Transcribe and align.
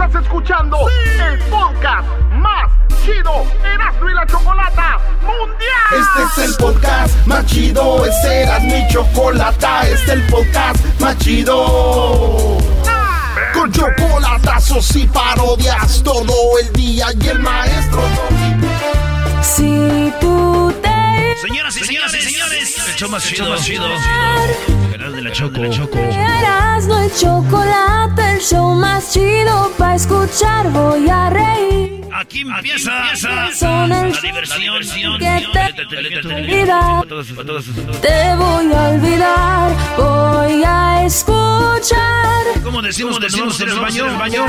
Estás 0.00 0.22
escuchando 0.22 0.78
el 1.28 1.38
podcast 1.50 2.06
más 2.34 2.70
chido 3.04 3.44
Erasmo 3.64 4.08
y 4.08 4.14
la 4.14 4.24
Chocolata 4.26 5.00
Mundial. 5.22 5.90
Este 5.90 6.42
es 6.42 6.50
el 6.50 6.56
podcast 6.56 7.26
más 7.26 7.44
chido, 7.46 8.04
este 8.04 8.42
era 8.42 8.60
mi 8.60 8.86
chocolata, 8.92 9.88
este 9.88 10.04
es 10.04 10.08
el 10.10 10.22
podcast 10.28 11.00
más 11.00 11.18
chido. 11.18 12.58
Con 13.52 13.72
chocolatazos 13.72 14.94
y 14.94 15.08
parodias 15.08 16.00
todo 16.04 16.60
el 16.62 16.72
día 16.74 17.06
y 17.20 17.26
el 17.26 17.40
maestro. 17.40 18.02
Si 19.42 20.12
tú 20.20 20.67
Señoras 21.36 21.76
y 21.76 21.84
señores, 21.84 22.10
señores, 22.24 22.88
el 22.88 22.94
show 22.96 23.08
más 23.10 23.24
chido, 23.24 23.48
más 23.50 23.64
chido. 23.64 23.84
Canal 24.90 25.12
de 25.14 25.22
la 25.22 25.32
Choco. 25.32 25.60
Eras 25.98 26.86
no 26.86 26.98
el 27.00 27.12
chocolate, 27.14 28.32
el 28.34 28.40
show 28.40 28.74
más 28.74 29.12
chido 29.12 29.72
para 29.78 29.94
escuchar 29.94 30.70
voy 30.70 31.08
a 31.08 31.30
reír. 31.30 32.00
Aquí 32.12 32.40
empieza, 32.40 33.14
Son 33.54 33.92
el 33.92 34.12
la 34.12 34.20
diversión. 34.20 35.18
que 35.18 35.46
te. 35.52 35.72
Te 38.00 38.34
voy 38.34 38.72
a 38.72 38.88
olvidar, 38.88 39.76
voy 39.96 40.62
a 40.66 41.04
escuchar. 41.06 42.44
¿Cómo 42.64 42.82
decimos, 42.82 43.20
decimos 43.20 43.60
en 43.60 43.68
el 43.68 43.78
baño? 43.78 44.18
baño? 44.18 44.44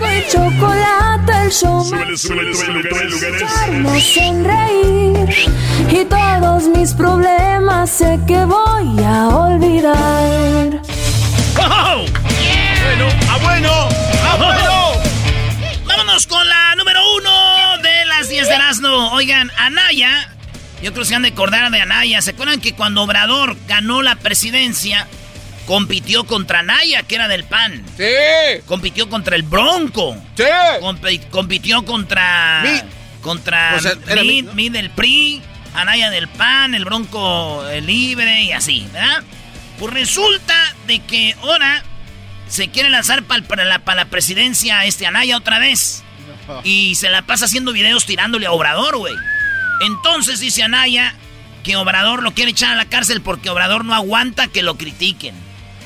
El 0.00 0.26
chocolate, 0.28 1.32
el 1.44 1.50
show 1.50 1.84
más 1.90 2.08
escucharnos 2.24 4.02
sonreír. 4.02 5.28
Y 5.90 6.04
todos 6.04 6.64
mis 6.68 6.92
problemas 6.92 7.90
sé 7.90 8.18
que 8.26 8.44
voy 8.44 9.04
a 9.04 9.28
olvidar. 9.28 10.80
¡Oh! 11.58 12.04
Bueno, 12.84 13.06
ah, 13.28 13.38
bueno, 13.42 13.70
ah, 14.24 14.36
bueno. 14.36 15.84
Vámonos 15.86 16.26
con 16.26 16.48
la 16.48 16.74
número 16.76 17.00
uno 17.16 17.78
de 17.82 18.04
las 18.06 18.28
10 18.28 18.48
de 18.48 18.54
Erasmo. 18.54 19.12
Oigan, 19.12 19.50
Anaya, 19.58 20.32
yo 20.82 20.92
creo 20.92 21.02
que 21.02 21.08
se 21.08 21.14
han 21.14 21.22
de 21.22 21.28
acordar 21.28 21.70
de 21.70 21.80
Anaya. 21.80 22.22
¿Se 22.22 22.30
acuerdan 22.30 22.60
que 22.60 22.74
cuando 22.74 23.02
Obrador 23.02 23.56
ganó 23.66 24.02
la 24.02 24.16
presidencia, 24.16 25.06
compitió 25.68 26.24
contra 26.24 26.60
Anaya, 26.60 27.02
que 27.02 27.14
era 27.16 27.28
del 27.28 27.44
PAN? 27.44 27.84
Sí. 27.98 28.04
Compitió 28.64 29.10
contra 29.10 29.36
el 29.36 29.42
Bronco. 29.42 30.16
Sí. 30.34 30.42
Compi- 30.80 31.28
compitió 31.28 31.84
contra. 31.84 32.62
Mid. 32.64 32.80
Contra 33.20 33.74
O 33.76 33.80
sea, 33.80 33.92
era 34.08 34.22
Mid, 34.22 34.30
Mid, 34.30 34.44
¿no? 34.44 34.54
Mid 34.54 34.72
del 34.72 34.88
PRI, 34.90 35.42
Anaya 35.74 36.08
del 36.08 36.26
PAN, 36.26 36.74
el 36.74 36.86
Bronco 36.86 37.68
el 37.68 37.84
Libre 37.86 38.44
y 38.44 38.52
así, 38.52 38.88
¿verdad? 38.94 39.22
Pues 39.78 39.92
resulta 39.92 40.54
de 40.86 41.00
que 41.00 41.36
ahora 41.42 41.84
se 42.48 42.68
quiere 42.68 42.88
lanzar 42.88 43.24
para, 43.24 43.64
la, 43.66 43.80
para 43.80 44.04
la 44.04 44.10
presidencia 44.10 44.86
este 44.86 45.06
Anaya 45.06 45.36
otra 45.36 45.58
vez. 45.58 46.02
Y 46.64 46.94
se 46.94 47.10
la 47.10 47.22
pasa 47.26 47.44
haciendo 47.44 47.72
videos 47.74 48.06
tirándole 48.06 48.46
a 48.46 48.52
Obrador, 48.52 48.96
güey. 48.96 49.14
Entonces 49.86 50.40
dice 50.40 50.62
Anaya 50.62 51.14
que 51.62 51.76
Obrador 51.76 52.22
lo 52.22 52.32
quiere 52.32 52.52
echar 52.52 52.72
a 52.72 52.76
la 52.76 52.86
cárcel 52.86 53.20
porque 53.20 53.50
Obrador 53.50 53.84
no 53.84 53.94
aguanta 53.94 54.46
que 54.46 54.62
lo 54.62 54.78
critiquen. 54.78 55.34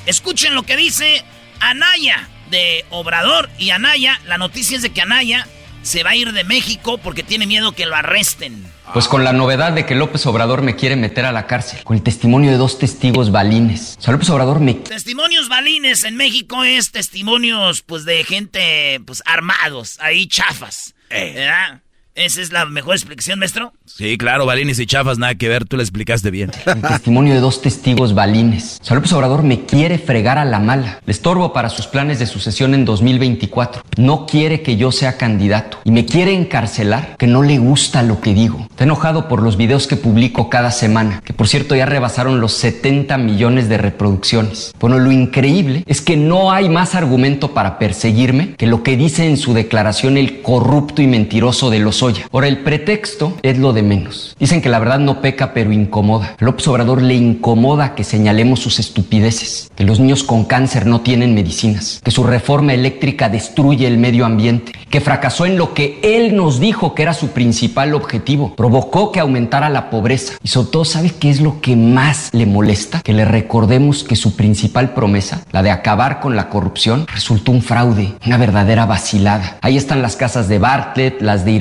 Escuchen 0.07 0.55
lo 0.55 0.65
que 0.65 0.77
dice 0.77 1.25
Anaya 1.61 2.29
de 2.51 2.85
Obrador 2.91 3.49
y 3.59 3.71
Anaya. 3.71 4.21
La 4.27 4.39
noticia 4.39 4.77
es 4.77 4.83
de 4.83 4.91
que 4.91 5.01
Anaya 5.01 5.47
se 5.83 6.03
va 6.03 6.11
a 6.11 6.17
ir 6.17 6.33
de 6.33 6.45
México 6.45 6.99
porque 6.99 7.23
tiene 7.23 7.47
miedo 7.47 7.73
que 7.73 7.87
lo 7.87 7.95
arresten. 7.95 8.65
Pues 8.93 9.09
con 9.09 9.25
la 9.25 9.33
novedad 9.33 9.73
de 9.73 9.87
que 9.87 9.95
López 9.95 10.27
Obrador 10.27 10.63
me 10.63 10.77
quiere 10.77 10.97
meter 10.97 11.25
a 11.25 11.33
la 11.33 11.47
cárcel, 11.47 11.83
con 11.83 11.97
el 11.97 12.03
testimonio 12.03 12.51
de 12.51 12.57
dos 12.57 12.79
testigos 12.79 13.31
balines. 13.31 13.97
O 13.99 14.03
sea, 14.03 14.13
López 14.13 14.29
Obrador 14.31 14.61
me... 14.61 14.75
Testimonios 14.75 15.49
balines 15.49 16.05
en 16.05 16.17
México 16.17 16.63
es 16.65 16.91
testimonios 16.91 17.83
pues 17.83 18.05
de 18.05 18.25
gente 18.25 19.01
pues 19.07 19.23
armados, 19.25 19.99
ahí 20.01 20.27
chafas. 20.27 20.95
¿Verdad? 21.09 21.81
Esa 22.15 22.43
es 22.43 22.53
la 22.53 22.67
mejor 22.67 22.95
explicación, 22.95 23.39
maestro. 23.39 23.73
Sí, 23.87 24.19
claro, 24.19 24.45
balines 24.45 24.79
y 24.79 24.85
chafas, 24.85 25.17
nada 25.17 25.35
que 25.35 25.49
ver, 25.49 25.65
tú 25.65 25.79
le 25.79 25.83
explicaste 25.83 26.31
bien. 26.31 26.51
El 26.67 26.83
testimonio 26.83 27.33
de 27.33 27.41
dos 27.41 27.63
testigos 27.63 28.15
balines. 28.15 28.79
O 28.83 28.85
sea, 28.85 28.97
López 28.97 29.15
Obrador 29.15 29.43
me 29.43 29.65
quiere 29.65 29.97
fregar 29.99 30.37
a 30.37 30.45
la 30.45 30.59
mala. 30.59 31.01
Le 31.07 31.11
estorbo 31.11 31.55
para 31.55 31.71
sus 31.71 31.87
planes 31.87 32.19
de 32.19 32.27
sucesión 32.27 32.75
en 32.75 32.85
2024. 32.85 33.83
No 33.97 34.27
quiere 34.27 34.61
que 34.61 34.77
yo 34.77 34.93
sea 34.93 35.17
candidato. 35.17 35.79
Y 35.85 35.91
me 35.91 36.05
quiere 36.05 36.35
encarcelar, 36.35 37.17
que 37.17 37.27
no 37.27 37.43
le 37.43 37.57
gusta 37.57 38.03
lo 38.03 38.21
que 38.21 38.35
digo. 38.35 38.67
Está 38.69 38.85
enojado 38.85 39.27
por 39.27 39.41
los 39.41 39.57
videos 39.57 39.87
que 39.87 39.97
publico 39.97 40.51
cada 40.51 40.71
semana, 40.71 41.23
que 41.25 41.33
por 41.33 41.49
cierto 41.49 41.75
ya 41.75 41.87
rebasaron 41.87 42.43
los 42.43 42.53
70 42.53 43.17
millones 43.17 43.71
de 43.71 43.79
reproducciones. 43.79 44.75
Bueno, 44.79 44.99
lo 44.99 45.13
increíble 45.13 45.83
es 45.87 46.03
que 46.03 46.19
no 46.19 46.53
hay 46.53 46.69
más 46.69 46.95
argumento 46.95 47.55
para 47.55 47.79
perseguirme 47.79 48.55
que 48.57 48.67
lo 48.67 48.83
que 48.83 48.99
dice 48.99 49.27
en 49.27 49.39
su 49.39 49.55
declaración 49.55 50.19
el 50.19 50.43
corrupto 50.43 51.01
y 51.01 51.07
mentiroso 51.07 51.71
de 51.71 51.79
Lozoya. 52.03 52.29
Ahora, 52.33 52.49
el 52.49 52.59
pretexto 52.59 53.37
es 53.43 53.59
lo 53.59 53.73
de 53.73 53.83
menos. 53.83 54.35
Dicen 54.39 54.61
que 54.61 54.69
la 54.69 54.81
verdad 54.81 54.99
no 54.99 55.21
peca, 55.21 55.55
pero 55.55 55.73
incomoda. 55.73 56.35
López 56.41 56.67
Obrador 56.67 57.01
le 57.01 57.15
incomoda 57.15 57.95
que 57.95 58.03
señalemos 58.03 58.61
sus 58.61 58.81
estupideces, 58.81 59.71
que 59.77 59.85
los 59.85 60.01
niños 60.01 60.25
con 60.25 60.45
cáncer 60.45 60.87
no 60.87 61.01
tienen 61.03 61.35
medicinas, 61.35 62.01
que 62.03 62.11
su 62.11 62.25
reforma 62.25 62.75
eléctrica 62.75 63.29
destruye 63.29 63.87
el 63.87 63.99
medio 63.99 64.27
ambiente, 64.27 64.73
que 64.91 65.01
fracasó 65.01 65.47
en 65.47 65.57
lo 65.57 65.75
que 65.75 66.01
él 66.03 66.35
nos 66.35 66.59
dijo 66.59 66.95
que 66.95 67.03
era 67.03 67.15
su 67.15 67.29
principal 67.29 67.95
objetivo, 67.95 68.55
provocó 68.57 69.13
que 69.13 69.21
aumentara 69.21 69.71
la 69.71 69.89
pobreza. 69.89 70.35
Y 70.43 70.49
sobre 70.49 70.71
todo, 70.71 70.85
¿sabe 70.85 71.11
qué 71.11 71.31
es 71.31 71.41
lo 71.41 71.61
que 71.61 71.77
más 71.77 72.31
le 72.33 72.47
molesta? 72.47 73.01
Que 73.03 73.13
le 73.13 73.25
recordemos 73.25 74.03
que 74.03 74.17
su 74.17 74.35
principal 74.35 74.93
promesa, 74.93 75.45
la 75.53 75.63
de 75.63 75.71
acabar 75.71 76.21
con 76.21 76.35
la 76.35 76.49
corrupción, 76.49 77.07
resultó 77.13 77.53
un 77.53 77.63
fraude, 77.63 78.15
una 78.27 78.39
verdadera 78.39 78.87
vacilada. 78.87 79.59
Ahí 79.61 79.77
están 79.77 80.03
las 80.03 80.17
casas 80.17 80.49
de 80.49 80.59
Bartlett, 80.59 81.23
las 81.23 81.45
de 81.45 81.53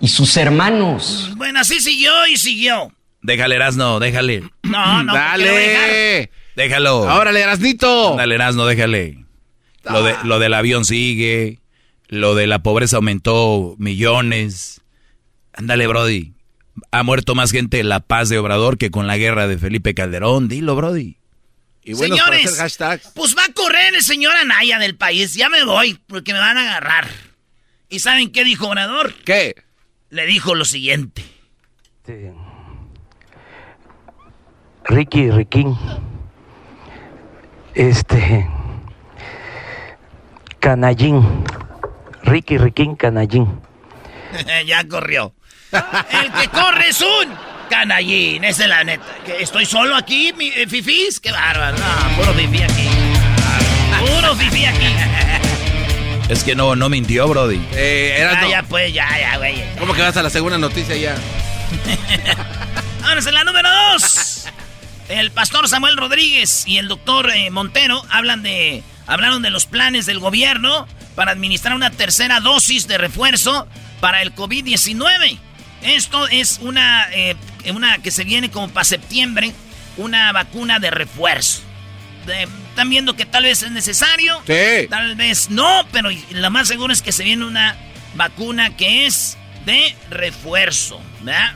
Y 0.00 0.08
sus 0.08 0.36
hermanos. 0.36 1.32
Bueno, 1.36 1.60
así 1.60 1.80
siguió 1.80 2.12
y 2.26 2.36
siguió. 2.36 2.92
Déjale, 3.22 3.56
Erasno, 3.56 4.00
déjale. 4.00 4.42
No, 4.62 5.02
no. 5.04 5.14
Dale. 5.14 6.30
Déjalo. 6.56 7.00
Órale, 7.00 7.40
Erasnito. 7.40 8.16
Dale, 8.16 8.34
Erasno, 8.34 8.66
déjale. 8.66 9.24
Lo, 9.84 10.02
de, 10.02 10.14
lo 10.24 10.38
del 10.38 10.54
avión 10.54 10.84
sigue. 10.84 11.60
Lo 12.08 12.34
de 12.34 12.46
la 12.46 12.62
pobreza 12.62 12.96
aumentó 12.96 13.74
millones. 13.78 14.80
Ándale, 15.52 15.86
Brody. 15.86 16.32
Ha 16.90 17.02
muerto 17.02 17.34
más 17.34 17.52
gente 17.52 17.80
en 17.80 17.88
la 17.88 18.00
paz 18.00 18.28
de 18.28 18.38
Obrador 18.38 18.78
que 18.78 18.90
con 18.90 19.06
la 19.06 19.16
guerra 19.16 19.46
de 19.46 19.58
Felipe 19.58 19.94
Calderón. 19.94 20.48
Dilo, 20.48 20.74
Brody. 20.74 21.16
Y 21.84 21.94
Señores, 21.94 22.56
pues 23.14 23.36
va 23.36 23.44
a 23.44 23.52
correr 23.52 23.94
el 23.94 24.02
señor 24.02 24.36
Anaya 24.36 24.78
del 24.78 24.94
país. 24.96 25.34
Ya 25.34 25.48
me 25.48 25.64
voy 25.64 25.98
porque 26.06 26.32
me 26.32 26.38
van 26.38 26.56
a 26.56 26.62
agarrar. 26.62 27.08
¿Y 27.92 27.98
saben 27.98 28.32
qué 28.32 28.42
dijo 28.42 28.68
Obrador? 28.68 29.12
¿Qué? 29.22 29.54
Le 30.08 30.24
dijo 30.24 30.54
lo 30.54 30.64
siguiente. 30.64 31.22
Ricky 34.84 35.30
Riquín. 35.30 35.76
Este. 37.74 38.48
Canallín. 40.58 41.22
Ricky 42.22 42.56
Riquín 42.56 42.96
Canallín. 42.96 43.60
ya 44.66 44.88
corrió. 44.88 45.34
El 45.72 46.32
que 46.32 46.48
corre 46.48 46.88
es 46.88 47.00
un 47.02 47.34
canallín, 47.68 48.42
esa 48.44 48.62
es 48.62 48.68
la 48.70 48.84
neta. 48.84 49.04
¿Que 49.26 49.42
¿Estoy 49.42 49.66
solo 49.66 49.96
aquí, 49.96 50.32
mi, 50.32 50.48
eh, 50.48 50.66
fifís? 50.66 51.20
Qué 51.20 51.30
bárbaro. 51.30 51.76
No, 51.76 52.16
puro 52.16 52.32
fifí 52.32 52.62
aquí. 52.62 52.88
Puro 54.00 54.34
fifí 54.34 54.64
aquí. 54.64 54.86
Es 56.32 56.44
que 56.44 56.54
no, 56.54 56.74
no 56.74 56.88
mintió, 56.88 57.28
Brody. 57.28 57.60
Eh, 57.74 58.16
era 58.18 58.40
Ah, 58.40 58.48
ya 58.48 58.62
pues, 58.62 58.90
ya, 58.90 59.06
ya, 59.18 59.36
güey. 59.36 59.62
¿Cómo 59.78 59.92
que 59.92 60.00
vas 60.00 60.16
a 60.16 60.22
la 60.22 60.30
segunda 60.30 60.56
noticia 60.56 60.96
ya? 60.96 61.14
Vámonos 63.02 63.26
en 63.26 63.34
la 63.34 63.44
número 63.44 63.68
dos. 63.92 64.46
El 65.10 65.30
pastor 65.30 65.68
Samuel 65.68 65.98
Rodríguez 65.98 66.64
y 66.66 66.78
el 66.78 66.88
doctor 66.88 67.30
eh, 67.34 67.50
Montero 67.50 68.02
hablan 68.08 68.42
de, 68.42 68.82
hablaron 69.06 69.42
de 69.42 69.50
los 69.50 69.66
planes 69.66 70.06
del 70.06 70.20
gobierno 70.20 70.88
para 71.14 71.32
administrar 71.32 71.74
una 71.74 71.90
tercera 71.90 72.40
dosis 72.40 72.88
de 72.88 72.96
refuerzo 72.96 73.68
para 74.00 74.22
el 74.22 74.34
COVID-19. 74.34 75.38
Esto 75.82 76.28
es 76.28 76.60
una, 76.62 77.08
eh, 77.12 77.36
una 77.74 77.98
que 77.98 78.10
se 78.10 78.24
viene 78.24 78.50
como 78.50 78.68
para 78.70 78.84
septiembre, 78.84 79.52
una 79.98 80.32
vacuna 80.32 80.78
de 80.78 80.90
refuerzo. 80.90 81.60
De- 82.26 82.48
Están 82.72 82.88
viendo 82.88 83.14
que 83.14 83.26
tal 83.26 83.42
vez 83.42 83.62
es 83.62 83.70
necesario, 83.70 84.40
Sí. 84.46 84.86
tal 84.88 85.14
vez 85.14 85.50
no, 85.50 85.86
pero 85.92 86.08
lo 86.30 86.50
más 86.50 86.68
seguro 86.68 86.90
es 86.90 87.02
que 87.02 87.12
se 87.12 87.22
viene 87.22 87.44
una 87.44 87.76
vacuna 88.14 88.74
que 88.78 89.04
es 89.04 89.36
de 89.66 89.94
refuerzo, 90.08 90.98
¿verdad? 91.20 91.52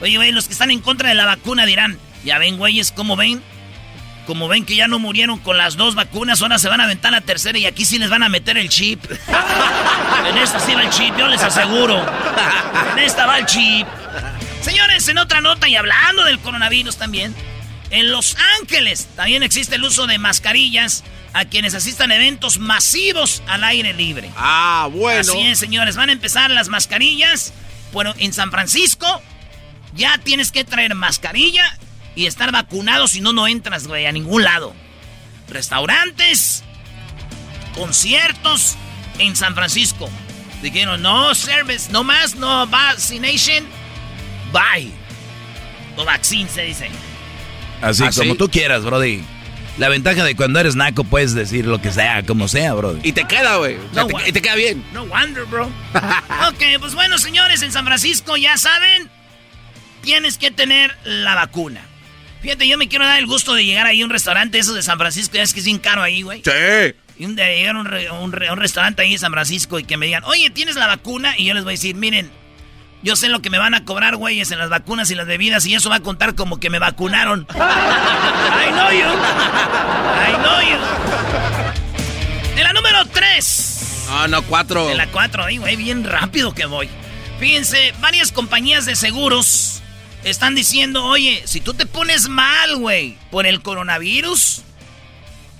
Oye, 0.00 0.16
güey, 0.16 0.32
los 0.32 0.48
que 0.48 0.52
están 0.52 0.72
en 0.72 0.80
contra 0.80 1.08
de 1.10 1.14
la 1.14 1.24
vacuna 1.24 1.66
dirán, 1.66 2.00
ya 2.24 2.38
ven, 2.38 2.56
güeyes, 2.56 2.90
¿cómo 2.90 3.14
ven? 3.14 3.40
Como 4.26 4.48
ven 4.48 4.64
que 4.64 4.74
ya 4.74 4.88
no 4.88 4.98
murieron 4.98 5.38
con 5.38 5.56
las 5.56 5.76
dos 5.76 5.94
vacunas, 5.94 6.42
ahora 6.42 6.58
se 6.58 6.68
van 6.68 6.80
a 6.80 6.84
aventar 6.84 7.12
la 7.12 7.20
tercera 7.20 7.56
y 7.56 7.66
aquí 7.66 7.84
sí 7.84 8.00
les 8.00 8.10
van 8.10 8.24
a 8.24 8.28
meter 8.28 8.58
el 8.58 8.68
chip. 8.68 9.04
en 10.28 10.36
esta 10.36 10.58
sí 10.58 10.74
va 10.74 10.82
el 10.82 10.90
chip, 10.90 11.16
yo 11.16 11.28
les 11.28 11.42
aseguro. 11.44 12.04
En 12.92 12.98
esta 13.04 13.24
va 13.24 13.38
el 13.38 13.46
chip. 13.46 13.86
Señores, 14.62 15.06
en 15.06 15.18
otra 15.18 15.40
nota 15.40 15.68
y 15.68 15.76
hablando 15.76 16.24
del 16.24 16.40
coronavirus 16.40 16.96
también, 16.96 17.36
en 17.90 18.10
Los 18.10 18.36
Ángeles 18.60 19.08
también 19.16 19.42
existe 19.42 19.76
el 19.76 19.84
uso 19.84 20.06
de 20.06 20.18
mascarillas 20.18 21.02
a 21.32 21.44
quienes 21.44 21.74
asistan 21.74 22.10
a 22.10 22.16
eventos 22.16 22.58
masivos 22.58 23.42
al 23.46 23.64
aire 23.64 23.92
libre. 23.92 24.30
Ah, 24.36 24.88
bueno. 24.92 25.20
Así 25.20 25.40
es, 25.40 25.58
señores, 25.58 25.96
van 25.96 26.08
a 26.08 26.12
empezar 26.12 26.50
las 26.50 26.68
mascarillas. 26.68 27.52
Bueno, 27.92 28.14
en 28.18 28.32
San 28.32 28.50
Francisco 28.50 29.22
ya 29.94 30.18
tienes 30.18 30.52
que 30.52 30.64
traer 30.64 30.94
mascarilla 30.94 31.78
y 32.14 32.26
estar 32.26 32.52
vacunado, 32.52 33.08
si 33.08 33.20
no, 33.20 33.32
no 33.32 33.46
entras, 33.48 33.86
güey, 33.86 34.06
a 34.06 34.12
ningún 34.12 34.44
lado. 34.44 34.74
Restaurantes, 35.48 36.62
conciertos 37.74 38.76
en 39.18 39.34
San 39.36 39.54
Francisco. 39.54 40.08
Dijeron, 40.62 41.02
no 41.02 41.34
service, 41.34 41.90
no 41.90 42.04
más, 42.04 42.34
no 42.34 42.66
vaccination, 42.66 43.66
bye. 44.52 44.90
O 45.96 46.04
vaccine 46.04 46.48
se 46.48 46.62
dice. 46.62 46.90
Así 47.82 48.02
¿Ah, 48.04 48.10
como 48.14 48.32
sí? 48.32 48.38
tú 48.38 48.48
quieras, 48.50 48.84
Brody. 48.84 49.22
La 49.78 49.88
ventaja 49.88 50.24
de 50.24 50.36
cuando 50.36 50.58
eres 50.60 50.76
naco 50.76 51.04
puedes 51.04 51.32
decir 51.34 51.64
lo 51.66 51.80
que 51.80 51.90
sea, 51.92 52.22
como 52.24 52.48
sea, 52.48 52.74
Brody. 52.74 53.00
Y 53.02 53.12
te 53.12 53.24
queda, 53.24 53.56
güey. 53.56 53.76
O 53.76 53.94
sea, 53.94 54.02
No, 54.02 54.06
te- 54.08 54.12
güey. 54.12 54.28
y 54.28 54.32
te 54.32 54.42
queda 54.42 54.54
bien. 54.56 54.84
No 54.92 55.06
wonder, 55.06 55.44
bro. 55.46 55.66
ok, 56.48 56.62
pues 56.80 56.94
bueno, 56.94 57.16
señores, 57.18 57.62
en 57.62 57.72
San 57.72 57.86
Francisco 57.86 58.36
ya 58.36 58.56
saben, 58.58 59.08
tienes 60.02 60.38
que 60.38 60.50
tener 60.50 60.94
la 61.04 61.34
vacuna. 61.34 61.80
Fíjate, 62.42 62.66
yo 62.66 62.78
me 62.78 62.88
quiero 62.88 63.04
dar 63.06 63.18
el 63.18 63.26
gusto 63.26 63.54
de 63.54 63.64
llegar 63.64 63.86
ahí 63.86 64.00
a 64.02 64.04
un 64.04 64.10
restaurante 64.10 64.58
esos 64.58 64.74
de 64.74 64.82
San 64.82 64.98
Francisco, 64.98 65.34
ya 65.36 65.42
es 65.42 65.52
que 65.52 65.60
es 65.60 65.66
bien 65.66 65.78
caro 65.78 66.02
ahí, 66.02 66.22
güey. 66.22 66.42
Sí. 66.44 66.94
Y 67.18 67.26
un 67.26 67.36
día 67.36 67.48
llegar 67.48 67.76
a 67.76 67.80
un, 67.80 67.84
re- 67.86 68.10
un 68.10 68.32
re- 68.32 68.50
un 68.50 68.58
restaurante 68.58 69.02
ahí 69.02 69.12
en 69.12 69.18
San 69.18 69.30
Francisco 69.32 69.78
y 69.78 69.84
que 69.84 69.96
me 69.98 70.06
digan, 70.06 70.24
oye, 70.24 70.48
¿tienes 70.50 70.76
la 70.76 70.86
vacuna? 70.86 71.34
Y 71.38 71.44
yo 71.44 71.54
les 71.54 71.64
voy 71.64 71.72
a 71.72 71.76
decir, 71.76 71.94
miren, 71.94 72.30
yo 73.02 73.16
sé 73.16 73.28
lo 73.28 73.40
que 73.42 73.50
me 73.50 73.58
van 73.58 73.74
a 73.74 73.84
cobrar, 73.84 74.16
güeyes, 74.16 74.50
en 74.50 74.58
las 74.58 74.68
vacunas 74.68 75.10
y 75.10 75.14
las 75.14 75.26
bebidas 75.26 75.64
y 75.66 75.74
eso 75.74 75.88
va 75.90 75.96
a 75.96 76.00
contar 76.00 76.34
como 76.34 76.60
que 76.60 76.70
me 76.70 76.78
vacunaron. 76.78 77.46
I 77.54 78.70
know 78.72 78.90
you. 78.90 79.06
I 79.08 80.36
know 80.36 80.60
you. 80.60 80.78
En 82.56 82.62
la 82.64 82.72
número 82.72 83.04
3. 83.06 83.76
No, 84.08 84.28
no, 84.28 84.42
cuatro. 84.42 84.90
En 84.90 84.96
la 84.96 85.06
4, 85.06 85.44
ahí, 85.44 85.58
güey, 85.58 85.76
bien 85.76 86.04
rápido 86.04 86.52
que 86.54 86.66
voy. 86.66 86.88
Fíjense, 87.38 87.94
varias 88.00 88.32
compañías 88.32 88.84
de 88.84 88.96
seguros 88.96 89.82
están 90.24 90.54
diciendo, 90.54 91.04
oye, 91.04 91.42
si 91.46 91.60
tú 91.60 91.72
te 91.74 91.86
pones 91.86 92.28
mal, 92.28 92.76
güey, 92.76 93.16
por 93.30 93.46
el 93.46 93.62
coronavirus, 93.62 94.62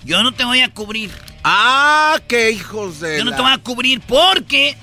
yo 0.05 0.23
no 0.23 0.33
te 0.33 0.45
voy 0.45 0.61
a 0.61 0.69
cubrir. 0.69 1.11
Ah, 1.45 2.19
qué 2.29 2.51
hijos 2.51 3.01
de. 3.01 3.19
Yo 3.19 3.25
no 3.25 3.31
la- 3.31 3.37
te 3.37 3.43
voy 3.43 3.53
a 3.53 3.59
cubrir 3.59 4.01
porque 4.01 4.77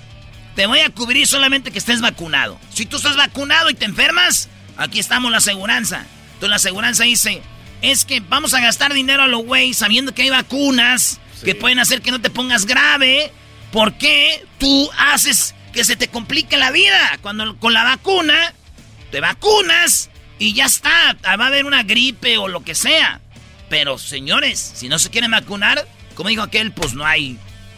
te 0.57 0.65
voy 0.65 0.80
a 0.80 0.89
cubrir 0.89 1.27
solamente 1.27 1.69
que 1.69 1.77
estés 1.77 2.01
vacunado. 2.01 2.59
Si 2.74 2.88
tú 2.88 2.98
estás 2.98 3.15
vacunado 3.15 3.69
y 3.69 3.75
te 3.75 3.86
enfermas, 3.86 4.50
aquí 4.75 4.98
estamos 4.98 5.30
la 5.30 5.38
aseguranza. 5.38 6.07
Entonces 6.30 6.50
la 6.50 6.56
aseguranza 6.56 7.04
dice, 7.04 7.44
es 7.83 8.06
que 8.06 8.21
vamos 8.21 8.56
a 8.56 8.59
gastar 8.59 8.92
dinero 8.92 9.21
a 9.21 9.27
lo 9.27 9.38
güey 9.38 9.75
sabiendo 9.75 10.15
que 10.15 10.24
hay 10.24 10.31
vacunas 10.31 11.19
que 11.45 11.54
pueden 11.54 11.77
hacer 11.77 12.01
que 12.01 12.09
no 12.09 12.19
te 12.21 12.31
pongas 12.31 12.65
grave. 12.65 13.31
¿Por 13.71 14.00
qué 14.00 14.48
tú 14.57 14.89
haces 14.98 15.54
que 15.74 15.83
se 15.83 15.95
te 15.95 16.07
complique 16.07 16.57
la 16.57 16.71
vida? 16.71 17.19
Cuando 17.21 17.56
con 17.59 17.74
la 17.74 17.83
vacuna 17.83 18.51
te 19.12 19.21
vacunas 19.21 20.09
y 20.39 20.54
ya 20.54 20.65
está. 20.65 21.15
Va 21.24 21.44
a 21.44 21.48
haber 21.50 21.68
una 21.68 21.83
gripe 21.83 22.39
o 22.39 22.48
lo 22.48 22.63
que 22.63 22.74
sea. 22.74 23.21
Pero 23.69 24.00
señores, 24.00 24.71
si 24.74 24.89
no 24.89 24.98
se 24.98 25.12
quieren 25.12 25.30
vacunar, 25.30 25.88
como 26.15 26.30
dijo 26.30 26.42
aquel, 26.42 26.71
pues 26.71 26.95
no 26.95 27.06
hay, 27.06 27.38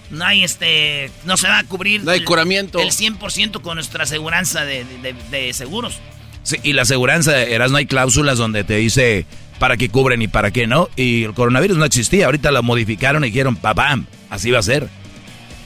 no 0.10 0.26
hay 0.26 0.44
este, 0.44 1.12
no 1.26 1.38
se 1.38 1.48
va 1.48 1.60
a 1.60 1.64
cubrir 1.64 2.04
No 2.04 2.12
hay 2.12 2.20
el- 2.20 2.26
curamiento. 2.26 2.80
el 2.80 2.92
100% 2.92 3.62
con 3.62 3.76
nuestra 3.76 4.04
aseguranza 4.04 4.66
de, 4.66 4.84
de- 5.02 5.16
de 5.32 5.54
seguros. 5.54 6.00
Sí, 6.44 6.58
y 6.64 6.74
la 6.74 6.82
aseguranza, 6.84 7.42
eras 7.42 7.72
no 7.72 7.78
hay 7.78 7.86
cláusulas 7.86 8.38
donde 8.38 8.64
te 8.64 8.76
dice 8.78 9.26
para 9.60 9.76
qué 9.78 9.90
cubren 9.90 10.22
y 10.22 10.28
para 10.28 10.52
qué 10.52 10.68
no. 10.68 10.90
Y 10.96 11.24
el 11.26 11.34
coronavirus 11.34 11.78
no 11.78 11.86
existía. 11.86 12.26
Ahorita 12.26 12.52
lo 12.52 12.64
modificaron 12.64 13.24
y 13.24 13.28
dijeron, 13.28 13.56
papam, 13.58 14.06
así 14.30 14.50
va 14.52 14.60
a 14.60 14.64
ser. 14.64 14.88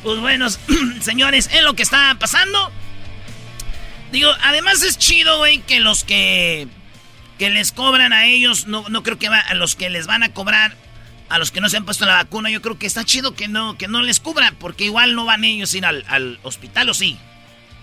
Pues 0.03 0.19
bueno, 0.19 0.47
señores, 1.01 1.49
es 1.53 1.61
lo 1.63 1.75
que 1.75 1.83
está 1.83 2.17
pasando. 2.19 2.71
Digo, 4.11 4.29
además 4.43 4.83
es 4.83 4.97
chido, 4.97 5.37
güey, 5.39 5.59
que 5.59 5.79
los 5.79 6.03
que, 6.03 6.67
que 7.39 7.49
les 7.49 7.71
cobran 7.71 8.13
a 8.13 8.25
ellos, 8.27 8.67
no, 8.67 8.87
no 8.89 9.01
creo 9.03 9.17
que 9.17 9.29
va, 9.29 9.39
a 9.39 9.53
los 9.55 9.75
que 9.75 9.89
les 9.89 10.05
van 10.05 10.21
a 10.23 10.33
cobrar, 10.33 10.75
a 11.33 11.39
los 11.39 11.51
que 11.51 11.61
no 11.61 11.67
se 11.69 11.77
han 11.77 11.85
puesto 11.85 12.05
la 12.05 12.13
vacuna, 12.15 12.49
yo 12.49 12.61
creo 12.61 12.77
que 12.77 12.85
está 12.85 13.03
chido 13.03 13.33
que 13.35 13.47
no, 13.47 13.77
que 13.77 13.87
no 13.87 14.01
les 14.01 14.19
cubran, 14.19 14.55
porque 14.59 14.85
igual 14.85 15.15
no 15.15 15.25
van 15.25 15.43
ellos 15.43 15.73
a 15.73 15.77
ir 15.77 15.85
al, 15.85 16.05
al 16.07 16.39
hospital 16.43 16.89
o 16.89 16.93
sí. 16.93 17.17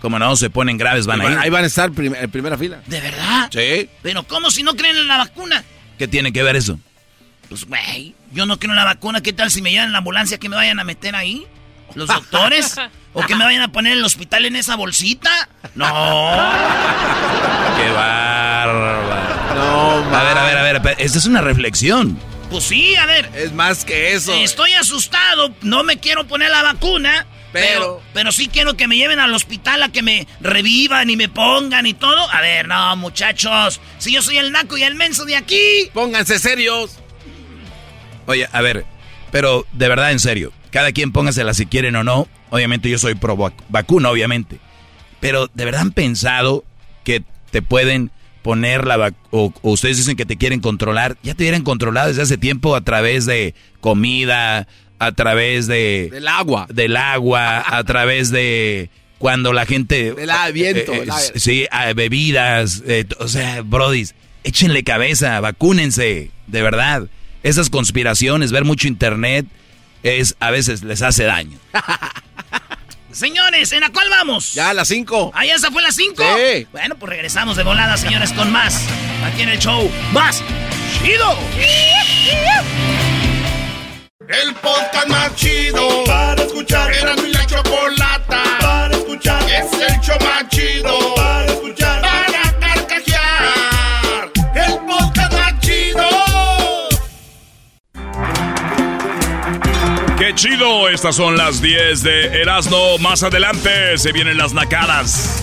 Como 0.00 0.18
no 0.18 0.34
se 0.36 0.50
ponen 0.50 0.78
graves, 0.78 1.06
van 1.06 1.20
Ahí 1.20 1.26
a 1.26 1.30
ir. 1.30 1.36
van- 1.36 1.44
Ahí 1.44 1.50
van 1.50 1.64
a 1.64 1.66
estar 1.66 1.90
prim- 1.92 2.14
en 2.14 2.30
primera 2.30 2.56
fila. 2.56 2.80
¿De 2.86 3.00
verdad? 3.00 3.50
Sí. 3.52 3.88
Pero 4.02 4.22
¿cómo 4.22 4.50
si 4.50 4.62
no 4.62 4.74
creen 4.76 4.96
en 4.96 5.08
la 5.08 5.18
vacuna? 5.18 5.62
¿Qué 5.98 6.06
tiene 6.08 6.32
que 6.32 6.42
ver 6.42 6.56
eso? 6.56 6.78
Pues, 7.48 7.64
güey, 7.66 8.14
yo 8.32 8.46
no 8.46 8.58
creo 8.58 8.70
en 8.72 8.76
la 8.76 8.84
vacuna. 8.84 9.20
¿Qué 9.22 9.32
tal 9.32 9.50
si 9.50 9.60
me 9.62 9.70
llevan 9.72 9.86
en 9.88 9.92
la 9.92 9.98
ambulancia 9.98 10.38
que 10.38 10.48
me 10.48 10.54
vayan 10.56 10.78
a 10.78 10.84
meter 10.84 11.16
ahí? 11.16 11.44
¿Los 11.96 12.06
doctores? 12.08 12.76
¿O 13.12 13.22
que 13.26 13.34
me 13.34 13.42
vayan 13.44 13.62
a 13.62 13.72
poner 13.72 13.92
en 13.94 13.98
el 13.98 14.04
hospital 14.04 14.44
en 14.44 14.54
esa 14.54 14.76
bolsita? 14.76 15.48
No. 15.74 15.84
Qué 17.76 17.90
bárbaro. 17.90 19.00
No, 19.56 20.16
A 20.16 20.22
ver, 20.22 20.38
a 20.38 20.44
ver, 20.44 20.76
a 20.76 20.78
ver. 20.78 20.94
Esta 20.98 21.18
es 21.18 21.26
una 21.26 21.40
reflexión. 21.40 22.16
Pues 22.50 22.64
sí, 22.64 22.96
a 22.96 23.06
ver. 23.06 23.30
Es 23.34 23.52
más 23.52 23.84
que 23.84 24.12
eso. 24.12 24.32
Estoy 24.34 24.72
asustado, 24.72 25.54
no 25.62 25.84
me 25.84 25.98
quiero 25.98 26.26
poner 26.26 26.50
la 26.50 26.62
vacuna. 26.62 27.26
Pero, 27.52 27.68
Pero- 27.68 28.02
pero 28.14 28.32
sí 28.32 28.48
quiero 28.48 28.76
que 28.76 28.86
me 28.86 28.96
lleven 28.96 29.18
al 29.18 29.34
hospital 29.34 29.82
a 29.82 29.88
que 29.90 30.02
me 30.02 30.26
revivan 30.40 31.10
y 31.10 31.16
me 31.16 31.28
pongan 31.28 31.84
y 31.86 31.94
todo. 31.94 32.30
A 32.30 32.40
ver, 32.40 32.68
no, 32.68 32.94
muchachos. 32.96 33.80
Si 33.98 34.12
yo 34.12 34.22
soy 34.22 34.38
el 34.38 34.52
naco 34.52 34.76
y 34.76 34.84
el 34.84 34.94
menso 34.94 35.24
de 35.24 35.34
aquí. 35.36 35.90
Pónganse 35.92 36.38
serios. 36.38 36.98
Oye, 38.26 38.48
a 38.52 38.60
ver, 38.60 38.84
pero 39.32 39.66
de 39.72 39.88
verdad, 39.88 40.12
en 40.12 40.20
serio, 40.20 40.52
cada 40.70 40.92
quien 40.92 41.10
póngasela 41.10 41.52
si 41.54 41.66
quieren 41.66 41.96
o 41.96 42.04
no. 42.04 42.28
Obviamente 42.50 42.88
yo 42.88 42.98
soy 42.98 43.14
pro 43.16 43.36
vac- 43.36 43.64
vacuna, 43.68 44.10
obviamente. 44.10 44.58
Pero 45.18 45.48
de 45.52 45.64
verdad 45.64 45.80
han 45.82 45.92
pensado 45.92 46.64
que 47.04 47.22
te 47.50 47.62
pueden 47.62 48.10
poner 48.42 48.86
la 48.86 48.96
vacuna, 48.96 49.22
o, 49.30 49.52
o 49.62 49.70
ustedes 49.72 49.98
dicen 49.98 50.16
que 50.16 50.26
te 50.26 50.36
quieren 50.36 50.60
controlar, 50.60 51.16
ya 51.22 51.34
te 51.34 51.44
hubieran 51.44 51.62
controlado 51.62 52.08
desde 52.08 52.22
hace 52.22 52.38
tiempo 52.38 52.74
a 52.74 52.80
través 52.80 53.26
de 53.26 53.54
comida, 53.80 54.66
a 55.00 55.12
través 55.12 55.66
de... 55.66 56.08
Del 56.12 56.28
agua. 56.28 56.66
Del 56.72 56.96
agua, 56.96 57.64
a 57.66 57.82
través 57.84 58.30
de 58.30 58.90
cuando 59.18 59.52
la 59.52 59.66
gente... 59.66 60.12
Del 60.12 60.30
viento, 60.52 60.92
eh, 60.92 61.06
aire. 61.10 61.40
sí, 61.40 61.66
bebidas, 61.96 62.82
eh, 62.86 63.06
o 63.18 63.26
sea, 63.26 63.62
brodis, 63.62 64.14
échenle 64.44 64.84
cabeza, 64.84 65.40
vacúnense, 65.40 66.30
de 66.46 66.62
verdad. 66.62 67.08
Esas 67.42 67.70
conspiraciones, 67.70 68.52
ver 68.52 68.64
mucho 68.64 68.88
internet, 68.88 69.46
es 70.02 70.36
a 70.38 70.50
veces 70.50 70.82
les 70.82 71.00
hace 71.02 71.24
daño. 71.24 71.58
Señores, 73.12 73.72
¿en 73.72 73.80
la 73.80 73.90
cuál 73.90 74.08
vamos? 74.08 74.54
Ya 74.54 74.70
a 74.70 74.74
las 74.74 74.88
5. 74.88 75.32
¿Ah, 75.34 75.44
ya 75.44 75.54
esa 75.54 75.70
fue 75.70 75.82
la 75.82 75.90
5? 75.90 76.22
Sí. 76.22 76.66
Bueno, 76.70 76.94
pues 76.96 77.10
regresamos 77.10 77.56
de 77.56 77.64
volada, 77.64 77.96
señores, 77.96 78.32
con 78.32 78.52
más. 78.52 78.84
Aquí 79.24 79.42
en 79.42 79.48
el 79.48 79.58
show. 79.58 79.90
¡Más! 80.12 80.42
¡Chido! 81.02 81.36
El 84.28 84.54
podcast 84.54 85.08
más 85.08 85.34
chido 85.34 86.04
para 86.04 86.40
escuchar. 86.42 86.92
Era 86.94 87.16
mi 87.16 87.32
la 87.32 87.44
chocolata 87.46 88.42
para 88.60 88.94
escuchar. 88.96 89.42
Es 89.50 89.72
el 89.72 90.00
show 90.00 90.16
más 90.20 90.48
chido 90.48 90.59
chido. 100.40 100.50
¡Qué 100.50 100.56
chido 100.56 100.88
estas 100.88 101.16
son 101.16 101.36
las 101.36 101.60
10 101.60 102.02
de 102.02 102.40
Erasmo. 102.40 102.98
Más 102.98 103.22
adelante 103.22 103.98
se 103.98 104.12
vienen 104.12 104.38
las 104.38 104.54
nacadas. 104.54 105.42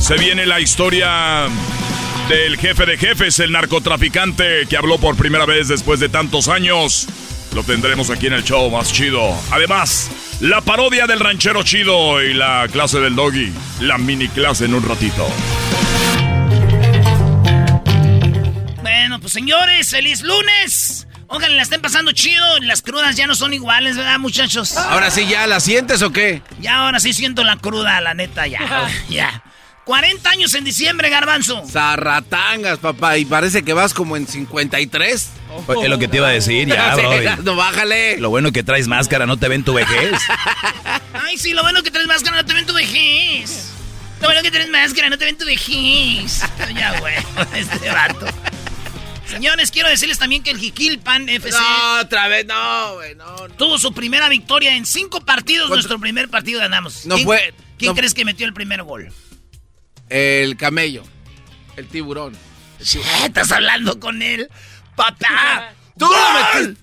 Se 0.00 0.16
viene 0.16 0.46
la 0.46 0.60
historia 0.60 1.48
del 2.28 2.56
jefe 2.56 2.86
de 2.86 2.96
jefes, 2.96 3.40
el 3.40 3.52
narcotraficante 3.52 4.66
que 4.68 4.76
habló 4.76 4.98
por 4.98 5.16
primera 5.16 5.46
vez 5.46 5.68
después 5.68 6.00
de 6.00 6.08
tantos 6.08 6.48
años. 6.48 7.08
Lo 7.54 7.62
tendremos 7.64 8.10
aquí 8.10 8.26
en 8.26 8.34
el 8.34 8.44
show 8.44 8.70
más 8.70 8.92
chido. 8.92 9.34
Además, 9.50 10.10
la 10.40 10.60
parodia 10.60 11.06
del 11.06 11.20
ranchero 11.20 11.62
chido 11.62 12.22
y 12.22 12.34
la 12.34 12.68
clase 12.70 13.00
del 13.00 13.16
doggy. 13.16 13.52
La 13.80 13.98
mini 13.98 14.28
clase 14.28 14.66
en 14.66 14.74
un 14.74 14.86
ratito. 14.86 15.26
Bueno, 18.82 19.20
pues 19.20 19.32
señores, 19.32 19.90
feliz 19.90 20.22
lunes. 20.22 21.05
Ojalá 21.28 21.54
la 21.56 21.62
estén 21.62 21.80
pasando 21.80 22.12
chido. 22.12 22.44
Las 22.60 22.82
crudas 22.82 23.16
ya 23.16 23.26
no 23.26 23.34
son 23.34 23.52
iguales, 23.54 23.96
¿verdad, 23.96 24.18
muchachos? 24.18 24.76
Ahora 24.76 25.10
sí, 25.10 25.26
¿ya 25.26 25.46
la 25.46 25.60
sientes 25.60 26.02
o 26.02 26.12
qué? 26.12 26.42
Ya 26.60 26.76
ahora 26.78 27.00
sí 27.00 27.12
siento 27.12 27.42
la 27.44 27.56
cruda, 27.56 28.00
la 28.00 28.14
neta, 28.14 28.46
ya. 28.46 28.88
ya. 29.08 29.42
40 29.84 30.28
años 30.30 30.52
en 30.54 30.64
diciembre, 30.64 31.08
garbanzo. 31.10 31.62
Zarratangas, 31.70 32.78
papá, 32.80 33.18
y 33.18 33.24
parece 33.24 33.62
que 33.62 33.72
vas 33.72 33.94
como 33.94 34.16
en 34.16 34.26
53. 34.26 35.30
Pues, 35.64 35.78
Es 35.82 35.88
lo 35.88 35.98
que 35.98 36.08
te 36.08 36.16
iba 36.16 36.26
a 36.26 36.32
decir, 36.32 36.66
ya, 36.66 36.94
Sí, 36.96 37.02
bro. 37.02 37.36
no, 37.44 37.54
bájale. 37.56 38.18
Lo 38.18 38.30
bueno 38.30 38.50
que 38.50 38.64
traes 38.64 38.88
máscara, 38.88 39.26
no 39.26 39.36
te 39.36 39.46
ven 39.48 39.62
tu 39.62 39.74
vejez. 39.74 40.12
Ay, 41.12 41.38
sí, 41.38 41.52
lo 41.52 41.62
bueno 41.62 41.82
que 41.84 41.92
traes 41.92 42.08
máscara, 42.08 42.36
no 42.36 42.44
te 42.44 42.52
ven 42.54 42.66
tu 42.66 42.74
vejez. 42.74 43.70
Lo 44.20 44.26
bueno 44.26 44.42
que 44.42 44.50
traes 44.50 44.68
máscara, 44.70 45.08
no 45.08 45.18
te 45.18 45.24
ven 45.24 45.38
tu 45.38 45.44
vejez. 45.46 46.42
Ya, 46.74 46.98
güey, 46.98 47.14
este 47.54 47.88
vato. 47.90 48.26
Señores, 49.28 49.70
quiero 49.70 49.88
decirles 49.88 50.18
también 50.18 50.42
que 50.42 50.50
el 50.50 50.58
Jiquilpan 50.58 51.28
FC 51.28 51.58
No, 51.58 52.00
otra 52.00 52.28
vez, 52.28 52.46
no, 52.46 52.94
güey, 52.94 53.14
no. 53.14 53.48
no. 53.48 53.54
tuvo 53.54 53.78
su 53.78 53.92
primera 53.92 54.28
victoria 54.28 54.76
en 54.76 54.86
cinco 54.86 55.20
partidos. 55.20 55.68
Nuestro 55.68 55.98
primer 55.98 56.28
partido 56.28 56.60
ganamos. 56.60 57.06
No 57.06 57.16
¿Quién, 57.16 57.26
fue- 57.26 57.54
¿Quién 57.78 57.90
no- 57.90 57.96
crees 57.96 58.14
que 58.14 58.24
metió 58.24 58.46
el 58.46 58.54
primer 58.54 58.82
gol? 58.84 59.12
El 60.08 60.56
camello. 60.56 61.04
El 61.76 61.88
tiburón. 61.88 62.36
Sí, 62.80 63.00
Estás 63.24 63.50
hablando 63.52 63.98
con 63.98 64.22
él, 64.22 64.48
papá. 64.94 65.72
¡Tú 65.98 66.06
lo 66.06 66.60
metiste! 66.60 66.80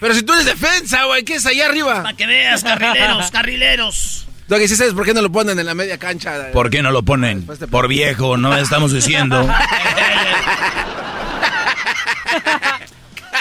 Pero 0.00 0.14
si 0.14 0.22
tú 0.22 0.32
eres 0.34 0.44
defensa, 0.44 1.04
güey, 1.04 1.24
¿qué 1.24 1.36
es 1.36 1.46
ahí 1.46 1.60
arriba? 1.60 2.02
Para 2.02 2.16
que 2.16 2.26
veas, 2.26 2.62
carrileros, 2.62 3.30
carrileros. 3.32 4.23
Doggy, 4.48 4.68
¿sí 4.68 4.76
sabes 4.76 4.92
por 4.94 5.04
qué 5.06 5.14
no 5.14 5.22
lo 5.22 5.32
ponen 5.32 5.58
en 5.58 5.64
la 5.66 5.74
media 5.74 5.98
cancha? 5.98 6.50
¿Por 6.52 6.68
qué 6.70 6.82
no 6.82 6.90
lo 6.90 7.02
ponen? 7.02 7.46
Por 7.70 7.88
viejo, 7.88 8.36
no 8.36 8.54
estamos 8.56 8.92
diciendo. 8.92 9.48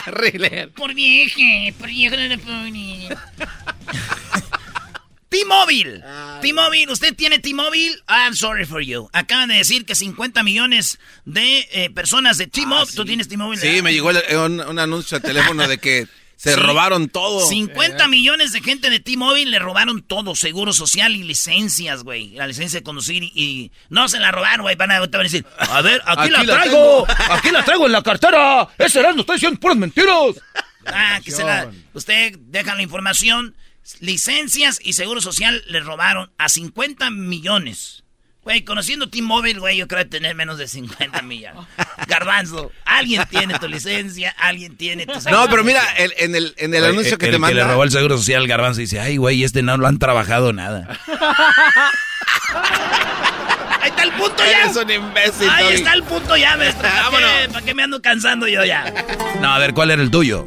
Carriler. 0.06 0.70
Por 0.72 0.94
vieje, 0.94 1.74
por 1.78 1.88
viejo 1.90 2.16
no 2.16 2.22
le 2.24 2.38
ponen. 2.38 3.10
T-Mobile. 5.30 6.04
T-Mobile, 6.42 6.92
¿usted 6.92 7.16
tiene 7.16 7.40
T-Mobile? 7.40 7.96
I'm 8.08 8.36
sorry 8.36 8.66
for 8.66 8.82
you. 8.82 9.10
Acaban 9.14 9.50
de 9.50 9.56
decir 9.56 9.84
que 9.86 9.96
50 9.96 10.44
millones 10.44 11.00
de 11.26 11.68
eh, 11.72 11.90
personas 11.90 12.38
de 12.38 12.46
T-Mobile. 12.48 12.92
¿Tú 12.96 13.04
tienes 13.04 13.28
T-Mobile? 13.28 13.60
Sí, 13.60 13.82
me 13.82 13.92
llegó 13.94 14.12
el- 14.12 14.24
un, 14.38 14.60
un 14.62 14.78
anuncio 14.80 15.18
al 15.18 15.24
teléfono 15.24 15.68
de 15.68 15.80
que 15.80 16.08
se 16.44 16.56
Sí. 16.56 16.60
robaron 16.60 17.08
todo. 17.08 17.48
50 17.48 18.06
millones 18.10 18.52
de 18.52 18.60
gente 18.60 18.90
de 18.90 19.00
T-Mobile 19.00 19.50
le 19.50 19.60
robaron 19.60 20.02
todo, 20.02 20.36
seguro 20.36 20.74
social 20.74 21.16
y 21.16 21.24
licencias, 21.24 22.04
güey. 22.04 22.32
La 22.32 22.48
licencia 22.48 22.82
de 22.82 22.84
conducir 22.84 23.24
y, 23.24 23.32
y 23.34 23.72
no 23.90 24.10
se 24.10 24.20
la 24.20 24.30
robaron, 24.32 24.64
güey. 24.64 24.76
Van 24.76 24.92
a, 24.92 25.00
van 25.00 25.16
a 25.16 25.24
decir, 25.24 25.46
a 25.58 25.82
ver, 25.82 26.02
aquí, 26.06 26.30
la, 26.30 26.44
traigo, 26.44 27.08
aquí 27.30 27.50
la 27.50 27.64
traigo 27.64 27.86
en 27.86 27.94
la 27.94 28.04
cartera. 28.04 28.68
Ese 28.78 29.00
era, 29.00 29.14
no 29.14 29.22
estoy 29.22 29.38
diciendo 29.38 29.58
puras 29.60 29.78
mentiras. 29.78 30.36
Ah, 30.86 31.22
que 31.24 31.32
se 31.32 31.46
la, 31.46 31.72
usted 31.94 32.38
deja 32.40 32.76
la 32.76 32.82
información, 32.84 33.56
licencias 34.02 34.80
y 34.84 34.94
seguro 34.94 35.22
social 35.22 35.64
le 35.70 35.80
robaron 35.80 36.30
a 36.38 36.50
50 36.50 37.10
millones. 37.10 38.03
Güey, 38.44 38.64
conociendo 38.66 39.08
T-Mobile, 39.10 39.60
güey, 39.60 39.78
yo 39.78 39.88
creo 39.88 40.06
tener 40.08 40.36
menos 40.36 40.58
de 40.58 40.68
50 40.68 41.22
millones. 41.22 41.64
Garbanzo, 42.08 42.72
alguien 42.84 43.24
tiene 43.30 43.58
tu 43.58 43.70
licencia, 43.70 44.36
alguien 44.38 44.76
tiene 44.76 45.06
tu 45.06 45.14
No, 45.32 45.48
pero 45.50 45.64
mira, 45.64 45.82
el- 45.98 46.14
en 46.18 46.36
el, 46.36 46.54
en 46.58 46.74
el 46.76 46.84
anuncio 46.84 47.18
que 47.18 47.28
el 47.28 47.32
te 47.34 47.40
manda. 47.40 47.56
le 47.56 47.64
robó 47.64 47.84
el 47.86 47.92
seguro 47.92 48.18
social 48.18 48.42
al 48.42 48.48
garbanzo 48.48 48.82
dice, 48.82 49.00
ay, 49.00 49.16
güey, 49.18 49.44
este 49.46 49.62
no 49.64 49.78
lo 49.78 49.88
han 49.88 49.98
trabajado 49.98 50.52
nada. 50.52 50.88
Ahí 53.82 53.90
está 53.90 54.04
el 54.04 54.12
punto 54.14 54.38
ya. 54.38 54.62
Eres 54.64 54.76
un 54.78 54.92
imbécil, 54.92 55.50
Ahí 55.50 55.74
está 55.74 55.94
el 55.94 56.04
punto 56.04 56.38
ya, 56.38 56.56
maestro. 56.58 56.82
¿Para 56.90 56.96
qué, 56.96 57.02
Vámonos. 57.04 57.54
¿Para 57.54 57.66
qué 57.66 57.74
me 57.74 57.84
ando 57.84 58.02
cansando 58.02 58.48
yo 58.48 58.64
ya? 58.66 58.94
No, 59.42 59.54
a 59.54 59.60
ver, 59.60 59.74
¿cuál 59.74 59.92
era 59.92 60.02
el 60.02 60.12
tuyo? 60.12 60.46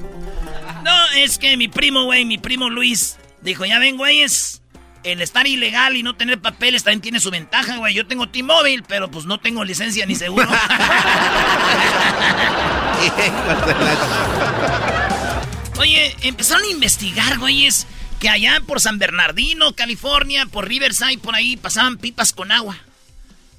No, 0.83 1.09
es 1.17 1.39
que 1.39 1.57
mi 1.57 1.69
primo, 1.69 2.05
güey, 2.05 2.25
mi 2.25 2.39
primo 2.39 2.71
Luis, 2.71 3.19
dijo, 3.43 3.65
ya 3.65 3.79
ven, 3.79 3.97
güeyes, 3.97 4.63
el 5.07 5.23
estar 5.23 5.47
ilegal 5.47 5.97
y 5.97 6.03
no 6.03 6.17
tener 6.17 6.41
papeles 6.41 6.83
también 6.83 7.01
tiene 7.01 7.21
su 7.21 7.31
ventaja, 7.31 7.77
güey. 7.77 7.95
Yo 7.95 8.07
tengo 8.07 8.29
T-Mobile, 8.29 8.83
pero 8.87 9.11
pues 9.11 9.25
no 9.25 9.39
tengo 9.39 9.65
licencia 9.65 10.05
ni 10.05 10.17
seguro. 10.17 10.49
Oye, 15.79 16.17
empezaron 16.23 16.65
a 16.65 16.69
investigar, 16.69 17.39
güeyes, 17.39 17.87
que 18.19 18.29
allá 18.29 18.61
por 18.67 18.81
San 18.81 18.99
Bernardino, 18.99 19.75
California, 19.75 20.47
por 20.47 20.67
Riverside, 20.67 21.19
por 21.19 21.35
ahí, 21.35 21.57
pasaban 21.57 21.99
pipas 21.99 22.33
con 22.33 22.51
agua. 22.51 22.77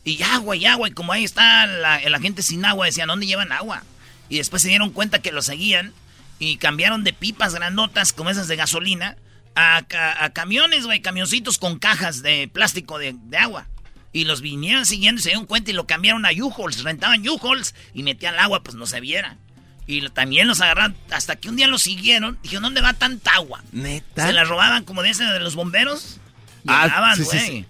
Y 0.04 0.22
agua, 0.24 0.56
y 0.56 0.66
agua, 0.66 0.90
y 0.90 0.92
como 0.92 1.14
ahí 1.14 1.24
está 1.24 1.66
la, 1.66 2.02
la 2.02 2.20
gente 2.20 2.42
sin 2.42 2.66
agua, 2.66 2.86
decían, 2.86 3.08
¿dónde 3.08 3.28
llevan 3.28 3.52
agua? 3.52 3.84
Y 4.30 4.38
después 4.38 4.62
se 4.62 4.70
dieron 4.70 4.90
cuenta 4.90 5.20
que 5.20 5.32
lo 5.32 5.42
seguían 5.42 5.94
y 6.40 6.58
cambiaron 6.58 7.04
de 7.04 7.14
pipas 7.14 7.56
grandotas 7.56 8.14
como 8.14 8.30
esas 8.30 8.48
de 8.48 8.56
gasolina 8.56 9.18
a, 9.58 9.82
ca- 9.88 10.24
a 10.24 10.30
camiones, 10.32 10.86
güey, 10.86 11.02
camioncitos 11.02 11.58
con 11.58 11.80
cajas 11.80 12.22
de 12.22 12.48
plástico 12.48 12.98
de, 13.00 13.16
de 13.18 13.38
agua. 13.38 13.68
Y 14.14 14.24
los 14.26 14.42
vinieron 14.42 14.86
siguiendo 14.86 15.20
y 15.20 15.24
se 15.24 15.30
dieron 15.30 15.46
cuenta 15.46 15.72
y 15.72 15.74
lo 15.74 15.86
cambiaron 15.88 16.26
a 16.26 16.30
U-Hauls, 16.32 16.84
rentaban 16.84 17.28
U-Hauls 17.28 17.76
y 17.94 18.04
metían 18.04 18.34
el 18.36 18.40
agua, 18.40 18.64
pues 18.64 18.76
no 18.76 18.86
se 18.86 19.00
viera. 19.02 19.38
Y 19.86 20.02
lo- 20.02 20.12
también 20.12 20.48
los 20.48 20.62
agarraron, 20.62 20.96
hasta 21.12 21.36
que 21.36 21.50
un 21.50 21.56
día 21.56 21.68
los 21.68 21.82
siguieron, 21.84 22.38
dijeron, 22.44 22.64
¿dónde 22.64 22.82
va 22.82 22.94
tanta 22.94 23.32
agua? 23.34 23.64
¿Neta? 23.72 24.28
Se 24.28 24.34
la 24.34 24.44
robaban 24.44 24.84
como 24.86 25.02
de 25.04 25.10
ese 25.12 25.24
de 25.24 25.40
los 25.40 25.56
bomberos. 25.56 26.20
Ah, 26.68 26.84
Llegaban, 26.86 27.16
sí, 27.18 27.24
güey. 27.24 27.40
sí, 27.40 27.46
sí. 27.48 27.66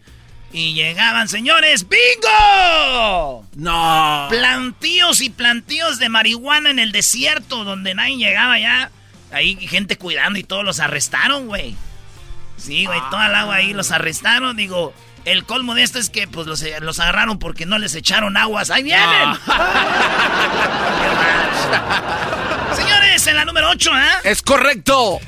Y 0.53 0.74
llegaban, 0.74 1.27
señores, 1.27 1.86
¡bingo! 1.89 3.46
No. 3.56 4.27
Plantíos 4.29 5.22
y 5.22 5.29
plantíos 5.29 6.00
de 6.00 6.10
marihuana 6.10 6.70
en 6.70 6.79
el 6.79 6.91
desierto, 6.91 7.63
donde 7.63 7.94
nadie 7.96 8.17
llegaba 8.17 8.58
ya. 8.60 8.91
Ahí 9.31 9.55
gente 9.67 9.98
cuidando 9.98 10.39
y 10.39 10.43
todos 10.43 10.63
los 10.63 10.79
arrestaron, 10.79 11.48
güey. 11.48 11.75
Sí, 12.57 12.86
güey, 12.86 13.00
toda 13.12 13.27
el 13.27 13.36
agua 13.36 13.55
ahí 13.55 13.74
los 13.74 13.91
arrestaron. 13.91 14.55
Digo, 14.57 14.93
el 15.25 15.43
colmo 15.46 15.75
de 15.75 15.84
esto 15.84 16.00
es 16.00 16.10
que 16.10 16.27
pues 16.27 16.48
los, 16.48 16.63
los 16.81 17.00
agarraron 17.00 17.38
porque 17.39 17.65
no 17.65 17.77
les 17.77 17.93
echaron 17.96 18.38
aguas. 18.38 18.69
¡Ahí 18.72 18.84
vienen! 18.84 19.36
Señores, 22.75 23.27
en 23.27 23.36
la 23.36 23.46
número 23.46 23.69
8, 23.69 23.91
¿eh? 23.98 24.01
Es 24.24 24.41
correcto. 24.41 25.19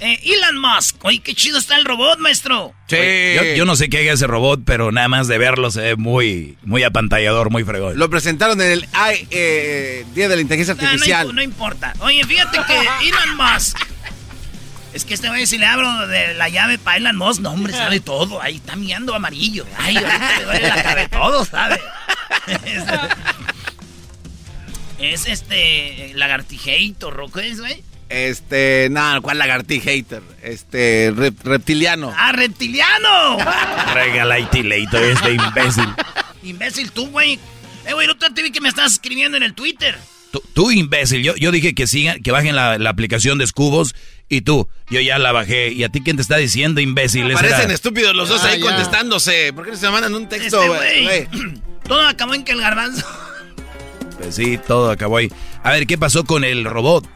Eh, 0.00 0.20
Elon 0.24 0.58
Musk. 0.60 1.04
Oye, 1.04 1.18
qué 1.20 1.34
chido 1.34 1.58
está 1.58 1.76
el 1.76 1.84
robot, 1.84 2.18
maestro. 2.20 2.72
Sí. 2.86 2.96
Oye, 2.96 3.34
Yo, 3.34 3.56
yo 3.58 3.64
no 3.64 3.74
sé 3.74 3.88
qué 3.88 3.98
haga 3.98 4.12
ese 4.12 4.26
robot, 4.28 4.60
pero 4.64 4.92
nada 4.92 5.08
más 5.08 5.26
de 5.26 5.38
verlo 5.38 5.70
se 5.72 5.80
ve 5.80 5.96
muy, 5.96 6.56
muy 6.62 6.82
apantallador, 6.84 7.50
muy 7.50 7.64
fregón. 7.64 7.98
Lo 7.98 8.08
presentaron 8.08 8.60
en 8.60 8.70
el 8.70 8.88
ay, 8.92 9.26
eh, 9.30 10.04
Día 10.14 10.28
de 10.28 10.36
la 10.36 10.42
Inteligencia 10.42 10.74
Ah, 10.74 10.82
no, 10.82 10.88
Artificial. 10.88 11.34
no 11.34 11.42
importa. 11.42 11.94
Oye, 12.00 12.22
fíjate 12.24 12.58
que 12.66 12.74
Elon 13.08 13.36
Musk. 13.36 13.76
Es 14.94 15.04
que 15.04 15.14
este 15.14 15.28
güey, 15.28 15.46
si 15.46 15.58
le 15.58 15.66
abro 15.66 16.06
de 16.06 16.34
la 16.34 16.48
llave 16.48 16.78
para 16.78 16.96
Elon 16.96 17.16
Musk, 17.16 17.40
no, 17.40 17.50
hombre, 17.50 17.72
sabe 17.72 18.00
todo. 18.00 18.40
Ahí 18.40 18.56
está 18.56 18.74
mirando 18.76 19.14
amarillo. 19.14 19.66
Ay, 19.76 19.96
ahorita 19.96 20.38
le 20.38 20.44
duele 20.44 20.68
la 20.68 20.82
cara, 20.82 21.08
todo, 21.08 21.44
¿sabe? 21.44 21.80
Es, 22.64 22.84
es 24.98 25.26
este. 25.26 26.12
Lagartijator, 26.14 27.20
¿o 27.20 27.30
qué 27.30 27.48
es, 27.48 27.60
güey? 27.60 27.82
Este, 28.08 28.88
no, 28.90 29.20
¿cuál 29.22 29.38
lagartija 29.38 29.90
hater? 29.90 30.22
Este, 30.42 31.12
rep- 31.12 31.42
reptiliano. 31.42 32.12
¡Ah, 32.16 32.32
reptiliano! 32.32 33.38
Regalaitileito 33.94 34.98
este 34.98 35.32
imbécil. 35.32 35.88
Imbécil 36.42 36.90
tú, 36.92 37.08
güey. 37.10 37.38
Eh, 37.86 37.92
güey, 37.92 38.06
día 38.06 38.28
te 38.34 38.42
vi 38.42 38.50
que 38.50 38.60
me 38.60 38.68
estás 38.68 38.92
escribiendo 38.94 39.36
en 39.36 39.42
el 39.42 39.54
Twitter. 39.54 39.96
Tú, 40.30 40.42
tú, 40.54 40.70
imbécil, 40.70 41.22
yo, 41.22 41.34
yo 41.36 41.50
dije 41.50 41.74
que 41.74 41.86
sigan, 41.86 42.22
que 42.22 42.30
bajen 42.32 42.54
la, 42.54 42.76
la 42.78 42.90
aplicación 42.90 43.38
de 43.38 43.46
Scubos 43.46 43.94
y 44.28 44.42
tú, 44.42 44.68
yo 44.90 45.00
ya 45.00 45.18
la 45.18 45.32
bajé. 45.32 45.72
¿Y 45.72 45.84
a 45.84 45.88
ti 45.88 46.02
quién 46.02 46.16
te 46.16 46.22
está 46.22 46.36
diciendo, 46.36 46.80
imbécil? 46.80 47.30
Parecen 47.32 47.60
era- 47.62 47.72
estúpidos 47.74 48.14
los 48.14 48.28
dos 48.28 48.42
Ah, 48.44 48.48
ahí 48.50 48.60
ya. 48.60 48.66
contestándose. 48.66 49.52
¿Por 49.54 49.64
qué 49.64 49.70
no 49.72 49.76
se 49.78 49.90
mandan 49.90 50.14
un 50.14 50.28
texto, 50.28 50.62
Este 50.62 51.02
güey? 51.28 51.28
Todo 51.88 52.06
acabó 52.06 52.34
en 52.34 52.44
que 52.44 52.52
el 52.52 52.60
garbanzo. 52.60 53.06
Pues 54.18 54.34
sí, 54.34 54.58
todo 54.66 54.90
acabó 54.90 55.18
ahí. 55.18 55.30
A 55.62 55.70
ver, 55.70 55.86
¿qué 55.86 55.96
pasó 55.96 56.24
con 56.24 56.44
el 56.44 56.64
robot? 56.64 57.06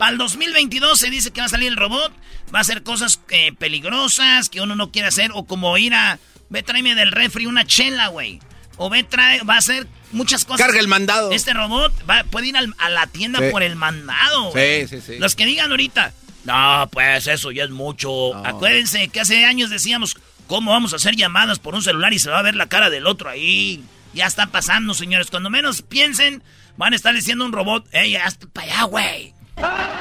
Para 0.00 0.12
el 0.12 0.18
2022 0.18 0.98
se 0.98 1.10
dice 1.10 1.30
que 1.30 1.42
va 1.42 1.46
a 1.46 1.50
salir 1.50 1.68
el 1.68 1.76
robot. 1.76 2.10
Va 2.54 2.58
a 2.60 2.62
hacer 2.62 2.82
cosas 2.82 3.20
eh, 3.28 3.52
peligrosas 3.52 4.48
que 4.48 4.62
uno 4.62 4.74
no 4.74 4.90
quiere 4.90 5.08
hacer. 5.08 5.30
O 5.34 5.44
como 5.44 5.76
ir 5.76 5.92
a. 5.92 6.18
Ve, 6.48 6.62
tráeme 6.62 6.94
del 6.94 7.12
refri 7.12 7.44
una 7.44 7.66
chela, 7.66 8.06
güey. 8.08 8.40
O 8.78 8.88
ve, 8.88 9.02
trae. 9.04 9.42
Va 9.42 9.56
a 9.56 9.58
hacer 9.58 9.86
muchas 10.12 10.46
cosas. 10.46 10.66
Carga 10.66 10.80
el 10.80 10.88
mandado. 10.88 11.32
Este 11.32 11.52
robot 11.52 11.92
va, 12.08 12.24
puede 12.24 12.46
ir 12.48 12.56
al- 12.56 12.74
a 12.78 12.88
la 12.88 13.06
tienda 13.08 13.40
Sí. 13.40 13.44
por 13.50 13.62
el 13.62 13.76
mandado, 13.76 14.52
güey. 14.52 14.88
Sí, 14.88 14.96
sí, 15.00 15.06
sí. 15.06 15.18
Los 15.18 15.36
que 15.36 15.44
digan 15.44 15.70
ahorita. 15.70 16.14
No, 16.44 16.88
pues 16.90 17.26
eso 17.26 17.50
ya 17.50 17.64
es 17.64 17.70
mucho. 17.70 18.34
Acuérdense 18.46 19.08
que 19.08 19.20
hace 19.20 19.44
años 19.44 19.68
decíamos, 19.68 20.16
¿cómo 20.46 20.70
vamos 20.70 20.94
a 20.94 20.96
hacer 20.96 21.14
llamadas 21.14 21.58
por 21.58 21.74
un 21.74 21.82
celular 21.82 22.14
y 22.14 22.18
se 22.18 22.30
va 22.30 22.38
a 22.38 22.42
ver 22.42 22.54
la 22.56 22.70
cara 22.70 22.88
del 22.88 23.06
otro 23.06 23.28
ahí? 23.28 23.84
Ya 24.14 24.24
está 24.26 24.46
pasando, 24.46 24.94
señores. 24.94 25.28
Cuando 25.30 25.50
menos 25.50 25.82
piensen, 25.82 26.42
van 26.78 26.94
a 26.94 26.96
estar 26.96 27.14
diciendo 27.14 27.44
un 27.44 27.52
robot, 27.52 27.86
¡Ey, 27.92 28.16
hasta 28.16 28.46
para 28.48 28.66
allá, 28.72 28.82
güey! 28.84 29.34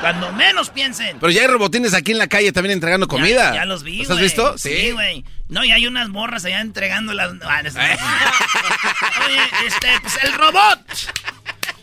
Cuando 0.02 0.32
menos 0.34 0.70
piensen. 0.70 1.18
Pero 1.20 1.32
ya 1.32 1.42
hay 1.42 1.48
robotines 1.48 1.94
aquí 1.94 2.12
en 2.12 2.18
la 2.18 2.28
calle 2.28 2.52
también 2.52 2.74
entregando 2.74 3.08
comida. 3.08 3.54
Ya, 3.54 3.66
los 3.66 3.84
vi, 3.84 4.00
¿Los 4.00 4.12
has 4.12 4.20
visto? 4.20 4.58
Sí, 4.58 4.92
güey. 4.92 5.26
No, 5.50 5.64
y 5.64 5.72
hay 5.72 5.88
unas 5.88 6.10
morras 6.10 6.46
allá 6.46 6.62
entregando 6.62 7.14
las... 7.14 7.32
Ah, 7.44 7.64
no, 7.64 7.70
Oye, 9.26 9.42
este, 9.66 9.88
pues 10.02 10.18
el 10.24 10.34
robot 10.34 10.80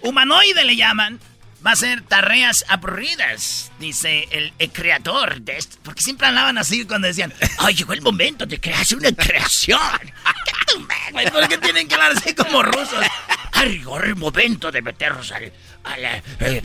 humanoide 0.02 0.64
le 0.64 0.76
llaman. 0.76 1.20
Va 1.64 1.70
a 1.70 1.72
hacer 1.72 2.02
tareas 2.02 2.64
aburridas, 2.68 3.72
dice 3.80 4.28
el, 4.30 4.52
el 4.60 4.70
creador 4.70 5.40
de 5.40 5.56
esto. 5.56 5.78
Porque 5.82 6.00
siempre 6.00 6.28
hablaban 6.28 6.58
así 6.58 6.84
cuando 6.84 7.08
decían, 7.08 7.34
ay, 7.58 7.74
llegó 7.74 7.92
el 7.92 8.02
momento 8.02 8.46
de 8.46 8.60
crearse 8.60 8.94
una 8.94 9.10
creación. 9.10 9.80
¿Qué 11.16 11.30
¿Por 11.30 11.48
qué 11.48 11.58
tienen 11.58 11.88
que 11.88 11.94
hablar 11.94 12.12
así 12.12 12.34
como 12.34 12.62
rusos? 12.62 13.04
Ay, 13.52 13.78
llegó 13.78 13.98
el 13.98 14.14
momento 14.14 14.70
de 14.70 14.82
meternos 14.82 15.32
al, 15.32 15.52
a 15.86 15.96
la, 15.98 16.16
eh, 16.40 16.62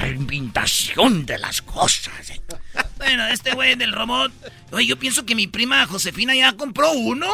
reinventación 0.00 1.26
de 1.26 1.38
las 1.38 1.62
cosas. 1.62 2.12
Bueno, 2.96 3.26
este 3.26 3.52
güey 3.52 3.74
del 3.74 3.92
robot. 3.92 4.32
Oye, 4.70 4.86
yo 4.86 4.96
pienso 4.98 5.26
que 5.26 5.34
mi 5.34 5.46
prima 5.48 5.84
Josefina 5.86 6.34
ya 6.34 6.52
compró 6.52 6.92
uno. 6.92 7.26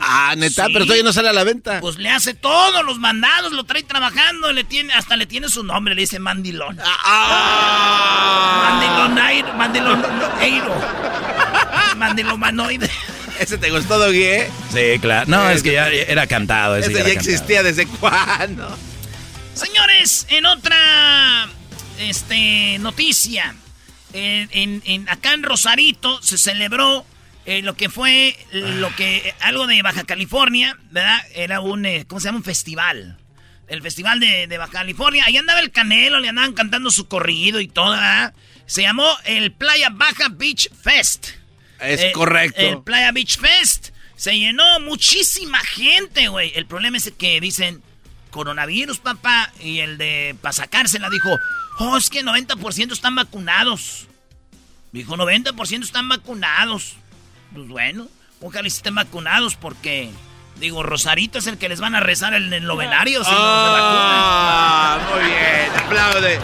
Ah, 0.00 0.34
neta, 0.36 0.66
Sí. 0.66 0.72
pero 0.72 0.84
todavía 0.86 1.04
no 1.04 1.12
sale 1.12 1.28
a 1.28 1.32
la 1.32 1.44
venta. 1.44 1.80
Pues 1.80 1.98
le 1.98 2.08
hace 2.08 2.32
todos 2.34 2.84
los 2.84 2.98
mandados, 2.98 3.52
lo 3.52 3.64
trae 3.64 3.82
trabajando, 3.82 4.52
le 4.52 4.64
tiene, 4.64 4.92
hasta 4.94 5.16
le 5.16 5.26
tiene 5.26 5.48
su 5.48 5.62
nombre, 5.62 5.94
le 5.94 6.00
dice 6.00 6.18
Mandilón. 6.18 6.78
Mandilonairo, 8.62 9.52
Mandiloneiro. 9.54 10.74
Mandilomanoide. 11.96 12.90
¿Ese 13.38 13.58
te 13.58 13.70
gustó, 13.70 13.98
Doggy, 13.98 14.22
eh? 14.22 14.50
Sí, 14.72 14.98
claro. 15.00 15.26
No, 15.28 15.48
es 15.50 15.62
que 15.62 15.72
ya 15.72 15.88
era 15.88 16.26
cantado. 16.26 16.76
Ese, 16.76 16.86
Ese 16.86 16.92
ya 16.94 16.98
ya 17.00 17.04
era 17.04 17.14
cantado. 17.14 17.30
existía 17.34 17.62
desde 17.62 17.86
cuándo. 17.86 18.76
Señores, 19.54 20.26
en 20.30 20.46
otra 20.46 21.48
este, 21.98 22.78
noticia, 22.80 23.54
en, 24.12 24.48
en- 24.52 24.82
en- 24.84 25.08
acá 25.08 25.32
en 25.32 25.42
Rosarito 25.42 26.20
se 26.22 26.38
celebró 26.38 27.06
eh, 27.46 27.62
lo 27.62 27.76
que 27.76 27.88
fue 27.90 28.36
lo 28.52 28.94
que 28.96 29.34
algo 29.40 29.66
de 29.66 29.82
Baja 29.82 30.04
California, 30.04 30.76
¿verdad? 30.90 31.20
Era 31.34 31.60
un, 31.60 31.84
eh, 31.86 32.04
¿cómo 32.06 32.20
se 32.20 32.26
llama? 32.26 32.38
Un 32.38 32.44
festival. 32.44 33.18
El 33.68 33.80
festival 33.82 34.18
de, 34.20 34.46
de 34.46 34.58
Baja 34.58 34.72
California. 34.72 35.24
Ahí 35.26 35.36
andaba 35.36 35.60
el 35.60 35.70
Canelo, 35.70 36.20
le 36.20 36.28
andaban 36.28 36.52
cantando 36.54 36.90
su 36.90 37.06
corrido 37.06 37.60
y 37.60 37.68
todo, 37.68 37.90
¿verdad? 37.90 38.34
Se 38.66 38.82
llamó 38.82 39.08
el 39.24 39.52
Playa 39.52 39.88
Baja 39.90 40.28
Beach 40.30 40.68
Fest. 40.82 41.28
Es 41.80 42.00
Eh, 42.00 42.12
correcto. 42.12 42.60
El 42.60 42.82
Playa 42.82 43.12
Beach 43.12 43.38
Fest 43.38 43.90
se 44.16 44.36
llenó 44.38 44.80
muchísima 44.80 45.58
gente, 45.60 46.28
güey. 46.28 46.52
El 46.54 46.66
problema 46.66 46.96
es 46.96 47.12
que 47.18 47.40
dicen 47.40 47.82
coronavirus, 48.34 48.98
papá. 48.98 49.52
Y 49.60 49.78
el 49.78 49.96
de 49.96 50.34
para 50.42 50.52
sacársela 50.52 51.08
dijo, 51.08 51.38
oh, 51.78 51.96
es 51.96 52.10
que 52.10 52.24
90% 52.24 52.92
están 52.92 53.14
vacunados. 53.14 54.08
Dijo, 54.90 55.16
90% 55.16 55.84
están 55.84 56.08
vacunados. 56.08 56.96
Pues 57.52 57.68
bueno, 57.68 58.08
ojalá 58.40 58.66
estén 58.66 58.96
vacunados 58.96 59.54
porque, 59.54 60.10
digo, 60.58 60.82
Rosarito 60.82 61.38
es 61.38 61.46
el 61.46 61.58
que 61.58 61.68
les 61.68 61.80
van 61.80 61.94
a 61.94 62.00
rezar 62.00 62.34
en 62.34 62.52
el 62.52 62.64
novenario 62.64 63.22
si 63.22 63.30
Ah, 63.32 64.98
no 65.00 65.14
muy 65.14 65.24
bien. 65.30 65.86
Aplaude. 65.86 66.38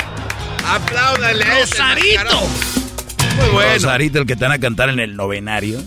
Apláudale. 0.64 1.44
¡Rosarito! 1.44 2.40
Muy 3.37 3.49
bueno. 3.50 3.75
Rosarito, 3.75 4.18
el 4.20 4.26
que 4.26 4.37
te 4.37 4.44
van 4.44 4.52
a 4.52 4.61
cantar 4.61 4.90
en 4.90 5.00
el 5.00 5.16
novenario. 5.16 5.82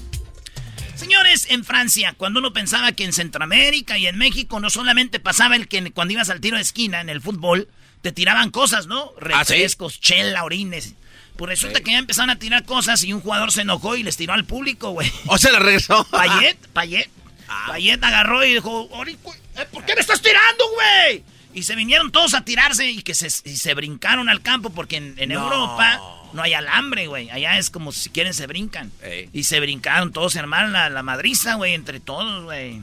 Señores, 1.03 1.47
en 1.49 1.65
Francia, 1.65 2.13
cuando 2.17 2.39
uno 2.39 2.53
pensaba 2.53 2.93
que 2.93 3.03
en 3.03 3.11
Centroamérica 3.11 3.97
y 3.97 4.07
en 4.07 4.17
México 4.17 4.61
no 4.61 4.69
solamente 4.69 5.19
pasaba 5.19 5.57
el 5.57 5.67
que 5.67 5.91
cuando 5.91 6.13
ibas 6.13 6.29
al 6.29 6.39
tiro 6.39 6.55
de 6.55 6.63
esquina 6.63 7.01
en 7.01 7.09
el 7.09 7.19
fútbol, 7.19 7.67
te 8.01 8.13
tiraban 8.13 8.51
cosas, 8.51 8.87
¿no? 8.87 9.11
¿Ah, 9.33 9.43
sí? 9.43 9.53
Refrescos, 9.53 9.99
chela, 9.99 10.45
orines. 10.45 10.93
Pues 11.35 11.49
resulta 11.49 11.81
que 11.81 11.91
ya 11.91 11.97
empezaron 11.97 12.29
a 12.29 12.39
tirar 12.39 12.63
cosas 12.63 13.03
y 13.03 13.11
un 13.11 13.19
jugador 13.19 13.51
se 13.51 13.61
enojó 13.61 13.97
y 13.97 14.03
les 14.03 14.15
tiró 14.15 14.31
al 14.33 14.45
público, 14.45 14.91
güey. 14.91 15.11
O 15.27 15.37
se 15.37 15.51
la 15.51 15.59
regresó. 15.59 16.05
Payet, 16.11 16.57
Payet. 16.71 17.09
Payet 17.67 18.01
agarró 18.01 18.43
y 18.45 18.53
dijo, 18.53 18.87
"Ori, 18.91 19.17
güey, 19.21 19.37
eh, 19.57 19.65
¿por 19.71 19.83
qué 19.85 19.95
me 19.95 20.01
estás 20.01 20.21
tirando, 20.21 20.63
güey? 20.73 21.23
Y 21.53 21.63
se 21.63 21.75
vinieron 21.75 22.13
todos 22.13 22.33
a 22.33 22.45
tirarse 22.45 22.89
y 22.89 23.01
que 23.03 23.13
se, 23.13 23.27
y 23.27 23.57
se 23.57 23.73
brincaron 23.73 24.29
al 24.29 24.41
campo 24.41 24.69
porque 24.69 24.95
en, 24.97 25.15
en 25.17 25.31
Europa 25.31 25.99
no 26.33 26.41
hay 26.41 26.53
alambre, 26.53 27.07
güey. 27.07 27.29
Allá 27.29 27.57
es 27.57 27.69
como 27.69 27.91
si 27.91 28.09
quieren 28.09 28.33
se 28.33 28.47
brincan. 28.47 28.91
Ey. 29.01 29.29
Y 29.33 29.43
se 29.45 29.59
brincaron 29.59 30.11
todos, 30.11 30.33
se 30.33 30.39
armaron 30.39 30.73
la, 30.73 30.89
la 30.89 31.03
madriza, 31.03 31.55
güey, 31.55 31.73
entre 31.73 31.99
todos, 31.99 32.43
güey. 32.43 32.81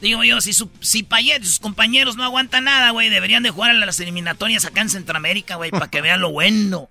Digo 0.00 0.24
yo, 0.24 0.40
si, 0.40 0.52
su, 0.54 0.70
si 0.80 1.02
Payet 1.02 1.42
y 1.42 1.46
sus 1.46 1.60
compañeros 1.60 2.16
no 2.16 2.24
aguantan 2.24 2.64
nada, 2.64 2.90
güey, 2.90 3.10
deberían 3.10 3.42
de 3.42 3.50
jugar 3.50 3.70
a 3.70 3.74
las 3.74 4.00
eliminatorias 4.00 4.64
acá 4.64 4.80
en 4.80 4.88
Centroamérica, 4.88 5.56
güey, 5.56 5.70
para 5.70 5.88
que 5.90 6.00
vean 6.00 6.20
lo 6.20 6.30
bueno. 6.30 6.88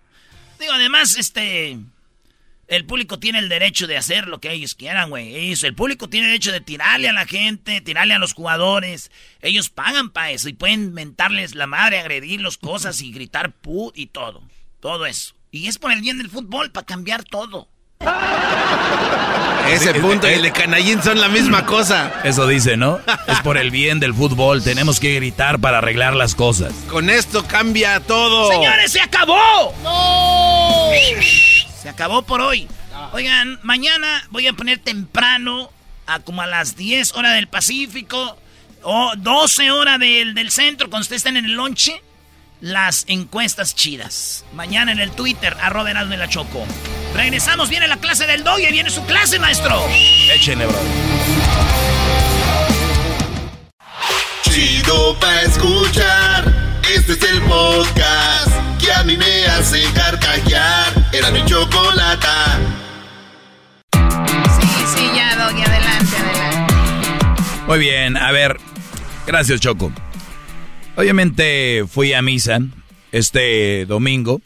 Digo, 0.59 0.73
además, 0.73 1.17
este... 1.17 1.79
El 2.67 2.85
público 2.85 3.17
tiene 3.17 3.39
el 3.39 3.49
derecho 3.49 3.87
de 3.87 3.97
hacer 3.97 4.27
lo 4.27 4.39
que 4.39 4.51
ellos 4.51 4.75
quieran, 4.75 5.09
güey. 5.09 5.33
Ellos- 5.35 5.63
El 5.63 5.73
público 5.73 6.07
tiene 6.07 6.27
el 6.27 6.33
derecho 6.33 6.51
de 6.51 6.61
tirarle 6.61 7.09
a 7.09 7.13
la 7.13 7.25
gente, 7.25 7.81
tirarle 7.81 8.13
a 8.13 8.19
los 8.19 8.33
jugadores. 8.33 9.09
Ellos 9.41 9.71
pagan 9.71 10.11
para 10.11 10.29
eso 10.29 10.49
y 10.49 10.53
pueden 10.53 10.93
mentarles 10.93 11.55
la 11.55 11.65
madre, 11.65 11.97
agredirlos 11.97 12.59
cosas 12.59 13.01
y 13.01 13.11
gritar 13.11 13.53
put 13.53 13.97
y 13.97 14.05
todo. 14.05 14.43
Todo 14.79 15.05
eso. 15.05 15.35
Y 15.51 15.67
es 15.67 15.77
por 15.77 15.91
el 15.91 16.01
bien 16.01 16.17
del 16.17 16.29
fútbol, 16.29 16.71
para 16.71 16.85
cambiar 16.85 17.23
todo. 17.23 17.67
Ese 19.69 19.93
punto 19.95 20.27
y 20.27 20.33
el 20.33 20.41
de 20.41 20.51
Canallín 20.51 21.03
son 21.03 21.19
la 21.19 21.27
misma 21.27 21.65
cosa. 21.65 22.21
Eso 22.23 22.47
dice, 22.47 22.77
¿no? 22.77 22.99
Es 23.27 23.39
por 23.41 23.57
el 23.57 23.71
bien 23.71 23.99
del 23.99 24.13
fútbol. 24.13 24.63
Tenemos 24.63 24.99
que 24.99 25.13
gritar 25.15 25.59
para 25.59 25.79
arreglar 25.79 26.15
las 26.15 26.33
cosas. 26.33 26.73
Con 26.89 27.09
esto 27.09 27.45
cambia 27.45 27.99
todo. 27.99 28.49
¡Señores, 28.49 28.91
se 28.91 29.01
acabó! 29.01 29.75
¡No! 29.83 30.89
Se 31.81 31.89
acabó 31.89 32.23
por 32.23 32.41
hoy. 32.41 32.67
Oigan, 33.11 33.59
mañana 33.63 34.25
voy 34.31 34.47
a 34.47 34.53
poner 34.53 34.79
temprano, 34.79 35.71
a 36.07 36.19
como 36.19 36.41
a 36.41 36.47
las 36.47 36.75
10 36.75 37.13
horas 37.15 37.35
del 37.35 37.47
Pacífico, 37.47 38.37
o 38.81 39.11
12 39.17 39.71
horas 39.71 39.99
del, 39.99 40.33
del 40.33 40.51
centro, 40.51 40.89
cuando 40.89 41.03
ustedes 41.03 41.19
estén 41.19 41.37
en 41.37 41.45
el 41.45 41.53
lonche, 41.53 42.01
las 42.61 43.05
encuestas 43.07 43.75
chidas. 43.75 44.45
Mañana 44.53 44.91
en 44.91 44.99
el 44.99 45.11
Twitter, 45.11 45.55
arroba 45.61 45.91
Erasmo 45.91 46.13
y 46.13 46.17
la 46.17 46.27
Choco. 46.27 46.65
Regresamos, 47.13 47.69
viene 47.69 47.87
la 47.87 47.97
clase 47.97 48.27
del 48.27 48.43
dog 48.43 48.59
y 48.59 48.71
viene 48.71 48.89
su 48.89 49.05
clase, 49.05 49.39
maestro. 49.39 49.85
Échenle, 50.33 50.65
bro. 50.65 50.79
Chido 54.43 55.17
pa' 55.19 55.41
escuchar. 55.41 56.53
Este 56.93 57.13
es 57.13 57.23
el 57.23 57.41
podcast 57.43 58.51
que 58.79 58.91
a 58.91 59.03
mí 59.03 59.15
me 59.15 59.45
hace 59.45 59.83
carcajear. 59.93 61.09
Era 61.13 61.31
mi 61.31 61.45
chocolata. 61.45 62.59
Sí, 63.93 64.67
sí, 64.95 65.09
ya, 65.15 65.35
Doggy, 65.35 65.61
adelante, 65.61 66.17
adelante. 66.17 66.73
Muy 67.67 67.79
bien, 67.79 68.17
a 68.17 68.31
ver. 68.31 68.57
Gracias, 69.27 69.59
Choco. 69.61 69.91
Obviamente 70.99 71.85
fui 71.87 72.11
a 72.11 72.21
misa 72.21 72.59
este 73.13 73.85
domingo 73.85 74.41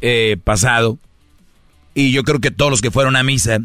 eh, 0.00 0.36
pasado. 0.44 0.96
Y 1.92 2.12
yo 2.12 2.22
creo 2.22 2.38
que 2.40 2.52
todos 2.52 2.70
los 2.70 2.80
que 2.80 2.92
fueron 2.92 3.16
a 3.16 3.24
misa, 3.24 3.58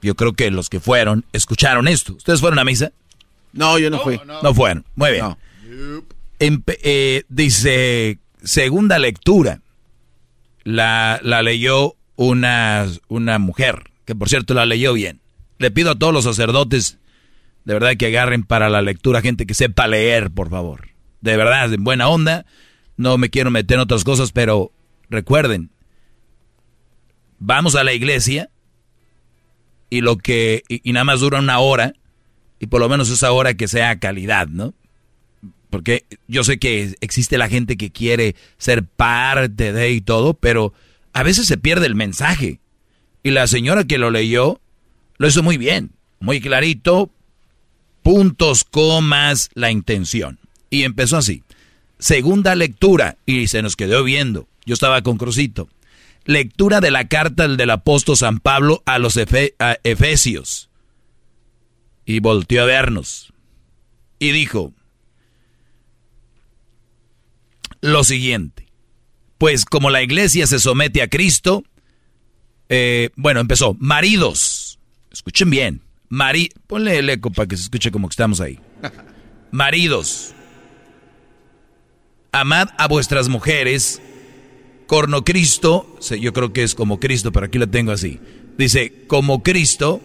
yo 0.00 0.14
creo 0.14 0.32
que 0.32 0.50
los 0.50 0.70
que 0.70 0.80
fueron, 0.80 1.26
escucharon 1.34 1.88
esto. 1.88 2.14
¿Ustedes 2.14 2.40
fueron 2.40 2.58
a 2.58 2.64
misa? 2.64 2.92
No, 3.52 3.78
yo 3.78 3.90
no 3.90 4.00
fui. 4.00 4.18
No 4.42 4.54
fueron. 4.54 4.86
Muy 4.94 5.10
bien. 5.10 5.26
Empe- 6.38 6.78
eh, 6.82 7.24
dice, 7.28 8.18
segunda 8.42 8.98
lectura. 8.98 9.60
La, 10.64 11.20
la 11.22 11.42
leyó 11.42 11.96
una, 12.16 12.86
una 13.08 13.38
mujer, 13.38 13.90
que 14.06 14.14
por 14.14 14.30
cierto 14.30 14.54
la 14.54 14.64
leyó 14.64 14.94
bien. 14.94 15.20
Le 15.58 15.70
pido 15.70 15.90
a 15.90 15.98
todos 15.98 16.14
los 16.14 16.24
sacerdotes, 16.24 16.96
de 17.68 17.74
verdad, 17.74 17.98
que 17.98 18.06
agarren 18.06 18.44
para 18.44 18.70
la 18.70 18.80
lectura 18.80 19.20
gente 19.20 19.44
que 19.44 19.52
sepa 19.52 19.86
leer, 19.86 20.30
por 20.30 20.48
favor. 20.48 20.88
De 21.20 21.36
verdad, 21.36 21.70
en 21.70 21.84
buena 21.84 22.08
onda. 22.08 22.46
No 22.96 23.18
me 23.18 23.28
quiero 23.28 23.50
meter 23.50 23.74
en 23.74 23.82
otras 23.82 24.04
cosas, 24.04 24.32
pero 24.32 24.72
recuerden, 25.10 25.68
vamos 27.38 27.76
a 27.76 27.84
la 27.84 27.92
iglesia 27.92 28.48
y 29.90 30.00
lo 30.00 30.16
que 30.16 30.62
y, 30.66 30.90
nada 30.94 31.04
más 31.04 31.20
dura 31.20 31.40
una 31.40 31.58
hora 31.58 31.92
y 32.58 32.68
por 32.68 32.80
lo 32.80 32.88
menos 32.88 33.10
esa 33.10 33.32
hora 33.32 33.52
que 33.52 33.68
sea 33.68 33.98
calidad, 33.98 34.48
¿no? 34.48 34.72
Porque 35.68 36.06
yo 36.26 36.44
sé 36.44 36.58
que 36.58 36.96
existe 37.02 37.36
la 37.36 37.50
gente 37.50 37.76
que 37.76 37.92
quiere 37.92 38.34
ser 38.56 38.82
parte 38.82 39.74
de 39.74 39.90
y 39.90 40.00
todo, 40.00 40.32
pero 40.32 40.72
a 41.12 41.22
veces 41.22 41.46
se 41.46 41.58
pierde 41.58 41.84
el 41.84 41.94
mensaje. 41.94 42.60
Y 43.22 43.30
la 43.30 43.46
señora 43.46 43.84
que 43.84 43.98
lo 43.98 44.10
leyó 44.10 44.58
lo 45.18 45.28
hizo 45.28 45.42
muy 45.42 45.58
bien, 45.58 45.90
muy 46.18 46.40
clarito, 46.40 47.12
puntos, 48.08 48.64
comas, 48.64 49.50
la 49.52 49.70
intención. 49.70 50.38
Y 50.70 50.84
empezó 50.84 51.18
así. 51.18 51.42
Segunda 51.98 52.54
lectura, 52.54 53.18
y 53.26 53.48
se 53.48 53.60
nos 53.60 53.76
quedó 53.76 54.02
viendo. 54.02 54.48
Yo 54.64 54.72
estaba 54.72 55.02
con 55.02 55.18
Crucito. 55.18 55.68
lectura 56.24 56.80
de 56.80 56.90
la 56.90 57.06
carta 57.06 57.46
del 57.46 57.68
apóstol 57.68 58.16
San 58.16 58.40
Pablo 58.40 58.82
a 58.86 58.98
los 58.98 59.18
Efesios. 59.18 60.70
Y 62.06 62.20
volteó 62.20 62.62
a 62.62 62.64
vernos. 62.64 63.34
Y 64.18 64.30
dijo 64.30 64.72
lo 67.82 68.04
siguiente. 68.04 68.68
Pues 69.36 69.66
como 69.66 69.90
la 69.90 70.02
iglesia 70.02 70.46
se 70.46 70.60
somete 70.60 71.02
a 71.02 71.08
Cristo, 71.08 71.62
eh, 72.70 73.10
bueno, 73.16 73.40
empezó. 73.40 73.76
Maridos, 73.78 74.78
escuchen 75.12 75.50
bien. 75.50 75.87
Mari 76.08 76.50
Ponle 76.66 76.98
el 76.98 77.10
eco 77.10 77.30
para 77.30 77.46
que 77.46 77.56
se 77.56 77.64
escuche 77.64 77.90
como 77.90 78.08
que 78.08 78.12
estamos 78.12 78.40
ahí. 78.40 78.58
Maridos, 79.50 80.34
amad 82.32 82.68
a 82.76 82.86
vuestras 82.88 83.28
mujeres 83.28 84.02
Corno 84.88 85.22
Cristo, 85.22 85.98
yo 86.18 86.32
creo 86.32 86.54
que 86.54 86.62
es 86.62 86.74
como 86.74 86.98
Cristo, 86.98 87.30
pero 87.30 87.44
aquí 87.44 87.58
lo 87.58 87.68
tengo 87.68 87.92
así. 87.92 88.20
Dice, 88.56 89.04
como 89.06 89.42
Cristo 89.42 90.00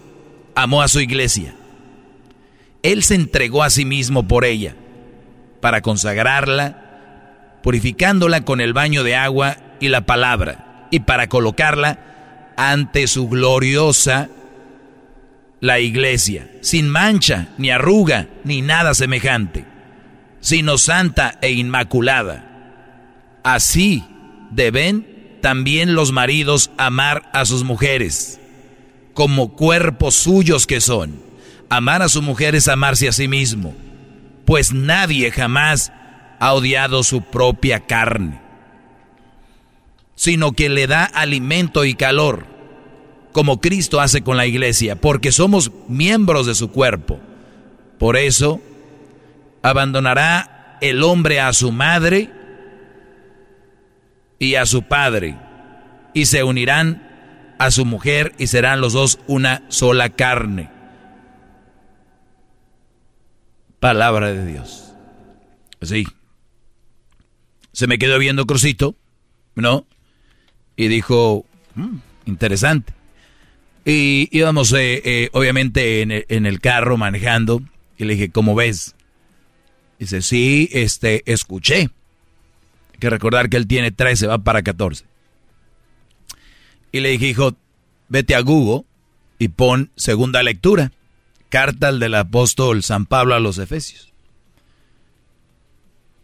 amó 0.55 0.81
a 0.81 0.89
su 0.89 0.99
iglesia. 0.99 1.55
Él 2.83 3.01
se 3.01 3.15
entregó 3.15 3.63
a 3.63 3.69
sí 3.69 3.85
mismo 3.85 4.27
por 4.27 4.43
ella, 4.43 4.75
para 5.61 5.81
consagrarla, 5.81 7.59
purificándola 7.63 8.43
con 8.43 8.59
el 8.59 8.73
baño 8.73 9.03
de 9.03 9.15
agua 9.15 9.55
y 9.79 9.87
la 9.87 10.05
palabra, 10.05 10.87
y 10.91 10.99
para 10.99 11.29
colocarla 11.29 12.53
ante 12.57 13.07
su 13.07 13.29
gloriosa 13.29 14.29
la 15.63 15.79
iglesia, 15.79 16.51
sin 16.59 16.89
mancha, 16.89 17.47
ni 17.57 17.71
arruga, 17.71 18.27
ni 18.43 18.61
nada 18.61 18.93
semejante, 18.93 19.63
sino 20.41 20.77
santa 20.77 21.39
e 21.41 21.53
inmaculada. 21.53 23.39
Así 23.45 24.03
deben 24.51 25.37
también 25.41 25.95
los 25.95 26.11
maridos 26.11 26.69
amar 26.77 27.29
a 27.31 27.45
sus 27.45 27.63
mujeres, 27.63 28.41
como 29.13 29.55
cuerpos 29.55 30.15
suyos 30.15 30.67
que 30.67 30.81
son. 30.81 31.17
Amar 31.69 32.01
a 32.01 32.09
su 32.09 32.21
mujer 32.21 32.55
es 32.55 32.67
amarse 32.67 33.07
a 33.07 33.13
sí 33.13 33.29
mismo, 33.29 33.73
pues 34.43 34.73
nadie 34.73 35.31
jamás 35.31 35.93
ha 36.41 36.51
odiado 36.51 37.03
su 37.03 37.21
propia 37.21 37.79
carne, 37.85 38.41
sino 40.15 40.51
que 40.51 40.67
le 40.67 40.87
da 40.87 41.05
alimento 41.05 41.85
y 41.85 41.93
calor, 41.93 42.52
como 43.33 43.59
Cristo 43.59 43.99
hace 43.99 44.21
con 44.21 44.37
la 44.37 44.45
iglesia, 44.45 44.95
porque 44.95 45.33
somos 45.33 45.71
miembros 45.89 46.45
de 46.45 46.55
su 46.55 46.71
cuerpo. 46.71 47.19
Por 47.99 48.15
eso, 48.15 48.61
abandonará 49.61 50.77
el 50.81 51.03
hombre 51.03 51.41
a 51.41 51.51
su 51.51 51.71
madre, 51.71 52.29
y 54.43 54.55
a 54.55 54.65
su 54.65 54.83
padre, 54.83 55.37
y 56.13 56.25
se 56.25 56.43
unirán 56.43 57.55
a 57.59 57.71
su 57.71 57.85
mujer 57.85 58.33
y 58.37 58.47
serán 58.47 58.81
los 58.81 58.91
dos 58.91 59.19
una 59.27 59.63
sola 59.69 60.09
carne. 60.09 60.69
Palabra 63.79 64.33
de 64.33 64.45
Dios. 64.45 64.93
Así. 65.81 66.05
Se 67.71 67.87
me 67.87 67.97
quedó 67.97 68.19
viendo 68.19 68.45
Crucito, 68.45 68.95
¿no? 69.55 69.85
Y 70.75 70.89
dijo, 70.89 71.45
mm, 71.75 71.97
interesante. 72.25 72.93
Y 73.85 74.29
íbamos, 74.31 74.71
eh, 74.73 75.01
eh, 75.03 75.29
obviamente, 75.33 76.01
en 76.01 76.45
el, 76.45 76.59
carro 76.61 76.97
manejando. 76.97 77.61
Y 77.97 78.05
le 78.05 78.13
dije, 78.13 78.29
¿cómo 78.29 78.55
ves? 78.55 78.95
Dice, 79.99 80.21
sí, 80.21 80.69
este, 80.71 81.23
escuché 81.31 81.89
que 82.99 83.09
recordar 83.09 83.49
que 83.49 83.57
él 83.57 83.67
tiene 83.67 83.91
13, 83.91 84.27
va 84.27 84.37
para 84.37 84.63
14. 84.63 85.05
Y 86.91 86.99
le 87.01 87.09
dije, 87.09 87.27
hijo, 87.27 87.55
vete 88.07 88.35
a 88.35 88.41
Google 88.41 88.85
y 89.39 89.49
pon 89.49 89.91
segunda 89.95 90.41
lectura, 90.43 90.91
carta 91.49 91.91
del 91.91 92.15
apóstol 92.15 92.83
San 92.83 93.05
Pablo 93.05 93.35
a 93.35 93.39
los 93.39 93.57
Efesios. 93.57 94.13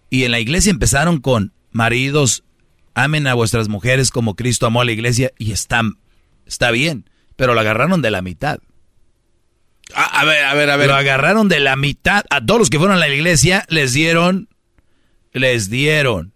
Y 0.09 0.23
en 0.23 0.31
la 0.31 0.39
iglesia 0.39 0.71
empezaron 0.71 1.19
con 1.19 1.51
maridos, 1.71 2.43
amen 2.93 3.27
a 3.27 3.33
vuestras 3.33 3.67
mujeres 3.67 4.09
como 4.11 4.35
Cristo 4.35 4.65
amó 4.65 4.81
a 4.81 4.85
la 4.85 4.91
iglesia 4.91 5.31
y 5.37 5.51
está, 5.51 5.81
está 6.45 6.71
bien, 6.71 7.08
pero 7.39 7.55
lo 7.55 7.59
agarraron 7.59 8.03
de 8.03 8.11
la 8.11 8.21
mitad. 8.21 8.59
A, 9.95 10.21
a, 10.21 10.25
ver, 10.25 10.43
a 10.43 10.53
ver, 10.53 10.69
a 10.69 10.77
ver. 10.77 10.87
Lo 10.87 10.95
agarraron 10.95 11.49
de 11.49 11.59
la 11.59 11.75
mitad. 11.75 12.23
A 12.29 12.45
todos 12.45 12.59
los 12.59 12.69
que 12.69 12.77
fueron 12.77 12.97
a 12.97 12.99
la 12.99 13.09
iglesia 13.09 13.65
les 13.69 13.93
dieron, 13.93 14.49
les 15.33 15.71
dieron 15.71 16.33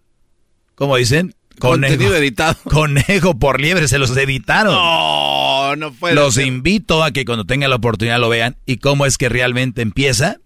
¿Cómo 0.75 0.97
dicen? 0.97 1.35
Contenido 1.59 2.15
editado. 2.15 2.57
Conejo 2.63 3.37
por 3.37 3.61
liebre, 3.61 3.87
se 3.87 3.99
los 3.99 4.15
editaron. 4.17 4.73
No, 4.73 5.75
no 5.75 5.93
puede 5.93 6.15
Los 6.15 6.37
invito 6.37 7.03
a 7.03 7.11
que 7.11 7.25
cuando 7.25 7.45
tengan 7.45 7.69
la 7.69 7.75
oportunidad 7.75 8.19
lo 8.19 8.29
vean. 8.29 8.57
¿Y 8.65 8.77
cómo 8.77 9.05
es 9.05 9.17
que 9.17 9.29
realmente 9.29 9.81
empieza? 9.81 10.37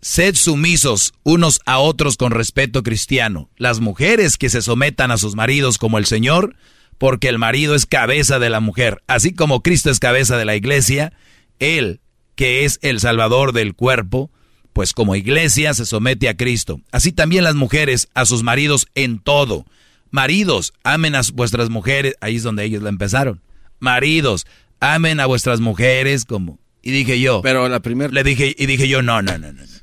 Sed 0.00 0.34
sumisos 0.34 1.14
unos 1.22 1.60
a 1.64 1.78
otros 1.78 2.16
con 2.16 2.32
respeto 2.32 2.82
cristiano. 2.82 3.50
Las 3.56 3.78
mujeres 3.78 4.36
que 4.36 4.50
se 4.50 4.62
sometan 4.62 5.12
a 5.12 5.16
sus 5.16 5.36
maridos 5.36 5.78
como 5.78 5.98
el 5.98 6.06
Señor, 6.06 6.56
porque 6.98 7.28
el 7.28 7.38
marido 7.38 7.74
es 7.74 7.86
cabeza 7.86 8.38
de 8.38 8.50
la 8.50 8.60
mujer. 8.60 9.02
Así 9.06 9.34
como 9.34 9.62
Cristo 9.62 9.90
es 9.90 9.98
cabeza 9.98 10.36
de 10.36 10.44
la 10.44 10.56
iglesia, 10.56 11.12
Él, 11.58 12.00
que 12.34 12.64
es 12.64 12.78
el 12.82 13.00
Salvador 13.00 13.52
del 13.52 13.74
cuerpo, 13.74 14.30
pues 14.72 14.92
como 14.92 15.16
iglesia 15.16 15.74
se 15.74 15.86
somete 15.86 16.28
a 16.28 16.36
Cristo. 16.36 16.80
Así 16.92 17.12
también 17.12 17.44
las 17.44 17.54
mujeres 17.54 18.08
a 18.14 18.24
sus 18.24 18.42
maridos 18.42 18.86
en 18.94 19.18
todo. 19.18 19.66
Maridos, 20.10 20.72
amen 20.84 21.14
a 21.14 21.22
vuestras 21.34 21.70
mujeres. 21.70 22.14
Ahí 22.20 22.36
es 22.36 22.42
donde 22.42 22.64
ellos 22.64 22.82
la 22.82 22.88
empezaron. 22.88 23.42
Maridos, 23.80 24.46
amen 24.80 25.20
a 25.20 25.26
vuestras 25.26 25.60
mujeres 25.60 26.24
como... 26.24 26.58
Y 26.82 26.90
dije 26.90 27.20
yo... 27.20 27.42
Pero 27.42 27.68
la 27.68 27.80
primera... 27.80 28.12
Le 28.12 28.24
dije, 28.24 28.54
y 28.56 28.66
dije 28.66 28.88
yo, 28.88 29.02
no, 29.02 29.22
no, 29.22 29.38
no, 29.38 29.52
no, 29.52 29.52
no, 29.52 29.62
no, 29.62 29.82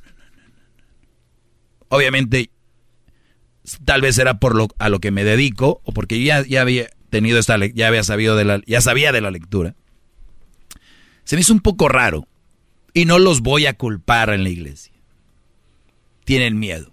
Obviamente, 1.88 2.52
tal 3.86 4.02
vez 4.02 4.18
era 4.18 4.40
por 4.40 4.56
lo, 4.56 4.68
a 4.78 4.90
lo 4.90 5.00
que 5.00 5.12
me 5.12 5.24
dedico, 5.24 5.82
o 5.84 5.92
porque 5.92 6.24
ya, 6.24 6.46
ya 6.46 6.62
había 6.62 6.90
tenido 7.10 7.40
esta, 7.40 7.58
ya 7.58 7.88
había 7.88 8.04
sabido 8.04 8.36
de 8.36 8.46
la, 8.46 8.62
ya 8.66 8.82
sabía 8.82 9.12
de 9.12 9.22
la 9.22 9.32
lectura. 9.32 9.76
Se 11.24 11.36
me 11.36 11.42
hizo 11.42 11.54
un 11.54 11.60
poco 11.60 11.88
raro 11.90 12.28
y 12.94 13.06
no 13.06 13.20
los 13.20 13.42
voy 13.42 13.66
a 13.66 13.74
culpar 13.74 14.30
en 14.30 14.44
la 14.44 14.50
iglesia. 14.50 14.94
Tienen 16.26 16.60
miedo. 16.60 16.92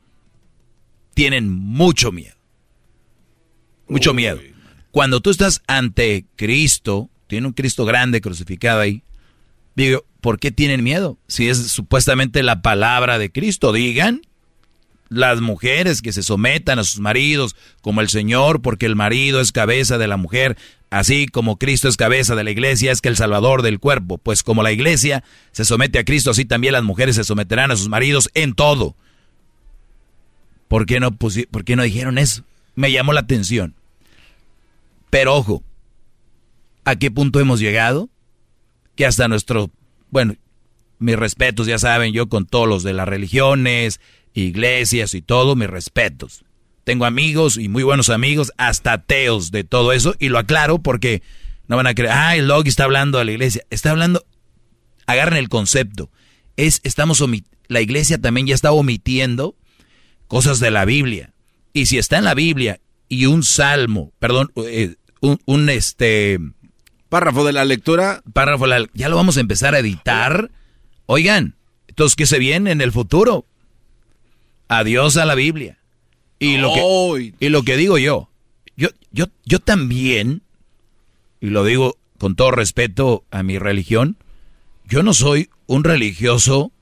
Tienen 1.15 1.51
mucho 1.51 2.13
miedo. 2.13 2.37
Mucho 3.89 4.13
miedo. 4.15 4.41
Cuando 4.91 5.21
tú 5.21 5.31
estás 5.31 5.63
ante 5.67 6.27
Cristo, 6.37 7.11
tiene 7.27 7.47
un 7.47 7.53
Cristo 7.53 7.85
grande 7.85 8.21
crucificado 8.21 8.81
ahí. 8.81 9.03
Digo, 9.75 10.05
¿por 10.21 10.39
qué 10.39 10.51
tienen 10.51 10.83
miedo? 10.83 11.19
Si 11.29 11.49
es 11.49 11.59
supuestamente 11.69 12.43
la 12.43 12.63
palabra 12.63 13.19
de 13.19 13.31
Cristo, 13.31 13.73
digan 13.73 14.23
las 15.09 15.41
mujeres 15.41 16.03
que 16.03 16.13
se 16.13 16.23
sometan 16.23 16.79
a 16.79 16.85
sus 16.85 17.01
maridos 17.01 17.57
como 17.81 18.01
el 18.01 18.09
Señor, 18.09 18.63
porque 18.63 18.87
el 18.87 18.97
marido 18.97 19.41
es 19.41 19.53
cabeza 19.53 19.99
de 19.99 20.09
la 20.09 20.17
mujer, 20.17 20.57
así 20.91 21.27
como 21.27 21.59
Cristo 21.59 21.89
es 21.89 21.97
cabeza 21.97 22.35
de 22.35 22.45
la 22.45 22.51
iglesia, 22.51 22.93
es 22.93 23.01
que 23.01 23.09
el 23.09 23.17
Salvador 23.17 23.63
del 23.63 23.79
cuerpo, 23.79 24.19
pues 24.19 24.43
como 24.43 24.63
la 24.63 24.73
iglesia 24.73 25.23
se 25.53 25.65
somete 25.65 25.99
a 25.99 26.05
Cristo, 26.05 26.31
así 26.31 26.45
también 26.45 26.73
las 26.73 26.85
mujeres 26.85 27.17
se 27.17 27.25
someterán 27.25 27.71
a 27.71 27.77
sus 27.77 27.89
maridos 27.89 28.31
en 28.35 28.55
todo. 28.55 28.97
¿Por 30.69 30.87
qué 30.87 30.99
no, 30.99 31.13
por 31.13 31.31
no 31.77 31.83
dijeron 31.83 32.19
eso? 32.19 32.43
Me 32.75 32.91
llamó 32.91 33.13
la 33.13 33.21
atención. 33.21 33.75
Pero 35.11 35.35
ojo, 35.35 35.63
¿a 36.85 36.97
qué 36.97 37.11
punto 37.11 37.41
hemos 37.41 37.61
llegado? 37.61 38.09
Que 38.97 39.07
hasta 39.07 39.29
nuestro, 39.29 39.71
bueno, 40.11 40.35
mis 40.99 41.17
respetos, 41.17 41.67
ya 41.67 41.79
saben, 41.79 42.13
yo 42.13 42.29
con 42.29 42.47
todos 42.47 42.69
los 42.69 42.83
de 42.83 42.95
las 42.95 43.07
religiones, 43.07 44.01
iglesias 44.45 45.15
y 45.15 45.23
todo, 45.23 45.57
mis 45.57 45.69
respetos. 45.69 46.45
Tengo 46.85 47.05
amigos 47.05 47.57
y 47.57 47.69
muy 47.69 47.83
buenos 47.83 48.11
amigos, 48.11 48.53
hasta 48.59 48.93
ateos 48.93 49.51
de 49.51 49.65
todo 49.65 49.93
eso, 49.93 50.15
y 50.19 50.29
lo 50.29 50.39
aclaro 50.39 50.79
porque 50.79 51.23
no 51.69 51.77
van 51.77 51.87
a 51.87 51.95
creer, 51.95 52.13
ah, 52.13 52.37
el 52.37 52.47
Logi 52.47 52.69
está 52.69 52.85
hablando 52.85 53.19
de 53.19 53.25
la 53.25 53.33
iglesia. 53.33 53.63
Está 53.71 53.91
hablando, 53.91 54.25
agarren 55.07 55.39
el 55.39 55.49
concepto. 55.49 56.11
Es, 56.57 56.81
estamos 56.85 57.23
la 57.69 57.81
iglesia 57.81 58.21
también 58.21 58.47
ya 58.47 58.55
está 58.55 58.73
omitiendo 58.73 59.57
cosas 60.29 60.61
de 60.61 60.71
la 60.71 60.85
Biblia. 60.85 61.33
Y 61.73 61.87
si 61.87 61.99
está 61.99 62.19
en 62.19 62.25
la 62.25 62.35
Biblia 62.35 62.81
y 63.09 63.27
un 63.27 63.43
salmo, 63.43 64.13
perdón, 64.19 64.53
eh, 64.57 64.95
un, 65.21 65.39
un, 65.45 65.69
este... 65.69 66.39
Párrafo 67.09 67.45
de 67.45 67.53
la 67.53 67.65
lectura. 67.65 68.23
Párrafo 68.33 68.67
de 68.67 68.81
la, 68.81 68.87
ya 68.95 69.09
lo 69.09 69.17
vamos 69.17 69.37
a 69.37 69.41
empezar 69.41 69.75
a 69.75 69.81
editar. 69.81 70.51
Oigan, 71.07 71.57
entonces, 71.89 72.17
¿qué 72.17 72.27
se 72.27 72.39
viene 72.39 72.71
en 72.71 72.81
el 72.81 72.93
futuro? 72.93 73.47
Adiós 74.69 75.17
a 75.17 75.25
la 75.25 75.35
Biblia. 75.35 75.79
Y 76.39 76.59
lo 76.59 76.73
que, 76.75 77.35
y 77.41 77.49
lo 77.49 77.63
que 77.63 77.77
digo 77.77 77.99
yo, 77.99 78.29
yo, 78.77 78.89
yo, 79.11 79.27
yo 79.45 79.59
también, 79.59 80.43
y 81.41 81.47
lo 81.47 81.65
digo 81.65 81.97
con 82.19 82.37
todo 82.37 82.51
respeto 82.51 83.25
a 83.31 83.43
mi 83.43 83.59
religión, 83.59 84.17
yo 84.85 85.03
no 85.03 85.15
soy 85.15 85.49
un 85.67 85.85
religioso, 85.85 86.73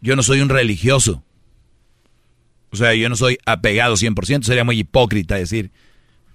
yo 0.00 0.16
no 0.16 0.22
soy 0.22 0.40
un 0.40 0.48
religioso. 0.48 1.22
O 2.72 2.76
sea, 2.76 2.94
yo 2.94 3.08
no 3.08 3.16
soy 3.16 3.38
apegado 3.46 3.96
100%, 3.96 4.44
sería 4.44 4.64
muy 4.64 4.78
hipócrita 4.78 5.34
decir, 5.34 5.70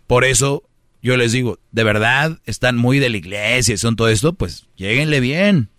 Por 0.05 0.25
eso 0.25 0.63
yo 1.01 1.17
les 1.17 1.31
digo, 1.31 1.59
de 1.71 1.83
verdad 1.83 2.39
están 2.45 2.77
muy 2.77 2.99
de 2.99 3.09
la 3.09 3.17
iglesia 3.17 3.75
y 3.75 3.77
son 3.77 3.95
todo 3.95 4.09
esto, 4.09 4.33
pues 4.33 4.67
lleguenle 4.75 5.19
bien. 5.19 5.69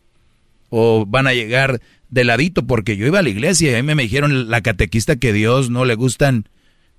O 0.70 1.04
van 1.06 1.26
a 1.26 1.32
llegar 1.34 1.80
de 2.08 2.24
ladito, 2.24 2.66
porque 2.66 2.96
yo 2.96 3.06
iba 3.06 3.18
a 3.18 3.22
la 3.22 3.28
iglesia 3.28 3.72
y 3.72 3.74
a 3.74 3.82
mí 3.82 3.94
me 3.94 4.02
dijeron 4.02 4.50
la 4.50 4.60
catequista 4.60 5.16
que 5.16 5.32
Dios 5.32 5.70
no 5.70 5.84
le 5.84 5.94
gustan, 5.94 6.48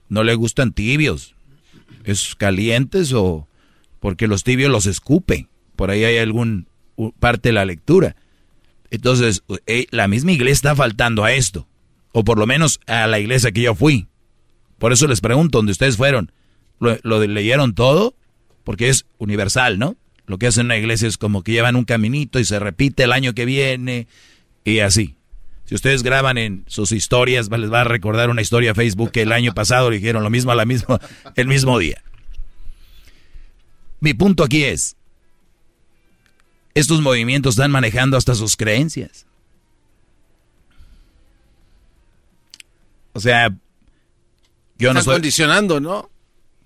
no 0.09 0.23
le 0.23 0.35
gustan 0.35 0.73
tibios. 0.73 1.35
Es 2.03 2.35
calientes 2.35 3.13
o 3.13 3.47
porque 3.99 4.27
los 4.27 4.43
tibios 4.43 4.71
los 4.71 4.85
escupe. 4.85 5.47
Por 5.75 5.91
ahí 5.91 6.03
hay 6.03 6.17
algún 6.17 6.67
parte 7.19 7.49
de 7.49 7.53
la 7.53 7.65
lectura. 7.65 8.15
Entonces, 8.89 9.43
eh, 9.65 9.87
la 9.91 10.07
misma 10.07 10.31
iglesia 10.31 10.53
está 10.53 10.75
faltando 10.75 11.23
a 11.23 11.33
esto. 11.33 11.67
O 12.11 12.23
por 12.23 12.39
lo 12.39 12.47
menos 12.47 12.79
a 12.87 13.07
la 13.07 13.19
iglesia 13.19 13.51
que 13.51 13.61
yo 13.61 13.75
fui. 13.75 14.07
Por 14.77 14.93
eso 14.93 15.07
les 15.07 15.21
pregunto, 15.21 15.57
¿dónde 15.57 15.71
ustedes 15.71 15.97
fueron? 15.97 16.31
¿Lo, 16.79 17.25
leyeron 17.25 17.73
todo? 17.73 18.15
Porque 18.63 18.89
es 18.89 19.05
universal, 19.17 19.79
¿no? 19.79 19.97
Lo 20.25 20.37
que 20.37 20.47
hacen 20.47 20.61
en 20.61 20.65
una 20.67 20.77
iglesia 20.77 21.07
es 21.07 21.17
como 21.17 21.43
que 21.43 21.53
llevan 21.53 21.75
un 21.75 21.85
caminito 21.85 22.39
y 22.39 22.45
se 22.45 22.59
repite 22.59 23.03
el 23.03 23.13
año 23.13 23.33
que 23.33 23.45
viene 23.45 24.07
y 24.67 24.81
así. 24.81 25.15
Si 25.63 25.75
ustedes 25.75 26.03
graban 26.03 26.37
en 26.37 26.65
sus 26.67 26.91
historias, 26.91 27.49
les 27.49 27.71
va 27.71 27.81
a 27.81 27.85
recordar 27.85 28.29
una 28.29 28.41
historia 28.41 28.71
a 28.71 28.75
Facebook 28.75 29.11
que 29.11 29.21
el 29.21 29.31
año 29.31 29.53
pasado 29.53 29.89
dijeron 29.89 30.23
lo 30.23 30.29
mismo 30.29 30.51
a 30.51 30.55
la 30.55 30.65
misma, 30.65 30.99
el 31.35 31.47
mismo 31.47 31.79
día. 31.79 32.03
Mi 34.01 34.13
punto 34.13 34.43
aquí 34.43 34.65
es, 34.65 34.97
estos 36.73 36.99
movimientos 37.01 37.55
están 37.55 37.71
manejando 37.71 38.17
hasta 38.17 38.35
sus 38.35 38.57
creencias. 38.57 39.25
O 43.13 43.21
sea, 43.21 43.55
yo 44.77 44.93
no 44.93 44.99
estoy 44.99 45.15
condicionando, 45.15 45.79
¿no? 45.79 46.09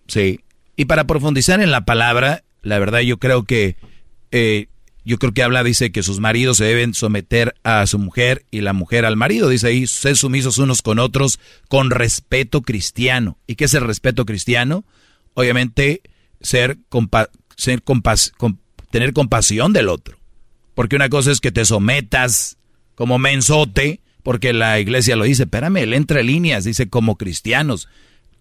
Sí. 0.07 0.41
Y 0.75 0.85
para 0.85 1.05
profundizar 1.05 1.61
en 1.61 1.69
la 1.69 1.85
palabra, 1.85 2.43
la 2.63 2.79
verdad 2.79 3.01
yo 3.01 3.19
creo 3.19 3.43
que 3.43 3.75
eh, 4.31 4.67
yo 5.03 5.17
creo 5.17 5.33
que 5.33 5.43
habla, 5.43 5.63
dice 5.63 5.91
que 5.91 6.03
sus 6.03 6.19
maridos 6.19 6.57
se 6.57 6.65
deben 6.65 6.93
someter 6.93 7.55
a 7.63 7.85
su 7.87 7.97
mujer 7.97 8.45
y 8.51 8.61
la 8.61 8.73
mujer 8.73 9.05
al 9.05 9.17
marido. 9.17 9.49
Dice 9.49 9.67
ahí, 9.67 9.87
ser 9.87 10.15
sumisos 10.15 10.57
unos 10.57 10.81
con 10.81 10.99
otros 10.99 11.39
con 11.69 11.89
respeto 11.89 12.61
cristiano. 12.61 13.37
¿Y 13.47 13.55
qué 13.55 13.65
es 13.65 13.73
el 13.73 13.81
respeto 13.81 14.25
cristiano? 14.25 14.85
Obviamente, 15.33 16.01
ser, 16.39 16.77
ser 17.57 17.81
tener 18.91 19.13
compasión 19.13 19.73
del 19.73 19.89
otro. 19.89 20.17
Porque 20.75 20.95
una 20.95 21.09
cosa 21.09 21.31
es 21.31 21.41
que 21.41 21.51
te 21.51 21.65
sometas 21.65 22.57
como 22.95 23.17
mensote, 23.17 24.01
porque 24.23 24.53
la 24.53 24.79
iglesia 24.79 25.15
lo 25.15 25.23
dice, 25.23 25.43
espérame, 25.43 25.77
él 25.77 25.93
entra 25.93 26.21
líneas, 26.21 26.63
dice 26.63 26.89
como 26.89 27.17
cristianos 27.17 27.87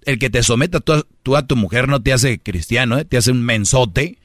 el 0.05 0.19
que 0.19 0.31
te 0.31 0.43
someta 0.43 0.81
tú, 0.81 1.37
a 1.37 1.47
tu 1.47 1.57
mujer 1.57 1.89
no 1.89 2.03
te 2.03 2.13
hace 2.13 2.39
cristiano, 2.39 2.99
¿eh? 2.99 3.05
te 3.05 3.17
hace 3.17 3.31
un 3.31 3.43
mensote, 3.43 4.19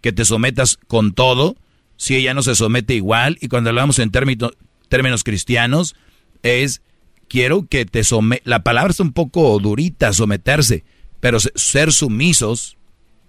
que 0.00 0.12
te 0.12 0.24
sometas 0.24 0.76
con 0.88 1.12
todo, 1.12 1.56
si 2.00 2.16
ella 2.16 2.32
no 2.32 2.42
se 2.42 2.54
somete 2.54 2.94
igual, 2.94 3.36
y 3.42 3.48
cuando 3.48 3.68
hablamos 3.68 3.98
en 3.98 4.10
términos, 4.10 4.52
términos 4.88 5.22
cristianos, 5.22 5.96
es, 6.42 6.80
quiero 7.28 7.66
que 7.68 7.84
te 7.84 8.04
sometas, 8.04 8.46
la 8.46 8.62
palabra 8.62 8.90
es 8.90 9.00
un 9.00 9.12
poco 9.12 9.58
durita, 9.58 10.14
someterse, 10.14 10.82
pero 11.20 11.38
ser 11.40 11.92
sumisos, 11.92 12.78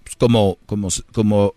pues, 0.05 0.15
como, 0.15 0.57
como, 0.67 0.87
como 1.11 1.53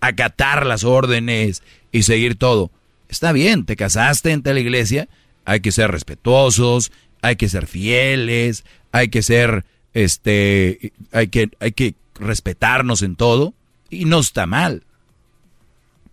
acatar 0.00 0.66
las 0.66 0.82
órdenes 0.82 1.62
y 1.92 2.02
seguir 2.02 2.34
todo. 2.34 2.72
Está 3.08 3.30
bien, 3.30 3.64
te 3.64 3.76
casaste 3.76 4.32
en 4.32 4.42
la 4.44 4.58
iglesia, 4.58 5.08
hay 5.44 5.60
que 5.60 5.70
ser 5.70 5.92
respetuosos, 5.92 6.90
hay 7.22 7.36
que 7.36 7.48
ser 7.48 7.68
fieles, 7.68 8.64
hay 8.90 9.10
que 9.10 9.22
ser, 9.22 9.64
este, 9.92 10.92
hay 11.12 11.28
que, 11.28 11.50
hay 11.60 11.70
que 11.70 11.94
respetarnos 12.18 13.02
en 13.02 13.14
todo 13.14 13.54
y 13.90 14.06
no 14.06 14.18
está 14.18 14.46
mal, 14.46 14.82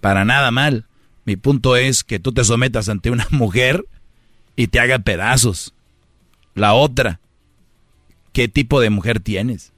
para 0.02 0.26
nada 0.26 0.52
mal. 0.52 0.86
Mi 1.24 1.38
punto 1.38 1.78
es 1.78 2.04
que 2.04 2.20
tú 2.20 2.34
te 2.34 2.44
sometas 2.44 2.90
ante 2.90 3.12
una 3.12 3.28
mujer 3.32 3.86
y 4.56 4.68
te 4.68 4.80
haga 4.80 5.00
pedazos. 5.00 5.74
La 6.56 6.74
otra, 6.74 7.22
¿qué 8.34 8.50
tipo 8.50 8.82
de 8.82 8.90
mujer 8.90 9.22
tienes? 9.22 9.72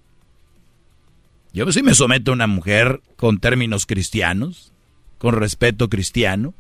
Yo 1.54 1.72
sí 1.72 1.84
me 1.84 1.94
someto 1.94 2.32
a 2.32 2.34
una 2.34 2.48
mujer 2.48 3.02
con 3.16 3.40
términos 3.40 3.86
cristianos, 3.86 4.74
con 5.20 5.36
respeto 5.36 5.88
cristiano, 5.88 6.56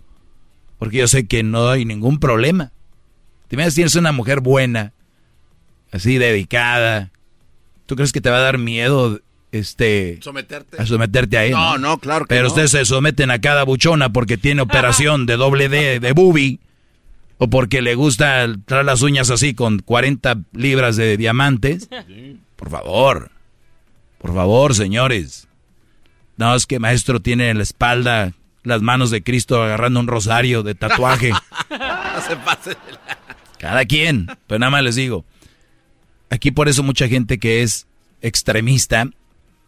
porque 0.78 0.98
yo 0.98 1.08
sé 1.08 1.26
que 1.26 1.42
no 1.42 1.70
hay 1.70 1.84
ningún 1.84 2.20
problema. 2.20 2.72
Te 3.48 3.58
tienes 3.72 3.96
una 3.96 4.12
mujer 4.12 4.42
buena, 4.42 4.94
así 5.92 6.18
dedicada, 6.18 7.12
¿tú 7.86 7.96
crees 7.96 8.12
que 8.12 8.22
te 8.22 8.30
va 8.30 8.38
a 8.38 8.42
dar 8.42 8.58
miedo 8.58 9.20
este 9.54 10.20
someterte 10.22 10.82
a 10.82 10.86
someterte 10.86 11.38
a 11.38 11.46
él? 11.46 11.52
No, 11.52 11.78
no, 11.78 11.98
claro 11.98 12.26
que 12.26 12.36
Pero 12.36 12.48
ustedes 12.48 12.72
se 12.72 12.86
someten 12.86 13.32
a 13.32 13.40
cada 13.40 13.64
buchona 13.64 14.12
porque 14.12 14.38
tiene 14.38 14.62
operación 14.64 15.26
de 15.26 15.38
doble 15.38 15.70
D 15.70 16.00
de 16.00 16.12
bubi 16.12 16.60
o 17.38 17.50
porque 17.50 17.82
le 17.82 17.96
gusta 17.96 18.46
traer 18.66 18.86
las 18.86 19.02
uñas 19.02 19.30
así 19.30 19.54
con 19.54 19.80
40 19.80 20.42
libras 20.54 20.96
de 20.96 21.18
diamantes. 21.18 21.90
Por 22.56 22.70
favor. 22.70 23.32
Por 24.20 24.34
favor, 24.34 24.76
señores. 24.76 25.48
No, 26.38 26.56
es 26.56 26.66
que 26.66 26.80
maestro 26.80 27.22
tiene 27.22 27.50
en 27.50 27.58
la 27.58 27.64
espalda 27.64 28.34
las 28.64 28.82
manos 28.82 29.12
de 29.12 29.24
Cristo 29.24 29.62
agarrando 29.62 30.00
un 30.00 30.08
rosario 30.08 30.64
de 30.64 30.76
tatuaje. 30.76 31.32
no 31.70 32.22
se 32.28 32.36
pase. 32.38 32.78
Cada 33.60 33.86
quien. 33.86 34.28
Pero 34.48 34.60
nada 34.60 34.70
más 34.70 34.84
les 34.84 34.96
digo, 34.96 35.26
Aquí 36.34 36.50
por 36.50 36.68
eso 36.68 36.82
mucha 36.82 37.08
gente 37.08 37.38
que 37.38 37.62
es 37.62 37.86
extremista 38.24 39.08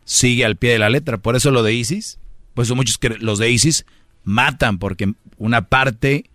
sigue 0.05 0.45
al 0.45 0.55
pie 0.55 0.71
de 0.71 0.79
la 0.79 0.89
letra. 0.89 1.17
Por 1.17 1.35
eso 1.35 1.51
lo 1.51 1.63
de 1.63 1.73
ISIS, 1.73 2.19
por 2.53 2.63
eso 2.63 2.75
muchos 2.75 2.97
que 2.97 3.09
los 3.09 3.39
de 3.39 3.51
ISIS 3.51 3.85
matan, 4.23 4.79
porque 4.79 5.13
una 5.37 5.67
parte 5.67 6.25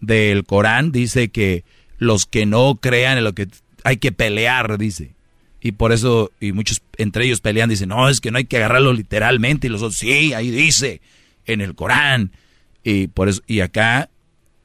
del 0.00 0.44
Corán 0.44 0.92
dice 0.92 1.28
que 1.28 1.64
los 1.98 2.26
que 2.26 2.46
no 2.46 2.76
crean 2.80 3.18
en 3.18 3.24
lo 3.24 3.34
que 3.34 3.48
hay 3.84 3.98
que 3.98 4.12
pelear, 4.12 4.78
dice. 4.78 5.14
Y 5.60 5.72
por 5.72 5.92
eso, 5.92 6.30
y 6.40 6.52
muchos 6.52 6.80
entre 6.96 7.24
ellos 7.24 7.40
pelean, 7.40 7.68
dicen, 7.68 7.88
no, 7.88 8.08
es 8.08 8.20
que 8.20 8.30
no 8.30 8.38
hay 8.38 8.44
que 8.44 8.58
agarrarlo 8.58 8.92
literalmente. 8.92 9.66
Y 9.66 9.70
los 9.70 9.82
otros, 9.82 9.98
sí, 9.98 10.32
ahí 10.32 10.50
dice, 10.50 11.00
en 11.44 11.60
el 11.60 11.74
Corán. 11.74 12.32
Y 12.84 13.08
por 13.08 13.28
eso, 13.28 13.42
y 13.46 13.60
acá, 13.60 14.08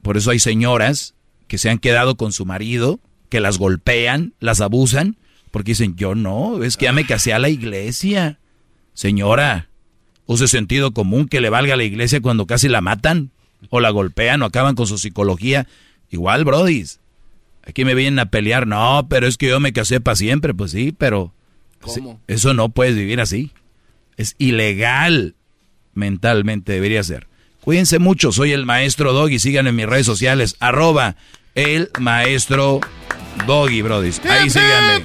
por 0.02 0.16
eso 0.16 0.30
hay 0.30 0.38
señoras 0.38 1.14
que 1.48 1.58
se 1.58 1.70
han 1.70 1.78
quedado 1.78 2.16
con 2.16 2.32
su 2.32 2.46
marido 2.46 3.00
que 3.28 3.40
las 3.40 3.58
golpean, 3.58 4.34
las 4.40 4.60
abusan, 4.60 5.16
porque 5.50 5.72
dicen, 5.72 5.96
yo 5.96 6.14
no, 6.14 6.62
es 6.62 6.76
que 6.76 6.84
ya 6.84 6.92
me 6.92 7.06
casé 7.06 7.32
a 7.32 7.38
la 7.38 7.48
iglesia. 7.48 8.38
Señora, 8.94 9.68
use 10.26 10.48
sentido 10.48 10.92
común 10.92 11.28
que 11.28 11.40
le 11.40 11.50
valga 11.50 11.74
a 11.74 11.76
la 11.76 11.84
iglesia 11.84 12.20
cuando 12.20 12.46
casi 12.46 12.68
la 12.68 12.80
matan, 12.80 13.30
o 13.70 13.80
la 13.80 13.90
golpean, 13.90 14.42
o 14.42 14.46
acaban 14.46 14.74
con 14.74 14.86
su 14.86 14.98
psicología. 14.98 15.66
Igual, 16.10 16.44
brodis. 16.44 17.00
Aquí 17.64 17.84
me 17.84 17.94
vienen 17.94 18.18
a 18.18 18.26
pelear, 18.26 18.66
no, 18.66 19.06
pero 19.08 19.26
es 19.26 19.36
que 19.36 19.48
yo 19.48 19.60
me 19.60 19.72
casé 19.72 20.00
para 20.00 20.16
siempre, 20.16 20.52
pues 20.52 20.72
sí, 20.72 20.92
pero 20.96 21.32
¿Cómo? 21.80 22.20
eso 22.26 22.54
no 22.54 22.70
puedes 22.70 22.96
vivir 22.96 23.20
así. 23.20 23.52
Es 24.16 24.34
ilegal 24.38 25.36
mentalmente, 25.94 26.72
debería 26.72 27.02
ser. 27.04 27.28
Cuídense 27.60 28.00
mucho, 28.00 28.32
soy 28.32 28.52
el 28.52 28.66
maestro 28.66 29.12
Doggy, 29.12 29.38
síganme 29.38 29.70
en 29.70 29.76
mis 29.76 29.86
redes 29.86 30.06
sociales, 30.06 30.56
arroba 30.58 31.14
el 31.54 31.90
maestro 32.00 32.80
Doggy, 33.46 33.82
Brody. 33.82 34.10
Ahí 34.28 34.50
síganme. 34.50 35.04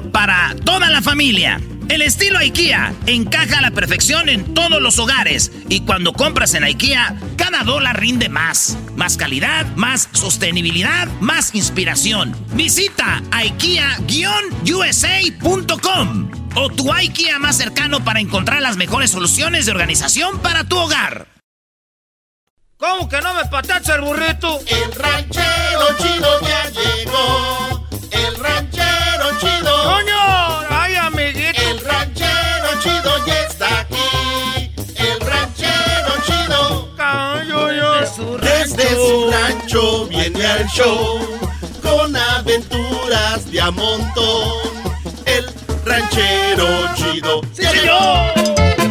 para 0.11 0.55
toda 0.63 0.89
la 0.89 1.01
familia. 1.01 1.59
El 1.89 2.01
estilo 2.01 2.39
IKEA 2.39 2.93
encaja 3.05 3.57
a 3.57 3.61
la 3.61 3.71
perfección 3.71 4.29
en 4.29 4.53
todos 4.53 4.81
los 4.81 4.97
hogares 4.97 5.51
y 5.67 5.81
cuando 5.81 6.13
compras 6.13 6.53
en 6.53 6.63
IKEA, 6.63 7.17
cada 7.35 7.63
dólar 7.63 7.99
rinde 7.99 8.29
más. 8.29 8.77
Más 8.95 9.17
calidad, 9.17 9.65
más 9.75 10.07
sostenibilidad, 10.13 11.09
más 11.19 11.53
inspiración. 11.53 12.33
Visita 12.53 13.21
IKEA-USA.com 13.31 16.31
o 16.55 16.69
tu 16.69 16.93
IKEA 16.93 17.39
más 17.39 17.57
cercano 17.57 18.01
para 18.03 18.21
encontrar 18.21 18.61
las 18.61 18.77
mejores 18.77 19.11
soluciones 19.11 19.65
de 19.65 19.71
organización 19.71 20.39
para 20.39 20.63
tu 20.63 20.77
hogar. 20.77 21.27
¿Cómo 22.77 23.07
que 23.07 23.21
no 23.21 23.33
me 23.35 23.45
patacha 23.45 23.93
el 23.95 24.01
burrito? 24.01 24.59
El 24.65 24.91
ranchero 24.93 25.97
chido 25.99 26.41
ya 26.41 26.67
llegó. 26.69 27.87
El 28.11 28.35
ranchero 28.37 29.10
chido. 29.39 29.83
¡Coño! 29.83 30.67
¡Ay, 30.69 30.95
amiguito! 30.95 31.61
El 31.61 31.79
ranchero 31.81 32.67
chido 32.81 33.25
ya 33.25 33.41
está 33.47 33.79
aquí. 33.81 34.71
El 34.95 35.19
ranchero 35.19 36.13
chido. 36.25 36.95
Cayo 36.95 37.71
yo. 37.71 38.37
Desde 38.39 38.89
su 38.89 39.31
rancho 39.31 40.05
viene 40.07 40.45
al 40.45 40.67
show. 40.67 41.19
Con 41.81 42.15
aventuras 42.15 43.49
de 43.51 43.61
a 43.61 43.71
montón. 43.71 44.53
El 45.25 45.45
ranchero 45.85 46.67
chido. 46.95 47.41
¡Sí, 47.53 47.63
señor! 47.63 48.90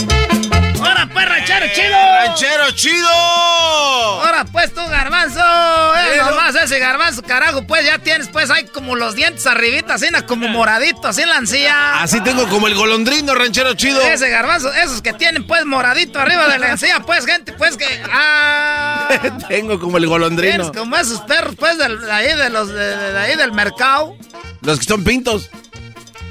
¡Ahora 1.61 1.73
pues, 1.75 1.77
ranchero 1.77 1.91
chido! 1.91 1.97
¡Ranchero 2.27 2.71
chido! 2.73 3.09
Ahora 3.11 4.45
pues 4.51 4.73
tú, 4.73 4.81
garbanzo. 4.89 5.41
Eh, 5.41 6.17
nomás 6.17 6.55
ese 6.55 6.79
garbanzo, 6.79 7.23
carajo, 7.23 7.67
pues 7.67 7.85
ya 7.85 7.99
tienes, 7.99 8.29
pues 8.29 8.51
hay 8.51 8.65
como 8.67 8.97
los 8.97 9.15
dientes 9.15 9.47
arribita, 9.47 9.95
así 9.95 10.07
como 10.27 10.49
moradito, 10.49 11.07
así 11.09 11.23
en 11.23 11.29
la 11.29 11.37
encía. 11.37 12.01
Así 12.01 12.21
tengo 12.23 12.49
como 12.49 12.67
el 12.67 12.75
golondrino, 12.75 13.35
ranchero 13.35 13.75
chido. 13.75 14.01
Ese 14.01 14.31
garbanzo, 14.31 14.73
esos 14.73 15.03
que 15.03 15.13
tienen 15.13 15.47
pues 15.47 15.67
moradito 15.67 16.19
arriba 16.19 16.49
de 16.49 16.59
la 16.59 16.71
encía, 16.71 17.01
pues 17.01 17.27
gente, 17.27 17.53
pues 17.53 17.77
que... 17.77 17.87
Ah, 18.11 19.09
tengo 19.49 19.79
como 19.79 19.99
el 19.99 20.07
golondrino. 20.07 20.55
tienes 20.55 20.77
como 20.77 20.97
esos 20.97 21.21
perros 21.23 21.57
pues 21.57 21.77
de, 21.77 22.11
ahí, 22.11 22.35
de 22.37 22.49
los, 22.49 22.69
de, 22.69 22.97
de 23.13 23.19
ahí 23.19 23.37
del 23.37 23.53
mercado. 23.53 24.17
Los 24.63 24.79
que 24.79 24.87
son 24.87 25.05
pintos. 25.05 25.51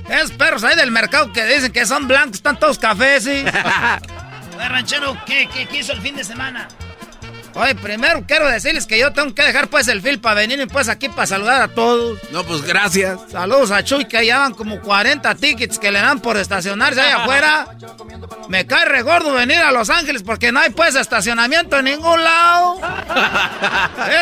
Esos 0.10 0.32
perros 0.32 0.64
ahí 0.64 0.76
del 0.76 0.90
mercado 0.90 1.32
que 1.32 1.46
dicen 1.46 1.72
que 1.72 1.86
son 1.86 2.08
blancos, 2.08 2.38
están 2.38 2.60
todos 2.60 2.80
cafés, 2.80 3.26
sí. 3.26 3.46
Oye, 4.60 4.68
ranchero, 4.68 5.18
¿qué, 5.26 5.48
qué, 5.54 5.66
qué 5.68 5.78
hizo 5.80 5.94
el 5.94 6.02
fin 6.02 6.18
de 6.18 6.24
semana? 6.26 6.68
Oye, 7.60 7.76
primero 7.76 8.24
quiero 8.26 8.48
decirles 8.48 8.86
que 8.86 8.98
yo 8.98 9.12
tengo 9.12 9.36
que 9.36 9.44
dejar 9.44 9.68
pues 9.68 9.90
el 9.90 10.02
fil 10.02 10.20
para 10.20 10.40
venirme 10.40 10.68
pues 10.68 10.88
aquí 10.88 11.10
para 11.10 11.28
saludar 11.28 11.62
a 11.62 11.68
todos. 11.68 12.18
No, 12.32 12.46
pues 12.46 12.62
gracias. 12.62 13.20
Saludos 13.30 13.72
a 13.72 13.84
Chuy 13.84 14.06
que 14.06 14.22
llevan 14.22 14.54
como 14.54 14.80
40 14.80 15.36
tickets 15.36 15.78
que 15.78 15.92
le 15.92 16.00
dan 16.00 16.22
por 16.22 16.38
estacionarse 16.38 17.02
ahí 17.02 17.12
afuera. 17.12 17.68
Me 18.48 18.66
cae 18.66 18.86
regordo 18.86 19.34
venir 19.34 19.58
a 19.58 19.74
Los 19.74 19.90
Ángeles 19.90 20.24
porque 20.24 20.54
no 20.54 20.62
hay 20.62 20.70
pues 20.70 20.96
estacionamiento 20.96 21.78
en 21.78 21.86
ningún 21.86 22.24
lado. 22.24 22.80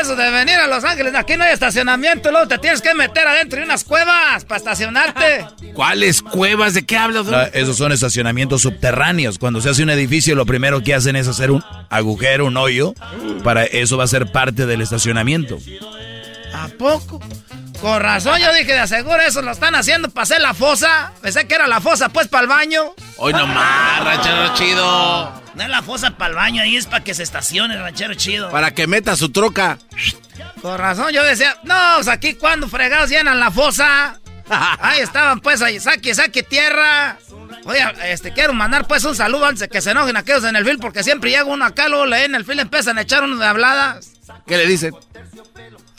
Eso 0.01 0.15
de 0.15 0.31
venir 0.31 0.55
a 0.55 0.65
Los 0.65 0.83
Ángeles, 0.83 1.13
aquí 1.13 1.37
no 1.37 1.43
hay 1.43 1.53
estacionamiento, 1.53 2.31
luego 2.31 2.47
te 2.47 2.57
tienes 2.57 2.81
que 2.81 2.95
meter 2.95 3.27
adentro 3.27 3.59
de 3.59 3.65
unas 3.65 3.83
cuevas 3.83 4.45
para 4.45 4.57
estacionarte. 4.57 5.45
¿Cuáles 5.75 6.23
cuevas? 6.23 6.73
¿De 6.73 6.85
qué 6.87 6.97
hablas? 6.97 7.25
No, 7.25 7.39
esos 7.53 7.77
son 7.77 7.91
estacionamientos 7.91 8.63
subterráneos. 8.63 9.37
Cuando 9.37 9.61
se 9.61 9.69
hace 9.69 9.83
un 9.83 9.91
edificio, 9.91 10.33
lo 10.33 10.47
primero 10.47 10.81
que 10.81 10.95
hacen 10.95 11.15
es 11.15 11.27
hacer 11.27 11.51
un 11.51 11.63
agujero, 11.89 12.45
un 12.45 12.57
hoyo. 12.57 12.95
Para 13.43 13.63
eso 13.63 13.97
va 13.97 14.03
a 14.03 14.07
ser 14.07 14.31
parte 14.31 14.65
del 14.65 14.81
estacionamiento. 14.81 15.57
¿A 16.53 16.67
poco? 16.69 17.19
Con 17.81 18.01
razón, 18.01 18.39
yo 18.39 18.51
dije 18.53 18.73
de 18.73 18.79
aseguro 18.79 19.17
eso 19.21 19.41
lo 19.41 19.51
están 19.51 19.75
haciendo 19.75 20.09
para 20.09 20.23
hacer 20.23 20.41
la 20.41 20.53
fosa. 20.53 21.11
Pensé 21.21 21.47
que 21.47 21.55
era 21.55 21.67
la 21.67 21.79
fosa 21.79 22.09
pues 22.09 22.27
para 22.27 22.43
el 22.43 22.47
baño. 22.47 22.95
Hoy 23.17 23.33
nomás, 23.33 24.03
ranchero 24.03 24.53
chido. 24.55 25.41
No 25.53 25.63
es 25.63 25.69
la 25.69 25.81
fosa 25.81 26.11
para 26.17 26.29
el 26.29 26.35
baño, 26.35 26.61
ahí 26.61 26.75
es 26.75 26.85
para 26.85 27.03
que 27.03 27.13
se 27.13 27.23
estacione, 27.23 27.77
ranchero 27.77 28.13
chido. 28.15 28.49
Para 28.51 28.73
que 28.73 28.87
meta 28.87 29.15
su 29.15 29.29
troca. 29.29 29.77
Con 30.61 30.77
razón, 30.77 31.11
yo 31.11 31.23
decía, 31.23 31.57
no, 31.63 31.75
pues 31.95 32.07
aquí 32.07 32.33
cuando 32.33 32.67
fregados 32.67 33.09
llenan 33.09 33.39
la 33.39 33.51
fosa. 33.51 34.19
Ahí 34.49 35.01
estaban, 35.01 35.39
pues, 35.39 35.61
ahí, 35.61 35.79
saque, 35.79 36.15
saque 36.15 36.43
tierra. 36.43 37.17
Oye, 37.65 37.83
este, 38.05 38.33
quiero 38.33 38.53
mandar, 38.53 38.87
pues, 38.87 39.03
un 39.03 39.15
saludo 39.15 39.45
antes 39.45 39.61
de 39.61 39.69
que 39.69 39.81
se 39.81 39.91
enojen 39.91 40.15
aquellos 40.15 40.43
en 40.43 40.55
el 40.55 40.65
fil, 40.65 40.79
porque 40.79 41.03
siempre 41.03 41.29
llega 41.29 41.43
uno 41.43 41.65
acá, 41.65 41.87
luego 41.87 42.05
leen 42.05 42.35
el 42.35 42.45
fil, 42.45 42.59
empiezan 42.59 42.97
a 42.97 43.01
echar 43.01 43.23
uno 43.23 43.37
de 43.37 43.45
habladas. 43.45 44.13
¿Qué 44.45 44.57
le 44.57 44.65
dicen? 44.65 44.93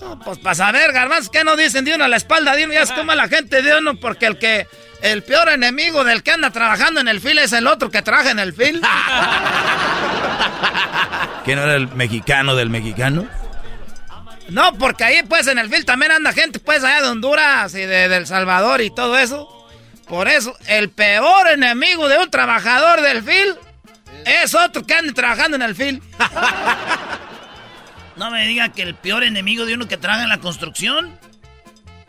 No, 0.00 0.18
pues, 0.20 0.38
para 0.38 0.54
saber, 0.54 0.92
garbanzos, 0.92 1.30
¿qué 1.30 1.44
no 1.44 1.56
dicen 1.56 1.84
de 1.84 1.94
uno 1.94 2.04
a 2.04 2.08
la 2.08 2.16
espalda 2.16 2.54
de 2.54 2.64
uno? 2.64 2.72
Ya 2.72 2.82
es 2.82 2.92
como 2.92 3.14
la 3.14 3.28
gente 3.28 3.62
de 3.62 3.76
uno, 3.76 3.98
porque 3.98 4.26
el 4.26 4.38
que, 4.38 4.66
el 5.02 5.22
peor 5.22 5.48
enemigo 5.48 6.04
del 6.04 6.22
que 6.22 6.32
anda 6.32 6.50
trabajando 6.50 7.00
en 7.00 7.08
el 7.08 7.20
fil 7.20 7.38
es 7.38 7.52
el 7.52 7.66
otro 7.66 7.90
que 7.90 8.02
trabaja 8.02 8.30
en 8.30 8.38
el 8.38 8.52
fil. 8.52 8.80
¿Quién 11.44 11.58
era 11.58 11.74
el 11.74 11.88
mexicano 11.88 12.54
del 12.54 12.70
mexicano? 12.70 13.26
No, 14.48 14.74
porque 14.74 15.04
ahí 15.04 15.22
pues 15.22 15.46
en 15.46 15.58
el 15.58 15.68
fil 15.68 15.84
también 15.84 16.12
anda 16.12 16.32
gente 16.32 16.58
pues 16.58 16.82
allá 16.82 17.02
de 17.02 17.08
Honduras 17.08 17.74
y 17.74 17.80
de, 17.80 18.08
de 18.08 18.16
El 18.16 18.26
Salvador 18.26 18.80
y 18.80 18.90
todo 18.90 19.18
eso. 19.18 19.54
Por 20.06 20.26
eso, 20.28 20.56
el 20.66 20.88
peor 20.90 21.48
enemigo 21.48 22.08
de 22.08 22.18
un 22.18 22.30
trabajador 22.30 23.02
del 23.02 23.22
fil 23.22 23.54
es 24.24 24.54
otro 24.54 24.86
que 24.86 24.94
anda 24.94 25.12
trabajando 25.12 25.56
en 25.56 25.62
el 25.62 25.74
fil. 25.74 26.02
No 28.18 28.32
me 28.32 28.44
diga 28.48 28.70
que 28.70 28.82
el 28.82 28.96
peor 28.96 29.22
enemigo 29.22 29.64
de 29.64 29.74
uno 29.74 29.86
que 29.86 29.96
trabaja 29.96 30.24
en 30.24 30.28
la 30.28 30.38
construcción. 30.38 31.16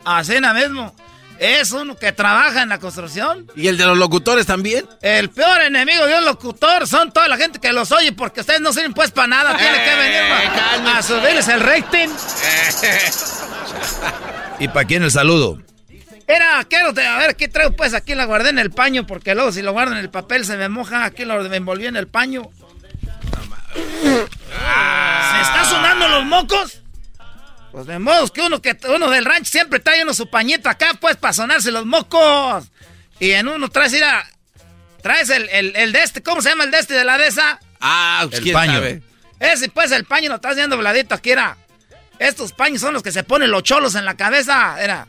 Así 0.04 0.40
mismo. 0.40 0.92
Es 1.40 1.72
uno 1.72 1.96
que 1.96 2.12
trabaja 2.12 2.60
en 2.60 2.68
la 2.68 2.78
construcción. 2.78 3.50
¿Y 3.56 3.68
el 3.68 3.78
de 3.78 3.86
los 3.86 3.96
locutores 3.96 4.44
también? 4.44 4.86
El 5.00 5.30
peor 5.30 5.62
enemigo 5.62 6.06
de 6.06 6.18
un 6.18 6.26
locutor 6.26 6.86
son 6.86 7.10
toda 7.12 7.28
la 7.28 7.38
gente 7.38 7.58
que 7.58 7.72
los 7.72 7.90
oye 7.92 8.12
porque 8.12 8.42
ustedes 8.42 8.60
no 8.60 8.74
sirven 8.74 8.92
pues 8.92 9.10
para 9.10 9.26
nada. 9.26 9.56
Tiene 9.56 9.82
que 9.82 9.94
venir 9.96 10.20
a, 10.20 10.98
a 10.98 11.02
subirles 11.02 11.48
el 11.48 11.60
rating. 11.60 12.08
¿Y 14.58 14.68
para 14.68 14.84
quién 14.84 15.02
el 15.02 15.10
saludo? 15.10 15.58
Era, 16.26 16.62
quiero, 16.68 16.88
a 16.88 17.18
ver, 17.18 17.34
¿qué 17.36 17.48
traigo? 17.48 17.72
Pues 17.74 17.94
aquí 17.94 18.14
la 18.14 18.26
guardé 18.26 18.50
en 18.50 18.58
el 18.58 18.70
paño, 18.70 19.06
porque 19.06 19.34
luego 19.34 19.50
si 19.50 19.62
lo 19.62 19.72
guardo 19.72 19.92
en 19.92 19.98
el 19.98 20.10
papel 20.10 20.44
se 20.44 20.58
me 20.58 20.68
moja. 20.68 21.04
Aquí 21.04 21.24
lo 21.24 21.42
me 21.48 21.56
envolví 21.56 21.86
en 21.86 21.96
el 21.96 22.06
paño. 22.06 22.50
¿Se 23.72 25.40
está 25.40 25.64
sonando 25.64 26.06
los 26.06 26.24
mocos? 26.26 26.82
Pues 27.72 27.86
de 27.86 27.98
modos 27.98 28.30
que 28.32 28.40
uno 28.42 28.60
que 28.60 28.76
uno 28.88 29.10
del 29.10 29.24
rancho 29.24 29.50
siempre 29.50 29.78
trae 29.78 30.02
uno 30.02 30.12
su 30.12 30.28
pañito 30.28 30.68
acá, 30.68 30.90
pues, 31.00 31.16
para 31.16 31.32
sonarse 31.32 31.70
los 31.70 31.86
mocos. 31.86 32.64
Y 33.20 33.30
en 33.32 33.48
uno 33.48 33.68
traes, 33.68 33.92
mira, 33.92 34.26
traes 35.02 35.30
el, 35.30 35.48
el, 35.50 35.76
el 35.76 35.92
de 35.92 36.02
este, 36.02 36.22
¿cómo 36.22 36.42
se 36.42 36.48
llama 36.50 36.64
el 36.64 36.70
de 36.72 36.78
este 36.78 36.94
de 36.94 37.04
la 37.04 37.16
de 37.18 37.28
esa? 37.28 37.60
Ah, 37.80 38.22
pues 38.24 38.38
El 38.38 38.42
quién 38.42 38.54
paño. 38.54 38.72
sabe. 38.74 39.02
Ese, 39.38 39.68
pues, 39.68 39.92
el 39.92 40.04
paño 40.04 40.28
lo 40.30 40.36
estás 40.36 40.56
viendo 40.56 40.76
dobladito 40.76 41.14
aquí, 41.14 41.30
era. 41.30 41.56
Estos 42.18 42.52
paños 42.52 42.80
son 42.80 42.92
los 42.92 43.02
que 43.02 43.12
se 43.12 43.22
ponen 43.24 43.50
los 43.50 43.62
cholos 43.62 43.94
en 43.94 44.04
la 44.04 44.14
cabeza, 44.16 44.76
era. 44.82 45.06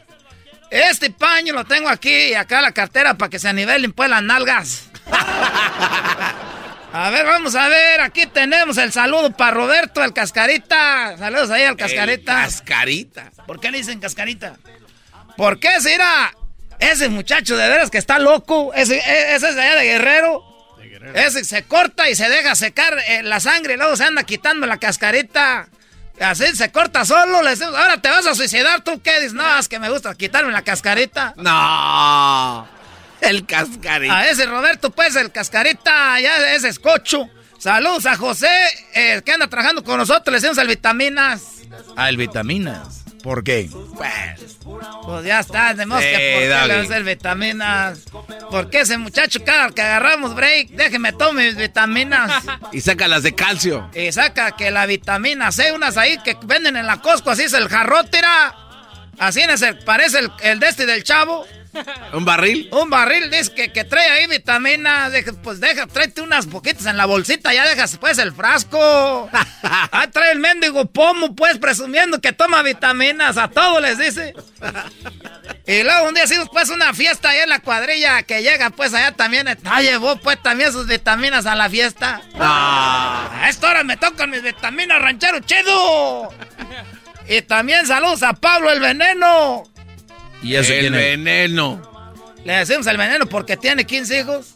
Este 0.69 1.10
paño 1.10 1.54
lo 1.54 1.65
tengo 1.65 1.89
aquí 1.89 2.13
y 2.30 2.34
acá 2.36 2.62
la 2.62 2.71
cartera 2.71 3.15
para 3.17 3.30
que 3.30 3.39
se 3.39 3.50
anivelen, 3.50 3.91
pues, 3.91 4.10
las 4.10 4.24
nalgas. 4.24 4.84
A 6.94 7.10
ver, 7.10 7.26
vamos 7.26 7.56
a 7.56 7.70
ver, 7.70 8.02
aquí 8.02 8.26
tenemos 8.28 8.78
el 8.78 8.92
saludo 8.92 9.32
para 9.32 9.52
Roberto, 9.52 10.04
el 10.04 10.12
cascarita. 10.14 11.16
Saludos 11.18 11.50
ahí 11.50 11.64
al 11.64 11.78
cascarita. 11.78 12.34
Cascarita. 12.44 13.32
¿Por 13.48 13.60
qué 13.62 13.72
le 13.72 13.78
dicen 13.78 14.00
cascarita? 14.00 14.56
¿Por 15.38 15.60
qué 15.60 15.80
será? 15.80 16.34
Ese 16.80 17.08
muchacho 17.10 17.56
de 17.56 17.70
veras 17.70 17.89
que 17.92 17.98
está 17.98 18.20
loco, 18.20 18.74
ese, 18.74 18.98
e- 18.98 19.36
ese 19.36 19.50
es 19.50 19.56
de 19.56 19.62
allá 19.62 19.76
de 19.76 19.86
Guerrero. 19.86 20.44
Ese 21.14 21.44
se 21.46 21.64
corta 21.64 22.10
y 22.10 22.16
se 22.16 22.28
deja 22.30 22.56
secar 22.56 22.98
eh, 23.08 23.24
la 23.24 23.39
sangre 23.39 23.74
y 23.74 23.78
luego 23.78 23.96
se 23.96 24.04
anda 24.04 24.24
quitando 24.24 24.68
la 24.68 24.78
cascarita. 24.78 25.68
Así 26.20 26.46
se 26.56 26.72
corta 26.72 27.06
solo, 27.06 27.42
le 27.42 27.52
decimos, 27.52 27.74
ahora 27.76 28.00
te 28.02 28.10
vas 28.10 28.26
a 28.28 28.36
suicidar, 28.36 28.82
¿tú 28.82 29.02
qué 29.02 29.16
dices? 29.20 29.34
No, 29.34 29.58
es 29.58 29.68
que 29.68 29.80
me 29.80 29.89
gusta 29.89 30.14
quitarme 30.16 30.52
la 30.52 30.62
cascarita. 30.62 31.34
No. 31.38 32.68
El 33.30 33.45
cascarita. 33.45 34.17
A 34.17 34.30
ese 34.30 34.45
Roberto, 34.45 34.89
pues, 34.89 35.15
el 35.15 35.32
cascarita, 35.32 36.19
ya 36.19 36.53
ese 36.55 36.69
escocho. 36.69 37.30
Saludos 37.59 38.07
a 38.07 38.17
José, 38.17 38.49
eh, 38.95 39.22
que 39.24 39.32
anda 39.34 39.47
trabajando 39.47 39.84
con 39.84 39.97
nosotros, 39.97 40.34
le 40.34 40.39
decimos 40.39 40.57
el 40.57 40.67
vitaminas. 40.67 41.43
El 41.95 42.17
vitaminas. 42.17 43.01
¿Por 43.22 43.43
qué? 43.43 43.69
Pues, 43.95 44.57
pues 45.03 45.26
ya 45.26 45.41
está, 45.41 45.69
tenemos 45.69 45.99
que 45.99 46.07
por 46.07 46.67
qué 46.67 46.67
le 46.67 46.74
hacer 46.80 47.03
vitaminas. 47.03 47.99
Porque 48.49 48.82
ese 48.82 48.97
muchacho 48.97 49.43
cada 49.45 49.69
que 49.69 49.82
agarramos 49.82 50.34
break, 50.34 50.69
déjeme 50.69 51.13
tomar 51.13 51.45
mis 51.45 51.55
vitaminas. 51.55 52.43
Y 52.72 52.82
saca 52.82 53.07
las 53.07 53.22
de 53.22 53.36
calcio. 53.36 53.89
Y 53.93 54.11
saca 54.11 54.55
que 54.55 54.72
la 54.72 54.86
vitamina 54.86 55.51
C, 55.51 55.72
unas 55.72 55.97
ahí 55.97 56.17
que 56.24 56.36
venden 56.45 56.78
en 56.78 56.88
la 56.88 57.01
Costco, 57.01 57.30
así 57.30 57.43
es 57.43 57.53
el 57.53 57.67
jarrótera. 57.67 58.55
Así 59.19 59.41
es 59.41 59.61
el, 59.61 59.78
parece 59.80 60.19
el, 60.19 60.32
el 60.41 60.59
de 60.59 60.67
este 60.67 60.86
del 60.88 61.03
chavo. 61.03 61.45
¿Un 62.13 62.26
barril? 62.26 62.69
Un 62.72 62.89
barril, 62.89 63.30
dice 63.32 63.53
que, 63.53 63.72
que 63.72 63.84
trae 63.84 64.09
ahí 64.09 64.28
vitaminas. 64.28 65.11
Deja- 65.11 65.34
pues 65.41 65.59
deja, 65.59 65.88
tráete 65.88 66.22
unas 66.22 66.45
poquitas 66.47 66.86
en 66.86 66.97
la 66.97 67.05
bolsita, 67.05 67.53
ya 67.53 67.65
dejas 67.67 67.97
pues 67.97 68.17
el 68.17 68.34
frasco. 68.34 69.30
ah, 69.63 70.07
trae 70.11 70.32
el 70.32 70.39
mendigo 70.39 70.86
pomo, 70.86 71.36
pues, 71.36 71.57
presumiendo 71.57 72.19
que 72.19 72.34
toma 72.34 72.61
vitaminas. 72.63 73.38
A 73.38 73.47
todos 73.49 73.82
les 73.82 73.97
dice. 73.97 74.34
Y 75.67 75.84
luego 75.84 76.07
un 76.09 76.13
día 76.15 76.26
hicimos 76.26 76.49
pues 76.51 76.69
una 76.69 76.93
fiesta 76.93 77.30
ahí 77.30 77.39
en 77.39 77.49
la 77.49 77.59
cuadrilla 77.59 78.24
que 78.24 78.41
llega 78.41 78.69
pues 78.72 78.93
allá 78.93 79.11
también. 79.13 79.47
Ah, 79.65 79.82
llevó 79.82 80.17
pues 80.17 80.41
también 80.41 80.72
sus 80.72 80.88
vitaminas 80.88 81.45
a 81.45 81.55
la 81.55 81.69
fiesta. 81.69 82.22
A 82.38 83.45
esta 83.49 83.69
hora 83.69 83.84
me 83.84 83.97
tocan 83.97 84.30
mis 84.30 84.43
vitaminas, 84.43 85.01
ranchero 85.01 85.39
chido. 85.39 86.34
Y 87.28 87.41
también 87.43 87.86
saludos 87.88 88.24
a 88.24 88.34
Pablo 88.34 88.72
el 88.72 88.80
Veneno. 88.82 89.63
¿Y 90.42 90.56
eso 90.56 90.74
el 90.74 90.92
veneno. 90.92 91.82
Le 92.44 92.54
decimos 92.54 92.88
el 92.88 92.98
veneno 92.98 93.28
porque 93.28 93.56
tiene 93.56 93.86
15 93.86 94.20
hijos. 94.20 94.56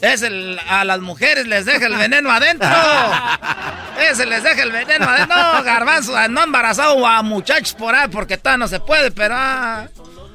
Es 0.00 0.22
el, 0.22 0.58
a 0.68 0.84
las 0.84 1.00
mujeres 1.00 1.46
les 1.46 1.66
deja 1.66 1.86
el 1.86 1.96
veneno 1.96 2.30
adentro. 2.30 2.68
Ese 4.10 4.26
les 4.26 4.42
deja 4.42 4.62
el 4.62 4.72
veneno 4.72 5.04
adentro. 5.04 5.36
No, 5.36 5.62
garbanzo, 5.62 6.28
no 6.28 6.42
embarazado 6.42 7.06
a 7.06 7.22
muchachos 7.22 7.74
por 7.74 7.94
ahí 7.94 8.08
porque 8.10 8.38
todavía 8.38 8.58
no 8.58 8.68
se 8.68 8.80
puede, 8.80 9.10
pero 9.10 9.34
ah, 9.36 9.88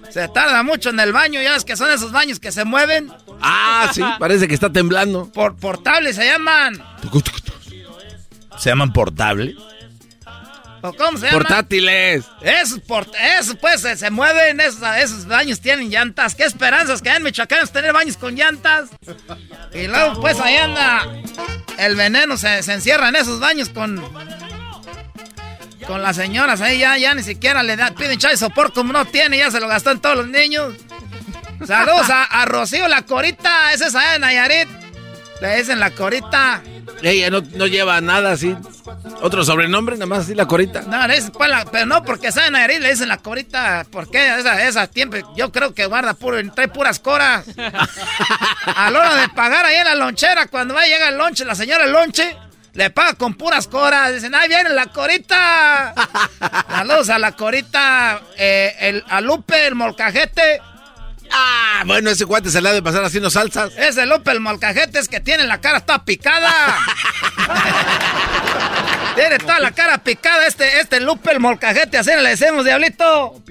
se 0.09 0.27
tarda 0.29 0.61
mucho 0.61 0.91
en 0.91 0.99
el 0.99 1.11
baño. 1.11 1.41
Ya 1.41 1.55
es 1.55 1.65
que 1.65 1.75
son 1.75 1.91
esos 1.91 2.11
baños 2.11 2.39
que 2.39 2.51
se 2.51 2.63
mueven. 2.63 3.11
Ah, 3.41 3.89
sí, 3.93 4.03
parece 4.19 4.47
que 4.47 4.53
está 4.53 4.71
temblando. 4.71 5.31
Por 5.31 5.55
portables 5.55 6.15
se 6.15 6.25
llaman. 6.25 6.81
¿Se 8.57 8.69
llaman 8.69 8.93
portable? 8.93 9.55
¿O 10.81 10.93
cómo 10.93 11.17
se? 11.17 11.27
Portátiles. 11.29 12.25
Esos, 12.41 12.79
port- 12.81 13.13
esos, 13.39 13.55
pues 13.55 13.81
se, 13.81 13.97
se 13.97 14.09
mueven, 14.09 14.59
esos, 14.59 14.79
esos 14.97 15.25
baños 15.25 15.59
tienen 15.59 15.89
llantas. 15.89 16.35
¿Qué 16.35 16.43
esperanzas 16.43 17.01
que 17.01 17.09
hay 17.09 17.17
en 17.17 17.23
Michoacán 17.23 17.59
es 17.63 17.71
tener 17.71 17.93
baños 17.93 18.17
con 18.17 18.35
llantas? 18.35 18.89
Y 19.73 19.87
luego, 19.87 20.21
pues 20.21 20.39
ahí 20.39 20.55
anda 20.57 21.07
el 21.77 21.95
veneno, 21.95 22.37
se, 22.37 22.61
se 22.63 22.73
encierra 22.73 23.09
en 23.09 23.15
esos 23.15 23.39
baños 23.39 23.69
con. 23.69 24.01
Con 25.85 26.01
las 26.01 26.17
señoras 26.17 26.59
ahí 26.59 26.79
ya, 26.79 26.97
ya 26.97 27.15
ni 27.15 27.23
siquiera 27.23 27.63
le 27.63 27.77
da, 27.77 27.91
piden 27.95 28.19
chai 28.19 28.35
sopor 28.35 28.73
como 28.73 28.91
no 28.91 29.05
tiene, 29.05 29.37
ya 29.37 29.49
se 29.51 29.61
lo 29.61 29.69
gastó 29.69 29.91
en 29.91 30.01
todos 30.01 30.17
los 30.17 30.27
niños. 30.27 30.73
Saludos 31.65 32.09
a, 32.09 32.23
a 32.25 32.45
Rocío 32.45 32.87
la 32.89 33.03
Corita, 33.03 33.71
esa 33.71 33.87
es 33.87 33.95
allá 33.95 34.11
de 34.13 34.19
Nayarit. 34.19 34.67
Le 35.41 35.57
dicen 35.57 35.79
la 35.79 35.91
Corita. 35.91 36.61
Ella 37.03 37.29
no, 37.29 37.41
no 37.41 37.67
lleva 37.67 38.01
nada 38.01 38.31
así. 38.31 38.55
Otro 39.21 39.43
sobrenombre, 39.43 39.95
nada 39.95 40.07
más 40.07 40.19
así 40.19 40.33
la 40.33 40.45
corita. 40.47 40.81
No, 40.81 41.07
dicen, 41.07 41.31
pues, 41.31 41.49
la- 41.49 41.65
pero 41.65 41.85
no 41.85 42.03
porque 42.03 42.31
de 42.31 42.51
Nayarit, 42.51 42.79
le 42.79 42.89
dicen 42.91 43.07
la 43.07 43.17
corita. 43.17 43.85
Porque 43.91 44.39
esa, 44.39 44.63
esa 44.67 44.87
tiempo, 44.87 45.17
yo 45.35 45.51
creo 45.51 45.73
que 45.75 45.85
guarda 45.85 46.13
puro, 46.15 46.37
trae 46.53 46.67
puras 46.67 46.99
coras. 46.99 47.45
a 48.65 48.89
la 48.89 48.99
hora 48.99 49.15
de 49.15 49.29
pagar 49.29 49.65
ahí 49.65 49.75
en 49.75 49.85
la 49.85 49.95
lonchera, 49.95 50.47
cuando 50.47 50.73
va 50.73 50.81
a 50.81 50.85
llegar 50.87 51.11
el 51.11 51.17
lonche, 51.19 51.45
la 51.45 51.53
señora 51.55 51.85
el 51.85 51.91
lonche, 51.91 52.35
le 52.73 52.89
paga 52.89 53.13
con 53.13 53.35
puras 53.35 53.67
coras. 53.67 54.13
Dicen, 54.13 54.33
ahí 54.33 54.47
viene 54.47 54.69
la 54.71 54.87
corita. 54.87 55.93
Saludos 56.69 57.09
a 57.09 57.19
la 57.19 57.33
corita, 57.33 58.21
eh, 58.37 58.75
el, 58.79 59.03
a 59.07 59.21
Lupe, 59.21 59.67
el 59.67 59.75
molcajete. 59.75 60.61
Ah, 61.31 61.83
bueno, 61.85 62.09
ese 62.09 62.25
cuate 62.25 62.49
se 62.49 62.61
le 62.61 62.69
ha 62.69 62.73
de 62.73 62.81
pasar 62.81 63.03
haciendo 63.03 63.29
salsas. 63.29 63.71
Ese 63.77 64.05
Lupe, 64.05 64.31
el 64.31 64.39
molcajete, 64.39 64.99
es 64.99 65.07
que 65.07 65.19
tiene 65.19 65.45
la 65.45 65.59
cara 65.61 65.81
toda 65.81 66.03
picada. 66.05 66.51
tiene 69.15 69.37
toda 69.39 69.59
la 69.59 69.71
cara 69.71 69.97
picada 69.99 70.45
este, 70.47 70.79
este 70.79 70.99
Lupe, 70.99 71.31
el 71.31 71.39
molcajete, 71.39 71.97
así 71.97 72.11
le 72.11 72.29
decimos, 72.35 72.65
diablito. 72.65 73.41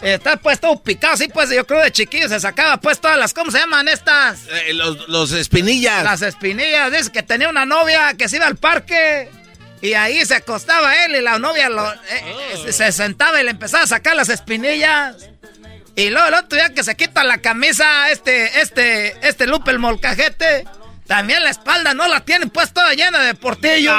Está 0.00 0.36
pues 0.36 0.60
todo 0.60 0.82
picado, 0.82 1.14
así 1.14 1.26
pues 1.28 1.48
yo 1.48 1.66
creo 1.66 1.82
de 1.82 1.90
chiquillo 1.90 2.28
se 2.28 2.38
sacaba 2.38 2.76
pues 2.76 3.00
todas 3.00 3.16
las, 3.16 3.32
¿cómo 3.32 3.50
se 3.50 3.58
llaman 3.58 3.88
estas? 3.88 4.40
Eh, 4.46 4.74
los, 4.74 5.08
los 5.08 5.32
espinillas. 5.32 6.04
Las 6.04 6.20
espinillas, 6.20 6.92
dice 6.92 7.10
que 7.10 7.22
tenía 7.22 7.48
una 7.48 7.64
novia 7.64 8.12
que 8.14 8.28
se 8.28 8.36
iba 8.36 8.46
al 8.46 8.56
parque 8.56 9.30
y 9.80 9.94
ahí 9.94 10.22
se 10.26 10.34
acostaba 10.34 11.02
él 11.06 11.16
y 11.16 11.22
la 11.22 11.38
novia 11.38 11.70
lo- 11.70 11.90
eh, 11.94 11.98
eh, 12.66 12.72
se 12.74 12.92
sentaba 12.92 13.40
y 13.40 13.44
le 13.44 13.52
empezaba 13.52 13.84
a 13.84 13.86
sacar 13.86 14.14
las 14.16 14.28
espinillas. 14.28 15.16
Y 15.96 16.10
luego 16.10 16.28
el 16.28 16.34
otro 16.34 16.58
día 16.58 16.74
que 16.74 16.84
se 16.84 16.94
quita 16.94 17.24
la 17.24 17.38
camisa, 17.38 18.10
este, 18.10 18.60
este, 18.60 19.26
este 19.26 19.46
Lupe 19.46 19.70
el 19.70 19.78
molcajete, 19.78 20.64
también 21.06 21.42
la 21.42 21.50
espalda 21.50 21.94
no 21.94 22.06
la 22.06 22.20
tiene 22.20 22.48
pues 22.48 22.72
toda 22.72 22.92
llena 22.92 23.20
de 23.20 23.34
portillos. 23.34 23.94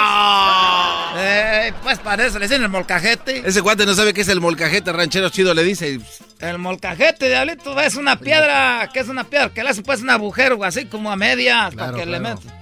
Eh, 1.15 1.73
pues 1.81 1.97
parece, 1.99 2.37
le 2.37 2.45
dicen 2.45 2.61
el 2.61 2.69
molcajete. 2.69 3.41
Ese 3.43 3.61
cuate 3.63 3.85
no 3.85 3.95
sabe 3.95 4.13
qué 4.13 4.21
es 4.21 4.27
el 4.27 4.41
molcajete 4.41 4.91
ranchero 4.93 5.29
chido, 5.29 5.53
le 5.55 5.63
dice. 5.63 5.99
El 6.39 6.59
molcajete, 6.59 7.29
diablito, 7.29 7.79
es 7.79 7.95
una 7.95 8.19
piedra, 8.19 8.89
que 8.93 8.99
es 8.99 9.07
una 9.07 9.23
piedra, 9.23 9.49
que 9.49 9.63
le 9.63 9.69
hacen 9.69 9.83
pues 9.83 10.01
un 10.01 10.09
agujero 10.11 10.63
así 10.63 10.85
como 10.85 11.11
a 11.11 11.15
medias 11.15 11.73
para 11.73 11.93
Claro, 11.93 11.97
que 11.97 12.05
le 12.05 12.19
claro. 12.19 12.39
metas. 12.41 12.53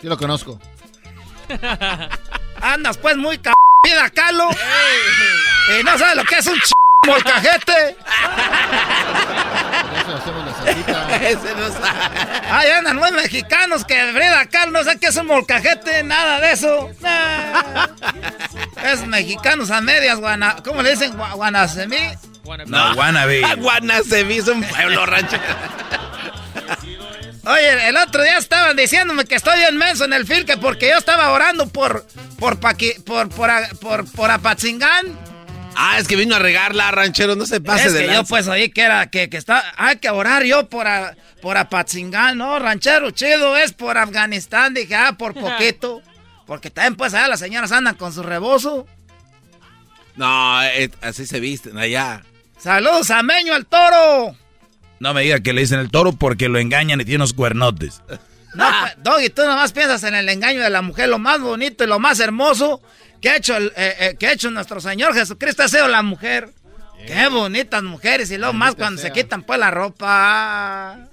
Sí 0.00 0.06
lo 0.08 0.16
conozco. 0.18 0.58
Andas 2.60 2.96
pues 2.98 3.16
muy 3.16 3.36
c 3.36 3.52
vida 3.84 4.10
calo. 4.10 4.48
Y 5.78 5.84
no 5.84 5.96
sabes 5.98 6.16
lo 6.16 6.24
que 6.24 6.38
es 6.38 6.46
un 6.46 6.58
ch 6.58 6.72
molcajete. 7.06 7.96
Eso 10.00 10.16
hacemos 10.16 10.46
la 10.46 10.54
salsita. 10.54 11.16
Ese 11.16 11.54
no 11.56 11.68
sabe. 11.72 12.16
Ay, 12.48 12.70
andan 12.70 12.96
muy 12.96 13.10
mexicanos 13.10 13.84
que 13.84 13.94
Frida 14.12 14.46
Kahlo 14.46 14.70
no 14.72 14.84
sé 14.84 14.98
qué 15.00 15.06
es 15.08 15.16
un 15.16 15.26
molcajete, 15.26 16.04
nada 16.04 16.40
de 16.40 16.52
eso. 16.52 16.90
Nah. 17.00 17.86
Es 18.84 19.04
mexicanos 19.06 19.70
a 19.72 19.80
medias, 19.80 20.18
guana, 20.20 20.56
¿cómo 20.64 20.82
le 20.82 20.90
dicen? 20.90 21.16
Gua- 21.18 21.32
Guanasemí. 21.34 21.96
No, 22.66 22.92
wannabe. 22.94 23.42
Guanaceví 23.58 24.38
es 24.38 24.46
un 24.48 24.62
pueblo 24.62 25.04
ranchero. 25.06 25.42
Oye, 27.44 27.88
el 27.88 27.96
otro 27.96 28.22
día 28.22 28.38
estaban 28.38 28.76
diciéndome 28.76 29.24
que 29.24 29.34
estoy 29.34 29.58
inmenso 29.68 30.04
en 30.04 30.12
el 30.12 30.24
film, 30.24 30.46
que 30.46 30.56
porque 30.56 30.88
yo 30.90 30.98
estaba 30.98 31.30
orando 31.30 31.68
por, 31.68 32.06
por, 32.38 32.60
Paqui- 32.60 33.02
por, 33.02 33.28
por, 33.30 33.50
por, 33.80 34.08
por 34.12 34.30
Apatzingán. 34.30 35.18
Ah, 35.76 35.98
es 35.98 36.06
que 36.06 36.16
vino 36.16 36.34
a 36.36 36.38
regarla, 36.38 36.90
ranchero, 36.90 37.34
no 37.34 37.46
se 37.46 37.60
pase 37.60 37.86
es 37.88 37.92
de 37.94 38.06
que 38.06 38.14
yo 38.14 38.24
pues 38.24 38.46
oí 38.48 38.70
que 38.70 38.82
era, 38.82 39.08
que, 39.10 39.28
que 39.30 39.36
está, 39.36 39.72
hay 39.76 39.96
que 39.96 40.10
orar 40.10 40.44
yo 40.44 40.68
por, 40.68 40.86
a- 40.86 41.16
por 41.40 41.56
Apatzingán, 41.56 42.38
¿no? 42.38 42.58
Ranchero 42.58 43.10
chido 43.10 43.56
es 43.56 43.72
por 43.72 43.96
Afganistán, 43.98 44.74
dije, 44.74 44.94
ah, 44.94 45.14
por 45.18 45.34
poquito. 45.34 46.02
Porque 46.46 46.70
también 46.70 46.96
pues 46.96 47.14
allá 47.14 47.28
las 47.28 47.40
señoras 47.40 47.72
andan 47.72 47.94
con 47.94 48.12
su 48.12 48.22
rebozo. 48.22 48.86
No, 50.16 50.62
eh, 50.64 50.90
así 51.00 51.26
se 51.26 51.40
visten 51.40 51.78
allá. 51.78 52.22
Saludos 52.58 53.10
a 53.10 53.22
Meño 53.22 53.56
el 53.56 53.66
Toro. 53.66 54.36
No 55.00 55.14
me 55.14 55.22
diga 55.22 55.40
que 55.40 55.52
le 55.52 55.62
dicen 55.62 55.80
el 55.80 55.90
toro 55.90 56.12
porque 56.12 56.48
lo 56.48 56.58
engañan 56.60 57.00
y 57.00 57.04
tiene 57.04 57.16
unos 57.16 57.32
cuernotes. 57.32 58.02
No, 58.54 58.68
pues, 58.82 58.94
Doggy, 58.98 59.30
tú 59.30 59.42
nomás 59.44 59.72
piensas 59.72 60.04
en 60.04 60.14
el 60.14 60.28
engaño 60.28 60.60
de 60.60 60.70
la 60.70 60.82
mujer, 60.82 61.08
lo 61.08 61.18
más 61.18 61.40
bonito 61.40 61.82
y 61.82 61.86
lo 61.88 61.98
más 61.98 62.20
hermoso 62.20 62.80
que 63.22 63.30
ha 63.30 63.36
hecho, 63.36 63.56
el, 63.56 63.72
eh, 63.76 63.94
eh, 64.00 64.16
que 64.18 64.26
ha 64.26 64.32
hecho 64.32 64.50
nuestro 64.50 64.80
Señor 64.80 65.14
Jesucristo 65.14 65.62
ha 65.62 65.68
sido 65.68 65.88
la 65.88 66.02
mujer. 66.02 66.50
Qué 67.06 67.26
bonitas 67.28 67.82
mujeres 67.82 68.30
y 68.30 68.36
luego 68.38 68.52
más 68.52 68.74
cuando 68.76 69.00
se 69.00 69.10
quitan 69.12 69.42
pues 69.42 69.58
la 69.58 69.70
ropa. 69.70 71.08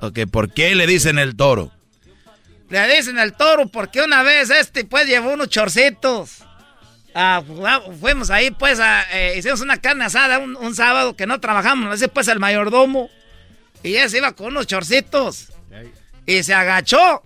Ok, 0.00 0.20
¿por 0.30 0.52
qué 0.52 0.74
le 0.74 0.86
dicen 0.86 1.18
el 1.18 1.36
toro? 1.36 1.72
Le 2.68 2.96
dicen 2.96 3.18
el 3.18 3.32
toro 3.34 3.68
porque 3.68 4.02
una 4.02 4.22
vez 4.22 4.50
este 4.50 4.84
pues 4.84 5.06
llevó 5.06 5.32
unos 5.34 5.48
chorcitos. 5.50 6.38
Ah, 7.14 7.42
fu- 7.46 7.92
fuimos 8.00 8.28
ahí 8.30 8.50
pues, 8.50 8.78
a, 8.80 9.04
eh, 9.12 9.38
hicimos 9.38 9.60
una 9.60 9.78
carne 9.80 10.04
asada 10.04 10.38
un, 10.38 10.54
un 10.56 10.74
sábado 10.74 11.16
que 11.16 11.26
no 11.26 11.40
trabajamos, 11.40 11.92
así 11.94 12.08
pues 12.08 12.28
el 12.28 12.38
mayordomo. 12.40 13.08
Y 13.82 13.94
ese 13.96 14.18
iba 14.18 14.32
con 14.32 14.48
unos 14.48 14.66
chorcitos. 14.66 15.48
Y 16.26 16.42
se 16.42 16.52
agachó. 16.54 17.22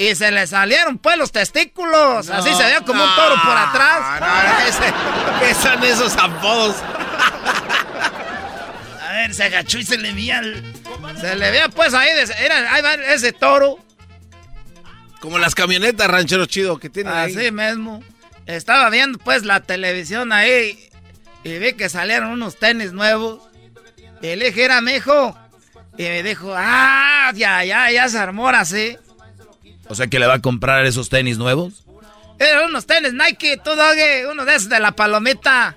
Y 0.00 0.14
se 0.14 0.30
le 0.30 0.46
salieron 0.46 0.96
pues 0.96 1.18
los 1.18 1.30
testículos. 1.30 2.30
así 2.30 2.54
se 2.54 2.62
veía 2.64 2.80
como 2.80 3.04
un 3.04 3.14
toro 3.14 3.34
por 3.44 3.54
atrás. 3.56 4.20
No, 4.20 4.66
ese- 4.66 4.94
¿Qué 5.40 5.54
son 5.54 5.84
esos 5.84 6.16
apodos? 6.16 6.76
A 9.06 9.12
ver, 9.12 9.34
se 9.34 9.44
agachó 9.44 9.78
y 9.78 9.84
se 9.84 9.98
le 9.98 10.12
veía 10.12 10.38
el- 10.38 10.64
Se 11.20 11.36
le 11.36 11.50
veía 11.50 11.68
pues 11.68 11.92
ahí, 11.92 12.08
era, 12.38 12.72
ahí 12.72 12.82
va 12.82 12.94
ese 12.94 13.32
toro. 13.32 13.78
Como 15.20 15.38
las 15.38 15.54
camionetas 15.54 16.08
ranchero 16.08 16.46
chido 16.46 16.78
que 16.78 16.88
tienen 16.88 17.12
ahí. 17.12 17.36
Así 17.36 17.50
mismo. 17.52 18.02
Estaba 18.46 18.88
viendo 18.88 19.18
pues 19.18 19.44
la 19.44 19.60
televisión 19.60 20.32
ahí 20.32 20.88
y 21.44 21.58
vi 21.58 21.74
que 21.74 21.90
salieron 21.90 22.30
unos 22.30 22.56
tenis 22.58 22.92
nuevos. 22.92 23.42
Y 24.22 24.34
le 24.36 24.46
dije, 24.46 24.64
era 24.64 24.80
mi 24.80 24.92
hijo. 24.92 25.36
Y 25.98 26.04
me 26.04 26.22
dijo, 26.22 26.54
ah, 26.56 27.32
ya, 27.34 27.62
ya, 27.64 27.90
ya 27.90 28.08
se 28.08 28.18
armó 28.18 28.48
así. 28.48 28.96
O 29.90 29.94
sea 29.96 30.06
que 30.06 30.20
le 30.20 30.26
va 30.26 30.34
a 30.34 30.40
comprar 30.40 30.86
esos 30.86 31.08
tenis 31.08 31.36
nuevos. 31.36 31.84
Eran 32.38 32.66
unos 32.70 32.86
tenis 32.86 33.12
Nike, 33.12 33.56
tú, 33.62 33.74
Doggy, 33.74 34.24
uno 34.30 34.44
de 34.44 34.54
esos 34.54 34.68
de 34.68 34.78
la 34.78 34.92
palomita. 34.92 35.76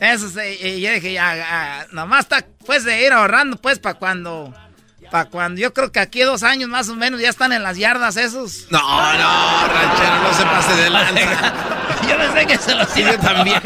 Esos, 0.00 0.32
y, 0.36 0.66
y 0.66 0.80
yo 0.80 0.90
dije, 0.90 1.12
ya, 1.12 1.36
ya, 1.36 1.86
nomás 1.92 2.20
está, 2.20 2.44
pues, 2.66 2.82
de 2.84 3.06
ir 3.06 3.12
ahorrando, 3.12 3.56
pues, 3.58 3.78
para 3.78 3.98
cuando... 3.98 4.52
Para 5.10 5.26
cuando, 5.26 5.60
yo 5.60 5.74
creo 5.74 5.92
que 5.92 6.00
aquí 6.00 6.22
dos 6.22 6.42
años 6.42 6.70
más 6.70 6.88
o 6.88 6.96
menos 6.96 7.20
ya 7.20 7.28
están 7.28 7.52
en 7.52 7.62
las 7.62 7.76
yardas 7.76 8.16
esos. 8.16 8.68
No, 8.70 8.80
no, 8.80 9.68
ranchero, 9.68 10.22
no 10.22 10.32
se 10.32 10.42
pase 10.44 10.74
de 10.74 10.88
lanza. 10.88 11.52
yo 12.08 12.16
pensé 12.16 12.46
que 12.46 12.56
se 12.56 12.74
los 12.74 12.94
yo 12.94 13.18
también. 13.18 13.60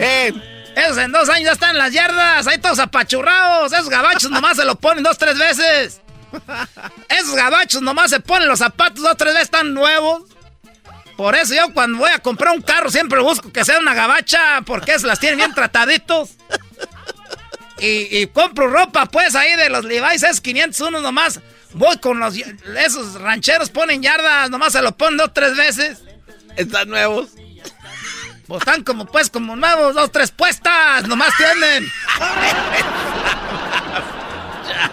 Esos 0.75 0.99
en 0.99 1.13
dos 1.13 1.29
años 1.29 1.45
ya 1.45 1.53
están 1.53 1.71
en 1.71 1.79
las 1.79 1.93
yardas, 1.93 2.49
ahí 2.49 2.59
todos 2.59 2.81
apachurrados. 2.81 3.73
Esos 3.73 3.89
gabachos 3.89 4.29
nomás 4.29 4.57
se 4.57 4.65
lo 4.65 4.75
ponen 4.75 5.05
dos, 5.05 5.17
tres 5.19 5.39
veces. 5.39 6.01
Esos 7.09 7.35
gabachos 7.35 7.83
nomás 7.83 8.11
se 8.11 8.21
ponen 8.21 8.49
los 8.49 8.59
zapatos 8.59 9.03
dos, 9.03 9.17
tres 9.17 9.33
veces, 9.33 9.45
están 9.45 9.75
nuevos. 9.75 10.23
Por 11.17 11.35
eso 11.35 11.55
yo 11.55 11.73
cuando 11.73 11.99
voy 11.99 12.11
a 12.11 12.19
comprar 12.19 12.55
un 12.55 12.63
carro 12.63 12.91
siempre 12.91 13.21
busco 13.21 13.51
que 13.51 13.65
sea 13.65 13.79
una 13.79 13.95
gabacha, 13.95 14.63
porque 14.67 14.93
esas 14.93 15.05
las 15.05 15.21
tienen 15.21 15.39
bien 15.39 15.55
trataditos. 15.55 16.31
Y, 17.79 18.19
y 18.19 18.27
compro 18.29 18.69
ropa, 18.69 19.07
pues, 19.07 19.35
ahí 19.35 19.55
de 19.57 19.69
los 19.69 19.85
Levi's, 19.85 20.23
es 20.23 20.41
501 20.41 21.01
nomás. 21.01 21.41
Voy 21.73 21.99
con 21.99 22.19
los... 22.19 22.35
Esos 22.37 23.21
rancheros 23.21 23.71
ponen 23.71 24.03
yardas, 24.03 24.51
nomás 24.51 24.73
se 24.73 24.81
lo 24.81 24.97
ponen 24.97 25.19
dos, 25.19 25.33
tres 25.35 25.57
veces. 25.57 25.99
Están 26.57 26.89
nuevos. 26.89 27.31
Pues 28.47 28.61
están 28.61 28.83
como, 28.85 29.07
pues, 29.07 29.29
como 29.29 29.57
nuevos, 29.57 29.95
dos, 29.95 30.11
tres 30.13 30.31
puestas, 30.31 31.07
nomás 31.07 31.35
tienen. 31.37 31.87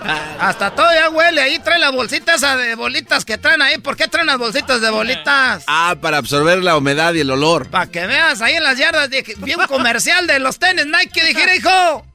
Hasta 0.39 0.71
todo 0.71 0.87
ya 0.93 1.09
huele, 1.09 1.41
ahí 1.41 1.59
trae 1.59 1.79
la 1.79 1.91
bolsita 1.91 2.35
esa 2.35 2.57
de 2.57 2.75
bolitas 2.75 3.25
que 3.25 3.37
traen 3.37 3.61
ahí. 3.61 3.77
¿Por 3.77 3.95
qué 3.95 4.07
traen 4.07 4.27
las 4.27 4.37
bolsitas 4.37 4.81
de 4.81 4.89
bolitas? 4.89 5.63
Ah, 5.67 5.95
para 6.01 6.17
absorber 6.17 6.63
la 6.63 6.77
humedad 6.77 7.13
y 7.13 7.21
el 7.21 7.31
olor. 7.31 7.69
Para 7.69 7.87
que 7.87 8.05
veas, 8.05 8.41
ahí 8.41 8.55
en 8.55 8.63
las 8.63 8.77
yardas 8.77 9.09
dije, 9.09 9.35
vi 9.37 9.55
un 9.55 9.65
comercial 9.67 10.27
de 10.27 10.39
los 10.39 10.59
tenis 10.59 10.85
Nike, 10.85 11.25
dije, 11.25 11.55
hijo, 11.55 12.05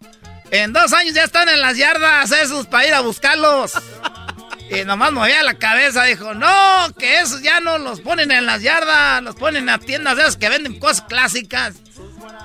en 0.50 0.72
dos 0.72 0.92
años 0.92 1.14
ya 1.14 1.24
están 1.24 1.48
en 1.48 1.60
las 1.60 1.76
yardas 1.76 2.30
esos 2.30 2.66
para 2.66 2.86
ir 2.86 2.94
a 2.94 3.00
buscarlos. 3.00 3.72
Y 4.70 4.84
nomás 4.84 5.12
movía 5.12 5.42
la 5.42 5.54
cabeza, 5.54 6.04
dijo, 6.04 6.34
no, 6.34 6.92
que 6.98 7.20
esos 7.20 7.40
ya 7.40 7.60
no 7.60 7.78
los 7.78 8.00
ponen 8.00 8.30
en 8.30 8.44
las 8.44 8.62
yardas, 8.62 9.22
los 9.22 9.34
ponen 9.34 9.68
a 9.70 9.78
tiendas 9.78 10.16
de 10.16 10.22
esas 10.22 10.36
que 10.36 10.50
venden 10.50 10.78
cosas 10.78 11.06
clásicas. 11.08 11.76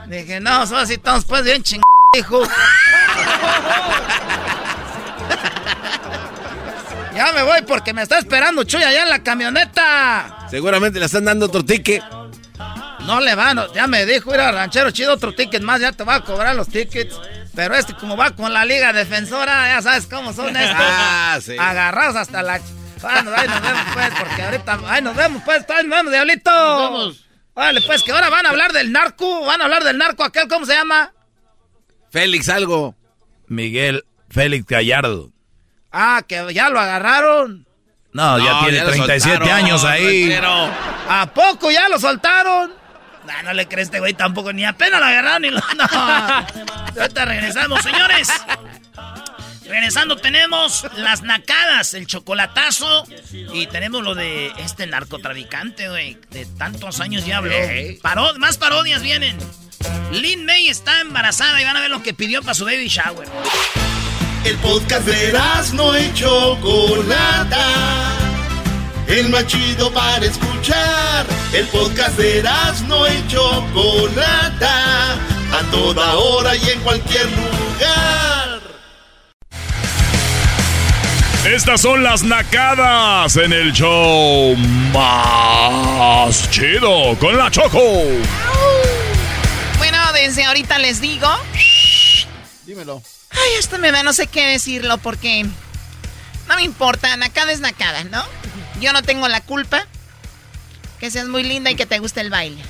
Dije, 0.08 0.39
no, 0.39 0.66
son 0.66 0.78
así 0.78 0.94
estamos 0.94 1.26
pues 1.26 1.44
bien 1.44 1.64
chingados, 1.64 1.84
hijo. 2.18 2.48
ya 7.15 7.32
me 7.34 7.43
voy 7.43 7.61
porque 7.67 7.93
me 7.93 8.01
está 8.01 8.19
esperando 8.19 8.63
Chuy 8.63 8.84
allá 8.84 9.03
en 9.03 9.09
la 9.09 9.24
camioneta. 9.24 10.47
Seguramente 10.49 10.99
le 10.99 11.05
están 11.05 11.26
dando 11.26 11.45
otro 11.45 11.63
ticket. 11.63 12.03
No 13.05 13.19
le 13.19 13.36
van, 13.36 13.59
ya 13.76 13.86
me 13.88 14.05
dijo, 14.05 14.34
ir 14.34 14.39
a 14.39 14.51
ranchero 14.51 14.91
chido, 14.91 15.13
otro 15.13 15.34
ticket 15.36 15.61
más, 15.61 15.82
ya 15.82 15.91
te 15.91 16.03
va 16.03 16.15
a 16.15 16.24
cobrar 16.24 16.55
los 16.55 16.69
tickets. 16.69 17.19
Pero 17.53 17.76
este, 17.76 17.93
como 17.93 18.15
va 18.15 18.32
con 18.32 18.53
la 18.53 18.65
liga 18.65 18.93
defensora, 18.93 19.67
ya 19.67 19.82
sabes 19.82 20.07
cómo 20.07 20.34
son 20.34 20.55
estos. 20.55 20.78
Ah, 20.80 21.39
sí. 21.41 21.55
Agarrados 21.59 22.15
hasta 22.15 22.41
la. 22.43 22.59
Bueno, 23.01 23.32
ahí 23.36 23.47
nos 23.47 23.61
vemos, 23.61 23.84
pues, 23.93 24.09
porque 24.19 24.41
ahorita. 24.41 24.80
Ahí 24.88 25.01
nos 25.01 25.15
vemos, 25.15 25.41
pues, 25.43 25.65
ahí 25.69 25.86
nos 25.86 25.97
vemos, 25.97 26.11
diablito. 26.11 26.51
Nos 26.51 26.91
vemos. 26.91 27.26
Vale, 27.55 27.82
pues, 27.86 28.03
que 28.03 28.11
ahora 28.11 28.30
van 28.30 28.45
a 28.45 28.49
hablar 28.49 28.71
del 28.71 28.91
narco. 28.91 29.45
Van 29.45 29.61
a 29.61 29.65
hablar 29.65 29.84
del 29.84 29.97
narco 29.97 30.24
aquel, 30.24 30.47
¿cómo 30.47 30.65
se 30.65 30.74
llama? 30.74 31.13
Félix, 32.11 32.49
algo. 32.49 32.95
Miguel 33.47 34.05
Félix 34.34 34.66
Gallardo. 34.66 35.32
Ah, 35.92 36.24
que 36.28 36.54
ya 36.54 36.70
lo 36.70 36.80
agarraron. 36.80 37.66
No, 38.14 38.38
ya 38.40 38.60
tiene 38.62 38.78
ya 38.78 38.84
lo 38.84 38.90
37 38.92 39.38
soltaron, 39.38 39.66
años 39.66 39.84
ahí. 39.86 40.24
ranchero. 40.30 40.70
¿A 41.10 41.32
poco 41.34 41.72
ya 41.72 41.88
lo 41.90 42.00
soltaron? 42.00 42.72
No, 43.26 43.44
no 43.44 43.54
le 43.54 43.68
crees 43.68 43.88
este 43.88 44.00
güey 44.00 44.14
tampoco, 44.14 44.52
ni 44.54 44.66
apenas 44.66 45.00
lo 45.00 45.06
agarraron 45.06 45.42
ni 45.44 45.50
lo. 45.50 45.60
No. 45.78 47.02
Ahorita 47.02 47.26
regresamos, 47.26 47.82
señores. 47.82 48.28
Regresando 49.66 50.18
tenemos 50.18 50.86
las 50.98 51.22
nacadas, 51.24 51.94
el 51.94 52.06
chocolatazo 52.06 53.06
y 53.32 53.66
tenemos 53.68 54.04
lo 54.04 54.14
de 54.14 54.48
este 54.58 54.86
narcotraficante, 54.88 55.90
güey. 55.90 56.18
De 56.32 56.46
tantos 56.58 57.00
años 57.00 57.26
ya 57.26 57.38
habló. 57.38 57.56
Paro- 58.02 58.38
más 58.40 58.58
parodias 58.58 59.02
vienen. 59.02 59.38
Lin 60.12 60.46
May 60.46 60.68
está 60.68 61.00
embarazada 61.02 61.60
y 61.62 61.66
van 61.66 61.78
a 61.78 61.82
ver 61.82 61.90
lo 61.90 62.04
que 62.04 62.14
pidió 62.14 62.42
para 62.42 62.54
su 62.54 62.66
baby 62.66 62.88
shower. 62.90 63.28
El 64.46 64.58
podcast 64.58 65.06
de 65.06 65.34
no 65.74 65.98
y 65.98 66.14
Chocolata. 66.14 67.66
El 69.08 69.30
más 69.30 69.48
chido 69.48 69.89
para 69.94 70.26
escuchar. 70.26 71.26
El 71.54 71.66
podcast 71.68 72.18
de 72.18 72.44
no 72.88 73.08
y 73.08 73.28
Chocolata. 73.28 75.14
A 75.14 75.72
toda 75.72 76.16
hora 76.16 76.58
y 76.58 76.70
en 76.72 76.80
cualquier 76.82 77.26
lugar. 77.32 78.60
Estas 81.46 81.80
son 81.80 82.04
las 82.04 82.24
nacadas 82.24 83.38
en 83.38 83.54
el 83.54 83.72
show 83.72 84.56
más 84.94 86.50
chido 86.52 87.18
con 87.18 87.38
la 87.38 87.50
Choco. 87.50 87.80
Bueno, 89.78 89.98
desde 90.14 90.44
ahorita 90.44 90.80
les 90.80 91.00
digo. 91.00 91.30
Dímelo. 92.66 93.02
Ay, 93.34 93.50
esto 93.60 93.78
me 93.80 93.92
da 93.92 94.04
no 94.04 94.14
sé 94.14 94.28
qué 94.28 94.48
decirlo 94.48 94.98
porque 95.00 95.46
no 96.48 96.56
me 96.56 96.64
importa, 96.64 97.16
nacada 97.18 97.52
es 97.52 97.60
nacada, 97.60 98.04
¿no? 98.06 98.24
Yo 98.80 98.94
no 98.94 99.02
tengo 99.04 99.28
la 99.28 99.42
culpa. 99.42 99.86
Que 101.00 101.12
seas 101.12 101.28
muy 101.28 101.44
linda 101.44 101.70
y 101.72 101.76
que 101.76 101.86
te 101.86 102.00
guste 102.00 102.22
el 102.22 102.30
baile. 102.30 102.64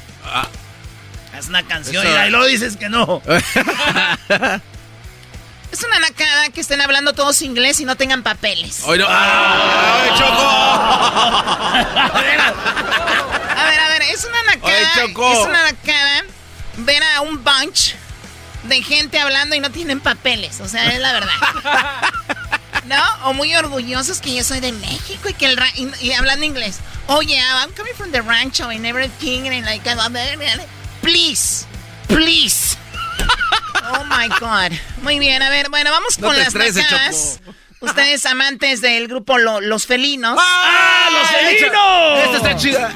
Es 1.38 1.48
una 1.48 1.64
canción 1.66 2.06
Eso- 2.06 2.14
y 2.14 2.18
ahí 2.18 2.30
lo 2.32 2.46
dices 2.46 2.78
que 2.78 2.90
no. 2.90 3.22
Es 5.72 5.84
una 5.84 6.00
nacada 6.00 6.50
que 6.50 6.62
estén 6.62 6.82
hablando 6.82 7.14
todos 7.14 7.42
inglés 7.42 7.80
y 7.80 7.86
no 7.86 7.96
tengan 7.96 8.22
papeles. 8.22 8.82
Hoy 8.86 9.00
no. 9.00 9.08
¡Ay, 9.10 10.10
A 12.14 13.66
ver, 13.66 13.80
a 13.80 13.88
ver, 13.90 14.02
es 14.04 14.24
una 14.24 14.44
nacada. 14.44 14.68
Oye, 14.78 14.88
Choco. 15.08 15.32
Es 15.34 15.40
una 15.48 15.64
nacada 15.64 16.24
ver 16.78 17.02
a 17.04 17.22
un 17.22 17.44
bunch 17.44 17.96
de 18.64 18.82
gente 18.84 19.20
hablando 19.20 19.56
y 19.56 19.60
no 19.60 19.72
tienen 19.72 20.00
papeles. 20.00 20.60
O 20.62 20.68
sea, 20.68 20.92
es 20.94 21.00
la 21.00 21.14
verdad. 21.14 21.32
¿No? 22.86 23.02
O 23.30 23.34
muy 23.34 23.56
orgullosos 23.56 24.20
que 24.20 24.34
yo 24.36 24.44
soy 24.44 24.60
de 24.60 24.72
México 24.74 25.30
y 25.30 25.34
que 25.34 25.46
el 25.46 25.58
ra- 25.58 25.72
y, 25.76 25.88
y 26.02 26.12
hablando 26.14 26.46
inglés. 26.46 26.80
Oh 27.08 27.22
yeah, 27.22 27.62
I'm 27.64 27.72
coming 27.74 27.94
from 27.96 28.12
the 28.12 28.22
rancho 28.22 28.70
and 28.70 28.86
everything 28.86 29.48
and 29.48 29.66
like 29.66 29.84
please, 31.02 31.66
please. 32.08 32.78
Oh 33.86 34.06
my 34.06 34.30
god. 34.40 34.72
Muy 35.02 35.20
bien, 35.20 35.42
a 35.42 35.50
ver, 35.50 35.70
bueno, 35.70 35.92
vamos 35.92 36.18
No 36.18 36.28
con 36.28 36.38
las 36.38 36.48
estreses, 36.48 36.84
nacadas. 36.84 37.40
Ustedes 37.82 38.26
amantes 38.26 38.80
del 38.80 39.10
grupo 39.10 39.38
Lo- 39.38 39.60
Los 39.60 39.86
Felinos. 39.88 40.38
¡Ah, 40.40 41.10
los 41.12 41.30
felinos! 41.30 42.20
Esta 42.24 42.38
está 42.38 42.56
chida. 42.56 42.94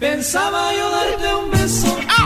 Pensaba 0.00 0.74
yo 0.74 0.90
darte 0.90 1.34
un 1.34 1.50
beso 1.52 2.00
y 2.18 2.23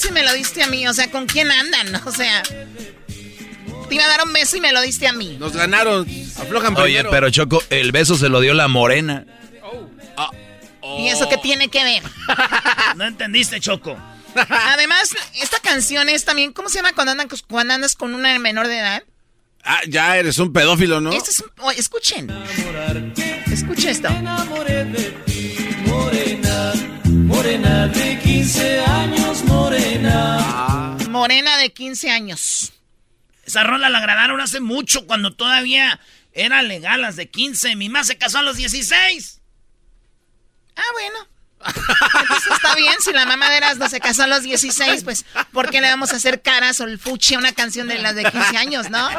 beso 0.00 0.08
y 0.08 0.12
me 0.12 0.22
lo 0.22 0.32
diste 0.32 0.62
a 0.62 0.66
mí. 0.66 0.86
O 0.88 0.94
sea, 0.94 1.10
¿con 1.10 1.26
quién 1.26 1.50
andan? 1.50 2.00
O 2.06 2.12
sea, 2.12 2.42
te 3.88 3.94
iba 3.94 4.04
a 4.04 4.08
dar 4.08 4.24
un 4.24 4.32
beso 4.32 4.56
y 4.56 4.60
me 4.60 4.72
lo 4.72 4.80
diste 4.82 5.06
a 5.08 5.12
mí. 5.12 5.36
Nos 5.38 5.52
ganaron. 5.52 6.06
Aflojan 6.38 6.76
Oye, 6.76 6.94
primero. 6.94 7.10
pero 7.10 7.30
Choco, 7.30 7.62
el 7.70 7.92
beso 7.92 8.16
se 8.16 8.28
lo 8.28 8.40
dio 8.40 8.54
la 8.54 8.68
morena. 8.68 9.26
¿Y 10.98 11.08
eso 11.08 11.28
qué 11.28 11.36
tiene 11.36 11.68
que 11.68 11.84
ver? 11.84 12.02
No 12.96 13.04
entendiste, 13.06 13.60
Choco. 13.60 13.96
Además, 14.48 15.14
esta 15.40 15.58
canción 15.60 16.08
es 16.08 16.24
también, 16.24 16.52
¿cómo 16.52 16.68
se 16.68 16.76
llama 16.76 16.92
cuando, 16.94 17.12
andan, 17.12 17.28
cuando 17.48 17.74
andas 17.74 17.94
con 17.94 18.14
una 18.14 18.36
menor 18.38 18.66
de 18.68 18.78
edad? 18.78 19.02
Ah, 19.62 19.80
ya 19.88 20.16
eres 20.16 20.38
un 20.38 20.52
pedófilo, 20.52 21.00
¿no? 21.00 21.12
Este 21.12 21.30
es 21.30 21.40
un- 21.40 21.50
oye, 21.64 21.78
escuchen. 21.78 22.28
Escuchen 23.52 23.90
esto. 23.90 24.08
Morena, 25.86 26.72
morena 27.04 27.86
de 27.88 28.18
15 28.18 28.80
años, 28.80 29.44
morena. 29.44 29.69
Morena 31.08 31.56
de 31.58 31.72
15 31.72 32.10
años. 32.10 32.72
Esa 33.44 33.64
rola 33.64 33.88
la 33.88 34.00
grabaron 34.00 34.40
hace 34.40 34.60
mucho, 34.60 35.06
cuando 35.06 35.34
todavía 35.34 36.00
eran 36.32 36.68
legal 36.68 37.02
las 37.02 37.16
de 37.16 37.28
15. 37.28 37.76
Mi 37.76 37.88
mamá 37.88 38.04
se 38.04 38.16
casó 38.16 38.38
a 38.38 38.42
los 38.42 38.56
16. 38.56 39.40
Ah, 40.76 40.82
bueno. 40.92 41.28
Entonces 42.20 42.52
está 42.52 42.74
bien, 42.74 42.94
si 43.00 43.12
la 43.12 43.26
mamá 43.26 43.50
de 43.50 43.58
Erasmo 43.58 43.88
se 43.88 44.00
casó 44.00 44.22
a 44.22 44.26
los 44.26 44.42
16, 44.42 45.04
pues, 45.04 45.26
¿por 45.52 45.70
qué 45.70 45.80
le 45.80 45.88
vamos 45.88 46.12
a 46.12 46.16
hacer 46.16 46.40
caras 46.40 46.80
o 46.80 46.84
el 46.84 46.98
fuchi 46.98 47.34
a 47.34 47.38
una 47.38 47.52
canción 47.52 47.88
de 47.88 47.98
las 47.98 48.14
de 48.14 48.24
15 48.24 48.56
años, 48.56 48.90
no? 48.90 49.10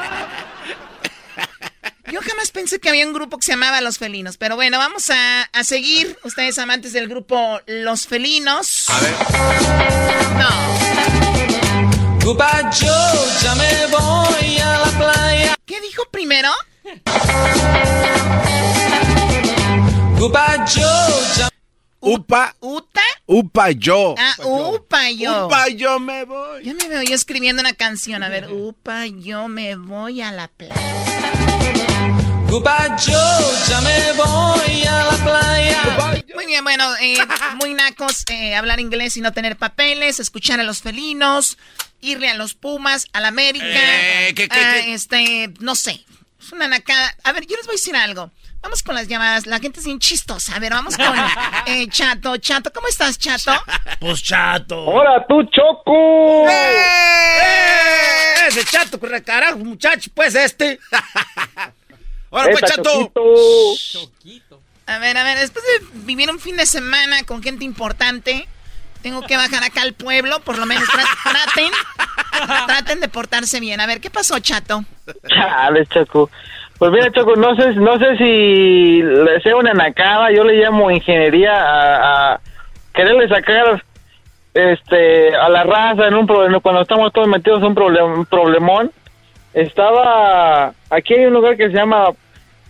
Yo 2.12 2.20
jamás 2.22 2.52
pensé 2.52 2.80
que 2.80 2.90
había 2.90 3.06
un 3.06 3.14
grupo 3.14 3.38
que 3.38 3.46
se 3.46 3.52
llamaba 3.52 3.80
Los 3.80 3.98
Felinos, 3.98 4.38
pero 4.38 4.56
bueno, 4.56 4.78
vamos 4.80 5.10
a, 5.12 5.44
a 5.44 5.64
seguir. 5.64 6.18
Ustedes 6.24 6.58
amantes 6.58 6.94
del 6.94 7.08
grupo 7.08 7.62
Los 7.68 8.08
Felinos. 8.08 8.90
A 8.90 9.00
ver. 9.00 9.14
No. 10.38 10.71
Goodbye 12.24 12.70
Joe, 12.72 13.42
ya 13.42 13.56
me 13.56 13.88
voy 13.88 14.60
a 14.60 14.80
la 14.80 14.92
playa. 14.98 15.56
¿Qué 15.66 15.82
dijo 15.82 16.04
primero? 16.12 16.50
Upa 20.20 20.66
yo. 20.66 21.50
Upa. 22.00 22.56
¿Uta? 22.60 23.02
Upa 23.26 23.72
yo. 23.72 24.16
Ah, 24.18 24.36
upa 24.44 25.10
yo. 25.10 25.48
Upa 25.48 25.68
yo 25.70 26.00
me 26.00 26.26
voy. 26.26 26.64
Yo 26.64 26.76
me 26.76 26.88
veo 26.88 27.02
yo 27.02 27.16
escribiendo 27.16 27.62
una 27.62 27.74
canción. 27.74 28.22
A 28.22 28.30
ver, 28.30 28.52
upa 28.52 29.08
yo 29.08 29.48
me 29.48 29.76
voy 29.76 30.22
a 30.22 30.32
la 30.32 30.48
playa. 30.48 31.51
Yo 32.52 32.58
ya 33.70 33.80
me 33.80 34.12
voy 34.12 34.84
a 34.84 35.06
la 35.06 35.18
playa. 35.24 36.24
Muy 36.36 36.46
bien, 36.46 36.62
bueno, 36.66 36.84
eh, 37.00 37.16
muy 37.56 37.74
nacos 37.74 38.26
eh, 38.30 38.56
hablar 38.56 38.82
inglés 38.82 39.16
y 39.16 39.22
no 39.22 39.32
tener 39.32 39.56
papeles, 39.56 40.20
escuchar 40.20 40.60
a 40.60 40.64
los 40.64 40.82
felinos, 40.82 41.58
irle 42.02 42.30
a 42.30 42.36
los 42.36 42.54
Pumas, 42.54 43.08
a 43.14 43.22
la 43.22 43.30
América. 43.30 43.66
Eh, 43.66 44.34
¿qué, 44.36 44.50
qué, 44.50 44.60
ah, 44.60 44.74
qué? 44.74 44.94
Este, 44.94 45.54
no 45.62 45.76
sé. 45.76 46.04
Es 46.42 46.52
una 46.52 46.68
nacada. 46.68 47.16
A 47.24 47.32
ver, 47.32 47.48
yo 47.48 47.56
les 47.56 47.66
voy 47.66 47.76
a 47.76 47.78
decir 47.78 47.96
algo. 47.96 48.32
Vamos 48.62 48.84
con 48.84 48.96
las 48.96 49.08
llamadas. 49.08 49.46
La 49.46 49.60
gente 49.60 49.80
es 49.80 49.86
bien 49.86 50.00
chistosa. 50.00 50.54
A 50.58 50.60
ver, 50.60 50.74
vamos 50.74 50.98
con 50.98 51.06
eh, 51.68 51.88
Chato. 51.88 52.36
Chato, 52.36 52.74
¿cómo 52.74 52.90
estás, 52.90 53.18
Chato? 53.18 53.54
Pues 54.02 54.22
chato. 54.22 54.78
¡Hola, 54.88 55.26
tú, 55.26 55.42
Choco! 55.46 56.50
¡Eh! 56.50 58.48
Ese 58.50 58.66
chato, 58.66 59.00
corre 59.00 59.24
carajo, 59.24 59.60
muchacho, 59.60 60.12
pues 60.14 60.36
este. 60.36 60.78
Ahora 62.32 62.50
pues, 62.52 62.62
chato. 62.72 63.12
Choquito. 63.78 64.60
A 64.88 65.00
ver, 65.00 65.18
a 65.18 65.24
ver, 65.24 65.38
después 65.38 65.64
de 65.66 65.86
vivir 66.06 66.30
un 66.32 66.40
fin 66.40 66.58
de 66.58 66.66
semana 66.66 67.24
con 67.26 67.42
gente 67.44 67.64
importante, 67.64 68.48
tengo 69.02 69.22
que 69.22 69.38
bajar 69.38 69.64
acá 69.64 69.82
al 69.84 69.94
pueblo, 69.94 70.40
por 70.42 70.58
lo 70.58 70.66
menos 70.66 70.84
tra- 70.90 71.32
traten, 71.32 71.72
traten 72.68 73.00
de 73.00 73.08
portarse 73.10 73.60
bien. 73.60 73.80
A 73.82 73.88
ver, 73.88 74.02
¿qué 74.02 74.10
pasó, 74.10 74.40
Chato? 74.40 74.84
Chale, 75.28 75.86
Choco. 75.88 76.30
Pues 76.78 76.92
mira, 76.92 77.12
Choco, 77.12 77.36
no 77.36 77.56
sé, 77.56 77.74
no 77.76 77.98
sé 78.00 78.18
si 78.18 79.02
le 79.04 79.40
sea 79.42 79.56
una 79.56 79.74
nacada, 79.74 80.32
yo 80.32 80.44
le 80.44 80.56
llamo 80.56 80.90
ingeniería 80.92 81.54
a, 81.54 82.34
a 82.34 82.42
quererle 82.94 83.30
sacar 83.30 83.84
este 84.54 85.36
a 85.36 85.48
la 85.50 85.64
raza 85.64 86.08
en 86.08 86.16
un 86.16 86.28
problema, 86.28 86.60
cuando 86.60 86.82
estamos 86.82 87.14
todos 87.14 87.28
metidos 87.28 87.60
en 87.60 87.66
un, 87.68 87.76
problem- 87.76 88.14
un 88.20 88.26
problemón. 88.26 88.92
Estaba, 89.54 90.74
aquí 90.90 91.14
hay 91.14 91.26
un 91.26 91.34
lugar 91.34 91.58
que 91.58 91.68
se 91.68 91.74
llama 91.74 92.12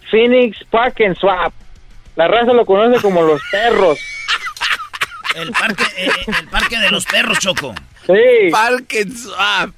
Phoenix 0.10 0.58
Park 0.70 1.02
and 1.02 1.18
Swap. 1.18 1.54
La 2.16 2.28
raza 2.28 2.54
lo 2.54 2.66
conoce 2.66 3.02
como 3.02 3.22
los 3.22 3.42
perros. 3.52 4.00
El 5.36 5.52
parque, 5.52 5.84
eh, 5.98 6.10
eh, 6.10 6.32
el 6.42 6.48
parque 6.50 6.78
de 6.78 6.92
los 6.92 7.06
perros, 7.06 7.40
Choco. 7.40 7.74
Sí. 8.06 8.52
Parque 8.52 9.06
Swap. 9.10 9.72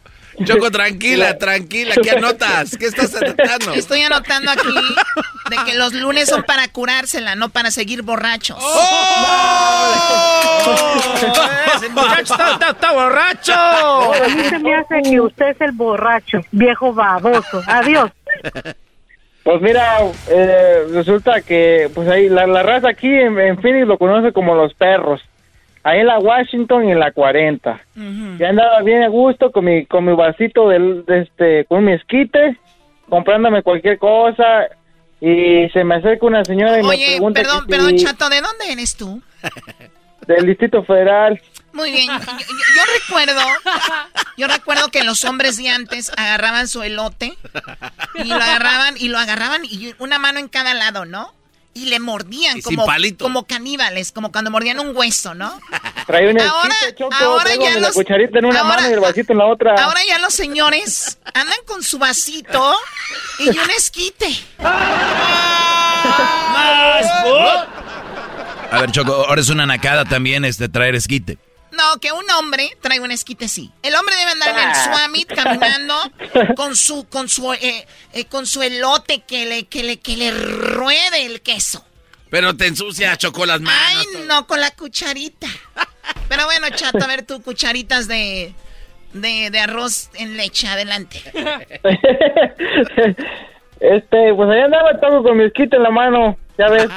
Choco, 0.46 0.72
tranquila, 0.72 1.38
tranquila. 1.38 1.94
¿Qué 2.02 2.12
anotas? 2.12 2.76
¿Qué 2.78 2.86
estás 2.88 3.14
anotando? 3.16 3.74
Estoy 3.74 4.02
anotando 4.02 4.52
aquí 4.52 4.74
de 5.50 5.56
que 5.66 5.76
los 5.76 5.94
lunes 5.94 6.28
son 6.30 6.44
para 6.44 6.68
curársela, 6.70 7.36
no 7.36 7.50
para 7.50 7.70
seguir 7.72 8.02
borrachos. 8.02 8.58
Ese 11.76 11.90
muchacho 11.90 12.22
está, 12.34 12.52
está- 12.54 12.70
está 12.70 12.92
borracho. 12.94 13.54
A 13.54 14.28
mí 14.30 14.44
se 14.50 14.60
me 14.60 14.76
hace 14.76 15.02
que 15.04 15.20
usted 15.20 15.50
es 15.50 15.62
el 15.62 15.72
borracho, 15.72 16.40
viejo 16.52 16.94
baboso. 16.94 17.62
Adiós. 17.68 18.12
Pues 19.44 19.62
mira, 19.62 19.98
eh, 20.30 20.86
resulta 20.94 21.42
que 21.42 21.90
pues 21.94 22.08
ahí 22.08 22.30
la, 22.30 22.48
la 22.48 22.64
raza 22.64 22.90
aquí 22.90 23.08
en, 23.08 23.38
en 23.40 23.62
Phoenix 23.62 23.86
lo 23.88 23.98
conoce 23.98 24.32
como 24.32 24.56
los 24.56 24.74
perros. 24.74 25.22
Ahí 25.84 26.00
en 26.00 26.08
la 26.08 26.18
Washington 26.20 26.88
y 26.88 26.92
en 26.92 27.00
la 27.00 27.12
40. 27.12 27.82
Ya 28.40 28.50
andaba 28.50 28.82
bien 28.82 29.04
a 29.04 29.08
gusto 29.10 29.52
con 29.52 29.66
mi 29.66 29.86
con 29.86 30.06
mi 30.06 30.14
vasito 30.16 30.70
del- 30.70 31.04
de, 31.06 31.22
este 31.22 31.66
con 31.66 31.84
mi 31.84 31.94
esquite, 31.94 32.58
comprándome 33.10 33.62
cualquier 33.64 33.98
cosa 34.00 34.68
y 35.20 35.70
se 35.74 35.84
me 35.84 35.96
acerca 35.96 36.26
una 36.26 36.44
señora 36.46 36.80
y 36.80 36.84
me 36.84 36.90
Oye, 36.90 37.06
pregunta 37.12 37.42
perdón, 37.42 37.68
perdón, 37.68 37.90
si- 38.00 38.06
Chato, 38.06 38.30
¿de 38.30 38.42
dónde 38.42 38.72
eres 38.72 38.96
tú? 38.96 39.22
del 40.28 40.46
Distrito 40.46 40.84
Federal. 40.84 41.42
Muy 41.74 41.92
bien, 41.92 42.08
yo, 42.08 42.18
yo- 42.20 42.46
yo 42.76 42.82
recuerdo, 43.00 43.42
yo 44.38 44.48
recuerdo 44.48 44.88
que 44.90 45.04
los 45.04 45.26
hombres 45.26 45.58
de 45.58 45.68
antes 45.70 46.12
agarraban 46.16 46.68
su 46.70 46.82
elote 46.84 47.34
y 48.16 48.24
lo 48.30 48.36
agarraban 48.36 48.96
y 48.98 49.10
lo 49.10 49.18
agarraban 49.18 49.66
y 49.66 49.94
una 50.00 50.18
mano 50.20 50.40
en 50.40 50.48
cada 50.48 50.74
lado, 50.76 51.04
¿no? 51.06 51.34
Y 51.76 51.86
le 51.88 52.00
mordían 52.00 52.58
Y 52.60 52.62
como, 52.62 52.86
como 53.20 53.46
caníbales, 53.48 54.12
como 54.12 54.32
cuando 54.32 54.52
mordían 54.52 54.80
un 54.80 54.96
hueso, 54.96 55.34
¿no? 55.34 55.60
Trae 56.08 56.30
una 56.30 56.48
Ahora- 56.48 56.76
Choco, 56.96 57.16
ya 57.60 57.72
la 57.76 57.80
los- 57.80 57.94
cucharita 57.94 58.38
en 58.40 58.46
una 58.46 58.60
ahora- 58.60 58.76
mano 58.76 58.90
y 58.90 58.94
el 58.94 59.00
vasito 59.00 59.32
en 59.34 59.40
la 59.40 59.46
otra. 59.48 59.74
Ahora 59.84 60.00
ya 60.08 60.20
los 60.20 60.34
señores 60.34 61.18
andan 61.34 61.58
con 61.66 61.82
su 61.82 61.98
vasito 61.98 62.76
y 63.40 63.50
un 63.50 63.72
esquite. 63.76 64.28
A 68.72 68.80
ver, 68.82 68.92
Choco, 68.92 69.14
ahora 69.28 69.42
es 69.42 69.50
una 69.50 69.66
nacada 69.66 70.06
también 70.06 70.46
este 70.46 70.70
traer 70.70 70.96
esquite. 70.96 71.38
No, 71.74 72.00
que 72.00 72.12
un 72.12 72.30
hombre 72.32 72.78
trae 72.82 73.00
un 73.00 73.12
esquite 73.12 73.48
sí. 73.48 73.72
El 73.82 73.96
hombre 73.96 74.16
debe 74.16 74.32
andar 74.32 74.50
en 74.50 74.70
el 74.70 74.76
Swamit 74.76 75.34
caminando 75.34 75.96
con 76.56 76.76
su 76.76 77.08
con 77.10 77.28
su 77.28 77.52
eh, 77.54 77.88
eh, 78.14 78.26
con 78.26 78.46
su 78.46 78.62
elote 78.62 79.22
que 79.22 79.46
le 79.46 79.66
que 79.66 79.84
le 79.84 80.00
que 80.00 80.16
le 80.18 80.32
ruede 80.32 81.26
el 81.26 81.42
queso. 81.42 81.86
Pero 82.30 82.56
te 82.56 82.68
ensucia, 82.68 83.16
Choco, 83.18 83.46
las 83.46 83.62
manos. 83.62 84.08
Ay, 84.16 84.26
no 84.28 84.48
con 84.48 84.60
la 84.60 84.72
cucharita. 84.72 85.48
Pero 86.30 86.46
bueno, 86.46 86.68
chato, 86.72 87.04
a 87.04 87.08
ver 87.08 87.26
tú 87.26 87.42
cucharitas 87.42 88.08
de 88.08 88.54
de, 89.14 89.50
de 89.52 89.60
arroz 89.60 90.10
en 90.16 90.38
leche, 90.38 90.68
adelante. 90.68 91.22
Este, 93.84 94.34
pues 94.34 94.50
allá 94.50 94.64
andaba 94.64 94.98
todo 95.02 95.24
con 95.24 95.36
mi 95.36 95.44
esquite 95.44 95.76
en 95.76 95.84
la 95.84 95.90
mano, 95.90 96.38
ya 96.58 96.70
ves. 96.70 96.88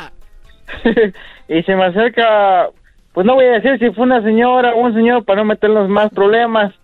y 1.49 1.63
se 1.65 1.75
me 1.75 1.87
acerca, 1.87 2.69
pues 3.17 3.25
no 3.25 3.35
voy 3.35 3.47
a 3.47 3.53
decir 3.53 3.79
si 3.79 3.91
fue 3.95 4.05
una 4.05 4.21
señora 4.21 4.75
o 4.75 4.81
un 4.81 4.93
señor 4.93 5.25
para 5.25 5.41
no 5.41 5.47
meternos 5.47 5.89
más 5.89 6.11
problemas. 6.11 6.75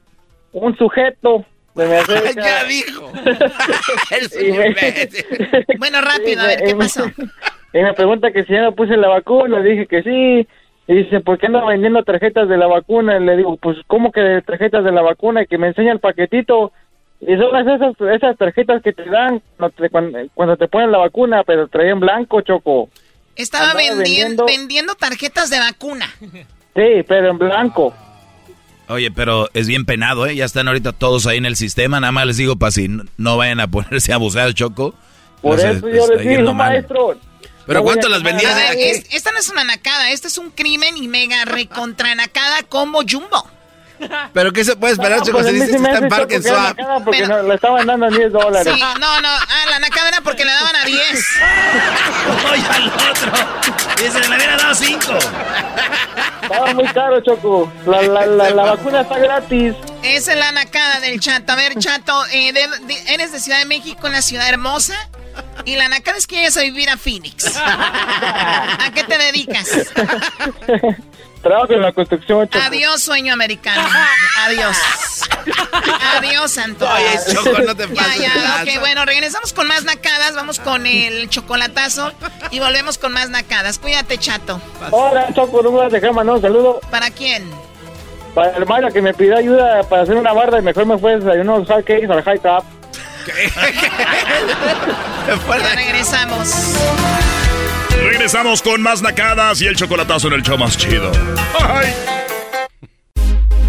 Un 0.55 0.75
sujeto 0.79 1.45
se 1.77 1.87
me 1.87 1.97
acerca. 1.99 2.41
ya 2.41 2.65
dijo. 2.65 3.13
me, 5.69 5.77
Bueno, 5.77 6.01
rápido, 6.01 6.41
a 6.41 6.47
ver 6.47 6.63
qué 6.65 6.75
pasó. 6.75 7.05
y 7.75 7.83
me 7.83 7.93
pregunta 7.93 8.33
que 8.33 8.45
si 8.45 8.55
ya 8.55 8.63
me 8.63 8.73
puse 8.73 8.97
la 8.97 9.09
vacuna, 9.09 9.61
le 9.61 9.73
dije 9.73 9.87
que 9.87 10.03
sí. 10.03 10.49
Y 10.87 10.95
dice, 10.95 11.21
¿por 11.21 11.37
qué 11.37 11.49
anda 11.49 11.67
vendiendo 11.67 12.03
tarjetas 12.03 12.49
de 12.49 12.57
la 12.57 12.67
vacuna? 12.67 13.19
Y 13.19 13.25
le 13.25 13.37
digo, 13.37 13.59
pues, 13.59 13.77
¿cómo 13.87 14.11
que 14.11 14.23
de 14.23 14.41
tarjetas 14.41 14.85
de 14.85 14.93
la 14.93 15.03
vacuna? 15.03 15.43
Y 15.43 15.47
que 15.47 15.59
me 15.59 15.67
enseña 15.67 15.93
el 15.93 16.01
paquetito. 16.01 16.73
Y 17.21 17.37
son 17.37 17.55
esas, 17.57 17.95
esas 18.11 18.39
tarjetas 18.39 18.81
que 18.81 18.95
te 18.95 19.05
dan 19.05 19.43
cuando 19.59 19.77
te, 19.77 19.91
cuando, 19.91 20.19
cuando 20.33 20.57
te 20.57 20.67
ponen 20.67 20.93
la 20.93 20.97
vacuna, 20.97 21.45
pero 21.45 21.69
traían 21.69 22.01
blanco, 22.01 22.41
Choco. 22.41 22.89
Estaba 23.37 23.75
vendiendo- 23.75 24.45
vendiendo 24.47 24.95
tarjetas 24.95 25.51
de 25.51 25.59
vacuna. 25.59 26.15
Sí, 26.21 27.03
pero 27.09 27.31
en 27.31 27.39
blanco. 27.39 27.95
Oye, 28.89 29.11
pero 29.11 29.49
es 29.55 29.67
bien 29.69 29.85
penado, 29.87 30.27
¿eh? 30.27 30.35
Ya 30.37 30.45
están 30.45 30.69
ahorita 30.69 30.93
todos 30.93 31.27
ahí 31.27 31.39
en 31.39 31.47
el 31.47 31.57
sistema. 31.57 32.01
Nada 32.01 32.13
más 32.13 32.27
les 32.27 32.37
digo 32.37 32.57
para 32.57 32.73
si 32.73 32.89
no- 32.89 33.05
no 33.17 33.37
vayan 33.37 33.61
a 33.61 33.67
ponerse 33.71 34.13
abusados, 34.13 34.55
Choco. 34.55 34.95
Por 35.41 35.59
eso 35.59 35.89
yo 35.89 36.03
está 36.05 36.15
les 36.17 36.29
digo, 36.39 36.53
maestro. 36.55 37.19
¿Pero 37.67 37.79
no 37.79 37.85
cuánto 37.85 38.09
a 38.09 38.11
las 38.11 38.23
vendías 38.23 38.53
A 38.53 38.57
ver, 38.57 38.77
es- 38.79 39.07
esta 39.13 39.31
no 39.33 39.39
es 39.39 39.49
una 39.49 39.65
nacada, 39.65 40.11
este 40.11 40.29
es 40.29 40.37
un 40.37 40.51
crimen 40.51 40.97
y 40.97 41.07
mega 41.09 41.45
recontra 41.45 42.15
nacada 42.15 42.63
como 42.65 43.01
Jumbo. 43.09 43.49
¿Pero 44.33 44.53
qué 44.53 44.65
se 44.65 44.77
puede 44.77 44.93
esperar, 44.95 45.19
No, 45.19 45.25
Choco? 45.25 45.39
pues 45.39 45.47
Se 45.47 45.51
a 45.51 45.53
mí 45.53 45.61
dice 45.61 45.67
sí 45.73 45.77
que 45.77 45.79
me 45.83 45.89
está 45.93 45.99
en 45.99 46.43
Swap. 46.43 46.77
Porque 47.05 47.23
Pero- 47.23 47.43
no- 47.43 47.49
le 47.49 47.55
estaban 47.55 47.87
dando 47.87 48.09
10 48.11 48.33
dólares. 48.33 48.73
Sí, 48.75 48.81
no, 49.01 49.21
no, 49.21 49.29
ah, 49.29 49.65
la 49.71 49.79
nacada 49.79 50.09
era 50.09 50.21
porque 50.23 50.45
le 50.45 50.53
daban 50.53 50.77
a 50.77 50.85
10. 50.85 51.01
Oye, 52.53 52.63
al 52.71 52.89
otro. 52.89 53.33
Dice, 54.03 54.21
le 54.29 54.37
hubiera 54.37 54.57
dado 54.57 54.75
cinco. 54.75 55.13
Estaba 56.43 56.75
muy 56.75 56.85
caro, 56.89 57.21
Choco. 57.23 57.73
La, 57.87 58.03
la, 58.03 58.27
la, 58.27 58.51
la 58.51 58.63
vacuna 58.65 59.03
está 59.03 59.19
gratis. 59.19 59.75
Esa 60.03 60.33
es 60.33 60.39
la 60.39 60.53
nacada 60.53 61.01
del 61.01 61.21
chato. 61.21 61.53
A 61.53 61.57
ver, 61.57 61.77
chato, 61.79 62.25
eh, 62.33 62.53
de- 62.53 62.69
de- 62.87 63.15
eres 63.15 63.33
de 63.33 63.39
Ciudad 63.41 63.59
de 63.59 63.67
México, 63.67 64.07
una 64.07 64.23
ciudad 64.23 64.49
hermosa. 64.49 64.95
Y 65.65 65.77
la 65.77 65.89
nacada 65.89 66.19
es 66.19 66.27
que 66.27 66.37
vayas 66.37 66.57
a 66.59 66.63
vivir 66.63 66.91
a 66.91 66.97
Phoenix. 66.99 67.57
¿A 67.57 68.91
qué 68.95 69.05
te 69.05 69.17
dedicas? 69.17 69.67
Trabajo 71.43 71.73
en 71.73 71.83
la 71.83 71.93
construcción, 71.93 72.49
Choco. 72.49 72.65
Adiós, 72.65 73.03
sueño 73.03 73.33
americano. 73.33 73.83
Adiós. 74.47 74.77
Adiós, 76.17 76.57
Antonio. 76.59 76.95
Oye, 76.95 77.19
Choco, 77.35 77.59
no 77.63 77.75
te 77.75 77.89
Ya, 77.89 77.95
pases. 77.95 78.19
ya, 78.21 78.35
lanza. 78.37 78.63
ok, 78.63 78.81
bueno, 78.81 79.05
regresamos 79.05 79.53
con 79.53 79.67
más 79.67 79.83
nacadas, 79.85 80.35
vamos 80.37 80.61
con 80.61 80.87
el 80.87 81.29
chocolatazo 81.29 82.13
y 82.53 82.61
volvemos 82.61 82.97
con 82.97 83.13
más 83.13 83.29
nacadas. 83.31 83.81
Cuídate, 83.81 84.19
chato. 84.19 84.61
Hola, 84.93 85.27
Choco, 85.35 85.63
no 85.63 85.73
me 85.73 85.79
vas 85.79 85.93
a 85.93 85.97
dejar 85.97 86.13
mandar 86.13 86.37
un 86.37 86.43
saludo 86.43 86.81
¿Para 86.91 87.11
quién? 87.11 87.51
para 88.35 88.57
el 88.57 88.65
Mario 88.65 88.89
que 88.91 89.03
me 89.03 89.13
pidió 89.13 89.37
ayuda 89.37 89.83
para 89.83 90.05
hacer 90.05 90.17
una 90.17 90.33
barda 90.33 90.59
y 90.59 90.63
mejor 90.63 90.87
me 90.87 90.97
fue 90.97 91.13
a 91.15 91.19
desayunar 91.19 91.57
unos 91.57 91.69
hot 91.69 91.85
cakes 91.85 92.07
al 92.11 92.23
high 92.23 92.39
top. 92.39 92.65
Ya 95.63 95.75
regresamos. 95.77 96.49
Regresamos 98.03 98.63
con 98.63 98.83
más 98.83 99.01
nacadas 99.01 99.63
y 99.63 99.67
el 99.67 99.77
chocolatazo 99.77 100.27
en 100.29 100.35
el 100.35 100.43
show 100.43 100.59
más 100.59 100.77
chido. 100.77 101.13
Ay. 101.61 101.95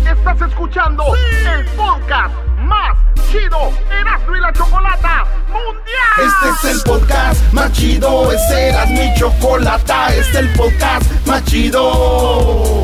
Estás 0.05 0.49
escuchando 0.49 1.03
el 1.15 1.65
podcast 1.67 2.34
más 2.59 2.97
chido, 3.31 3.71
Erasmo 3.91 4.36
y 4.36 4.39
la 4.39 4.53
Chocolata 4.53 5.25
Mundial. 5.47 6.17
Este 6.17 6.69
es 6.69 6.75
el 6.75 6.81
podcast 6.84 7.53
más 7.53 7.71
chido, 7.73 8.31
este 8.31 8.69
era 8.69 8.86
mi 8.88 9.13
chocolata, 9.15 10.07
este 10.15 10.21
es 10.21 10.36
el 10.36 10.49
podcast 10.53 11.27
más 11.27 11.43
chido. 11.45 12.84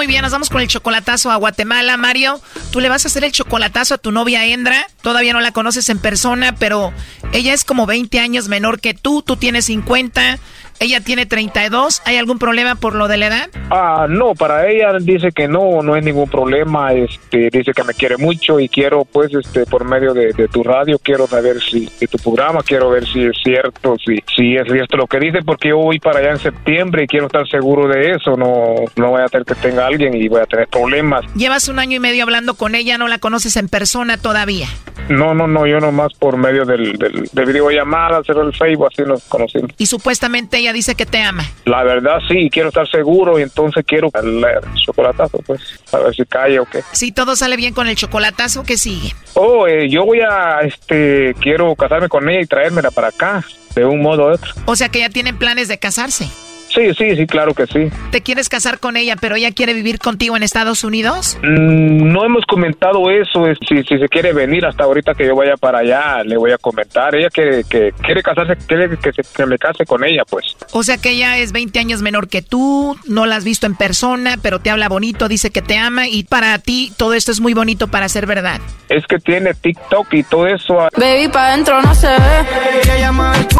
Muy 0.00 0.06
bien, 0.06 0.22
nos 0.22 0.32
vamos 0.32 0.48
con 0.48 0.62
el 0.62 0.66
chocolatazo 0.66 1.30
a 1.30 1.36
Guatemala. 1.36 1.98
Mario, 1.98 2.40
tú 2.70 2.80
le 2.80 2.88
vas 2.88 3.04
a 3.04 3.08
hacer 3.08 3.22
el 3.22 3.32
chocolatazo 3.32 3.92
a 3.92 3.98
tu 3.98 4.12
novia 4.12 4.46
Endra. 4.46 4.86
Todavía 5.02 5.34
no 5.34 5.42
la 5.42 5.52
conoces 5.52 5.90
en 5.90 5.98
persona, 5.98 6.54
pero 6.54 6.90
ella 7.32 7.52
es 7.52 7.64
como 7.64 7.84
20 7.84 8.18
años 8.18 8.48
menor 8.48 8.80
que 8.80 8.94
tú. 8.94 9.20
Tú 9.20 9.36
tienes 9.36 9.66
50. 9.66 10.38
Ella 10.82 11.02
tiene 11.02 11.26
32. 11.26 12.00
¿Hay 12.06 12.16
algún 12.16 12.38
problema 12.38 12.74
por 12.74 12.94
lo 12.94 13.06
de 13.06 13.18
la 13.18 13.26
edad? 13.26 13.50
Ah, 13.70 14.06
no, 14.08 14.34
para 14.34 14.66
ella 14.66 14.94
dice 14.98 15.30
que 15.30 15.46
no, 15.46 15.82
no 15.82 15.92
hay 15.92 16.00
ningún 16.00 16.30
problema, 16.30 16.94
este, 16.94 17.50
dice 17.52 17.72
que 17.72 17.84
me 17.84 17.92
quiere 17.92 18.16
mucho 18.16 18.58
y 18.58 18.66
quiero, 18.66 19.04
pues, 19.04 19.34
este, 19.34 19.66
por 19.66 19.84
medio 19.84 20.14
de, 20.14 20.32
de 20.32 20.48
tu 20.48 20.62
radio, 20.62 20.98
quiero 20.98 21.26
saber 21.26 21.60
si, 21.60 21.86
de 22.00 22.06
tu 22.06 22.16
programa, 22.16 22.62
quiero 22.62 22.88
ver 22.88 23.06
si 23.06 23.24
es 23.24 23.36
cierto, 23.44 23.96
si, 24.02 24.16
si 24.34 24.56
es 24.56 24.66
cierto 24.72 24.96
lo 24.96 25.06
que 25.06 25.18
dice, 25.20 25.40
porque 25.44 25.68
yo 25.68 25.76
voy 25.76 25.98
para 25.98 26.20
allá 26.20 26.30
en 26.30 26.38
septiembre 26.38 27.04
y 27.04 27.06
quiero 27.06 27.26
estar 27.26 27.46
seguro 27.46 27.86
de 27.86 28.12
eso, 28.12 28.38
no, 28.38 28.76
no 28.96 29.10
voy 29.10 29.20
a 29.20 29.26
tener 29.26 29.44
que 29.44 29.56
tenga 29.56 29.86
alguien 29.86 30.14
y 30.14 30.28
voy 30.28 30.40
a 30.40 30.46
tener 30.46 30.66
problemas. 30.68 31.26
Llevas 31.34 31.68
un 31.68 31.78
año 31.78 31.96
y 31.96 32.00
medio 32.00 32.22
hablando 32.22 32.54
con 32.54 32.74
ella, 32.74 32.96
no 32.96 33.06
la 33.06 33.18
conoces 33.18 33.54
en 33.58 33.68
persona 33.68 34.16
todavía. 34.16 34.68
No, 35.10 35.34
no, 35.34 35.46
no, 35.46 35.66
yo 35.66 35.78
nomás 35.80 36.14
por 36.14 36.36
medio 36.36 36.64
del, 36.64 36.96
del, 36.96 37.28
de 37.30 37.44
videollamada, 37.44 38.18
hacer 38.18 38.36
el 38.38 38.54
Facebook, 38.54 38.88
así 38.92 39.02
nos 39.02 39.24
conocimos. 39.24 39.70
Y 39.76 39.86
supuestamente 39.86 40.58
ella 40.58 40.69
dice 40.72 40.94
que 40.94 41.06
te 41.06 41.22
ama. 41.22 41.44
La 41.64 41.82
verdad 41.84 42.18
sí, 42.28 42.48
quiero 42.50 42.68
estar 42.68 42.88
seguro 42.88 43.38
y 43.38 43.42
entonces 43.42 43.84
quiero 43.86 44.10
el, 44.14 44.44
el 44.44 44.80
chocolatazo, 44.84 45.38
pues, 45.46 45.60
a 45.92 45.98
ver 45.98 46.14
si 46.14 46.24
cae 46.24 46.58
o 46.58 46.64
qué. 46.64 46.82
Si 46.92 47.12
todo 47.12 47.36
sale 47.36 47.56
bien 47.56 47.74
con 47.74 47.88
el 47.88 47.96
chocolatazo, 47.96 48.64
¿qué 48.64 48.76
sigue? 48.76 49.14
Oh, 49.34 49.66
eh, 49.66 49.88
yo 49.88 50.04
voy 50.04 50.20
a, 50.20 50.60
este, 50.60 51.34
quiero 51.40 51.74
casarme 51.74 52.08
con 52.08 52.28
ella 52.28 52.40
y 52.40 52.46
traérmela 52.46 52.90
para 52.90 53.08
acá, 53.08 53.44
de 53.74 53.84
un 53.84 54.02
modo 54.02 54.26
u 54.26 54.32
otro. 54.32 54.52
O 54.66 54.76
sea 54.76 54.88
que 54.88 55.00
ya 55.00 55.10
tienen 55.10 55.38
planes 55.38 55.68
de 55.68 55.78
casarse. 55.78 56.28
Sí, 56.72 56.94
sí, 56.96 57.16
sí, 57.16 57.26
claro 57.26 57.52
que 57.52 57.66
sí. 57.66 57.88
¿Te 58.12 58.20
quieres 58.20 58.48
casar 58.48 58.78
con 58.78 58.96
ella, 58.96 59.16
pero 59.20 59.34
ella 59.36 59.50
quiere 59.52 59.74
vivir 59.74 59.98
contigo 59.98 60.36
en 60.36 60.42
Estados 60.42 60.84
Unidos? 60.84 61.36
Mm, 61.42 62.12
no 62.12 62.24
hemos 62.24 62.44
comentado 62.46 63.10
eso, 63.10 63.46
es- 63.48 63.58
si, 63.68 63.82
si 63.82 63.98
se 63.98 64.08
quiere 64.08 64.32
venir 64.32 64.64
hasta 64.64 64.84
ahorita 64.84 65.14
que 65.14 65.26
yo 65.26 65.34
vaya 65.34 65.56
para 65.56 65.78
allá, 65.80 66.22
le 66.24 66.36
voy 66.36 66.52
a 66.52 66.58
comentar. 66.58 67.14
Ella 67.14 67.28
quiere, 67.30 67.64
que, 67.64 67.92
quiere 68.02 68.22
casarse, 68.22 68.56
quiere 68.66 68.88
que, 68.98 69.12
se- 69.12 69.22
que 69.36 69.46
me 69.46 69.58
case 69.58 69.84
con 69.84 70.04
ella, 70.04 70.22
pues. 70.28 70.56
O 70.72 70.82
sea 70.82 70.96
que 70.98 71.10
ella 71.10 71.38
es 71.38 71.52
20 71.52 71.78
años 71.80 72.02
menor 72.02 72.28
que 72.28 72.42
tú, 72.42 72.96
no 73.06 73.26
la 73.26 73.36
has 73.36 73.44
visto 73.44 73.66
en 73.66 73.74
persona, 73.74 74.36
pero 74.40 74.60
te 74.60 74.70
habla 74.70 74.88
bonito, 74.88 75.28
dice 75.28 75.50
que 75.50 75.62
te 75.62 75.76
ama 75.76 76.06
y 76.06 76.22
para 76.24 76.58
ti 76.58 76.92
todo 76.96 77.14
esto 77.14 77.32
es 77.32 77.40
muy 77.40 77.52
bonito 77.54 77.88
para 77.88 78.08
ser 78.08 78.26
verdad. 78.26 78.60
Es 78.88 79.04
que 79.06 79.18
tiene 79.18 79.54
TikTok 79.54 80.12
y 80.14 80.22
todo 80.22 80.46
eso. 80.46 80.74
Baby, 80.96 81.28
pa' 81.32 81.48
adentro 81.48 81.82
no 81.82 81.94
se 81.94 82.06
ve. 82.06 83.59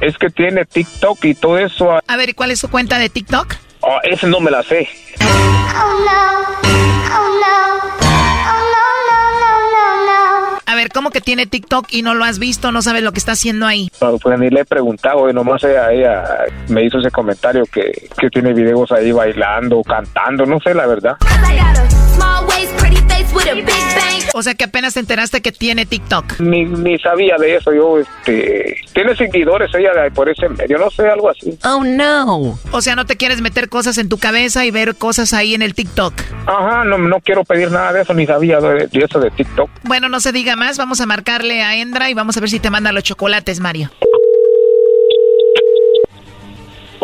Es 0.00 0.18
que 0.18 0.28
tiene 0.28 0.64
TikTok 0.64 1.24
y 1.24 1.34
todo 1.34 1.58
eso. 1.58 1.92
A 2.06 2.16
ver, 2.16 2.30
¿y 2.30 2.34
¿cuál 2.34 2.50
es 2.50 2.58
su 2.58 2.68
cuenta 2.68 2.98
de 2.98 3.08
TikTok? 3.08 3.54
Oh, 3.80 3.98
ese 4.02 4.26
no 4.26 4.40
me 4.40 4.50
la 4.50 4.62
sé. 4.62 4.88
A 10.66 10.74
ver, 10.74 10.88
¿cómo 10.88 11.10
que 11.10 11.20
tiene 11.20 11.46
TikTok 11.46 11.86
y 11.90 12.02
no 12.02 12.14
lo 12.14 12.24
has 12.24 12.38
visto, 12.38 12.72
no 12.72 12.82
sabes 12.82 13.02
lo 13.02 13.12
que 13.12 13.18
está 13.18 13.32
haciendo 13.32 13.66
ahí? 13.66 13.90
No, 14.00 14.18
pues 14.18 14.38
ni 14.38 14.50
le 14.50 14.60
he 14.60 14.64
preguntado, 14.64 15.30
y 15.30 15.32
nomás 15.32 15.62
ella, 15.62 15.92
ella 15.92 16.24
me 16.68 16.84
hizo 16.84 16.98
ese 16.98 17.10
comentario 17.10 17.64
que, 17.66 18.08
que 18.18 18.28
tiene 18.30 18.52
videos 18.52 18.90
ahí 18.90 19.12
bailando, 19.12 19.82
cantando, 19.82 20.44
no 20.46 20.58
sé 20.60 20.74
la 20.74 20.86
verdad. 20.86 21.16
O 24.36 24.42
sea 24.42 24.54
que 24.54 24.64
apenas 24.64 24.94
te 24.94 25.00
enteraste 25.00 25.40
que 25.42 25.52
tiene 25.52 25.86
TikTok. 25.86 26.40
Ni, 26.40 26.64
ni 26.64 26.98
sabía 26.98 27.36
de 27.38 27.54
eso, 27.56 27.72
yo, 27.72 27.98
este, 28.00 28.76
tiene 28.92 29.14
seguidores 29.14 29.70
ella 29.74 29.92
de- 30.02 30.10
por 30.10 30.28
ese 30.28 30.48
medio, 30.48 30.76
no 30.78 30.90
sé, 30.90 31.08
algo 31.08 31.30
así. 31.30 31.56
Oh 31.64 31.84
no. 31.84 32.58
O 32.72 32.80
sea, 32.82 32.96
no 32.96 33.06
te 33.06 33.16
quieres 33.16 33.40
meter 33.40 33.68
cosas 33.68 33.96
en 33.98 34.08
tu 34.08 34.18
cabeza 34.18 34.64
y 34.64 34.70
ver 34.72 34.96
cosas 34.96 35.32
ahí 35.34 35.54
en 35.54 35.62
el 35.62 35.74
TikTok. 35.74 36.14
Ajá, 36.46 36.84
no, 36.84 36.98
no 36.98 37.20
quiero 37.20 37.44
pedir 37.44 37.70
nada 37.70 37.92
de 37.92 38.02
eso, 38.02 38.12
ni 38.12 38.26
sabía 38.26 38.60
de, 38.60 38.88
de 38.88 39.04
eso 39.04 39.20
de 39.20 39.30
TikTok. 39.30 39.70
Bueno, 39.84 40.08
no 40.08 40.18
se 40.20 40.32
diga 40.32 40.56
más, 40.56 40.76
vamos 40.78 41.00
a 41.00 41.06
marcarle 41.06 41.62
a 41.62 41.76
Endra 41.76 42.10
y 42.10 42.14
vamos 42.14 42.36
a 42.36 42.40
ver 42.40 42.50
si 42.50 42.58
te 42.58 42.70
manda 42.70 42.90
los 42.92 43.04
chocolates, 43.04 43.60
Mario. 43.60 43.90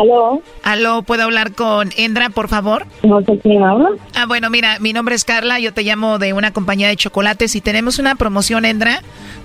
¿Aló? 0.01 0.41
Aló, 0.63 1.03
¿puedo 1.03 1.23
hablar 1.23 1.53
con 1.53 1.89
Endra, 1.95 2.29
por 2.29 2.47
favor? 2.47 2.87
No 3.03 3.21
sé 3.21 3.37
quién 3.39 3.63
habla. 3.63 3.89
Ah, 4.15 4.25
bueno, 4.25 4.49
mira, 4.49 4.79
mi 4.79 4.93
nombre 4.93 5.13
es 5.13 5.23
Carla, 5.23 5.59
yo 5.59 5.73
te 5.73 5.83
llamo 5.83 6.17
de 6.17 6.33
una 6.33 6.51
compañía 6.51 6.87
de 6.87 6.95
chocolates 6.95 7.55
y 7.55 7.61
tenemos 7.61 7.99
una 7.99 8.15
promoción, 8.15 8.65
Endra, 8.65 9.01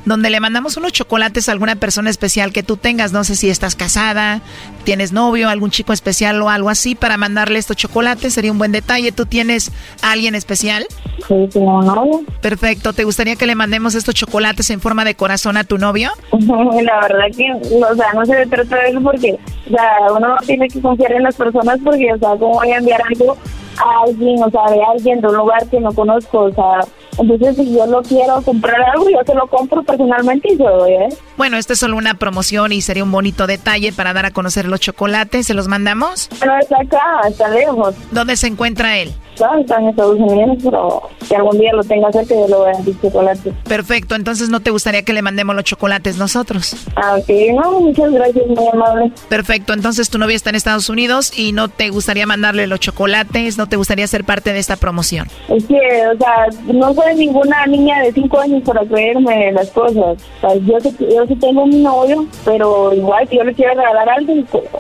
donde 0.07 0.31
le 0.31 0.41
mandamos 0.41 0.77
unos 0.77 0.93
chocolates 0.93 1.49
a 1.49 1.53
alguna 1.53 1.77
persona 1.77 2.09
especial 2.09 2.53
que 2.53 2.63
tú 2.63 2.77
tengas. 2.77 3.13
No 3.13 3.25
sé 3.25 3.37
si 3.37 3.51
estás 3.51 3.75
casada, 3.75 4.41
tienes 4.85 5.13
novio, 5.13 5.49
algún 5.49 5.71
chico 5.71 5.93
especial 5.93 6.41
o 6.41 6.49
algo 6.49 6.71
así 6.71 6.95
para 6.95 7.17
mandarle 7.19 7.59
estos 7.59 7.77
chocolates. 7.77 8.33
Sería 8.33 8.53
un 8.53 8.59
buen 8.59 8.73
detalle. 8.73 9.13
¿Tú 9.13 9.27
tienes 9.27 9.73
a 10.03 10.13
alguien 10.13 10.35
especial? 10.35 10.87
Sí, 11.27 11.35
tengo 11.53 11.81
un 11.81 11.87
novio. 11.87 12.21
Perfecto. 12.41 12.93
¿Te 12.93 13.05
gustaría 13.05 13.37
que 13.37 13.47
le 13.47 13.57
mandemos 13.57 13.95
estos 13.97 14.15
chocolates 14.15 14.71
en 14.71 14.81
forma 14.81 15.05
de 15.05 15.17
corazón 15.17 15.57
a 15.57 15.65
tu 15.65 15.77
novio? 15.77 16.11
La 16.33 17.01
verdad 17.01 17.27
que, 17.37 17.53
o 17.53 17.95
sea, 17.97 18.13
no 18.15 18.25
se 18.25 18.47
trata 18.47 18.77
de 18.77 18.89
eso 18.91 19.01
porque, 19.03 19.37
o 19.67 19.71
sea, 19.71 19.91
uno 20.17 20.29
no 20.29 20.37
tiene 20.47 20.69
que 20.69 20.81
confiar 20.81 21.13
en 21.13 21.25
las 21.25 21.35
personas 21.35 21.79
porque, 21.85 22.13
o 22.15 22.19
sea, 22.19 22.31
¿cómo 22.39 22.55
voy 22.55 22.71
a 22.71 22.77
enviar 22.77 23.03
algo 23.11 23.37
a 23.79 24.03
alguien, 24.07 24.43
o 24.43 24.51
sea, 24.51 24.63
de 24.71 24.83
alguien 24.83 25.21
de 25.21 25.29
un 25.29 25.37
lugar 25.37 25.69
que 25.69 25.81
no 25.81 25.93
conozco, 25.93 26.45
o 26.45 26.53
sea, 26.53 26.81
entonces 27.19 27.57
si 27.57 27.75
yo 27.75 27.87
lo 27.87 28.03
quiero 28.03 28.41
comprar 28.43 28.81
algo, 28.95 29.09
yo 29.09 29.19
se 29.25 29.35
lo 29.35 29.47
compro 29.47 29.83
personalmente 29.83 30.53
y 30.53 30.57
se 30.57 30.63
lo 30.63 30.79
doy 30.79 30.93
él. 30.95 31.15
Bueno, 31.37 31.57
esta 31.57 31.73
es 31.75 31.79
solo 31.79 31.97
una 31.97 32.15
promoción 32.15 32.73
y 32.73 32.81
sería 32.81 33.05
un 33.05 33.13
bonito 33.13 33.47
detalle 33.47 33.93
para 33.93 34.13
dar 34.13 34.27
a 34.27 34.31
conocer 34.31 34.67
los 34.67 34.81
chocolates. 34.81 35.47
¿Se 35.47 35.55
los 35.55 35.69
mandamos? 35.69 36.29
No 36.45 36.59
está 36.59 36.77
acá, 36.81 37.29
está 37.29 37.49
lejos. 37.49 37.95
¿Dónde 38.11 38.37
se 38.37 38.47
encuentra 38.47 38.99
él? 38.99 39.13
Está 39.35 39.79
en 39.79 39.89
Estados 39.89 40.19
Unidos, 40.19 40.57
pero 40.65 41.03
si 41.21 41.35
algún 41.35 41.59
día 41.59 41.71
lo 41.75 41.85
tenga 41.85 42.11
cerca, 42.11 42.35
yo 42.35 42.49
lo 42.49 42.61
voy 42.61 42.71
a 42.71 42.73
dar 42.73 43.01
chocolate. 43.03 43.53
Perfecto, 43.69 44.15
entonces 44.15 44.49
no 44.49 44.61
te 44.61 44.71
gustaría 44.71 45.03
que 45.03 45.13
le 45.13 45.21
mandemos 45.21 45.55
los 45.55 45.65
chocolates 45.65 46.17
nosotros. 46.17 46.75
Ah, 46.97 47.17
ok, 47.19 47.29
no, 47.55 47.81
muchas 47.81 48.13
gracias, 48.13 48.47
muy 48.47 48.67
amable. 48.73 49.13
Perfecto, 49.29 49.75
entonces 49.75 50.09
tu 50.09 50.17
novia 50.17 50.37
está 50.37 50.49
en 50.49 50.57
Estados 50.57 50.89
Unidos 50.89 51.39
y 51.39 51.53
no 51.53 51.69
te 51.69 51.91
gustaría 51.91 52.25
mandarle 52.25 52.67
los 52.67 52.81
chocolates, 52.81 53.59
no 53.59 53.69
te 53.69 53.77
gustaría 53.77 54.07
ser 54.07 54.25
parte 54.25 54.55
de 54.55 54.59
esta 54.59 54.77
promoción. 54.77 55.29
Es 55.49 55.67
que, 55.67 55.77
o 55.77 56.17
sea, 56.17 56.47
no 56.73 56.95
soy 57.07 57.15
ninguna 57.17 57.67
niña 57.67 58.03
de 58.03 58.13
cinco 58.13 58.41
años 58.41 58.63
para 58.65 58.85
creerme 58.85 59.53
las 59.53 59.71
cosas. 59.71 59.97
O 59.97 60.41
sea, 60.41 60.55
yo, 60.57 60.79
yo 60.79 61.27
sí 61.27 61.37
tengo 61.37 61.67
mi 61.67 61.77
novio, 61.77 62.27
pero 62.45 62.93
igual 62.93 63.29
si 63.29 63.37
yo 63.37 63.45
le 63.45 63.55
quiero 63.55 63.75
regalar 63.75 64.09
algo, 64.09 64.35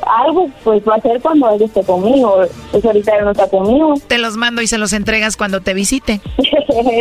algo 0.06 0.50
pues 0.64 0.82
va 0.88 0.96
a 0.96 1.00
ser 1.00 1.20
cuando 1.20 1.50
él 1.50 1.62
esté 1.62 1.82
conmigo. 1.84 2.44
Pues 2.72 2.84
ahorita 2.84 3.16
él 3.16 3.24
no 3.24 3.30
está 3.30 3.48
conmigo. 3.48 3.94
Te 4.08 4.18
los 4.18 4.36
mando 4.36 4.62
y 4.62 4.66
se 4.66 4.78
los 4.78 4.92
entregas 4.92 5.36
cuando 5.36 5.60
te 5.60 5.74
visite. 5.74 6.20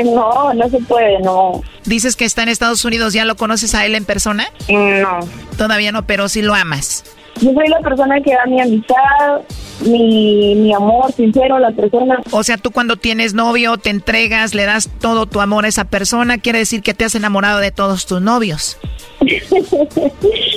no, 0.05 0.53
no 0.53 0.69
se 0.69 0.79
puede, 0.81 1.19
no. 1.19 1.61
Dices 1.85 2.15
que 2.15 2.25
está 2.25 2.43
en 2.43 2.49
Estados 2.49 2.85
Unidos, 2.85 3.13
¿ya 3.13 3.25
lo 3.25 3.35
conoces 3.35 3.73
a 3.75 3.85
él 3.85 3.95
en 3.95 4.05
persona? 4.05 4.45
No. 4.69 5.19
Todavía 5.57 5.91
no, 5.91 6.05
pero 6.05 6.29
sí 6.29 6.41
lo 6.41 6.53
amas. 6.53 7.03
Yo 7.41 7.51
soy 7.53 7.67
la 7.67 7.79
persona 7.79 8.21
que 8.21 8.33
da 8.33 8.45
mi 8.45 8.61
amistad, 8.61 9.41
mi, 9.85 10.55
mi 10.55 10.73
amor 10.73 11.11
sincero 11.13 11.55
a 11.55 11.59
la 11.59 11.71
persona. 11.71 12.19
O 12.31 12.43
sea, 12.43 12.57
tú 12.57 12.71
cuando 12.71 12.95
tienes 12.95 13.33
novio 13.33 13.77
te 13.77 13.89
entregas, 13.89 14.53
le 14.53 14.65
das 14.65 14.89
todo 14.99 15.25
tu 15.25 15.41
amor 15.41 15.65
a 15.65 15.67
esa 15.67 15.85
persona, 15.85 16.37
quiere 16.37 16.59
decir 16.59 16.81
que 16.81 16.93
te 16.93 17.05
has 17.05 17.15
enamorado 17.15 17.59
de 17.59 17.71
todos 17.71 18.05
tus 18.05 18.21
novios. 18.21 18.77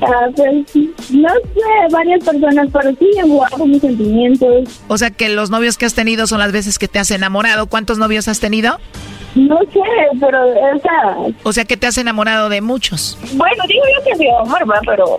Ah, 0.00 0.28
pues, 0.34 0.64
no 1.10 1.28
sé, 1.28 1.92
varias 1.92 2.24
personas, 2.24 2.68
pero 2.72 2.90
sí 2.98 3.06
guardo 3.24 3.66
mis 3.66 3.80
sentimientos. 3.80 4.80
O 4.86 4.96
sea 4.96 5.10
que 5.10 5.28
los 5.28 5.50
novios 5.50 5.76
que 5.76 5.86
has 5.86 5.94
tenido 5.94 6.28
son 6.28 6.38
las 6.38 6.52
veces 6.52 6.78
que 6.78 6.86
te 6.86 7.00
has 7.00 7.10
enamorado. 7.10 7.66
¿Cuántos 7.66 7.98
novios 7.98 8.28
has 8.28 8.38
tenido? 8.38 8.78
No 9.34 9.58
sé, 9.72 9.80
pero, 10.20 10.46
o 10.46 10.78
sea... 10.80 11.16
O 11.42 11.52
sea 11.52 11.64
que 11.64 11.76
te 11.76 11.86
has 11.86 11.98
enamorado 11.98 12.48
de 12.48 12.60
muchos. 12.60 13.18
Bueno, 13.34 13.64
digo 13.68 13.84
yo 13.96 14.04
que 14.04 14.16
sí, 14.16 14.26
amor, 14.28 14.64
pero... 14.86 15.18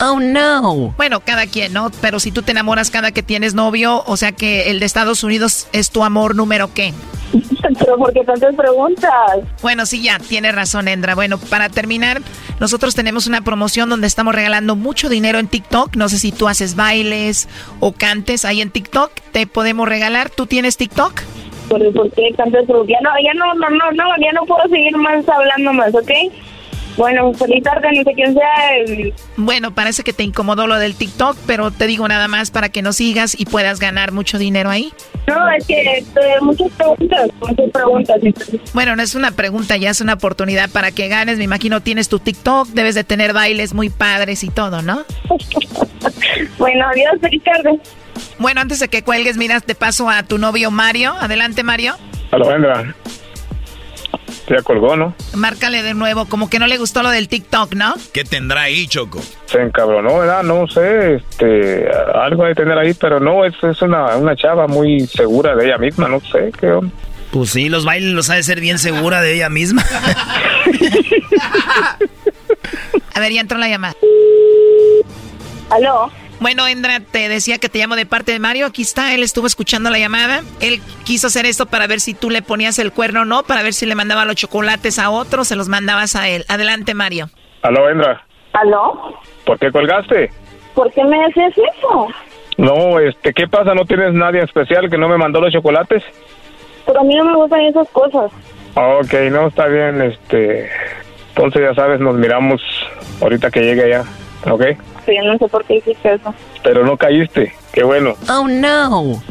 oh, 0.00 0.20
no. 0.20 0.94
Bueno, 0.96 1.20
cada 1.20 1.46
quien, 1.46 1.72
¿no? 1.72 1.90
Pero 2.00 2.20
si 2.20 2.32
tú 2.32 2.42
te 2.42 2.52
enamoras 2.52 2.90
cada 2.90 3.12
que 3.12 3.22
tienes 3.22 3.54
novio, 3.54 4.02
o 4.06 4.16
sea 4.16 4.32
que 4.32 4.70
el 4.70 4.80
de 4.80 4.86
Estados 4.86 5.24
Unidos 5.24 5.68
es 5.72 5.90
tu 5.90 6.04
amor 6.04 6.34
número 6.34 6.72
qué? 6.72 6.94
Pero 7.78 7.98
¿por 7.98 8.12
qué 8.12 8.24
tantas 8.24 8.54
preguntas? 8.54 9.12
Bueno, 9.60 9.84
sí, 9.84 10.02
ya, 10.02 10.18
tienes 10.18 10.54
razón, 10.54 10.88
Endra. 10.88 11.14
Bueno, 11.14 11.38
para 11.38 11.68
terminar, 11.68 12.22
nosotros 12.60 12.94
tenemos 12.94 13.26
una 13.26 13.42
promoción 13.42 13.88
donde 13.88 14.06
estamos 14.06 14.34
regalando 14.34 14.76
mucho 14.76 15.08
dinero 15.08 15.38
en 15.38 15.48
TikTok. 15.48 15.96
No 15.96 16.08
sé 16.08 16.18
si 16.18 16.32
tú 16.32 16.48
haces 16.48 16.74
bailes 16.74 17.48
o 17.80 17.92
cantes 17.92 18.44
ahí 18.44 18.62
en 18.62 18.70
TikTok. 18.70 19.12
Te 19.32 19.46
podemos 19.46 19.88
regalar. 19.88 20.30
¿Tú 20.30 20.46
tienes 20.46 20.76
TikTok? 20.76 21.22
¿Por, 21.68 22.10
qué 22.12 22.32
tantas 22.36 22.64
preguntas? 22.64 22.88
Ya 22.88 23.00
no, 23.02 23.10
ya 23.22 23.34
no, 23.34 23.54
no, 23.54 23.70
no, 23.70 23.92
no, 23.92 24.04
ya 24.20 24.32
no 24.32 24.44
puedo 24.46 24.68
seguir 24.68 24.96
más 24.96 25.28
hablando 25.28 25.72
más, 25.72 25.94
¿ok? 25.94 26.10
Bueno, 26.98 27.32
feliz 27.32 27.62
tarde, 27.62 27.88
no 27.94 28.02
sé 28.02 28.12
quién 28.12 28.34
sea. 28.34 29.14
Bueno, 29.36 29.72
parece 29.72 30.02
que 30.02 30.12
te 30.12 30.24
incomodó 30.24 30.66
lo 30.66 30.80
del 30.80 30.96
TikTok, 30.96 31.36
pero 31.46 31.70
te 31.70 31.86
digo 31.86 32.08
nada 32.08 32.26
más 32.26 32.50
para 32.50 32.70
que 32.70 32.82
nos 32.82 32.96
sigas 32.96 33.38
y 33.38 33.44
puedas 33.44 33.78
ganar 33.78 34.10
mucho 34.10 34.36
dinero 34.36 34.68
ahí. 34.68 34.92
No, 35.28 35.48
es 35.52 35.64
que 35.64 35.98
este, 35.98 36.20
muchas 36.40 36.72
preguntas, 36.72 37.30
muchas 37.40 37.70
preguntas. 37.70 38.20
Bueno, 38.74 38.96
no 38.96 39.02
es 39.02 39.14
una 39.14 39.30
pregunta, 39.30 39.76
ya 39.76 39.90
es 39.90 40.00
una 40.00 40.14
oportunidad 40.14 40.70
para 40.70 40.90
que 40.90 41.06
ganes. 41.06 41.38
Me 41.38 41.44
imagino 41.44 41.80
tienes 41.82 42.08
tu 42.08 42.18
TikTok, 42.18 42.66
debes 42.70 42.96
de 42.96 43.04
tener 43.04 43.32
bailes 43.32 43.74
muy 43.74 43.90
padres 43.90 44.42
y 44.42 44.48
todo, 44.48 44.82
¿no? 44.82 45.04
bueno, 46.58 46.84
adiós, 46.88 47.12
feliz 47.20 47.44
tarde. 47.44 47.78
Bueno, 48.38 48.60
antes 48.60 48.80
de 48.80 48.88
que 48.88 49.02
cuelgues, 49.02 49.36
miras, 49.36 49.64
te 49.64 49.74
paso 49.74 50.08
a 50.08 50.22
tu 50.22 50.38
novio 50.38 50.70
Mario. 50.70 51.14
Adelante, 51.18 51.62
Mario. 51.62 51.96
Hola, 52.30 52.48
Vendra. 52.48 52.94
Ya 54.48 54.62
colgó, 54.62 54.96
¿no? 54.96 55.14
Márcale 55.34 55.82
de 55.82 55.92
nuevo, 55.92 56.24
como 56.26 56.48
que 56.48 56.58
no 56.58 56.66
le 56.66 56.78
gustó 56.78 57.02
lo 57.02 57.10
del 57.10 57.28
TikTok, 57.28 57.74
¿no? 57.74 57.94
¿Qué 58.14 58.24
tendrá 58.24 58.62
ahí, 58.62 58.86
Choco? 58.86 59.20
Se 59.44 59.60
encabronó, 59.60 60.20
¿verdad? 60.20 60.42
No 60.42 60.66
sé, 60.66 61.16
este, 61.16 61.86
algo 62.14 62.44
de 62.44 62.54
tener 62.54 62.78
ahí, 62.78 62.94
pero 62.94 63.20
no, 63.20 63.44
es, 63.44 63.54
es 63.62 63.82
una, 63.82 64.16
una 64.16 64.34
chava 64.36 64.66
muy 64.66 65.06
segura 65.06 65.54
de 65.54 65.66
ella 65.66 65.76
misma, 65.76 66.08
no 66.08 66.20
sé, 66.20 66.50
¿qué 66.58 66.70
onda? 66.70 66.90
Pues 67.30 67.50
sí, 67.50 67.68
los 67.68 67.84
bailes 67.84 68.12
los 68.14 68.30
ha 68.30 68.36
de 68.36 68.42
ser 68.42 68.58
bien 68.60 68.78
segura 68.78 69.20
de 69.20 69.34
ella 69.34 69.50
misma. 69.50 69.84
A 73.14 73.20
ver, 73.20 73.32
ya 73.32 73.42
entró 73.42 73.58
la 73.58 73.68
llamada. 73.68 73.94
¿Aló? 75.68 76.10
Bueno, 76.40 76.68
Endra, 76.68 77.00
te 77.00 77.28
decía 77.28 77.58
que 77.58 77.68
te 77.68 77.78
llamo 77.78 77.96
de 77.96 78.06
parte 78.06 78.30
de 78.30 78.38
Mario. 78.38 78.66
Aquí 78.66 78.82
está, 78.82 79.12
él 79.12 79.22
estuvo 79.24 79.46
escuchando 79.46 79.90
la 79.90 79.98
llamada. 79.98 80.42
Él 80.60 80.80
quiso 81.04 81.26
hacer 81.26 81.46
esto 81.46 81.66
para 81.66 81.88
ver 81.88 81.98
si 81.98 82.14
tú 82.14 82.30
le 82.30 82.42
ponías 82.42 82.78
el 82.78 82.92
cuerno 82.92 83.22
o 83.22 83.24
no, 83.24 83.42
para 83.42 83.62
ver 83.62 83.72
si 83.74 83.86
le 83.86 83.96
mandaba 83.96 84.24
los 84.24 84.36
chocolates 84.36 85.00
a 85.00 85.10
otro, 85.10 85.44
se 85.44 85.56
los 85.56 85.68
mandabas 85.68 86.14
a 86.14 86.28
él. 86.28 86.44
Adelante, 86.48 86.94
Mario. 86.94 87.28
¿Aló, 87.62 87.90
Endra? 87.90 88.24
¿Aló? 88.52 89.18
¿Por 89.44 89.58
qué 89.58 89.72
colgaste? 89.72 90.30
¿Por 90.74 90.92
qué 90.92 91.02
me 91.02 91.24
haces 91.24 91.54
eso? 91.58 92.06
No, 92.56 93.00
este, 93.00 93.32
¿qué 93.32 93.48
pasa? 93.48 93.74
¿No 93.74 93.84
tienes 93.84 94.12
nadie 94.14 94.42
especial 94.42 94.88
que 94.88 94.98
no 94.98 95.08
me 95.08 95.16
mandó 95.16 95.40
los 95.40 95.52
chocolates? 95.52 96.04
Pero 96.86 97.00
a 97.00 97.04
mí 97.04 97.16
no 97.16 97.24
me 97.24 97.34
gustan 97.34 97.60
esas 97.62 97.88
cosas. 97.88 98.30
Ok, 98.74 99.12
no, 99.30 99.48
está 99.48 99.66
bien, 99.66 100.00
este... 100.02 100.70
Entonces, 101.30 101.62
ya 101.62 101.74
sabes, 101.74 102.00
nos 102.00 102.16
miramos 102.16 102.60
ahorita 103.20 103.50
que 103.50 103.60
llegue 103.60 103.84
allá, 103.84 104.04
¿ok? 104.50 104.62
Yo 105.16 105.22
no 105.22 105.38
sé 105.38 105.48
por 105.48 105.64
qué 105.64 105.76
hiciste 105.76 106.14
eso. 106.14 106.34
Pero 106.62 106.84
no 106.84 106.96
caíste, 106.96 107.52
qué 107.72 107.84
bueno. 107.84 108.14
Oh, 108.28 108.46
no. 108.48 109.22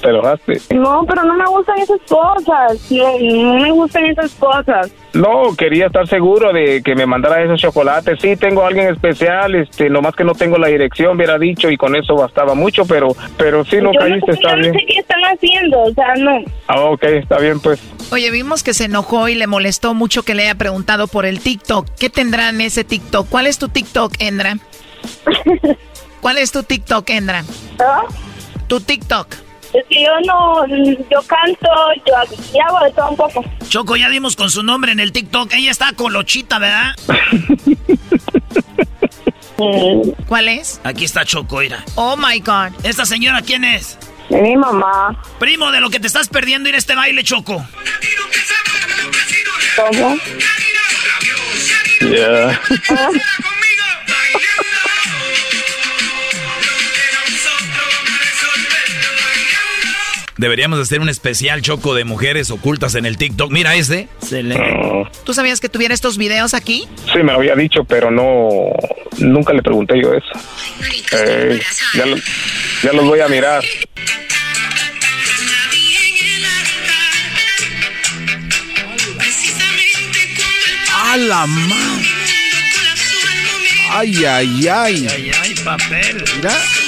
Te 0.00 0.10
enojaste. 0.10 0.60
No, 0.74 1.04
pero 1.08 1.22
no 1.22 1.34
me 1.34 1.46
gustan 1.46 1.78
esas 1.78 2.00
cosas. 2.08 2.90
No, 2.90 3.18
me 3.18 3.70
gustan 3.70 4.04
esas 4.06 4.32
cosas. 4.34 4.92
No, 5.14 5.56
quería 5.56 5.86
estar 5.86 6.06
seguro 6.06 6.52
de 6.52 6.82
que 6.82 6.94
me 6.94 7.06
mandara 7.06 7.42
esos 7.42 7.58
chocolates. 7.58 8.18
Sí, 8.20 8.36
tengo 8.36 8.62
a 8.62 8.68
alguien 8.68 8.88
especial, 8.88 9.54
este, 9.54 9.88
nomás 9.88 10.14
que 10.14 10.24
no 10.24 10.32
tengo 10.34 10.58
la 10.58 10.68
dirección, 10.68 11.16
hubiera 11.16 11.38
dicho, 11.38 11.70
y 11.70 11.78
con 11.78 11.96
eso 11.96 12.14
bastaba 12.14 12.54
mucho, 12.54 12.84
pero, 12.84 13.08
pero 13.38 13.64
sí, 13.64 13.78
no 13.80 13.92
caíste, 13.92 14.32
está 14.32 14.54
bien. 14.56 14.74
No 14.74 14.78
sé 14.78 14.86
qué 14.86 14.98
están 14.98 15.20
haciendo, 15.22 15.80
o 15.80 15.94
sea, 15.94 16.14
no. 16.16 16.44
Ah, 16.66 16.80
ok, 16.80 17.02
está 17.04 17.38
bien, 17.38 17.60
pues. 17.60 17.80
Oye, 18.12 18.30
vimos 18.30 18.62
que 18.62 18.74
se 18.74 18.84
enojó 18.84 19.28
y 19.28 19.34
le 19.34 19.46
molestó 19.46 19.94
mucho 19.94 20.22
que 20.22 20.34
le 20.34 20.42
haya 20.42 20.56
preguntado 20.56 21.06
por 21.06 21.24
el 21.24 21.40
TikTok. 21.40 21.88
¿Qué 21.98 22.10
tendrá 22.10 22.50
en 22.50 22.60
ese 22.60 22.84
TikTok? 22.84 23.28
¿Cuál 23.30 23.46
es 23.46 23.58
tu 23.58 23.68
TikTok, 23.68 24.12
Endra? 24.18 24.58
¿Cuál 26.20 26.38
es 26.38 26.52
tu 26.52 26.62
TikTok, 26.62 27.08
Endra? 27.10 27.44
¿Ah? 27.78 28.02
Tu 28.68 28.80
TikTok. 28.80 29.34
Es 29.72 29.84
que 29.88 30.02
yo 30.02 30.10
no, 30.26 30.66
yo 30.66 31.22
canto, 31.26 31.68
yo, 32.06 32.16
hago 32.62 32.84
de 32.84 32.92
todo 32.92 33.10
un 33.10 33.16
poco. 33.16 33.44
Choco, 33.68 33.96
ya 33.96 34.08
dimos 34.08 34.36
con 34.36 34.50
su 34.50 34.62
nombre 34.62 34.92
en 34.92 35.00
el 35.00 35.12
TikTok. 35.12 35.52
Ella 35.52 35.70
está 35.70 35.92
colochita, 35.92 36.58
¿verdad? 36.58 36.94
¿Cuál 40.26 40.48
es? 40.48 40.80
Aquí 40.84 41.04
está 41.04 41.24
Choco, 41.24 41.58
mira. 41.58 41.84
Oh 41.94 42.16
my 42.16 42.40
God. 42.40 42.72
¿Esta 42.84 43.04
señora 43.04 43.42
quién 43.42 43.64
es? 43.64 43.98
mi 44.28 44.56
mamá. 44.56 45.22
Primo, 45.38 45.70
de 45.70 45.80
lo 45.80 45.90
que 45.90 46.00
te 46.00 46.06
estás 46.06 46.28
perdiendo 46.28 46.68
ir 46.68 46.74
a 46.74 46.78
este 46.78 46.94
baile, 46.94 47.22
Choco. 47.22 47.64
¿Cómo? 49.76 50.16
Ya. 52.00 52.60
Deberíamos 60.38 60.78
hacer 60.78 61.00
un 61.00 61.08
especial 61.08 61.62
choco 61.62 61.94
de 61.94 62.04
mujeres 62.04 62.50
ocultas 62.50 62.94
en 62.94 63.06
el 63.06 63.16
TikTok. 63.16 63.50
Mira 63.50 63.74
este. 63.74 64.08
¿Tú 65.24 65.32
sabías 65.32 65.60
que 65.60 65.68
tuviera 65.68 65.94
estos 65.94 66.18
videos 66.18 66.52
aquí? 66.52 66.86
Sí, 67.12 67.18
me 67.18 67.32
lo 67.32 67.38
había 67.38 67.54
dicho, 67.54 67.84
pero 67.84 68.10
no. 68.10 68.48
Nunca 69.18 69.54
le 69.54 69.62
pregunté 69.62 70.00
yo 70.00 70.12
eso. 70.12 70.32
Eh, 71.12 71.60
ya, 71.94 72.04
ya 72.82 72.92
los 72.92 73.04
voy 73.06 73.20
a 73.20 73.28
mirar. 73.28 73.64
¡A 80.92 81.16
la 81.16 81.46
madre! 81.46 82.08
¡Ay, 83.90 84.24
ay, 84.24 84.68
ay! 84.68 85.08
¡Ay, 85.08 85.30
ay, 85.40 85.54
papel! 85.64 86.24
Mira. 86.36 86.85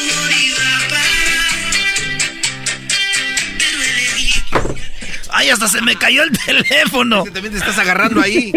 ¡Ay, 5.30 5.50
hasta 5.50 5.68
se 5.68 5.80
me 5.82 5.96
cayó 5.96 6.22
el 6.22 6.30
teléfono! 6.46 7.24
también 7.24 7.52
te 7.52 7.58
estás 7.58 7.78
agarrando 7.78 8.20
ahí. 8.20 8.52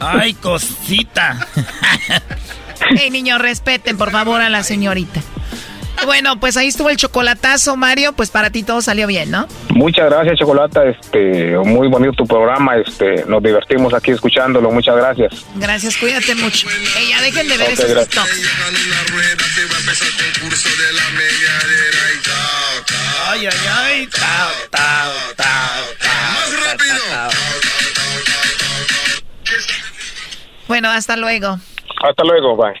¡Ay, 0.00 0.34
cosita! 0.34 1.46
hey, 2.96 3.10
niños, 3.10 3.40
respeten 3.40 3.96
por 3.96 4.10
favor 4.10 4.40
a 4.40 4.48
la 4.48 4.62
señorita. 4.62 5.20
Bueno, 6.06 6.40
pues 6.40 6.56
ahí 6.56 6.68
estuvo 6.68 6.88
el 6.88 6.96
chocolatazo, 6.96 7.76
Mario. 7.76 8.14
Pues 8.14 8.30
para 8.30 8.50
ti 8.50 8.62
todo 8.62 8.80
salió 8.80 9.06
bien, 9.06 9.30
¿no? 9.30 9.46
Muchas 9.68 10.06
gracias, 10.08 10.38
Chocolata. 10.38 10.84
Este, 10.84 11.56
muy 11.58 11.88
bonito 11.88 12.12
tu 12.12 12.26
programa. 12.26 12.76
Este, 12.78 13.24
nos 13.26 13.42
divertimos 13.42 13.92
aquí 13.92 14.10
escuchándolo. 14.12 14.70
Muchas 14.70 14.96
gracias. 14.96 15.44
Gracias, 15.56 15.96
cuídate 15.96 16.34
mucho. 16.36 16.68
Ey, 16.96 17.10
ya 17.10 17.20
dejen 17.20 17.48
de 17.48 17.58
ver 17.58 17.70
esos 17.72 17.86
TikToks. 17.86 18.50
Ay, 23.28 23.46
ay, 23.46 23.66
ay. 23.68 24.06
Tao, 24.08 24.50
tao, 24.70 25.12
tao, 25.36 25.84
Más 26.34 26.64
rápido. 26.64 27.30
Bueno, 30.68 30.90
hasta 30.90 31.16
luego. 31.16 31.58
Hasta 32.02 32.24
luego, 32.24 32.56
bye. 32.56 32.80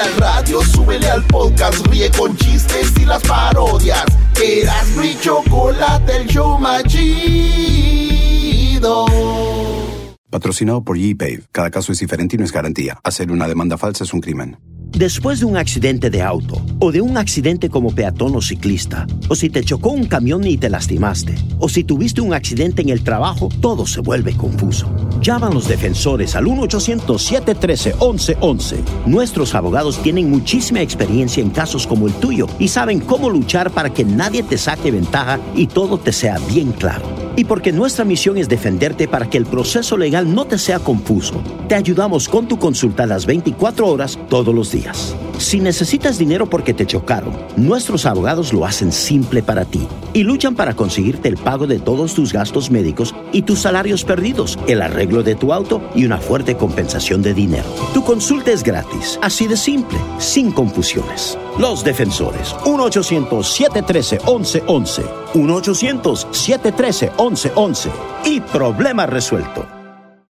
al 0.00 0.16
radio, 0.16 0.62
súbele 0.62 1.08
al 1.10 1.24
podcast, 1.24 1.86
ríe 1.88 2.10
con 2.10 2.36
chistes 2.36 2.92
y 3.00 3.04
las 3.04 3.22
parodias. 3.22 4.04
Eras 4.42 4.88
mi 4.96 5.16
chocolate 5.20 6.16
el 6.16 6.26
show 6.26 6.58
más 6.58 6.82
chido. 6.84 8.00
Patrocinado 10.30 10.82
por 10.82 10.96
G-Pave. 10.96 11.42
Cada 11.52 11.70
caso 11.70 11.92
es 11.92 11.98
diferente 11.98 12.36
y 12.36 12.38
no 12.38 12.44
es 12.44 12.52
garantía. 12.52 12.98
Hacer 13.02 13.30
una 13.30 13.48
demanda 13.48 13.76
falsa 13.76 14.04
es 14.04 14.14
un 14.14 14.20
crimen. 14.20 14.58
Después 14.92 15.40
de 15.40 15.46
un 15.46 15.56
accidente 15.56 16.10
de 16.10 16.20
auto, 16.20 16.60
o 16.78 16.92
de 16.92 17.00
un 17.00 17.16
accidente 17.16 17.70
como 17.70 17.94
peatón 17.94 18.36
o 18.36 18.42
ciclista, 18.42 19.06
o 19.28 19.34
si 19.34 19.48
te 19.48 19.64
chocó 19.64 19.88
un 19.90 20.04
camión 20.04 20.46
y 20.46 20.58
te 20.58 20.68
lastimaste, 20.68 21.36
o 21.58 21.68
si 21.68 21.84
tuviste 21.84 22.20
un 22.20 22.34
accidente 22.34 22.82
en 22.82 22.90
el 22.90 23.02
trabajo, 23.02 23.48
todo 23.60 23.86
se 23.86 24.00
vuelve 24.00 24.36
confuso. 24.36 24.90
Llama 25.22 25.46
a 25.46 25.54
los 25.54 25.68
defensores 25.68 26.34
al 26.34 26.46
1-800-713-1111. 26.46 28.76
Nuestros 29.06 29.54
abogados 29.54 30.02
tienen 30.02 30.28
muchísima 30.28 30.82
experiencia 30.82 31.42
en 31.42 31.50
casos 31.50 31.86
como 31.86 32.06
el 32.06 32.12
tuyo 32.14 32.46
y 32.58 32.68
saben 32.68 33.00
cómo 33.00 33.30
luchar 33.30 33.70
para 33.70 33.90
que 33.90 34.04
nadie 34.04 34.42
te 34.42 34.58
saque 34.58 34.90
ventaja 34.90 35.40
y 35.54 35.66
todo 35.66 35.98
te 35.98 36.12
sea 36.12 36.38
bien 36.52 36.72
claro. 36.72 37.04
Y 37.36 37.44
porque 37.44 37.72
nuestra 37.72 38.04
misión 38.04 38.36
es 38.38 38.48
defenderte 38.48 39.06
para 39.08 39.30
que 39.30 39.38
el 39.38 39.46
proceso 39.46 39.96
legal 39.96 40.34
no 40.34 40.46
te 40.46 40.58
sea 40.58 40.80
confuso, 40.80 41.40
te 41.68 41.76
ayudamos 41.76 42.28
con 42.28 42.48
tu 42.48 42.58
consulta 42.58 43.06
las 43.06 43.24
24 43.24 43.86
horas 43.86 44.18
todos 44.28 44.52
los 44.54 44.72
días. 44.72 44.79
Si 45.38 45.58
necesitas 45.58 46.18
dinero 46.18 46.48
porque 46.48 46.74
te 46.74 46.86
chocaron, 46.86 47.36
nuestros 47.56 48.06
abogados 48.06 48.52
lo 48.52 48.66
hacen 48.66 48.92
simple 48.92 49.42
para 49.42 49.64
ti 49.64 49.88
y 50.12 50.22
luchan 50.22 50.54
para 50.54 50.74
conseguirte 50.74 51.28
el 51.28 51.36
pago 51.36 51.66
de 51.66 51.78
todos 51.78 52.14
tus 52.14 52.32
gastos 52.32 52.70
médicos 52.70 53.14
y 53.32 53.42
tus 53.42 53.60
salarios 53.60 54.04
perdidos, 54.04 54.58
el 54.66 54.82
arreglo 54.82 55.22
de 55.22 55.34
tu 55.34 55.52
auto 55.52 55.82
y 55.94 56.04
una 56.04 56.18
fuerte 56.18 56.56
compensación 56.56 57.22
de 57.22 57.34
dinero. 57.34 57.68
Tu 57.94 58.04
consulta 58.04 58.52
es 58.52 58.62
gratis, 58.62 59.18
así 59.22 59.46
de 59.46 59.56
simple, 59.56 59.98
sin 60.18 60.52
confusiones. 60.52 61.38
Los 61.58 61.84
defensores, 61.84 62.54
1-800-713-1111, 62.64 65.02
1-800-713-1111 65.34 67.90
y 68.24 68.40
problema 68.40 69.06
resuelto. 69.06 69.79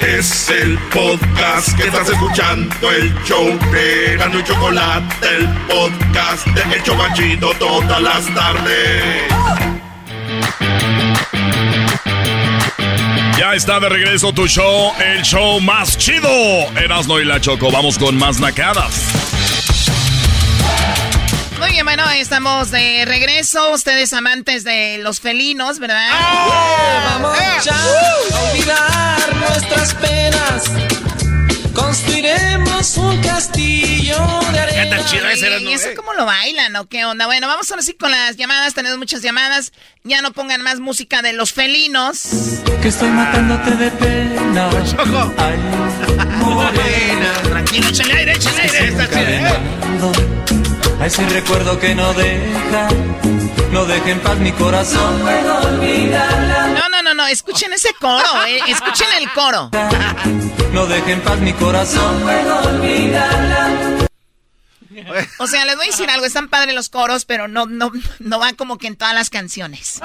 Es 0.00 0.50
el 0.50 0.76
podcast 0.92 1.76
que 1.76 1.84
estás 1.84 2.08
escuchando, 2.10 2.90
el 2.90 3.14
show 3.24 3.46
de 3.70 4.16
Gano 4.18 4.40
y 4.40 4.44
Chocolate, 4.44 5.26
el 5.36 5.48
podcast 5.68 6.46
de 6.48 6.74
El 6.76 6.82
Chocachito 6.82 7.52
todas 7.58 8.02
las 8.02 8.34
tardes. 8.34 9.22
Ya 13.38 13.54
está 13.54 13.80
de 13.80 13.88
regreso 13.88 14.32
tu 14.32 14.46
show, 14.48 14.92
el 15.00 15.22
show 15.22 15.60
más 15.60 15.96
chido. 15.96 16.28
Erasno 16.76 17.20
y 17.20 17.24
la 17.24 17.40
Choco, 17.40 17.70
vamos 17.70 17.96
con 17.96 18.16
más 18.16 18.40
nacadas. 18.40 19.24
Muy 21.64 21.72
bien, 21.72 21.86
bueno, 21.86 22.10
estamos 22.10 22.70
de 22.70 23.06
regreso. 23.06 23.72
Ustedes 23.72 24.12
amantes 24.12 24.64
de 24.64 24.98
los 24.98 25.20
felinos, 25.20 25.78
¿verdad? 25.78 26.10
Vamos 27.06 27.38
ya 27.64 27.74
a 27.74 28.50
olvidar 28.50 29.36
nuestras 29.36 29.94
penas. 29.94 30.64
Construiremos 31.72 32.98
un 32.98 33.18
castillo 33.22 34.18
de 34.52 34.58
arena. 34.58 35.00
¿Y 35.58 35.72
eso 35.72 35.88
cómo 35.96 36.12
lo 36.12 36.26
bailan 36.26 36.76
o 36.76 36.86
qué 36.86 37.06
onda? 37.06 37.24
Bueno, 37.24 37.48
vamos 37.48 37.70
ahora 37.70 37.82
sí 37.82 37.94
con 37.94 38.10
las 38.10 38.36
llamadas. 38.36 38.74
Tenemos 38.74 38.98
muchas 38.98 39.22
llamadas. 39.22 39.72
Ya 40.02 40.20
no 40.20 40.34
pongan 40.34 40.60
más 40.60 40.80
música 40.80 41.22
de 41.22 41.32
los 41.32 41.54
felinos. 41.54 42.24
Que 42.82 42.88
estoy 42.88 43.08
matándote 43.08 43.70
de 43.70 43.90
pena. 43.90 44.68
Ay, 45.38 45.56
morena. 46.40 47.32
Tranquilo, 47.42 47.88
échale 47.88 48.12
aire, 48.12 48.32
échale 48.32 48.60
aire. 48.60 48.88
Está 48.88 49.08
chido, 49.08 49.28
¿eh? 49.30 50.33
A 51.00 51.06
ese 51.06 51.28
recuerdo 51.28 51.78
que 51.78 51.94
no 51.94 52.14
deja, 52.14 52.88
no 53.72 53.84
deja 53.84 54.10
en 54.10 54.20
paz 54.20 54.38
mi 54.38 54.52
corazón. 54.52 55.18
No 55.18 55.24
puedo 55.24 55.58
olvidarla. 55.58 56.68
No, 56.68 56.88
no, 56.88 57.02
no, 57.02 57.14
no. 57.14 57.26
Escuchen 57.26 57.72
ese 57.72 57.90
coro, 58.00 58.44
eh. 58.46 58.60
Escuchen 58.68 59.08
el 59.18 59.30
coro. 59.32 59.70
No 60.72 60.86
deja 60.86 61.10
en 61.10 61.20
paz 61.20 61.38
mi 61.40 61.52
corazón. 61.52 62.20
No 62.20 62.26
puedo 62.26 62.58
olvidarla. 62.60 64.06
O 65.38 65.46
sea, 65.46 65.64
les 65.64 65.76
voy 65.76 65.86
a 65.86 65.90
decir 65.90 66.08
algo. 66.08 66.24
Están 66.24 66.48
padres 66.48 66.74
los 66.74 66.88
coros, 66.88 67.24
pero 67.24 67.48
no, 67.48 67.66
no, 67.66 67.92
no 68.20 68.38
van 68.38 68.54
como 68.54 68.78
que 68.78 68.86
en 68.86 68.96
todas 68.96 69.12
las 69.14 69.28
canciones. 69.28 70.00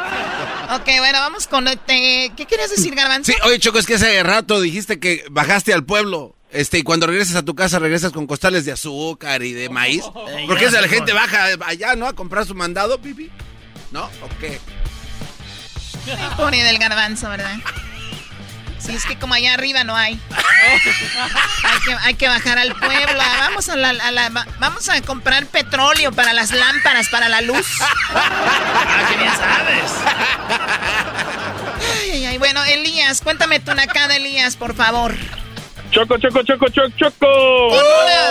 Ok, 0.74 0.86
bueno, 0.98 1.20
vamos 1.20 1.48
con... 1.48 1.68
este, 1.68 2.34
¿Qué 2.36 2.46
querías 2.46 2.72
decir, 2.72 2.96
Garbanzo? 2.96 3.32
Sí, 3.32 3.38
oye, 3.44 3.60
Choco, 3.60 3.80
es 3.80 3.86
que 3.86 3.96
hace 3.96 4.22
rato 4.24 4.60
dijiste 4.60 5.00
que 5.00 5.24
bajaste 5.30 5.74
al 5.74 5.86
pueblo. 5.86 6.36
Este, 6.52 6.80
y 6.80 6.84
cuando 6.84 7.06
regresas 7.06 7.36
a 7.36 7.44
tu 7.46 7.54
casa, 7.56 7.78
regresas 7.80 8.12
con 8.12 8.26
costales 8.26 8.66
de 8.66 8.72
azúcar 8.72 9.44
y 9.44 9.54
de 9.54 9.70
maíz. 9.70 10.04
Porque 10.48 10.66
esa 10.66 10.82
la 10.82 10.88
gente 10.88 11.14
baja 11.14 11.48
allá, 11.66 11.96
¿no? 11.96 12.08
A 12.08 12.14
comprar 12.14 12.46
su 12.46 12.56
mandado, 12.56 13.00
pipi. 13.00 13.30
¿No? 13.92 14.04
¿O 14.06 14.30
qué? 14.40 14.60
Pobre 16.38 16.64
del 16.64 16.78
garbanzo, 16.80 17.30
¿verdad? 17.30 17.56
Sí, 18.80 18.96
es 18.96 19.06
que 19.06 19.18
como 19.20 19.34
allá 19.34 19.54
arriba 19.54 19.84
no 19.84 19.96
hay. 19.96 20.20
hay, 21.64 21.80
que, 21.86 21.94
hay 22.02 22.14
que 22.16 22.28
bajar 22.28 22.58
al 22.58 22.74
pueblo. 22.76 23.18
Vamos 23.40 23.68
a, 23.70 23.76
la, 23.76 23.90
a 23.90 24.12
la- 24.12 24.30
va- 24.30 24.48
vamos 24.60 24.88
a 24.90 25.00
comprar 25.02 25.46
petróleo 25.48 26.12
para 26.14 26.34
las 26.34 26.52
lámparas, 26.52 27.10
para 27.10 27.30
la 27.30 27.42
luz. 27.42 27.68
Ah, 28.10 29.06
que 29.12 29.18
bien 29.18 29.32
sabes. 29.32 29.92
Ay, 32.02 32.10
ay, 32.12 32.26
ay. 32.26 32.38
Bueno, 32.38 32.64
Elías, 32.64 33.22
cuéntame 33.22 33.60
tu 33.60 33.74
nacada, 33.76 34.16
Elías, 34.16 34.56
por 34.56 34.74
favor. 34.76 35.14
Choco, 35.92 36.18
choco, 36.20 36.44
choco, 36.44 36.68
choco, 36.70 36.90
choco. 36.98 37.28
Con 37.70 37.82
una, 37.82 38.30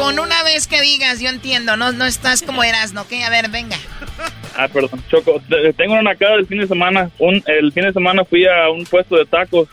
con 0.00 0.18
una 0.18 0.42
vez 0.42 0.66
que 0.66 0.80
digas, 0.80 1.20
yo 1.20 1.28
entiendo, 1.28 1.76
no, 1.76 1.92
no 1.92 2.06
estás 2.06 2.42
como 2.42 2.64
eras, 2.64 2.92
¿no? 2.92 3.06
¿Qué? 3.06 3.22
A 3.22 3.30
ver, 3.30 3.48
venga. 3.50 3.76
Ah, 4.56 4.66
perdón, 4.68 5.00
Choco. 5.08 5.40
te- 5.48 5.72
Tengo 5.74 5.94
una 5.94 6.16
cara 6.16 6.36
del 6.36 6.46
fin 6.46 6.58
de 6.58 6.66
semana. 6.66 7.10
Un, 7.18 7.42
el 7.46 7.72
fin 7.72 7.84
de 7.84 7.92
semana 7.92 8.24
fui 8.24 8.46
a 8.46 8.68
un 8.70 8.84
puesto 8.84 9.16
de 9.16 9.24
tacos. 9.26 9.68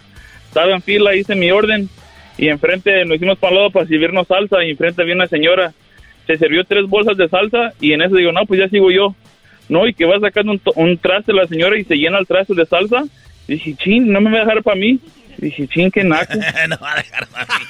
Estaba 0.47 0.71
en 0.71 0.81
fila, 0.83 1.15
hice 1.15 1.33
mi 1.35 1.49
orden. 1.51 1.89
Y 2.37 2.47
enfrente 2.47 3.03
nos 3.05 3.15
hicimos 3.17 3.37
para 3.39 3.55
lado 3.55 3.71
para 3.71 3.87
servirnos 3.87 4.27
salsa. 4.27 4.63
Y 4.63 4.69
enfrente 4.71 5.01
había 5.01 5.15
una 5.15 5.27
señora. 5.27 5.73
Se 6.27 6.37
sirvió 6.37 6.63
tres 6.63 6.85
bolsas 6.87 7.17
de 7.17 7.27
salsa. 7.27 7.73
Y 7.81 7.93
en 7.93 8.03
eso 8.03 8.15
digo, 8.15 8.31
no, 8.31 8.45
pues 8.45 8.59
ya 8.59 8.69
sigo 8.69 8.91
yo. 8.91 9.15
No, 9.67 9.87
y 9.87 9.93
que 9.95 10.05
va 10.05 10.19
sacando 10.19 10.51
un, 10.53 10.61
un 10.75 10.97
traste 10.99 11.33
la 11.33 11.47
señora 11.47 11.75
y 11.77 11.83
se 11.85 11.95
llena 11.95 12.19
el 12.19 12.27
traste 12.27 12.53
de 12.53 12.65
salsa. 12.67 13.03
dije, 13.47 13.73
chin, 13.75 14.11
no 14.11 14.21
me 14.21 14.29
va 14.31 14.37
a 14.37 14.45
dejar 14.45 14.61
para 14.63 14.77
mí. 14.77 14.99
Dije, 15.39 15.67
chin, 15.67 15.91
qué 15.91 16.03
naco. 16.03 16.33
no 16.69 16.77
va 16.79 16.93
a 16.93 16.95
dejar 16.95 17.27
para 17.27 17.45
mí. 17.57 17.65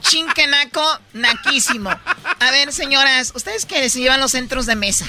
Chinquenaco, 0.00 1.00
naquísimo. 1.12 1.90
A 1.90 2.50
ver, 2.50 2.72
señoras, 2.72 3.32
ustedes 3.34 3.66
que 3.66 3.90
se 3.90 4.00
llevan 4.00 4.20
los 4.20 4.32
centros 4.32 4.64
de 4.64 4.74
mesa 4.74 5.06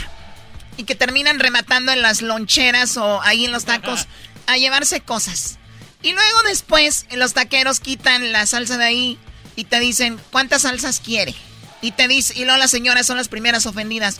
y 0.75 0.83
que 0.83 0.95
terminan 0.95 1.39
rematando 1.39 1.91
en 1.91 2.01
las 2.01 2.21
loncheras 2.21 2.97
o 2.97 3.21
ahí 3.21 3.45
en 3.45 3.51
los 3.51 3.65
tacos 3.65 4.07
a 4.47 4.57
llevarse 4.57 4.99
cosas. 4.99 5.57
Y 6.01 6.11
luego 6.11 6.41
después 6.43 7.05
los 7.11 7.33
taqueros 7.33 7.79
quitan 7.79 8.31
la 8.31 8.45
salsa 8.45 8.77
de 8.77 8.85
ahí 8.85 9.19
y 9.55 9.65
te 9.65 9.79
dicen, 9.79 10.19
¿cuántas 10.31 10.63
salsas 10.63 10.99
quiere? 10.99 11.33
Y 11.81 11.91
te 11.91 12.07
dice, 12.07 12.33
y 12.35 12.43
luego 12.43 12.57
las 12.57 12.71
señoras 12.71 13.05
son 13.05 13.17
las 13.17 13.29
primeras 13.29 13.65
ofendidas. 13.65 14.19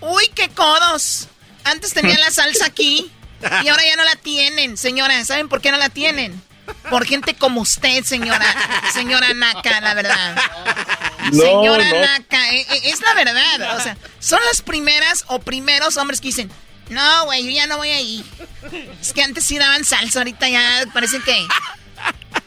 ¡Uy, 0.00 0.24
qué 0.34 0.48
codos! 0.50 1.28
Antes 1.64 1.94
tenían 1.94 2.20
la 2.20 2.30
salsa 2.30 2.66
aquí 2.66 3.10
y 3.64 3.68
ahora 3.68 3.84
ya 3.84 3.96
no 3.96 4.04
la 4.04 4.16
tienen, 4.16 4.76
señora. 4.76 5.24
¿Saben 5.24 5.48
por 5.48 5.60
qué 5.60 5.72
no 5.72 5.78
la 5.78 5.88
tienen? 5.88 6.40
Por 6.90 7.06
gente 7.06 7.34
como 7.34 7.60
usted, 7.60 8.04
señora, 8.04 8.46
señora 8.92 9.32
Naka, 9.34 9.80
la 9.80 9.94
verdad. 9.94 10.36
Señora 11.32 11.84
Naka, 11.92 12.50
eh, 12.50 12.66
eh, 12.70 12.80
es 12.84 13.00
la 13.00 13.14
verdad. 13.14 13.76
O 13.76 13.80
sea, 13.80 13.96
son 14.20 14.40
las 14.46 14.62
primeras 14.62 15.24
o 15.28 15.38
primeros 15.38 15.96
hombres 15.96 16.20
que 16.20 16.28
dicen, 16.28 16.50
no, 16.90 17.24
güey, 17.24 17.44
yo 17.44 17.50
ya 17.50 17.66
no 17.66 17.78
voy 17.78 17.90
ahí. 17.90 18.24
Es 19.00 19.12
que 19.12 19.22
antes 19.22 19.44
sí 19.44 19.58
daban 19.58 19.84
salsa, 19.84 20.20
ahorita 20.20 20.48
ya 20.48 20.84
parece 20.92 21.20
que... 21.20 21.46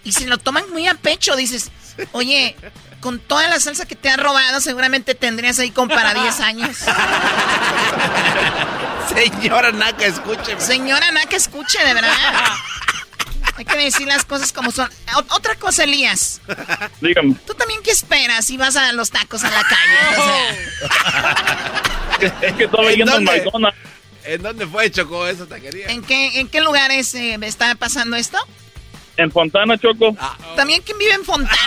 Y 0.03 0.11
si 0.11 0.25
lo 0.25 0.37
toman 0.37 0.69
muy 0.69 0.87
a 0.87 0.93
pecho, 0.93 1.35
dices, 1.35 1.71
oye, 2.11 2.55
con 2.99 3.19
toda 3.19 3.47
la 3.47 3.59
salsa 3.59 3.85
que 3.85 3.95
te 3.95 4.09
ha 4.09 4.17
robado, 4.17 4.61
seguramente 4.61 5.15
tendrías 5.15 5.57
ahí 5.59 5.71
como 5.71 5.93
para 5.93 6.13
10 6.13 6.39
años. 6.41 6.77
Señora 9.15 9.71
Naka, 9.71 10.05
escúcheme. 10.05 10.61
Señora 10.61 11.11
Naka, 11.11 11.35
escuche, 11.35 11.83
de 11.83 11.93
verdad. 11.93 12.13
Hay 13.57 13.65
que 13.65 13.77
decir 13.77 14.07
las 14.07 14.25
cosas 14.25 14.51
como 14.51 14.71
son. 14.71 14.89
otra 15.29 15.55
cosa, 15.55 15.85
Elías. 15.85 16.41
Dígame. 17.01 17.35
¿Tú 17.45 17.53
también 17.53 17.81
qué 17.83 17.91
esperas 17.91 18.45
si 18.45 18.57
vas 18.57 18.75
a 18.75 18.91
los 18.91 19.11
tacos 19.11 19.43
a 19.43 19.49
la 19.49 19.63
calle? 19.63 20.69
es 22.41 22.53
que 22.53 22.63
estaba 22.65 22.91
yendo 22.91 23.15
en 23.15 23.23
McDonald's. 23.23 23.79
¿En 24.25 24.41
dónde 24.41 24.65
fue, 24.65 24.89
Choco, 24.91 25.27
esa 25.27 25.45
taquería? 25.45 25.87
¿En 25.87 26.01
qué, 26.01 26.39
en 26.39 26.47
qué 26.47 26.59
lugares 26.59 27.13
eh, 27.13 27.37
está 27.41 27.75
pasando 27.75 28.17
esto? 28.17 28.39
En 29.17 29.31
Fontana, 29.31 29.77
Choco. 29.77 30.15
Ah. 30.19 30.37
¿También 30.55 30.81
quién 30.85 30.97
vive 30.97 31.13
en 31.13 31.23
Fontana? 31.23 31.57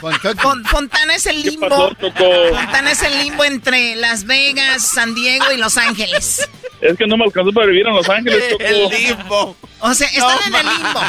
Fontana 0.70 1.14
es 1.14 1.26
el 1.26 1.42
limbo. 1.42 1.90
Fontana 1.98 2.90
es 2.90 3.02
el 3.02 3.18
limbo 3.18 3.44
entre 3.44 3.96
Las 3.96 4.24
Vegas, 4.24 4.86
San 4.86 5.14
Diego 5.14 5.52
y 5.52 5.56
Los 5.56 5.76
Ángeles. 5.76 6.48
Es 6.80 6.96
que 6.96 7.06
no 7.06 7.16
me 7.16 7.24
alcanzó 7.24 7.52
para 7.52 7.66
vivir 7.66 7.86
en 7.86 7.94
Los 7.94 8.08
Ángeles, 8.08 8.42
Choco. 8.50 8.64
El 8.64 8.88
limbo. 8.88 9.56
O 9.80 9.94
sea, 9.94 10.08
están 10.08 10.38
en 10.46 10.54
el 10.54 10.66
limbo. 10.74 11.00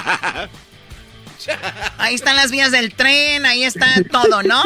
Ahí 1.97 2.15
están 2.15 2.35
las 2.35 2.51
vías 2.51 2.71
del 2.71 2.93
tren, 2.93 3.45
ahí 3.45 3.63
está 3.63 3.87
todo, 4.11 4.43
¿no? 4.43 4.63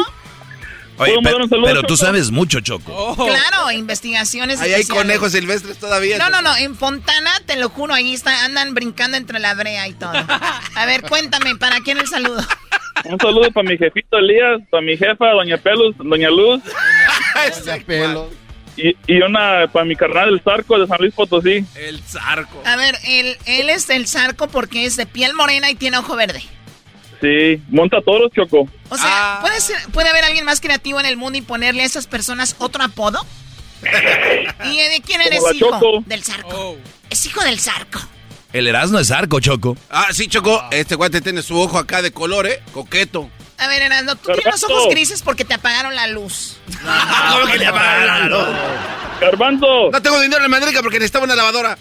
Oye, 1.00 1.16
pero, 1.22 1.82
tú 1.82 1.96
sabes 1.96 2.30
mucho, 2.30 2.60
Choco. 2.60 2.92
Oh. 2.94 3.14
Claro, 3.26 3.70
investigaciones. 3.72 4.60
Ahí 4.60 4.74
hay 4.74 4.84
conejos 4.84 5.32
silvestres 5.32 5.78
todavía. 5.78 6.18
No, 6.18 6.28
no, 6.28 6.42
no. 6.42 6.54
En 6.56 6.76
Fontana, 6.76 7.30
te 7.46 7.56
lo 7.56 7.70
juro, 7.70 7.94
ahí 7.94 8.12
está, 8.12 8.44
andan 8.44 8.74
brincando 8.74 9.16
entre 9.16 9.38
la 9.38 9.54
brea 9.54 9.88
y 9.88 9.94
todo. 9.94 10.12
A 10.12 10.86
ver, 10.86 11.02
cuéntame, 11.02 11.56
¿para 11.56 11.80
quién 11.80 11.96
el 11.96 12.06
saludo? 12.06 12.42
Un 13.04 13.18
saludo 13.18 13.50
para 13.50 13.66
mi 13.66 13.78
jefito 13.78 14.18
Elías, 14.18 14.60
para 14.68 14.82
mi 14.82 14.94
jefa, 14.94 15.30
Doña 15.30 15.56
Pelus, 15.56 15.96
Doña 15.96 16.28
Luz. 16.30 16.60
Y, 18.76 18.96
y, 19.06 19.20
una 19.20 19.66
para 19.70 19.84
mi 19.84 19.94
carnal, 19.94 20.30
el 20.30 20.40
Zarco 20.40 20.78
de 20.78 20.86
San 20.86 20.98
Luis 21.00 21.12
Potosí. 21.12 21.66
El 21.74 22.00
Zarco. 22.00 22.62
A 22.64 22.76
ver, 22.76 22.94
él, 23.04 23.36
él 23.44 23.68
es 23.68 23.90
el 23.90 24.06
Zarco 24.06 24.48
porque 24.48 24.86
es 24.86 24.96
de 24.96 25.04
piel 25.04 25.34
morena 25.34 25.70
y 25.70 25.74
tiene 25.74 25.98
ojo 25.98 26.16
verde. 26.16 26.42
Sí, 27.20 27.62
monta 27.68 28.00
toros, 28.00 28.30
Choco. 28.34 28.68
O 28.88 28.96
sea, 28.96 29.36
ah. 29.36 29.38
¿puede, 29.42 29.60
ser, 29.60 29.76
¿puede 29.92 30.08
haber 30.08 30.24
alguien 30.24 30.44
más 30.44 30.60
creativo 30.60 31.00
en 31.00 31.06
el 31.06 31.16
mundo 31.16 31.38
y 31.38 31.42
ponerle 31.42 31.82
a 31.82 31.86
esas 31.86 32.06
personas 32.06 32.56
otro 32.58 32.82
apodo? 32.82 33.24
¿Y 34.64 34.76
de 34.76 35.02
quién 35.04 35.20
eres 35.20 35.42
hijo? 35.54 36.02
Del 36.06 36.24
Zarco. 36.24 36.48
Oh. 36.52 36.76
Es 37.10 37.26
hijo 37.26 37.42
del 37.44 37.58
Zarco. 37.60 38.00
El 38.52 38.66
Erasmo 38.66 38.98
es 38.98 39.08
Zarco, 39.08 39.38
Choco. 39.40 39.76
Ah, 39.90 40.08
sí, 40.12 40.28
Choco. 40.28 40.62
Este 40.70 40.94
guante 40.94 41.20
tiene 41.20 41.42
su 41.42 41.58
ojo 41.58 41.78
acá 41.78 42.02
de 42.02 42.12
color, 42.12 42.46
¿eh? 42.46 42.62
Coqueto. 42.72 43.30
A 43.58 43.68
ver, 43.68 43.82
Erasmo, 43.82 44.16
tú 44.16 44.32
tienes 44.32 44.46
los 44.46 44.64
ojos 44.64 44.88
grises 44.88 45.22
porque 45.22 45.44
te 45.44 45.54
apagaron 45.54 45.94
la 45.94 46.06
luz. 46.06 46.56
¿Cómo 47.32 47.46
que 47.46 47.58
le 47.58 47.66
apagaron 47.66 48.06
la 48.06 48.38
luz? 48.38 48.48
Garbanzo. 49.20 49.90
No 49.90 50.02
tengo 50.02 50.20
dinero 50.20 50.44
en 50.44 50.50
la 50.50 50.58
madriga 50.58 50.82
porque 50.82 50.98
necesitaba 50.98 51.26
una 51.26 51.36
lavadora. 51.36 51.76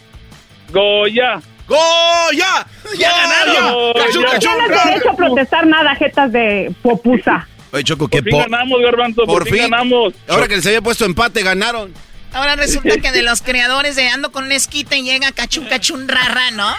Goya. 0.70 1.42
¡Goya! 1.70 2.66
¡Ya 2.98 3.12
ganaron! 3.12 3.94
¡Cachú, 3.94 4.24
cachú! 4.24 4.50
No 4.50 4.56
tienes 4.58 4.84
derecho 4.86 5.10
a 5.12 5.16
protestar 5.16 5.68
nada, 5.68 5.96
jetas 5.96 6.32
de 6.32 6.74
popusa. 6.82 7.48
Oye, 7.72 7.84
Choco, 7.84 8.08
¿qué 8.08 8.24
por 8.24 8.32
fin 8.32 8.40
ganamos, 8.40 8.82
Garbanzo, 8.82 9.26
por, 9.26 9.48
fin 9.48 9.70
ganamos. 9.70 10.16
Ahora 10.28 10.48
que 10.48 10.56
les 10.56 10.66
había 10.66 10.82
puesto 10.82 11.06
empate, 11.06 11.44
ganaron. 11.44 11.94
Ahora 12.34 12.56
resulta 12.56 12.98
que 12.98 13.12
de 13.12 13.22
los 13.22 13.42
creadores 13.42 13.96
de 13.96 14.08
Ando 14.08 14.32
con 14.32 14.46
un 14.46 14.52
esquite 14.52 15.02
llega 15.02 15.32
Cachún 15.32 15.66
Cachún 15.66 16.08
Rara, 16.08 16.52
¿no? 16.52 16.68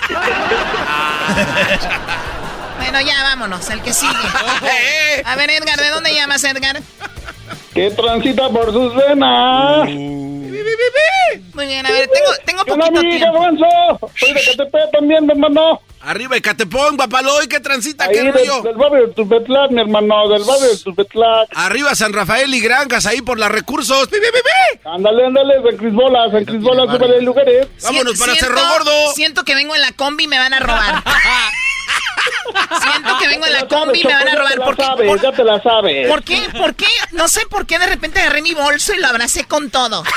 bueno, 2.79 3.01
ya 3.01 3.23
vámonos, 3.23 3.69
el 3.71 3.83
que 3.83 3.93
sigue. 3.93 4.13
A 5.25 5.37
ver, 5.37 5.51
Edgar, 5.51 5.79
¿de 5.79 5.89
dónde 5.91 6.15
llamas, 6.15 6.43
Edgar? 6.45 6.81
Que 7.75 7.91
transita 7.91 8.49
por 8.51 8.73
sus 8.73 8.95
venas. 8.95 9.89
Muy 11.55 11.67
bien, 11.67 11.85
a 11.87 11.91
ver, 11.91 12.09
tengo, 12.09 12.31
tengo 12.45 12.65
poquito 12.65 13.01
tiempo. 13.01 13.33
Garbanzo? 13.41 14.11
Soy 14.17 14.33
de 14.33 14.41
Catepec 14.43 14.91
también, 14.93 15.27
mi 15.27 15.33
hermano. 15.33 15.81
Arriba 16.03 16.35
de 16.35 16.41
Catepón, 16.43 16.97
papaloy, 16.97 17.47
¿qué 17.47 17.61
transita? 17.61 18.05
Ahí 18.05 18.13
¿Qué 18.13 18.23
del, 18.23 18.33
rollo? 18.33 18.63
del 18.63 18.75
barrio 18.77 19.07
de 19.07 19.13
Tupetlac, 19.13 19.71
mi 19.71 19.83
hermano, 19.83 20.29
del 20.31 20.43
barrio 20.45 20.71
de 20.71 20.77
Tupetlac. 20.79 21.49
Arriba 21.55 21.95
San 21.95 22.13
Rafael 22.15 22.53
y 22.55 22.61
Granjas, 22.61 23.05
ahí 23.07 23.21
por 23.21 23.39
los 23.39 23.51
recursos. 23.51 24.09
¡Pi, 24.09 24.17
pi, 24.17 24.27
pi, 24.33 24.41
pi! 24.43 24.81
Ándale, 24.89 25.27
ándale, 25.27 25.55
San 25.63 25.77
Crisbola, 25.77 26.31
San 26.31 26.45
Crisbola, 26.47 26.91
súbele 26.93 27.19
el 27.19 27.25
lugares. 27.25 27.69
Vámonos 27.83 28.19
para 28.19 28.33
Siento- 28.35 28.55
Cerro 28.55 28.69
Gordo. 28.71 29.13
Siento 29.15 29.45
que 29.45 29.55
vengo 29.55 29.75
en 29.75 29.83
la 29.83 29.93
combi 29.93 30.25
y 30.25 30.29
me 30.29 30.39
van 30.39 30.55
a 30.55 30.61
robar. 30.61 31.03
Siento 32.83 33.19
que 33.19 33.29
vengo 33.29 33.47
en 33.47 33.53
la 33.53 33.67
combi 33.69 34.01
y 34.01 34.05
me 34.05 34.13
van 34.15 34.29
a 34.29 34.35
robar. 34.35 34.51
Ya 34.53 34.59
te 34.59 34.65
¿Por 34.65 34.77
qué? 34.77 34.83
sabes, 34.85 35.09
¿Por, 35.09 35.21
ya 35.21 35.33
te 35.33 35.45
la 35.45 35.63
sabes. 35.63 36.09
por 36.09 36.23
qué? 36.25 36.39
¿Por 36.57 36.75
qué? 36.75 36.87
No 37.13 37.29
sé 37.29 37.47
por 37.47 37.67
qué 37.67 37.79
de 37.79 37.87
repente 37.87 38.21
agarré 38.21 38.43
mi 38.43 38.55
bolso 38.55 38.93
y 38.95 38.99
lo 38.99 39.09
abracé 39.09 39.45
con 39.45 39.71
todo. 39.71 40.03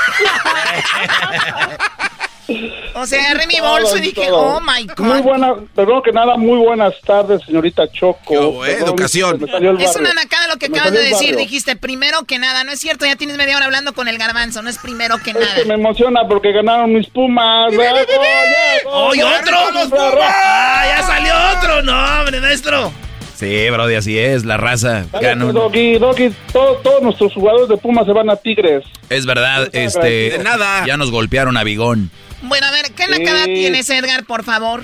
O 2.94 3.06
sea, 3.06 3.20
agarré 3.24 3.46
mi 3.46 3.58
bolso 3.60 3.96
y 3.96 4.00
dije, 4.00 4.26
Todo. 4.26 4.56
oh 4.56 4.60
my 4.60 4.84
God. 4.86 4.98
Muy 5.06 5.20
buena, 5.22 5.54
perdón 5.74 6.02
que 6.02 6.12
nada, 6.12 6.36
muy 6.36 6.58
buenas 6.58 6.94
tardes, 7.04 7.40
señorita 7.46 7.90
Choco. 7.90 8.20
Qué 8.28 8.36
Perdón, 8.72 8.88
educación. 8.88 9.48
Es 9.80 9.96
una 9.96 10.12
nacada 10.12 10.48
lo 10.48 10.56
que 10.56 10.68
me 10.68 10.78
acabas 10.78 10.92
de 10.98 11.04
decir. 11.04 11.36
Dijiste 11.36 11.76
primero 11.76 12.24
que 12.24 12.38
nada. 12.38 12.62
No 12.64 12.72
es 12.72 12.80
cierto, 12.80 13.06
ya 13.06 13.16
tienes 13.16 13.36
media 13.36 13.56
hora 13.56 13.64
hablando 13.66 13.92
con 13.94 14.08
el 14.08 14.18
garbanzo. 14.18 14.62
No 14.62 14.68
es 14.70 14.78
primero 14.78 15.18
que 15.18 15.30
Es 15.30 15.36
nada. 15.36 15.54
que 15.54 15.64
me 15.64 15.74
emociona 15.74 16.26
porque 16.28 16.52
ganaron 16.52 16.92
mis 16.92 17.08
Pumas. 17.08 17.72
¡Oye, 17.72 19.18
¡Ya! 19.20 19.40
otro! 19.40 19.88
¡Bravo! 19.88 20.18
¡Ah, 20.22 20.84
ya 20.86 21.02
salió 21.02 21.32
otro! 21.58 21.82
¡No, 21.82 22.20
hombre, 22.20 22.40
maestro! 22.40 22.92
Sí, 23.36 23.68
Brody, 23.70 23.96
así 23.96 24.16
es, 24.18 24.44
la 24.44 24.56
raza. 24.56 25.06
Ganó. 25.20 25.52
Doggy, 25.52 25.98
Doggy, 25.98 26.32
todos, 26.52 26.82
todos 26.82 27.02
nuestros 27.02 27.32
jugadores 27.34 27.68
de 27.68 27.76
Pumas 27.76 28.06
se 28.06 28.12
van 28.12 28.30
a 28.30 28.36
Tigres. 28.36 28.84
Es 29.10 29.26
verdad, 29.26 29.68
este. 29.72 30.30
De 30.30 30.38
nada. 30.38 30.84
Ya 30.86 30.96
nos 30.96 31.10
golpearon 31.10 31.56
a 31.56 31.64
Bigón. 31.64 32.10
Bueno, 32.44 32.66
a 32.66 32.70
ver, 32.70 32.92
¿qué 32.94 33.06
nacada 33.08 33.44
Sí. 33.44 33.54
tienes, 33.54 33.88
Edgar, 33.90 34.24
por 34.24 34.44
favor? 34.44 34.82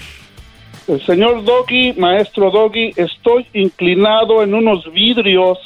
El 0.89 1.05
señor 1.07 1.45
Doggy, 1.45 1.93
maestro 1.95 2.51
Doggy, 2.51 2.93
estoy 2.97 3.47
inclinado 3.53 4.43
en 4.43 4.55
unos 4.55 4.91
vidrios 4.93 5.59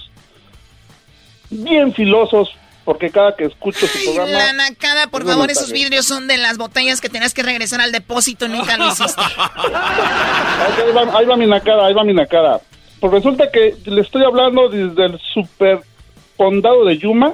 bien 1.51 1.95
filosos 1.95 2.51
porque 2.85 3.09
cada 3.11 3.35
que 3.35 3.45
escucho 3.45 3.87
su 3.87 3.97
Ay, 3.97 4.05
programa... 4.05 4.31
la 4.31 4.53
nacada, 4.53 5.07
por 5.07 5.25
favor, 5.25 5.51
esos 5.51 5.73
vidrios 5.73 6.05
son 6.05 6.27
de 6.29 6.37
las 6.37 6.59
botellas 6.59 7.01
que 7.01 7.09
tenías 7.09 7.33
que 7.33 7.43
regresar 7.43 7.81
al 7.81 7.93
depósito 7.93 8.47
nunca 8.49 8.77
lo 8.77 8.89
hiciste. 8.89 9.23
Ahí 9.43 10.93
va, 10.95 11.19
ahí 11.19 11.25
va 11.27 11.37
mi 11.37 11.47
nacada, 11.47 11.87
ahí 11.87 11.95
va 11.95 12.05
mi 12.05 12.13
nacada. 12.13 12.61
Pues 13.01 13.13
resulta 13.13 13.51
que 13.51 13.75
le 13.87 14.01
estoy 14.03 14.25
hablando 14.25 14.69
desde 14.69 15.07
el 15.07 15.21
super 15.33 15.81
condado 16.37 16.85
de 16.85 16.99
Yuma. 16.99 17.33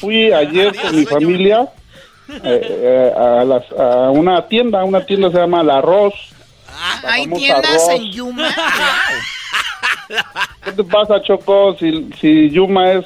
Fui 0.00 0.32
ayer 0.32 0.74
con 0.76 0.96
mi 0.96 1.04
familia 1.04 1.68
eh, 2.28 2.40
eh, 2.42 3.12
a, 3.16 3.44
las- 3.44 3.70
a 3.78 4.10
una 4.10 4.46
tienda, 4.48 4.84
una 4.84 5.04
tienda 5.06 5.30
se 5.30 5.38
llama 5.38 5.62
La 5.62 5.78
Arroz. 5.78 6.14
Hay 7.04 7.24
famosa 7.24 7.40
tiendas 7.40 7.70
arroz. 7.88 7.88
en 7.90 8.12
Yuma. 8.12 8.54
¿Qué 10.64 10.72
te 10.72 10.84
pasa, 10.84 11.20
Choco? 11.22 11.76
Si, 11.78 12.08
si 12.20 12.50
Yuma 12.50 12.92
es, 12.92 13.04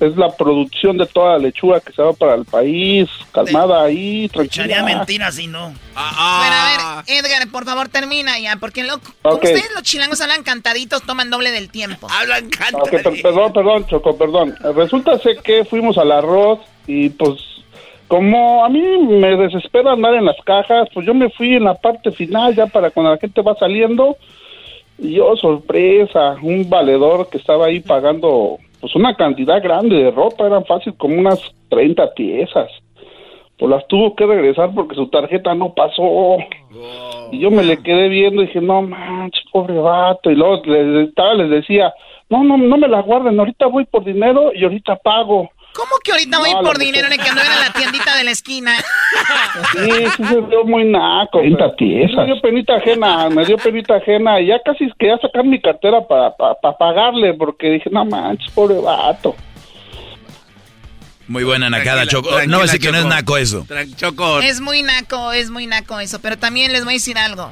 es 0.00 0.16
la 0.16 0.30
producción 0.36 0.98
de 0.98 1.06
toda 1.06 1.32
la 1.34 1.38
lechuga 1.38 1.80
que 1.80 1.92
se 1.92 2.02
va 2.02 2.12
para 2.12 2.34
el 2.34 2.44
país, 2.44 3.08
calmada 3.32 3.84
ahí, 3.84 4.24
Echaría 4.26 4.76
tranquila. 4.78 4.82
mentiras 4.98 5.34
si 5.36 5.46
no. 5.46 5.68
Bueno, 5.68 5.76
a 5.94 7.02
ver, 7.06 7.16
Edgar, 7.16 7.48
por 7.48 7.64
favor, 7.64 7.88
termina 7.88 8.38
ya, 8.38 8.56
porque 8.56 8.82
lo, 8.84 8.98
como 9.22 9.36
Ok. 9.36 9.44
ustedes 9.44 9.70
los 9.74 9.82
chilangos 9.82 10.20
hablan 10.20 10.42
cantaditos, 10.42 11.02
toman 11.04 11.30
doble 11.30 11.52
del 11.52 11.70
tiempo. 11.70 12.08
Hablan 12.10 12.46
Ok, 12.72 12.90
per- 12.90 13.22
perdón, 13.22 13.52
perdón, 13.52 13.86
Choco, 13.86 14.16
perdón. 14.18 14.54
Resulta 14.74 15.18
ser 15.20 15.38
que 15.38 15.64
fuimos 15.64 15.96
al 15.98 16.12
arroz 16.12 16.60
y 16.86 17.08
pues 17.10 17.38
como 18.14 18.64
a 18.64 18.68
mí 18.68 18.80
me 18.80 19.36
desespera 19.36 19.90
andar 19.90 20.14
en 20.14 20.24
las 20.24 20.36
cajas, 20.44 20.88
pues 20.94 21.04
yo 21.04 21.12
me 21.14 21.30
fui 21.30 21.56
en 21.56 21.64
la 21.64 21.74
parte 21.74 22.12
final 22.12 22.54
ya 22.54 22.68
para 22.68 22.90
cuando 22.90 23.10
la 23.10 23.18
gente 23.18 23.42
va 23.42 23.56
saliendo. 23.56 24.16
Y 25.00 25.14
yo, 25.14 25.34
sorpresa, 25.34 26.36
un 26.40 26.70
valedor 26.70 27.28
que 27.28 27.38
estaba 27.38 27.66
ahí 27.66 27.80
pagando 27.80 28.58
pues 28.80 28.94
una 28.94 29.16
cantidad 29.16 29.60
grande 29.60 29.96
de 29.96 30.10
ropa, 30.12 30.46
eran 30.46 30.64
fácil 30.64 30.94
como 30.96 31.16
unas 31.16 31.40
30 31.70 32.14
piezas. 32.14 32.70
Pues 33.58 33.68
las 33.68 33.84
tuvo 33.88 34.14
que 34.14 34.26
regresar 34.26 34.70
porque 34.72 34.94
su 34.94 35.08
tarjeta 35.08 35.52
no 35.56 35.74
pasó. 35.74 36.36
Y 37.32 37.40
yo 37.40 37.50
me 37.50 37.64
le 37.64 37.82
quedé 37.82 38.08
viendo 38.08 38.42
y 38.42 38.46
dije, 38.46 38.60
no 38.60 38.82
manches, 38.82 39.42
pobre 39.50 39.74
vato. 39.74 40.30
Y 40.30 40.36
luego 40.36 40.62
les, 40.66 41.08
estaba, 41.08 41.34
les 41.34 41.50
decía, 41.50 41.92
no, 42.30 42.44
no, 42.44 42.58
no 42.58 42.76
me 42.76 42.86
la 42.86 43.02
guarden, 43.02 43.40
ahorita 43.40 43.66
voy 43.66 43.86
por 43.86 44.04
dinero 44.04 44.52
y 44.54 44.62
ahorita 44.62 44.94
pago. 45.02 45.50
¿Cómo 45.74 45.90
que 46.04 46.12
ahorita 46.12 46.38
voy 46.38 46.52
No, 46.52 46.62
por 46.62 46.78
dinero 46.78 47.08
en 47.08 47.14
el 47.14 47.18
que 47.18 47.28
anduve 47.28 47.46
en 47.46 47.60
la 47.60 47.72
tiendita 47.72 48.16
de 48.16 48.24
la 48.24 48.30
esquina? 48.30 48.76
Sí, 49.72 49.90
sí 50.16 50.24
se 50.24 50.40
vio 50.40 50.64
muy 50.64 50.84
naco. 50.84 51.40
Me 51.42 52.26
dio 52.26 52.40
penita 52.40 52.76
ajena, 52.76 53.28
me 53.28 53.44
dio 53.44 53.56
penita 53.56 53.96
ajena. 53.96 54.40
Y 54.40 54.46
ya 54.46 54.60
casi 54.64 54.88
quería 54.98 55.18
sacar 55.18 55.44
mi 55.44 55.60
cartera 55.60 56.06
para 56.06 56.34
pagarle, 56.78 57.34
porque 57.34 57.70
dije, 57.70 57.90
no 57.90 58.04
manches, 58.04 58.50
pobre 58.52 58.78
vato. 58.80 59.34
Muy 61.26 61.42
buena 61.42 61.70
nacada, 61.70 62.06
Choco. 62.06 62.30
no 62.46 62.60
decir 62.60 62.80
que 62.80 62.92
no 62.92 62.98
es 62.98 63.06
naco 63.06 63.36
eso. 63.36 63.66
Choco. 63.96 64.40
Es 64.40 64.60
muy 64.60 64.82
naco, 64.82 65.32
es 65.32 65.50
muy 65.50 65.66
naco 65.66 65.98
eso. 65.98 66.20
Pero 66.20 66.38
también 66.38 66.72
les 66.72 66.84
voy 66.84 66.94
a 66.94 66.96
decir 66.96 67.18
algo. 67.18 67.50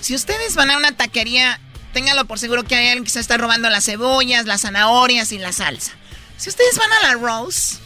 Si 0.00 0.14
ustedes 0.14 0.56
van 0.56 0.70
a 0.70 0.76
una 0.76 0.92
taquería, 0.92 1.60
ténganlo 1.92 2.24
por 2.24 2.38
seguro 2.38 2.64
que 2.64 2.74
hay 2.74 2.88
alguien 2.88 3.04
que 3.04 3.10
se 3.10 3.20
está 3.20 3.36
robando 3.36 3.68
las 3.70 3.84
cebollas, 3.84 4.46
las 4.46 4.62
zanahorias 4.62 5.32
y 5.32 5.38
la 5.38 5.52
salsa. 5.52 5.97
Si 6.38 6.48
ustedes 6.48 6.78
van 6.78 6.90
a 6.92 7.08
la 7.08 7.14
Rose, 7.20 7.76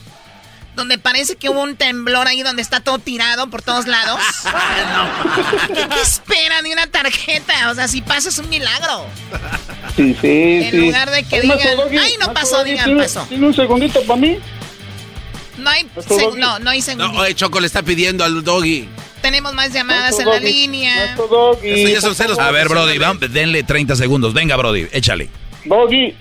donde 0.76 0.96
parece 0.98 1.36
que 1.36 1.48
hubo 1.50 1.62
un 1.62 1.76
temblor 1.76 2.28
ahí 2.28 2.42
donde 2.42 2.62
está 2.62 2.80
todo 2.80 2.98
tirado 2.98 3.48
por 3.50 3.62
todos 3.62 3.86
lados. 3.86 4.20
¿Qué, 5.68 5.88
qué 5.88 6.00
esperan 6.00 6.64
de 6.64 6.72
una 6.72 6.86
tarjeta? 6.86 7.70
O 7.70 7.74
sea, 7.74 7.88
si 7.88 8.00
pasa 8.02 8.28
es 8.28 8.38
un 8.38 8.48
milagro. 8.48 9.06
Sí, 9.96 10.16
sí, 10.20 10.60
En 10.64 10.70
sí. 10.70 10.76
lugar 10.78 11.10
de 11.10 11.24
que 11.24 11.40
digan, 11.40 11.58
"Ay, 12.00 12.14
no 12.20 12.32
pasó", 12.32 12.62
digan, 12.64 12.84
¿tiene- 12.86 13.02
"Pasó". 13.02 13.26
¿Tiene 13.28 13.46
un 13.46 13.54
segundito 13.54 14.00
para 14.04 14.20
mí? 14.20 14.38
No 15.58 15.68
hay, 15.70 15.86
no, 16.38 16.58
no 16.60 16.70
hay 16.70 16.78
No, 16.80 16.84
segundo. 16.84 17.20
oye, 17.20 17.34
Choco 17.34 17.60
le 17.60 17.66
está 17.66 17.82
pidiendo 17.82 18.24
al 18.24 18.42
doggy. 18.42 18.88
Tenemos 19.20 19.52
más 19.54 19.72
llamadas 19.72 20.18
en 20.18 20.26
la 20.26 20.34
Doggy, 20.40 20.44
línea. 20.52 21.14
Doggy, 21.16 21.70
Eso 21.70 21.88
ya 21.88 22.00
son 22.00 22.16
favor. 22.16 22.40
A 22.40 22.50
ver, 22.50 22.68
Brody, 22.68 22.98
vamos, 22.98 23.20
denle 23.32 23.62
30 23.62 23.94
segundos. 23.94 24.34
Venga, 24.34 24.56
Brody, 24.56 24.88
échale. 24.90 25.28
Doggy, 25.64 26.16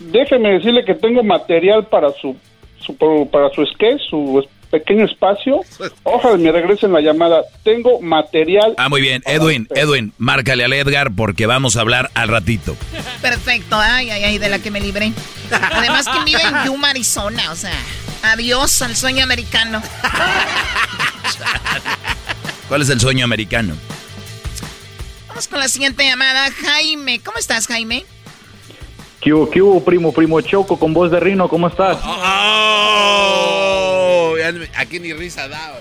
déjeme 0.00 0.52
decirle 0.52 0.84
que 0.84 0.94
tengo 0.94 1.22
material 1.22 1.86
para 1.86 2.10
su, 2.12 2.36
su 2.80 2.96
para 3.30 3.50
su 3.50 3.64
sketch, 3.66 4.00
su 4.10 4.44
pequeño 4.70 5.04
espacio. 5.04 5.60
Ojalá 6.02 6.36
me 6.36 6.50
regresen 6.50 6.92
la 6.92 7.00
llamada. 7.00 7.42
Tengo 7.62 8.00
material. 8.00 8.74
Ah, 8.76 8.88
muy 8.88 9.00
bien. 9.00 9.22
Edwin. 9.24 9.68
Edwin, 9.74 10.12
márcale 10.18 10.64
al 10.64 10.72
Edgar 10.72 11.12
porque 11.14 11.46
vamos 11.46 11.76
a 11.76 11.80
hablar 11.80 12.10
al 12.14 12.28
ratito. 12.28 12.76
Perfecto, 13.22 13.76
ay, 13.78 14.10
ay, 14.10 14.24
ay, 14.24 14.38
de 14.38 14.48
la 14.48 14.58
que 14.58 14.72
me 14.72 14.80
libré. 14.80 15.12
Además 15.50 16.06
que 16.06 16.24
vive 16.24 16.42
en 16.42 16.66
Yuma, 16.66 16.90
Arizona, 16.90 17.52
o 17.52 17.56
sea, 17.56 17.78
adiós 18.22 18.82
al 18.82 18.96
sueño 18.96 19.22
americano. 19.22 19.80
¿Cuál 22.68 22.82
es 22.82 22.90
el 22.90 23.00
sueño 23.00 23.24
americano? 23.24 23.76
Vamos 25.28 25.46
con 25.48 25.60
la 25.60 25.68
siguiente 25.68 26.04
llamada. 26.04 26.50
Jaime, 26.50 27.20
¿cómo 27.20 27.38
estás, 27.38 27.66
Jaime? 27.68 28.04
¿Qué 29.24 29.32
hubo, 29.32 29.48
qué 29.50 29.62
hubo, 29.62 29.82
primo, 29.82 30.12
primo 30.12 30.38
Choco 30.42 30.78
con 30.78 30.92
voz 30.92 31.10
de 31.10 31.18
Rino? 31.18 31.48
¿Cómo 31.48 31.68
estás? 31.68 31.98
Oh, 32.04 33.14
ni- 34.52 34.66
aquí 34.76 35.00
ni 35.00 35.14
risa 35.14 35.48
da. 35.48 35.72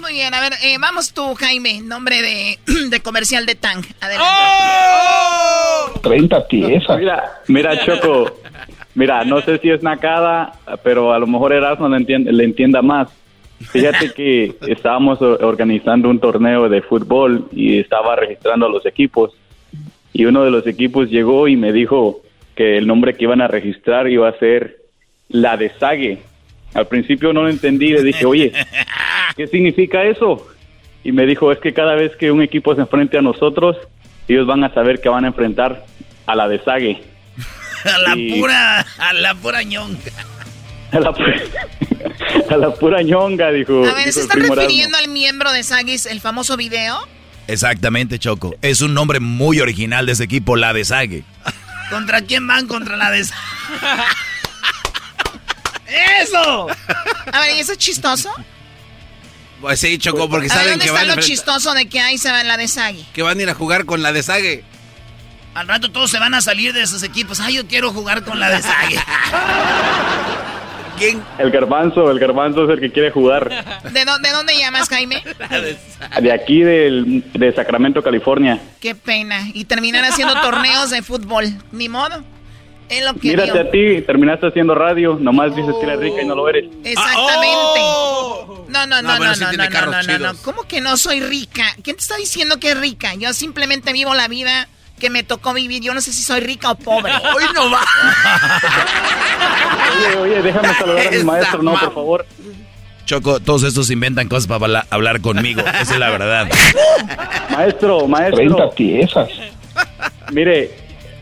Muy 0.00 0.14
bien, 0.14 0.32
a 0.32 0.40
ver, 0.40 0.54
eh, 0.62 0.78
vamos 0.80 1.12
tú, 1.12 1.34
Jaime, 1.34 1.82
nombre 1.82 2.22
de, 2.22 2.58
de 2.88 3.00
comercial 3.02 3.44
de 3.44 3.54
Tang. 3.54 3.84
Adelante. 4.00 4.30
30 6.02 6.46
piezas. 6.48 6.98
Mira, 6.98 7.32
mira, 7.48 7.84
Choco. 7.84 8.38
Mira, 8.94 9.24
no 9.24 9.42
sé 9.42 9.58
si 9.58 9.68
es 9.68 9.82
nacada, 9.82 10.54
pero 10.82 11.12
a 11.12 11.18
lo 11.18 11.26
mejor 11.26 11.52
Erasmo 11.52 11.90
le, 11.90 11.98
entiende, 11.98 12.32
le 12.32 12.44
entienda 12.44 12.80
más. 12.80 13.08
Fíjate 13.60 14.14
que 14.14 14.56
estábamos 14.68 15.20
organizando 15.20 16.08
un 16.08 16.18
torneo 16.18 16.70
de 16.70 16.80
fútbol 16.80 17.46
y 17.52 17.78
estaba 17.78 18.16
registrando 18.16 18.64
a 18.64 18.70
los 18.70 18.86
equipos. 18.86 19.32
Y 20.14 20.24
uno 20.24 20.44
de 20.44 20.50
los 20.50 20.66
equipos 20.66 21.10
llegó 21.10 21.46
y 21.46 21.56
me 21.56 21.74
dijo 21.74 22.22
que 22.56 22.76
el 22.78 22.86
nombre 22.86 23.14
que 23.14 23.24
iban 23.24 23.40
a 23.40 23.46
registrar 23.48 24.08
iba 24.08 24.28
a 24.28 24.38
ser 24.38 24.78
La 25.28 25.56
de 25.56 25.70
Sague. 25.78 26.18
Al 26.74 26.88
principio 26.88 27.32
no 27.32 27.42
lo 27.42 27.48
entendí, 27.48 27.88
le 27.90 28.02
dije, 28.02 28.24
oye, 28.26 28.52
¿qué 29.36 29.46
significa 29.46 30.02
eso? 30.04 30.46
Y 31.04 31.12
me 31.12 31.24
dijo, 31.26 31.52
es 31.52 31.58
que 31.58 31.72
cada 31.72 31.94
vez 31.94 32.16
que 32.16 32.30
un 32.32 32.42
equipo 32.42 32.74
se 32.74 32.80
enfrente 32.80 33.16
a 33.18 33.22
nosotros, 33.22 33.76
ellos 34.26 34.46
van 34.46 34.64
a 34.64 34.74
saber 34.74 35.00
que 35.00 35.08
van 35.08 35.24
a 35.24 35.28
enfrentar 35.28 35.84
a 36.26 36.34
la 36.34 36.48
de 36.48 36.58
Sague. 36.64 37.02
A 37.84 37.98
la 37.98 38.16
pura, 38.34 38.80
a 38.98 39.12
la 39.12 39.34
pura 39.36 39.62
ñonga. 39.62 39.98
A 40.90 40.98
la, 40.98 41.12
pu- 41.12 41.40
a 42.50 42.56
la 42.56 42.74
pura 42.74 43.00
ñonga, 43.02 43.52
dijo. 43.52 43.84
A 43.86 43.94
ver, 43.94 44.06
dijo 44.06 44.20
¿se 44.22 44.24
Erasmo. 44.38 44.54
refiriendo 44.56 44.98
al 44.98 45.08
miembro 45.08 45.52
de 45.52 45.62
Sagis, 45.62 46.06
el 46.06 46.20
famoso 46.20 46.56
video? 46.56 46.96
Exactamente, 47.46 48.18
Choco. 48.18 48.56
Es 48.60 48.80
un 48.80 48.92
nombre 48.92 49.20
muy 49.20 49.60
original 49.60 50.06
de 50.06 50.12
ese 50.12 50.24
equipo, 50.24 50.56
la 50.56 50.72
de 50.72 50.84
Sague. 50.84 51.22
¿Contra 51.90 52.22
quién 52.22 52.46
van? 52.46 52.66
Contra 52.66 52.96
la 52.96 53.10
de... 53.10 53.20
¡Eso! 56.20 56.68
A 57.32 57.40
ver, 57.40 57.56
¿y 57.56 57.60
eso 57.60 57.72
es 57.72 57.78
chistoso? 57.78 58.30
Pues 59.60 59.80
sí, 59.80 59.98
Choco, 59.98 60.28
porque 60.28 60.48
saben 60.48 60.70
¿dónde 60.70 60.84
que 60.84 60.90
está 60.90 61.00
van, 61.00 61.10
a 61.10 61.16
lo 61.16 61.22
chistoso 61.22 61.72
de 61.74 61.88
que 61.88 62.00
ahí 62.00 62.18
se 62.18 62.30
va 62.30 62.44
la 62.44 62.56
de 62.56 62.68
Sagi? 62.68 63.06
que 63.14 63.22
van 63.22 63.38
a 63.38 63.42
ir 63.42 63.50
a 63.50 63.54
jugar 63.54 63.86
con 63.86 64.02
la 64.02 64.12
de 64.12 64.22
Sague. 64.22 64.64
Al 65.54 65.66
rato 65.68 65.90
todos 65.90 66.10
se 66.10 66.18
van 66.18 66.34
a 66.34 66.42
salir 66.42 66.74
de 66.74 66.82
esos 66.82 67.02
equipos. 67.02 67.40
Ay, 67.40 67.54
yo 67.54 67.66
quiero 67.66 67.90
jugar 67.92 68.24
con 68.24 68.38
la 68.38 68.50
de 68.50 68.62
Sague. 68.62 69.00
¿Quién? 70.98 71.22
El 71.38 71.50
garbanzo, 71.50 72.10
el 72.10 72.18
garbanzo 72.18 72.64
es 72.64 72.70
el 72.70 72.80
que 72.80 72.90
quiere 72.90 73.10
jugar. 73.10 73.48
¿De, 73.92 74.04
dó- 74.04 74.18
de 74.18 74.30
dónde 74.30 74.56
llamas, 74.58 74.88
Jaime? 74.88 75.22
De 76.20 76.32
aquí 76.32 76.62
del, 76.62 77.24
de 77.32 77.52
Sacramento, 77.52 78.02
California. 78.02 78.60
Qué 78.80 78.94
pena. 78.94 79.48
Y 79.54 79.64
terminar 79.66 80.04
haciendo 80.04 80.34
torneos 80.40 80.90
de 80.90 81.02
fútbol. 81.02 81.46
Ni 81.72 81.88
modo. 81.88 82.22
Es 82.88 83.04
lo 83.04 83.14
que 83.14 83.30
Mírate 83.30 83.52
dio. 83.52 83.62
a 83.62 83.70
ti, 83.72 84.02
terminaste 84.02 84.46
haciendo 84.46 84.72
radio, 84.76 85.18
nomás 85.20 85.56
dices 85.56 85.74
que 85.80 85.86
eres 85.86 85.98
rica 85.98 86.22
y 86.22 86.24
no 86.24 86.36
lo 86.36 86.48
eres. 86.48 86.66
Exactamente. 86.84 87.80
No, 88.68 88.86
no, 88.86 88.86
no, 88.86 89.02
No, 89.02 89.18
no, 89.18 89.24
no, 89.24 89.34
sí 89.34 89.40
no, 89.44 89.52
no, 89.52 89.68
no, 89.68 89.86
no, 89.86 89.92
no. 89.92 90.02
chidos. 90.02 90.36
¿Cómo 90.44 90.62
que 90.68 90.80
no 90.80 90.96
soy 90.96 91.20
rica? 91.20 91.64
¿Quién 91.82 91.96
te 91.96 92.02
está 92.02 92.16
diciendo 92.16 92.60
que 92.60 92.70
es 92.70 92.78
rica? 92.80 93.14
Yo 93.14 93.32
simplemente 93.32 93.92
vivo 93.92 94.14
la 94.14 94.28
vida 94.28 94.68
que 94.98 95.10
me 95.10 95.22
tocó 95.22 95.52
vivir. 95.52 95.82
Yo 95.82 95.94
no 95.94 96.00
sé 96.00 96.12
si 96.12 96.22
soy 96.22 96.40
rica 96.40 96.70
o 96.70 96.74
pobre. 96.76 97.12
Hoy 97.34 97.44
no 97.54 97.70
va. 97.70 97.80
Oye, 99.98 100.16
oye, 100.16 100.42
déjame 100.42 100.74
saludar 100.74 101.06
a 101.06 101.10
mi 101.10 101.24
maestro, 101.24 101.62
no, 101.62 101.72
por 101.72 101.94
favor. 101.94 102.26
Choco, 103.04 103.38
todos 103.40 103.62
estos 103.62 103.90
inventan 103.90 104.28
cosas 104.28 104.46
para 104.48 104.64
habla- 104.64 104.86
hablar 104.90 105.20
conmigo. 105.20 105.60
Esa 105.80 105.94
es 105.94 105.98
la 105.98 106.10
verdad. 106.10 106.48
Maestro, 107.50 108.08
maestro. 108.08 108.36
30 108.36 108.70
piezas. 108.70 109.28
Mire, 110.32 110.74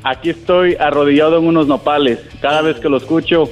aquí 0.02 0.30
estoy 0.30 0.76
arrodillado 0.76 1.38
en 1.38 1.46
unos 1.46 1.66
nopales. 1.66 2.20
Cada 2.40 2.62
vez 2.62 2.80
que 2.80 2.88
lo 2.88 2.96
escucho, 2.96 3.50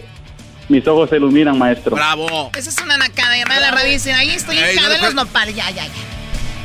mis 0.71 0.87
ojos 0.89 1.11
se 1.11 1.17
iluminan, 1.17 1.59
maestro. 1.59 1.95
Bravo. 1.95 2.51
Esa 2.57 2.71
es 2.71 2.79
una 2.81 2.97
nacada. 2.97 3.37
Llamar 3.37 3.59
a 3.59 3.61
la 3.61 3.71
radio 3.71 3.89
y 3.91 3.93
decir, 3.93 4.13
ahí 4.15 4.31
estoy 4.31 4.57
no 4.57 4.63
en 4.93 5.03
los 5.03 5.15
nopales. 5.15 5.55
Ya, 5.55 5.71
ya, 5.71 5.85
ya. 5.87 5.93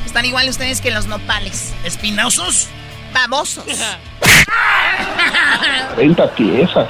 Están 0.06 0.24
igual 0.24 0.48
ustedes 0.48 0.80
que 0.80 0.90
los 0.90 1.06
nopales. 1.06 1.74
¿Espinosos? 1.84 2.68
Babosos. 3.12 3.64
30 5.96 6.34
piezas. 6.34 6.88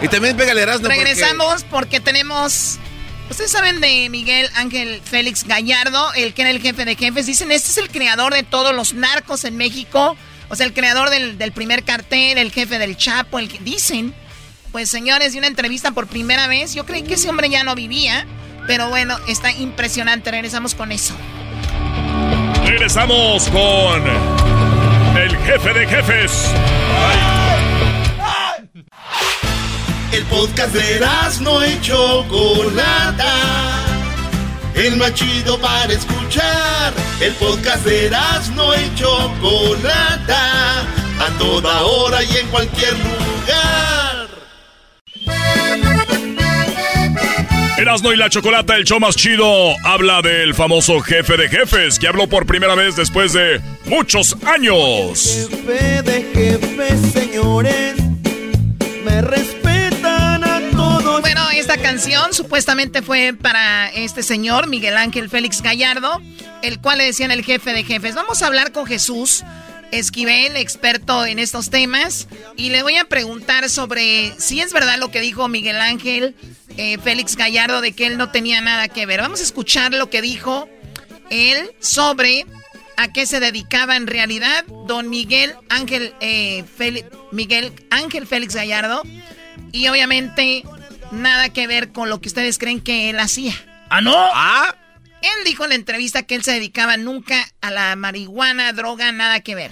Y 0.00 0.08
también 0.08 0.36
pégale 0.36 0.62
Erasmo 0.62 0.88
Regresamos 0.88 1.64
porque 1.64 2.00
tenemos. 2.00 2.78
Ustedes 3.30 3.50
saben 3.50 3.80
de 3.80 4.08
Miguel 4.08 4.48
Ángel 4.54 5.02
Félix 5.04 5.44
Gallardo, 5.44 6.12
el 6.14 6.32
que 6.32 6.42
era 6.42 6.50
el 6.50 6.62
jefe 6.62 6.84
de 6.84 6.96
jefes. 6.96 7.26
Dicen, 7.26 7.52
este 7.52 7.70
es 7.70 7.78
el 7.78 7.90
creador 7.90 8.32
de 8.32 8.42
todos 8.42 8.74
los 8.74 8.94
narcos 8.94 9.44
en 9.44 9.56
México. 9.56 10.16
O 10.48 10.56
sea, 10.56 10.64
el 10.64 10.72
creador 10.72 11.10
del, 11.10 11.36
del 11.36 11.52
primer 11.52 11.84
cartel, 11.84 12.38
el 12.38 12.52
jefe 12.52 12.78
del 12.78 12.96
Chapo, 12.96 13.38
el 13.38 13.48
que 13.48 13.58
dicen. 13.58 14.14
Pues 14.72 14.88
señores, 14.88 15.32
de 15.32 15.38
una 15.38 15.46
entrevista 15.46 15.92
por 15.92 16.06
primera 16.06 16.46
vez. 16.46 16.74
Yo 16.74 16.86
creí 16.86 17.02
que 17.02 17.14
ese 17.14 17.28
hombre 17.28 17.50
ya 17.50 17.64
no 17.64 17.74
vivía. 17.74 18.26
Pero 18.66 18.88
bueno, 18.88 19.16
está 19.26 19.50
impresionante. 19.50 20.30
Regresamos 20.30 20.74
con 20.74 20.92
eso. 20.92 21.14
Regresamos 22.64 23.48
con 23.48 24.67
jefe 25.48 25.72
de 25.72 25.86
jefes. 25.86 26.32
El 30.12 30.24
podcast 30.24 30.74
de 30.74 31.00
no 31.40 31.64
y 31.64 31.80
Chocolata. 31.80 33.32
El 34.74 34.96
más 34.96 35.14
chido 35.14 35.58
para 35.58 35.90
escuchar. 35.90 36.92
El 37.20 37.32
podcast 37.34 37.82
de 37.86 38.10
no 38.54 38.74
y 38.74 38.94
Chocolata. 38.94 40.82
A 41.18 41.38
toda 41.38 41.82
hora 41.82 42.22
y 42.22 42.36
en 42.36 42.46
cualquier 42.48 42.92
lugar. 42.98 44.28
Erasmo 47.78 48.12
y 48.12 48.16
la 48.16 48.28
Chocolata, 48.28 48.74
el 48.74 48.82
show 48.82 48.98
más 48.98 49.14
chido, 49.14 49.46
habla 49.84 50.20
del 50.20 50.52
famoso 50.52 50.98
jefe 50.98 51.36
de 51.36 51.48
jefes 51.48 52.00
que 52.00 52.08
habló 52.08 52.28
por 52.28 52.44
primera 52.44 52.74
vez 52.74 52.96
después 52.96 53.32
de 53.34 53.60
muchos 53.86 54.36
años. 54.44 55.48
Jefe 55.48 56.02
de 56.02 56.22
jefes, 56.34 57.12
señores. 57.12 57.94
Me 59.04 59.22
respetan 59.22 60.42
a 60.42 60.60
todos. 60.72 61.20
Bueno, 61.20 61.40
esta 61.54 61.76
canción 61.76 62.34
supuestamente 62.34 63.00
fue 63.00 63.32
para 63.32 63.88
este 63.90 64.24
señor, 64.24 64.66
Miguel 64.66 64.96
Ángel 64.96 65.30
Félix 65.30 65.62
Gallardo, 65.62 66.20
el 66.62 66.80
cual 66.80 66.98
le 66.98 67.04
decían 67.04 67.30
el 67.30 67.44
jefe 67.44 67.72
de 67.74 67.84
jefes. 67.84 68.16
Vamos 68.16 68.42
a 68.42 68.48
hablar 68.48 68.72
con 68.72 68.86
Jesús. 68.86 69.44
Esquivel, 69.92 70.56
experto 70.56 71.24
en 71.24 71.38
estos 71.38 71.70
temas, 71.70 72.28
y 72.56 72.70
le 72.70 72.82
voy 72.82 72.96
a 72.96 73.04
preguntar 73.04 73.68
sobre 73.70 74.32
si 74.38 74.60
es 74.60 74.72
verdad 74.72 74.98
lo 74.98 75.10
que 75.10 75.20
dijo 75.20 75.48
Miguel 75.48 75.76
Ángel 75.76 76.34
eh, 76.76 76.98
Félix 76.98 77.36
Gallardo 77.36 77.80
de 77.80 77.92
que 77.92 78.06
él 78.06 78.18
no 78.18 78.30
tenía 78.30 78.60
nada 78.60 78.88
que 78.88 79.06
ver. 79.06 79.20
Vamos 79.20 79.40
a 79.40 79.44
escuchar 79.44 79.92
lo 79.92 80.10
que 80.10 80.22
dijo 80.22 80.68
él 81.30 81.70
sobre 81.80 82.46
a 82.96 83.12
qué 83.12 83.26
se 83.26 83.40
dedicaba 83.40 83.96
en 83.96 84.06
realidad 84.06 84.64
don 84.86 85.08
Miguel 85.08 85.54
Ángel, 85.68 86.14
eh, 86.20 86.64
Miguel 87.32 87.72
Ángel 87.90 88.26
Félix 88.26 88.54
Gallardo, 88.54 89.02
y 89.72 89.88
obviamente 89.88 90.64
nada 91.12 91.48
que 91.50 91.66
ver 91.66 91.92
con 91.92 92.08
lo 92.10 92.20
que 92.20 92.28
ustedes 92.28 92.58
creen 92.58 92.80
que 92.80 93.10
él 93.10 93.18
hacía. 93.20 93.54
¿Ah, 93.90 94.00
no? 94.00 94.14
¿Ah? 94.16 94.74
Él 95.22 95.44
dijo 95.44 95.64
en 95.64 95.70
la 95.70 95.76
entrevista 95.76 96.22
que 96.22 96.34
él 96.34 96.44
se 96.44 96.52
dedicaba 96.52 96.96
nunca 96.96 97.36
a 97.60 97.70
la 97.70 97.96
marihuana, 97.96 98.72
droga, 98.72 99.10
nada 99.12 99.40
que 99.40 99.54
ver. 99.54 99.70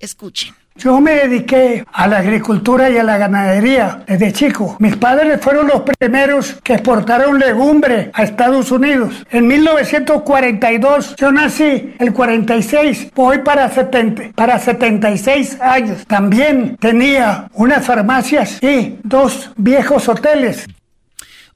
Escuchen. 0.00 0.54
Yo 0.78 1.00
me 1.00 1.12
dediqué 1.12 1.86
a 1.90 2.06
la 2.06 2.18
agricultura 2.18 2.90
y 2.90 2.98
a 2.98 3.02
la 3.02 3.16
ganadería 3.16 4.04
desde 4.06 4.32
chico. 4.32 4.76
Mis 4.78 4.94
padres 4.96 5.40
fueron 5.40 5.68
los 5.68 5.82
primeros 5.98 6.58
que 6.62 6.74
exportaron 6.74 7.38
legumbre 7.38 8.10
a 8.12 8.24
Estados 8.24 8.70
Unidos. 8.70 9.24
En 9.30 9.46
1942, 9.46 11.16
yo 11.16 11.32
nací 11.32 11.94
el 11.98 12.12
46, 12.12 13.10
voy 13.14 13.38
para 13.38 13.70
70, 13.70 14.32
para 14.34 14.58
76 14.58 15.60
años. 15.62 16.06
También 16.06 16.76
tenía 16.76 17.48
unas 17.54 17.84
farmacias 17.84 18.62
y 18.62 18.98
dos 19.02 19.50
viejos 19.56 20.08
hoteles. 20.10 20.66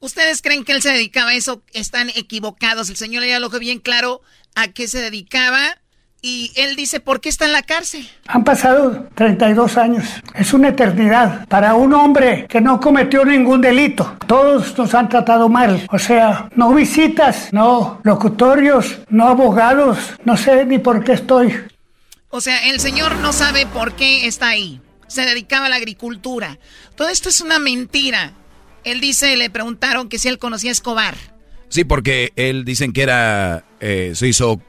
¿Ustedes 0.00 0.40
creen 0.40 0.64
que 0.64 0.72
él 0.72 0.82
se 0.82 0.90
dedicaba 0.90 1.30
a 1.30 1.34
eso? 1.34 1.62
Están 1.72 2.08
equivocados. 2.10 2.88
El 2.88 2.96
señor 2.96 3.24
ya 3.24 3.38
lo 3.38 3.48
dejó 3.48 3.60
bien 3.60 3.80
claro 3.80 4.22
a 4.54 4.68
qué 4.68 4.88
se 4.88 5.00
dedicaba. 5.00 5.76
Y 6.22 6.52
él 6.56 6.76
dice, 6.76 7.00
¿por 7.00 7.20
qué 7.20 7.30
está 7.30 7.46
en 7.46 7.52
la 7.52 7.62
cárcel? 7.62 8.06
Han 8.26 8.44
pasado 8.44 9.08
32 9.14 9.78
años. 9.78 10.04
Es 10.34 10.52
una 10.52 10.68
eternidad 10.68 11.46
para 11.48 11.74
un 11.74 11.94
hombre 11.94 12.46
que 12.46 12.60
no 12.60 12.78
cometió 12.78 13.24
ningún 13.24 13.62
delito. 13.62 14.16
Todos 14.26 14.76
nos 14.76 14.94
han 14.94 15.08
tratado 15.08 15.48
mal. 15.48 15.86
O 15.90 15.98
sea, 15.98 16.50
no 16.56 16.74
visitas, 16.74 17.50
no 17.52 18.00
locutorios, 18.02 18.98
no 19.08 19.28
abogados. 19.28 19.98
No 20.24 20.36
sé 20.36 20.66
ni 20.66 20.78
por 20.78 21.04
qué 21.04 21.12
estoy. 21.12 21.54
O 22.28 22.40
sea, 22.40 22.68
el 22.68 22.80
señor 22.80 23.16
no 23.16 23.32
sabe 23.32 23.66
por 23.66 23.94
qué 23.94 24.26
está 24.26 24.48
ahí. 24.48 24.80
Se 25.08 25.22
dedicaba 25.22 25.66
a 25.66 25.68
la 25.70 25.76
agricultura. 25.76 26.58
Todo 26.96 27.08
esto 27.08 27.30
es 27.30 27.40
una 27.40 27.58
mentira. 27.58 28.34
Él 28.84 29.00
dice, 29.00 29.36
le 29.36 29.50
preguntaron 29.50 30.08
que 30.08 30.18
si 30.18 30.28
él 30.28 30.38
conocía 30.38 30.70
a 30.70 30.72
Escobar. 30.72 31.16
Sí, 31.68 31.84
porque 31.84 32.32
él 32.36 32.64
dicen 32.64 32.92
que 32.92 33.02
era, 33.02 33.64
eh, 33.80 34.12
se 34.14 34.28
hizo, 34.28 34.60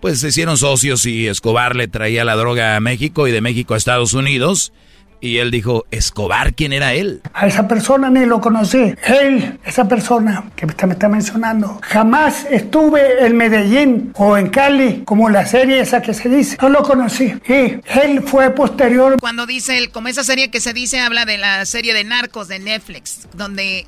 pues 0.00 0.20
se 0.20 0.28
hicieron 0.28 0.58
socios 0.58 1.06
y 1.06 1.26
Escobar 1.26 1.76
le 1.76 1.88
traía 1.88 2.24
la 2.24 2.36
droga 2.36 2.76
a 2.76 2.80
México 2.80 3.26
y 3.26 3.32
de 3.32 3.40
México 3.40 3.74
a 3.74 3.76
Estados 3.76 4.12
Unidos. 4.12 4.72
Y 5.24 5.38
él 5.38 5.50
dijo, 5.50 5.86
Escobar, 5.90 6.52
¿quién 6.52 6.74
era 6.74 6.92
él? 6.92 7.22
A 7.32 7.46
esa 7.46 7.66
persona 7.66 8.10
ni 8.10 8.26
lo 8.26 8.42
conocí. 8.42 8.94
Él, 9.06 9.58
esa 9.64 9.88
persona 9.88 10.50
que 10.54 10.66
me 10.66 10.72
está 10.72 11.08
mencionando, 11.08 11.80
jamás 11.80 12.46
estuve 12.50 13.24
en 13.24 13.34
Medellín 13.34 14.12
o 14.16 14.36
en 14.36 14.50
Cali, 14.50 15.00
como 15.06 15.30
la 15.30 15.46
serie 15.46 15.80
esa 15.80 16.02
que 16.02 16.12
se 16.12 16.28
dice. 16.28 16.58
No 16.60 16.68
lo 16.68 16.82
conocí. 16.82 17.32
Y 17.48 17.80
él 17.98 18.22
fue 18.26 18.50
posterior. 18.50 19.16
Cuando 19.18 19.46
dice, 19.46 19.78
él, 19.78 19.90
como 19.90 20.08
esa 20.08 20.24
serie 20.24 20.50
que 20.50 20.60
se 20.60 20.74
dice, 20.74 21.00
habla 21.00 21.24
de 21.24 21.38
la 21.38 21.64
serie 21.64 21.94
de 21.94 22.04
Narcos 22.04 22.48
de 22.48 22.58
Netflix, 22.58 23.26
donde 23.32 23.86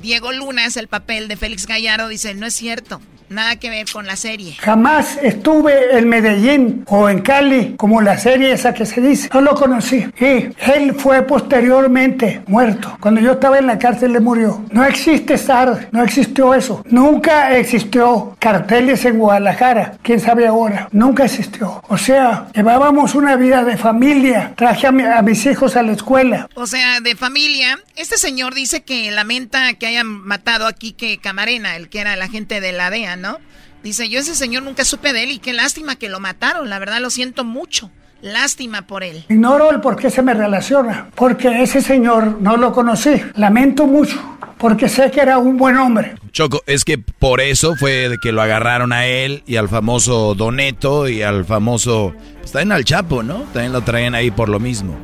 Diego 0.00 0.30
Luna 0.30 0.66
es 0.66 0.76
el 0.76 0.86
papel 0.86 1.26
de 1.26 1.36
Félix 1.36 1.66
Gallardo, 1.66 2.06
dice, 2.06 2.34
no 2.34 2.46
es 2.46 2.54
cierto. 2.54 3.00
Nada 3.28 3.56
que 3.56 3.70
ver 3.70 3.86
con 3.92 4.06
la 4.06 4.16
serie. 4.16 4.56
Jamás 4.60 5.18
estuve 5.22 5.98
en 5.98 6.08
Medellín 6.08 6.84
o 6.86 7.08
en 7.08 7.20
Cali, 7.20 7.74
como 7.76 8.00
la 8.00 8.16
serie 8.18 8.52
esa 8.52 8.72
que 8.72 8.86
se 8.86 9.00
dice. 9.00 9.28
No 9.32 9.40
lo 9.40 9.54
conocí. 9.54 10.06
Y 10.18 10.48
él 10.70 10.94
fue 10.96 11.22
posteriormente 11.22 12.42
muerto. 12.46 12.96
Cuando 13.00 13.20
yo 13.20 13.32
estaba 13.32 13.58
en 13.58 13.66
la 13.66 13.78
cárcel 13.78 14.12
le 14.12 14.20
murió. 14.20 14.64
No 14.70 14.84
existe 14.84 15.36
SAR, 15.36 15.88
no 15.92 16.02
existió 16.02 16.54
eso. 16.54 16.82
Nunca 16.88 17.56
existió 17.56 18.36
carteles 18.38 19.04
en 19.04 19.18
Guadalajara. 19.18 19.98
¿Quién 20.02 20.20
sabe 20.20 20.46
ahora? 20.46 20.88
Nunca 20.92 21.24
existió. 21.24 21.82
O 21.88 21.98
sea, 21.98 22.48
llevábamos 22.54 23.14
una 23.14 23.36
vida 23.36 23.64
de 23.64 23.76
familia. 23.76 24.52
Traje 24.56 24.86
a, 24.86 25.18
a 25.18 25.22
mis 25.22 25.44
hijos 25.46 25.76
a 25.76 25.82
la 25.82 25.92
escuela. 25.92 26.48
O 26.54 26.66
sea, 26.66 27.00
de 27.00 27.14
familia. 27.14 27.78
Este 27.96 28.16
señor 28.16 28.54
dice 28.54 28.82
que 28.82 29.10
lamenta 29.10 29.74
que 29.74 29.86
hayan 29.86 30.06
matado 30.06 30.66
aquí 30.66 30.92
que 30.92 31.18
Camarena, 31.18 31.76
el 31.76 31.88
que 31.88 32.00
era 32.00 32.14
el 32.14 32.22
agente 32.22 32.60
de 32.60 32.72
la 32.72 32.90
DEA, 32.90 33.17
¿no? 33.18 33.38
Dice, 33.82 34.08
yo 34.08 34.18
ese 34.20 34.34
señor 34.34 34.62
nunca 34.62 34.84
supe 34.84 35.12
de 35.12 35.24
él 35.24 35.30
y 35.30 35.38
qué 35.38 35.52
lástima 35.52 35.96
que 35.96 36.08
lo 36.08 36.20
mataron, 36.20 36.68
la 36.68 36.78
verdad 36.78 37.00
lo 37.00 37.10
siento 37.10 37.44
mucho. 37.44 37.90
Lástima 38.20 38.82
por 38.82 39.04
él. 39.04 39.24
Ignoro 39.28 39.70
el 39.70 39.80
por 39.80 39.94
qué 39.94 40.10
se 40.10 40.22
me 40.22 40.34
relaciona, 40.34 41.08
porque 41.14 41.62
ese 41.62 41.80
señor 41.80 42.40
no 42.40 42.56
lo 42.56 42.72
conocí. 42.72 43.22
Lamento 43.36 43.86
mucho, 43.86 44.20
porque 44.58 44.88
sé 44.88 45.10
que 45.12 45.20
era 45.20 45.38
un 45.38 45.56
buen 45.56 45.76
hombre. 45.76 46.16
Choco, 46.32 46.62
es 46.66 46.84
que 46.84 46.98
por 46.98 47.40
eso 47.40 47.76
fue 47.76 48.08
de 48.08 48.18
que 48.18 48.32
lo 48.32 48.42
agarraron 48.42 48.92
a 48.92 49.06
él 49.06 49.44
y 49.46 49.54
al 49.54 49.68
famoso 49.68 50.34
Doneto 50.34 51.08
y 51.08 51.22
al 51.22 51.44
famoso... 51.44 52.12
Pues 52.40 52.50
también 52.50 52.72
al 52.72 52.84
Chapo, 52.84 53.22
¿no? 53.22 53.42
También 53.52 53.72
lo 53.72 53.82
traen 53.82 54.16
ahí 54.16 54.32
por 54.32 54.48
lo 54.48 54.58
mismo. 54.58 54.96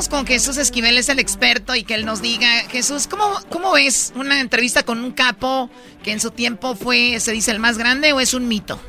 Vamos 0.00 0.08
con 0.08 0.26
Jesús 0.26 0.56
Esquivel, 0.56 0.96
es 0.96 1.10
el 1.10 1.18
experto, 1.18 1.74
y 1.74 1.84
que 1.84 1.94
él 1.94 2.06
nos 2.06 2.22
diga, 2.22 2.48
Jesús, 2.70 3.06
¿cómo, 3.06 3.34
¿cómo 3.50 3.74
ves 3.74 4.14
una 4.16 4.40
entrevista 4.40 4.82
con 4.82 5.04
un 5.04 5.12
capo 5.12 5.68
que 6.02 6.10
en 6.10 6.20
su 6.20 6.30
tiempo 6.30 6.74
fue, 6.74 7.20
se 7.20 7.32
dice, 7.32 7.50
el 7.50 7.58
más 7.58 7.76
grande 7.76 8.14
o 8.14 8.20
es 8.20 8.32
un 8.32 8.48
mito? 8.48 8.80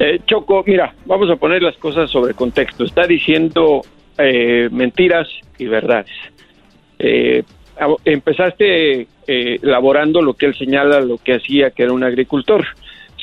Eh, 0.00 0.18
Choco, 0.26 0.64
mira, 0.66 0.92
vamos 1.06 1.30
a 1.30 1.36
poner 1.36 1.62
las 1.62 1.76
cosas 1.76 2.10
sobre 2.10 2.34
contexto. 2.34 2.82
Está 2.82 3.06
diciendo 3.06 3.82
eh, 4.18 4.68
mentiras 4.72 5.28
y 5.56 5.66
verdades. 5.66 6.10
Eh, 6.98 7.44
empezaste 8.04 9.06
elaborando 9.28 10.20
lo 10.20 10.34
que 10.34 10.46
él 10.46 10.56
señala, 10.56 10.98
lo 10.98 11.16
que 11.18 11.34
hacía, 11.34 11.70
que 11.70 11.84
era 11.84 11.92
un 11.92 12.02
agricultor. 12.02 12.66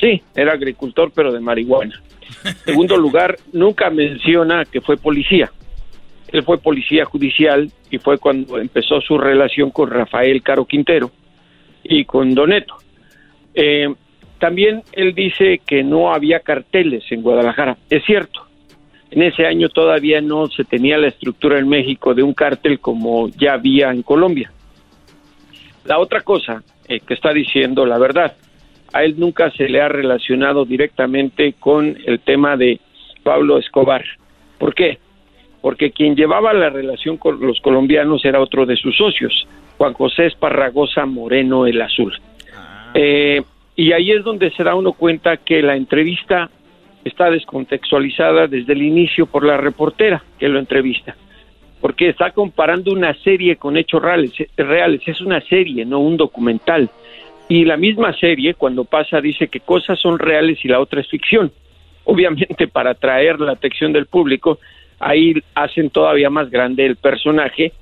Sí, 0.00 0.22
era 0.34 0.54
agricultor, 0.54 1.12
pero 1.14 1.30
de 1.30 1.40
marihuana. 1.40 2.00
Segundo 2.64 2.96
lugar, 2.96 3.36
nunca 3.52 3.90
menciona 3.90 4.64
que 4.64 4.80
fue 4.80 4.96
policía. 4.96 5.52
Él 6.28 6.42
fue 6.42 6.58
policía 6.58 7.04
judicial 7.04 7.70
y 7.90 7.98
fue 7.98 8.18
cuando 8.18 8.58
empezó 8.58 9.00
su 9.00 9.18
relación 9.18 9.70
con 9.70 9.90
Rafael 9.90 10.42
Caro 10.42 10.66
Quintero 10.66 11.10
y 11.82 12.04
con 12.04 12.34
Doneto. 12.34 12.76
Eh, 13.54 13.88
también 14.38 14.82
él 14.92 15.14
dice 15.14 15.60
que 15.66 15.82
no 15.82 16.12
había 16.12 16.40
carteles 16.40 17.04
en 17.10 17.22
Guadalajara. 17.22 17.76
Es 17.90 18.04
cierto, 18.04 18.46
en 19.10 19.22
ese 19.22 19.46
año 19.46 19.68
todavía 19.68 20.20
no 20.20 20.46
se 20.48 20.64
tenía 20.64 20.98
la 20.98 21.08
estructura 21.08 21.58
en 21.58 21.68
México 21.68 22.14
de 22.14 22.22
un 22.22 22.34
cártel 22.34 22.78
como 22.78 23.28
ya 23.30 23.54
había 23.54 23.90
en 23.90 24.02
Colombia. 24.02 24.52
La 25.84 25.98
otra 25.98 26.20
cosa 26.20 26.62
eh, 26.86 27.00
que 27.00 27.14
está 27.14 27.32
diciendo 27.32 27.86
la 27.86 27.98
verdad, 27.98 28.36
a 28.92 29.02
él 29.02 29.14
nunca 29.18 29.50
se 29.50 29.68
le 29.68 29.80
ha 29.80 29.88
relacionado 29.88 30.64
directamente 30.64 31.54
con 31.58 31.96
el 32.04 32.20
tema 32.20 32.56
de 32.56 32.80
Pablo 33.22 33.58
Escobar. 33.58 34.04
¿Por 34.58 34.74
qué? 34.74 34.98
Porque 35.68 35.90
quien 35.90 36.16
llevaba 36.16 36.54
la 36.54 36.70
relación 36.70 37.18
con 37.18 37.46
los 37.46 37.60
colombianos 37.60 38.24
era 38.24 38.40
otro 38.40 38.64
de 38.64 38.74
sus 38.74 38.96
socios, 38.96 39.46
Juan 39.76 39.92
José 39.92 40.24
Esparragosa 40.24 41.04
Moreno 41.04 41.66
el 41.66 41.82
Azul. 41.82 42.18
Eh, 42.94 43.42
y 43.76 43.92
ahí 43.92 44.12
es 44.12 44.24
donde 44.24 44.50
se 44.52 44.64
da 44.64 44.74
uno 44.74 44.94
cuenta 44.94 45.36
que 45.36 45.60
la 45.60 45.76
entrevista 45.76 46.48
está 47.04 47.28
descontextualizada 47.28 48.46
desde 48.46 48.72
el 48.72 48.80
inicio 48.80 49.26
por 49.26 49.44
la 49.44 49.58
reportera 49.58 50.24
que 50.38 50.48
lo 50.48 50.58
entrevista, 50.58 51.14
porque 51.82 52.08
está 52.08 52.30
comparando 52.30 52.90
una 52.90 53.12
serie 53.12 53.56
con 53.56 53.76
hechos 53.76 54.00
reales, 54.00 54.32
reales, 54.56 55.02
es 55.04 55.20
una 55.20 55.42
serie, 55.42 55.84
no 55.84 55.98
un 55.98 56.16
documental. 56.16 56.88
Y 57.46 57.66
la 57.66 57.76
misma 57.76 58.14
serie, 58.14 58.54
cuando 58.54 58.84
pasa, 58.84 59.20
dice 59.20 59.48
que 59.48 59.60
cosas 59.60 60.00
son 60.00 60.18
reales 60.18 60.64
y 60.64 60.68
la 60.68 60.80
otra 60.80 61.02
es 61.02 61.08
ficción. 61.08 61.52
Obviamente, 62.04 62.68
para 62.68 62.92
atraer 62.92 63.38
la 63.38 63.52
atención 63.52 63.92
del 63.92 64.06
público, 64.06 64.58
ahí 64.98 65.34
hacen 65.54 65.90
todavía 65.90 66.30
más 66.30 66.50
grande 66.50 66.86
el 66.86 66.96
personaje, 66.96 67.72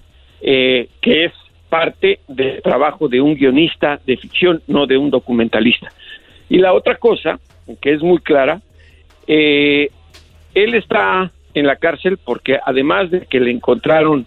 eh, 0.40 0.88
que 1.01 1.26
es 1.26 1.32
parte 1.68 2.20
del 2.28 2.62
trabajo 2.62 3.09
de 3.09 3.20
un 3.20 3.34
guionista 3.34 4.01
de 4.06 4.16
ficción, 4.16 4.62
no 4.66 4.86
de 4.86 4.97
un 4.97 5.10
documentalista. 5.10 5.93
Y 6.48 6.59
la 6.59 6.72
otra 6.72 6.97
cosa, 6.97 7.38
que 7.80 7.93
es 7.93 8.02
muy 8.02 8.18
clara, 8.18 8.60
eh, 9.26 9.90
él 10.55 10.74
está 10.74 11.32
en 11.55 11.66
la 11.66 11.76
cárcel 11.76 12.18
porque 12.22 12.59
además 12.64 13.10
de 13.10 13.22
que 13.22 13.40
le 13.40 13.51
encontraron 13.51 14.26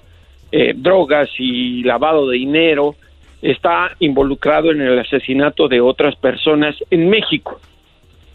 eh, 0.51 0.73
drogas 0.75 1.29
y 1.37 1.83
lavado 1.83 2.27
de 2.27 2.37
dinero, 2.37 2.95
está 3.41 3.95
involucrado 3.99 4.71
en 4.71 4.81
el 4.81 4.99
asesinato 4.99 5.67
de 5.67 5.79
otras 5.79 6.15
personas 6.15 6.75
en 6.89 7.09
México, 7.09 7.61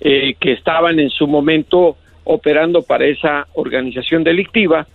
que 0.01 0.53
estaban 0.53 1.01
en 1.01 1.09
su 1.09 1.27
momento 1.27 1.97
operando 2.25 2.83
para 2.83 3.07
esa 3.07 3.47
organización 3.55 4.25
delictiva 4.25 4.87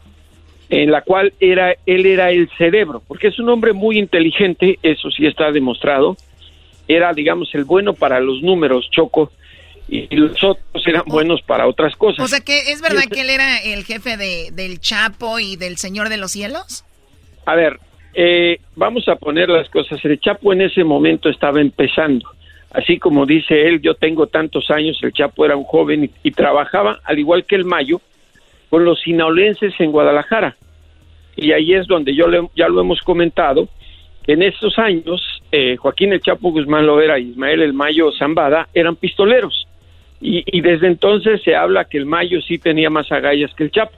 en 0.69 0.91
la 0.91 1.01
cual 1.01 1.33
era 1.39 1.75
él 1.85 2.05
era 2.05 2.29
el 2.31 2.49
cerebro, 2.57 3.01
porque 3.07 3.27
es 3.27 3.39
un 3.39 3.49
hombre 3.49 3.73
muy 3.73 3.97
inteligente, 3.97 4.77
eso 4.83 5.09
sí 5.09 5.25
está 5.25 5.51
demostrado. 5.51 6.15
Era 6.87 7.13
digamos 7.13 7.53
el 7.53 7.65
bueno 7.65 7.93
para 7.93 8.19
los 8.19 8.41
números, 8.41 8.89
Choco, 8.91 9.31
y 9.87 10.15
los 10.15 10.43
otros 10.43 10.87
eran 10.87 11.03
buenos 11.07 11.41
para 11.41 11.67
otras 11.67 11.95
cosas. 11.95 12.23
O 12.23 12.27
sea 12.27 12.41
que 12.41 12.71
es 12.71 12.81
verdad 12.81 13.03
que 13.11 13.21
él 13.21 13.29
era 13.31 13.57
el 13.57 13.83
jefe 13.83 14.17
de, 14.17 14.51
del 14.51 14.79
Chapo 14.79 15.39
y 15.39 15.55
del 15.55 15.77
Señor 15.77 16.09
de 16.09 16.17
los 16.17 16.31
Cielos. 16.31 16.85
A 17.45 17.55
ver, 17.55 17.79
eh, 18.13 18.59
vamos 18.75 19.07
a 19.07 19.15
poner 19.15 19.49
las 19.49 19.69
cosas. 19.69 20.03
El 20.05 20.19
Chapo 20.19 20.53
en 20.53 20.61
ese 20.61 20.83
momento 20.83 21.29
estaba 21.29 21.59
empezando. 21.61 22.29
Así 22.71 22.99
como 22.99 23.25
dice 23.25 23.67
él, 23.67 23.81
yo 23.81 23.95
tengo 23.95 24.27
tantos 24.27 24.69
años, 24.69 24.99
el 25.01 25.11
Chapo 25.13 25.43
era 25.45 25.55
un 25.55 25.63
joven 25.63 26.11
y, 26.23 26.31
trabajaba, 26.31 26.99
al 27.03 27.17
igual 27.17 27.45
que 27.45 27.55
el 27.55 27.65
Mayo, 27.65 27.99
con 28.69 28.85
los 28.85 28.99
sinaloenses 29.01 29.73
en 29.79 29.91
Guadalajara. 29.91 30.55
Y 31.35 31.51
ahí 31.51 31.73
es 31.73 31.87
donde 31.87 32.13
yo 32.15 32.27
le- 32.27 32.47
ya 32.55 32.67
lo 32.67 32.81
hemos 32.81 33.01
comentado, 33.01 33.67
en 34.27 34.43
estos 34.43 34.77
años 34.77 35.41
eh, 35.51 35.77
Joaquín 35.77 36.13
el 36.13 36.21
Chapo 36.21 36.51
Guzmán 36.51 36.85
Lovera 36.85 37.17
y 37.17 37.29
Ismael 37.31 37.61
el 37.63 37.73
Mayo 37.73 38.11
Zambada 38.11 38.67
eran 38.75 38.95
pistoleros. 38.95 39.65
Y, 40.21 40.43
y 40.45 40.61
desde 40.61 40.85
entonces 40.87 41.41
se 41.43 41.55
habla 41.55 41.85
que 41.85 41.97
el 41.97 42.05
Mayo 42.05 42.39
sí 42.41 42.59
tenía 42.59 42.91
más 42.91 43.11
agallas 43.11 43.51
que 43.55 43.63
el 43.63 43.71
Chapo. 43.71 43.93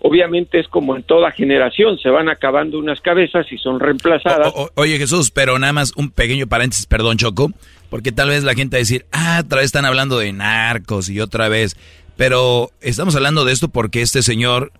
Obviamente 0.00 0.60
es 0.60 0.68
como 0.68 0.96
en 0.96 1.02
toda 1.02 1.30
generación, 1.32 1.98
se 1.98 2.08
van 2.10 2.28
acabando 2.28 2.78
unas 2.78 3.00
cabezas 3.00 3.50
y 3.50 3.58
son 3.58 3.80
reemplazadas. 3.80 4.52
Oye 4.76 4.98
Jesús, 4.98 5.30
pero 5.30 5.58
nada 5.58 5.72
más 5.72 5.92
un 5.96 6.10
pequeño 6.10 6.46
paréntesis, 6.46 6.86
perdón 6.86 7.16
Choco, 7.16 7.50
porque 7.90 8.12
tal 8.12 8.28
vez 8.28 8.44
la 8.44 8.54
gente 8.54 8.76
va 8.76 8.78
a 8.78 8.80
decir, 8.80 9.06
ah, 9.12 9.42
otra 9.44 9.58
vez 9.58 9.66
están 9.66 9.84
hablando 9.84 10.18
de 10.18 10.32
narcos 10.32 11.08
y 11.08 11.20
otra 11.20 11.48
vez, 11.48 11.76
pero 12.16 12.70
estamos 12.80 13.14
hablando 13.16 13.44
de 13.44 13.52
esto 13.52 13.68
porque 13.68 14.02
este 14.02 14.22
señor 14.22 14.72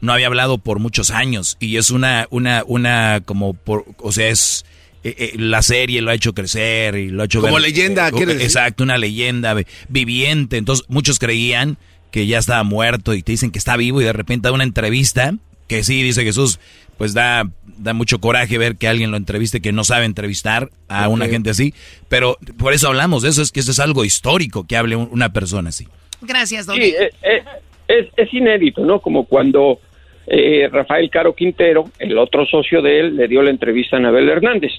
no 0.00 0.12
había 0.12 0.26
hablado 0.28 0.58
por 0.58 0.78
muchos 0.78 1.10
años 1.10 1.56
y 1.60 1.76
es 1.76 1.90
una, 1.90 2.26
una, 2.30 2.64
una, 2.66 3.20
como, 3.24 3.54
por, 3.54 3.84
o 3.98 4.12
sea, 4.12 4.28
es, 4.28 4.64
eh, 5.04 5.14
eh, 5.18 5.32
la 5.36 5.62
serie 5.62 6.00
lo 6.02 6.10
ha 6.10 6.14
hecho 6.14 6.32
crecer 6.34 6.94
y 6.96 7.10
lo 7.10 7.22
ha 7.22 7.26
hecho 7.26 7.40
Como 7.40 7.54
ver- 7.54 7.62
leyenda, 7.62 8.08
eh. 8.08 8.42
Exacto, 8.42 8.82
una 8.82 8.98
leyenda 8.98 9.54
vi- 9.54 9.66
viviente, 9.88 10.56
entonces 10.56 10.86
muchos 10.88 11.18
creían 11.18 11.76
que 12.10 12.26
ya 12.26 12.38
estaba 12.38 12.62
muerto 12.64 13.14
y 13.14 13.22
te 13.22 13.32
dicen 13.32 13.50
que 13.50 13.58
está 13.58 13.76
vivo 13.76 14.00
y 14.00 14.04
de 14.04 14.12
repente 14.12 14.48
da 14.48 14.52
una 14.52 14.64
entrevista, 14.64 15.34
que 15.68 15.84
sí, 15.84 16.02
dice 16.02 16.24
Jesús, 16.24 16.58
pues 17.00 17.14
da, 17.14 17.44
da 17.78 17.94
mucho 17.94 18.20
coraje 18.20 18.58
ver 18.58 18.76
que 18.76 18.86
alguien 18.86 19.10
lo 19.10 19.16
entreviste 19.16 19.62
que 19.62 19.72
no 19.72 19.84
sabe 19.84 20.04
entrevistar 20.04 20.68
a 20.86 21.08
una 21.08 21.28
gente 21.28 21.48
así, 21.48 21.72
pero 22.10 22.36
por 22.58 22.74
eso 22.74 22.88
hablamos 22.88 23.22
de 23.22 23.30
eso, 23.30 23.40
es 23.40 23.50
que 23.52 23.60
eso 23.60 23.70
es 23.70 23.80
algo 23.80 24.04
histórico 24.04 24.66
que 24.66 24.76
hable 24.76 24.96
un- 24.96 25.08
una 25.10 25.32
persona 25.32 25.70
así. 25.70 25.88
Gracias, 26.20 26.66
Don. 26.66 26.76
Sí, 26.76 26.82
eh, 26.94 27.10
eh, 27.22 27.42
es, 27.88 28.06
es 28.18 28.34
inédito, 28.34 28.84
¿no? 28.84 29.00
Como 29.00 29.24
cuando 29.24 29.80
eh, 30.26 30.68
Rafael 30.70 31.08
Caro 31.08 31.34
Quintero, 31.34 31.90
el 31.98 32.18
otro 32.18 32.44
socio 32.44 32.82
de 32.82 33.00
él, 33.00 33.16
le 33.16 33.28
dio 33.28 33.40
la 33.40 33.48
entrevista 33.48 33.96
a 33.96 34.00
Anabel 34.00 34.28
Hernández. 34.28 34.72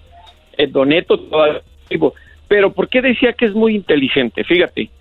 El 0.56 0.72
Doneto 0.72 1.20
todavía 1.22 1.62
vivo. 1.90 2.14
Pero 2.48 2.72
¿por 2.72 2.88
qué 2.88 3.02
decía 3.02 3.34
que 3.34 3.46
es 3.46 3.54
muy 3.56 3.74
inteligente? 3.74 4.44
Fíjate, 4.44 4.92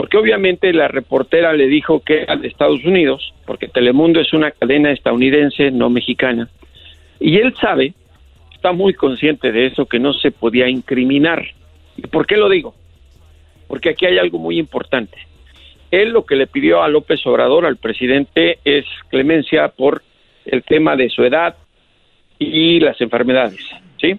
porque 0.00 0.16
obviamente 0.16 0.72
la 0.72 0.88
reportera 0.88 1.52
le 1.52 1.66
dijo 1.66 2.00
que 2.00 2.22
era 2.22 2.34
de 2.34 2.48
Estados 2.48 2.82
Unidos, 2.86 3.34
porque 3.44 3.68
Telemundo 3.68 4.18
es 4.18 4.32
una 4.32 4.50
cadena 4.50 4.92
estadounidense, 4.92 5.70
no 5.70 5.90
mexicana. 5.90 6.48
Y 7.20 7.36
él 7.36 7.54
sabe, 7.60 7.92
está 8.54 8.72
muy 8.72 8.94
consciente 8.94 9.52
de 9.52 9.66
eso, 9.66 9.84
que 9.84 9.98
no 9.98 10.14
se 10.14 10.30
podía 10.30 10.70
incriminar. 10.70 11.44
¿Y 11.98 12.06
por 12.06 12.26
qué 12.26 12.38
lo 12.38 12.48
digo? 12.48 12.74
Porque 13.68 13.90
aquí 13.90 14.06
hay 14.06 14.16
algo 14.16 14.38
muy 14.38 14.58
importante. 14.58 15.18
Él 15.90 16.12
lo 16.12 16.24
que 16.24 16.36
le 16.36 16.46
pidió 16.46 16.82
a 16.82 16.88
López 16.88 17.20
Obrador, 17.26 17.66
al 17.66 17.76
presidente, 17.76 18.58
es 18.64 18.86
clemencia 19.10 19.68
por 19.68 20.02
el 20.46 20.62
tema 20.62 20.96
de 20.96 21.10
su 21.10 21.24
edad 21.24 21.56
y 22.38 22.80
las 22.80 22.98
enfermedades, 23.02 23.60
¿sí? 24.00 24.18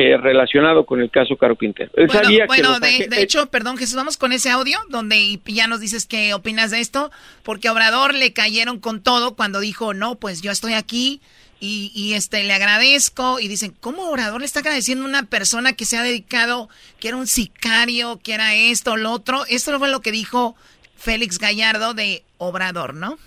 Eh, 0.00 0.16
relacionado 0.16 0.86
con 0.86 1.00
el 1.00 1.10
caso 1.10 1.36
Caro 1.36 1.56
Quintero. 1.56 1.90
Él 1.96 2.06
Bueno, 2.06 2.22
sabía 2.22 3.08
de, 3.08 3.20
hecho, 3.20 3.46
perdón 3.46 3.76
Jesús, 3.76 3.96
vamos 3.96 4.16
con 4.16 4.30
ese 4.30 4.48
audio 4.48 4.78
donde 4.90 5.40
ya 5.44 5.66
nos 5.66 5.80
dices 5.80 6.06
qué 6.06 6.34
opinas 6.34 6.70
de 6.70 6.78
esto, 6.78 7.10
porque 7.42 7.66
a 7.66 7.72
Obrador 7.72 8.14
le 8.14 8.32
cayeron 8.32 8.78
con 8.78 9.02
todo 9.02 9.34
cuando 9.34 9.58
dijo, 9.58 9.94
no, 9.94 10.14
pues 10.14 10.40
yo 10.40 10.52
estoy 10.52 10.74
aquí 10.74 11.20
y, 11.58 11.90
y, 11.96 12.14
este 12.14 12.44
le 12.44 12.52
agradezco 12.52 13.40
y 13.40 13.48
dicen, 13.48 13.74
¿cómo 13.80 14.08
Obrador 14.08 14.38
le 14.38 14.46
está 14.46 14.60
agradeciendo 14.60 15.04
a 15.04 15.08
una 15.08 15.24
persona 15.24 15.72
que 15.72 15.84
se 15.84 15.96
ha 15.96 16.04
dedicado, 16.04 16.68
que 17.00 17.08
era 17.08 17.16
un 17.16 17.26
sicario, 17.26 18.20
que 18.22 18.34
era 18.34 18.54
esto, 18.54 18.96
lo 18.96 19.10
otro? 19.10 19.46
Esto 19.46 19.76
fue 19.80 19.88
lo 19.88 20.00
que 20.00 20.12
dijo 20.12 20.54
Félix 20.96 21.40
Gallardo 21.40 21.94
de 21.94 22.22
Obrador, 22.36 22.94
¿no? 22.94 23.18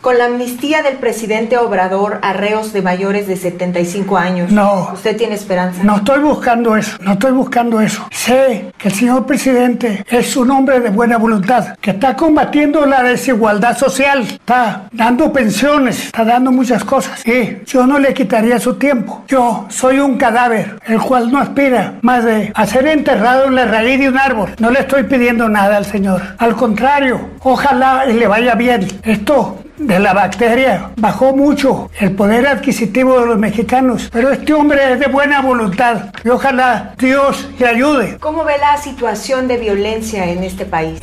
Con 0.00 0.18
la 0.18 0.26
amnistía 0.26 0.82
del 0.82 0.96
presidente 0.96 1.58
Obrador 1.58 2.18
a 2.22 2.32
reos 2.32 2.72
de 2.72 2.82
mayores 2.82 3.26
de 3.26 3.36
75 3.36 4.16
años. 4.16 4.52
No. 4.52 4.90
¿Usted 4.92 5.16
tiene 5.16 5.34
esperanza? 5.34 5.82
No 5.82 5.96
estoy 5.96 6.20
buscando 6.20 6.76
eso, 6.76 6.96
no 7.00 7.12
estoy 7.12 7.32
buscando 7.32 7.80
eso. 7.80 8.06
Sé 8.10 8.72
que 8.78 8.88
el 8.88 8.94
señor 8.94 9.26
presidente 9.26 10.04
es 10.08 10.36
un 10.36 10.50
hombre 10.50 10.80
de 10.80 10.90
buena 10.90 11.18
voluntad, 11.18 11.76
que 11.80 11.90
está 11.92 12.16
combatiendo 12.16 12.86
la 12.86 13.02
desigualdad 13.02 13.76
social, 13.76 14.22
está 14.22 14.88
dando 14.92 15.32
pensiones, 15.32 16.06
está 16.06 16.24
dando 16.24 16.52
muchas 16.52 16.84
cosas. 16.84 17.26
Y 17.26 17.64
yo 17.66 17.86
no 17.86 17.98
le 17.98 18.14
quitaría 18.14 18.58
su 18.58 18.74
tiempo. 18.74 19.24
Yo 19.28 19.66
soy 19.68 19.98
un 19.98 20.16
cadáver, 20.16 20.78
el 20.86 21.00
cual 21.00 21.30
no 21.30 21.38
aspira 21.38 21.94
más 22.02 22.24
de 22.24 22.52
a 22.54 22.66
ser 22.66 22.86
enterrado 22.86 23.46
en 23.46 23.54
la 23.54 23.64
raíz 23.66 23.98
de 23.98 24.08
un 24.08 24.18
árbol. 24.18 24.50
No 24.58 24.70
le 24.70 24.80
estoy 24.80 25.04
pidiendo 25.04 25.48
nada 25.48 25.76
al 25.76 25.86
señor. 25.86 26.22
Al 26.38 26.54
contrario, 26.54 27.30
ojalá 27.40 28.04
y 28.08 28.14
le 28.14 28.26
vaya 28.26 28.54
bien. 28.54 28.86
Esto 29.02 29.39
어! 29.40 29.69
De 29.80 29.98
la 29.98 30.12
bacteria 30.12 30.90
bajó 30.96 31.34
mucho 31.34 31.90
el 31.98 32.12
poder 32.12 32.46
adquisitivo 32.46 33.18
de 33.20 33.26
los 33.26 33.38
mexicanos, 33.38 34.08
pero 34.12 34.30
este 34.30 34.52
hombre 34.52 34.92
es 34.92 35.00
de 35.00 35.06
buena 35.06 35.40
voluntad 35.40 36.10
y 36.22 36.28
ojalá 36.28 36.94
Dios 36.98 37.48
le 37.58 37.66
ayude. 37.66 38.18
¿Cómo 38.20 38.44
ve 38.44 38.54
la 38.60 38.76
situación 38.76 39.48
de 39.48 39.56
violencia 39.56 40.26
en 40.26 40.44
este 40.44 40.66
país? 40.66 41.00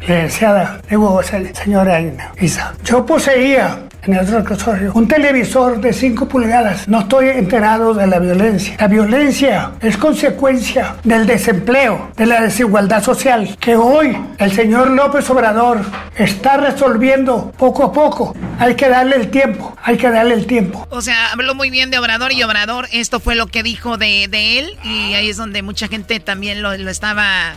Licenciada, 0.00 0.80
digo, 0.88 1.22
se- 1.22 1.54
señora 1.54 2.00
Isa, 2.40 2.74
yo 2.84 3.04
poseía 3.06 3.80
en 4.02 4.14
el 4.14 4.26
reclusorio 4.28 4.92
un 4.94 5.08
televisor 5.08 5.80
de 5.80 5.92
5 5.92 6.28
pulgadas. 6.28 6.86
No 6.86 7.00
estoy 7.00 7.28
enterado 7.30 7.92
de 7.92 8.06
la 8.06 8.20
violencia. 8.20 8.76
La 8.78 8.86
violencia 8.86 9.72
es 9.80 9.96
consecuencia 9.96 10.94
del 11.02 11.26
desempleo, 11.26 12.10
de 12.16 12.26
la 12.26 12.40
desigualdad 12.42 13.02
social, 13.02 13.56
que 13.58 13.74
hoy 13.74 14.16
el 14.38 14.52
señor 14.52 14.90
López 14.90 15.28
Obrador 15.30 15.78
está 16.16 16.56
resolviendo 16.56 17.52
poco 17.58 17.85
a 17.86 17.92
poco. 17.92 18.34
Hay 18.58 18.74
que 18.74 18.88
darle 18.88 19.16
el 19.16 19.30
tiempo, 19.30 19.76
hay 19.82 19.96
que 19.96 20.10
darle 20.10 20.34
el 20.34 20.46
tiempo. 20.46 20.86
O 20.90 21.00
sea, 21.00 21.32
habló 21.32 21.54
muy 21.54 21.70
bien 21.70 21.90
de 21.90 21.98
Obrador 21.98 22.32
y 22.32 22.42
Obrador, 22.42 22.88
esto 22.92 23.20
fue 23.20 23.34
lo 23.34 23.46
que 23.46 23.62
dijo 23.62 23.96
de, 23.96 24.28
de 24.28 24.58
él 24.58 24.78
y 24.84 25.14
ahí 25.14 25.28
es 25.28 25.36
donde 25.36 25.62
mucha 25.62 25.88
gente 25.88 26.20
también 26.20 26.62
lo, 26.62 26.76
lo 26.76 26.90
estaba 26.90 27.54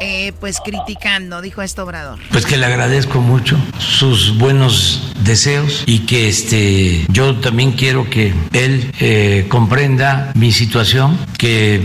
eh, 0.00 0.32
pues 0.40 0.60
criticando, 0.64 1.40
dijo 1.40 1.62
esto 1.62 1.84
Obrador. 1.84 2.18
Pues 2.30 2.46
que 2.46 2.56
le 2.56 2.66
agradezco 2.66 3.20
mucho 3.20 3.56
sus 3.78 4.36
buenos 4.38 5.12
deseos 5.24 5.84
y 5.86 6.00
que 6.00 6.28
este 6.28 7.04
yo 7.08 7.36
también 7.36 7.72
quiero 7.72 8.08
que 8.08 8.32
él 8.52 8.92
eh, 9.00 9.46
comprenda 9.48 10.32
mi 10.34 10.52
situación, 10.52 11.18
que 11.36 11.82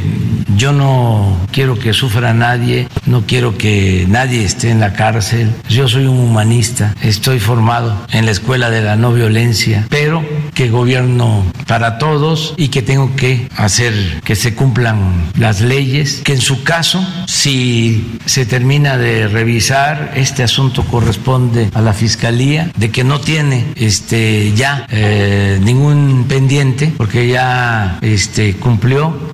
yo 0.56 0.72
no 0.72 1.40
quiero 1.52 1.78
que 1.78 1.94
sufra 1.94 2.34
nadie, 2.34 2.88
no 3.06 3.26
quiero 3.26 3.58
que 3.58 4.06
nadie 4.08 4.44
esté 4.44 4.70
en 4.70 4.80
la 4.80 4.94
cárcel. 4.94 5.52
Yo 5.70 5.88
soy 5.88 6.06
un 6.06 6.20
humanista, 6.20 6.96
estoy 7.02 7.40
formado 7.40 8.06
en 8.12 8.26
la 8.26 8.32
escuela 8.32 8.70
de 8.70 8.82
la 8.82 8.96
no 8.96 9.14
violencia, 9.14 9.86
pero 9.90 10.24
que 10.54 10.70
gobierno 10.70 11.46
para 11.68 11.98
todos 11.98 12.54
y 12.58 12.70
que 12.70 12.82
tengo 12.82 13.16
que 13.16 13.48
hacer 13.56 14.22
que 14.24 14.36
se 14.36 14.56
cumplan 14.56 15.32
las 15.38 15.62
leyes, 15.62 16.22
que 16.24 16.34
en 16.34 16.42
su 16.42 16.64
caso, 16.64 17.06
si 17.28 18.03
se 18.26 18.46
termina 18.46 18.98
de 18.98 19.28
revisar, 19.28 20.14
este 20.16 20.44
asunto 20.44 20.84
corresponde 20.86 21.70
a 21.74 21.82
la 21.82 21.94
Fiscalía, 21.94 22.72
de 22.76 22.92
que 22.92 23.04
no 23.04 23.20
tiene 23.20 23.66
este, 23.76 24.54
ya 24.54 24.88
eh, 24.90 25.60
ningún 25.62 26.26
pendiente, 26.28 26.94
porque 26.98 27.28
ya 27.28 28.00
este, 28.02 28.56
cumplió 28.56 29.32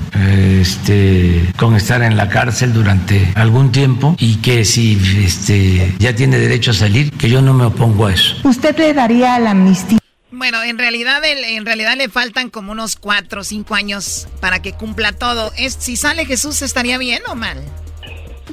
este, 0.62 1.52
con 1.58 1.76
estar 1.76 2.02
en 2.02 2.18
la 2.18 2.30
cárcel 2.30 2.74
durante 2.74 3.32
algún 3.36 3.72
tiempo 3.72 4.16
y 4.20 4.36
que 4.38 4.66
si 4.66 5.00
este, 5.24 5.96
ya 6.00 6.16
tiene 6.16 6.38
derecho 6.38 6.72
a 6.72 6.74
salir, 6.74 7.12
que 7.12 7.30
yo 7.30 7.42
no 7.42 7.54
me 7.54 7.66
opongo 7.66 8.08
a 8.08 8.14
eso. 8.14 8.36
¿Usted 8.44 8.78
le 8.78 8.94
daría 8.94 9.40
la 9.40 9.52
amnistía? 9.52 10.00
Bueno, 10.32 10.64
en 10.64 10.78
realidad, 10.78 11.22
en 11.26 11.66
realidad 11.66 11.98
le 11.98 12.08
faltan 12.08 12.50
como 12.50 12.72
unos 12.72 12.96
cuatro 12.96 13.42
o 13.42 13.44
cinco 13.44 13.76
años 13.76 14.28
para 14.40 14.62
que 14.62 14.74
cumpla 14.74 15.12
todo. 15.12 15.52
Es, 15.58 15.76
si 15.80 15.98
sale 15.98 16.26
Jesús, 16.26 16.62
¿estaría 16.62 16.98
bien 16.98 17.22
o 17.28 17.36
mal? 17.36 17.58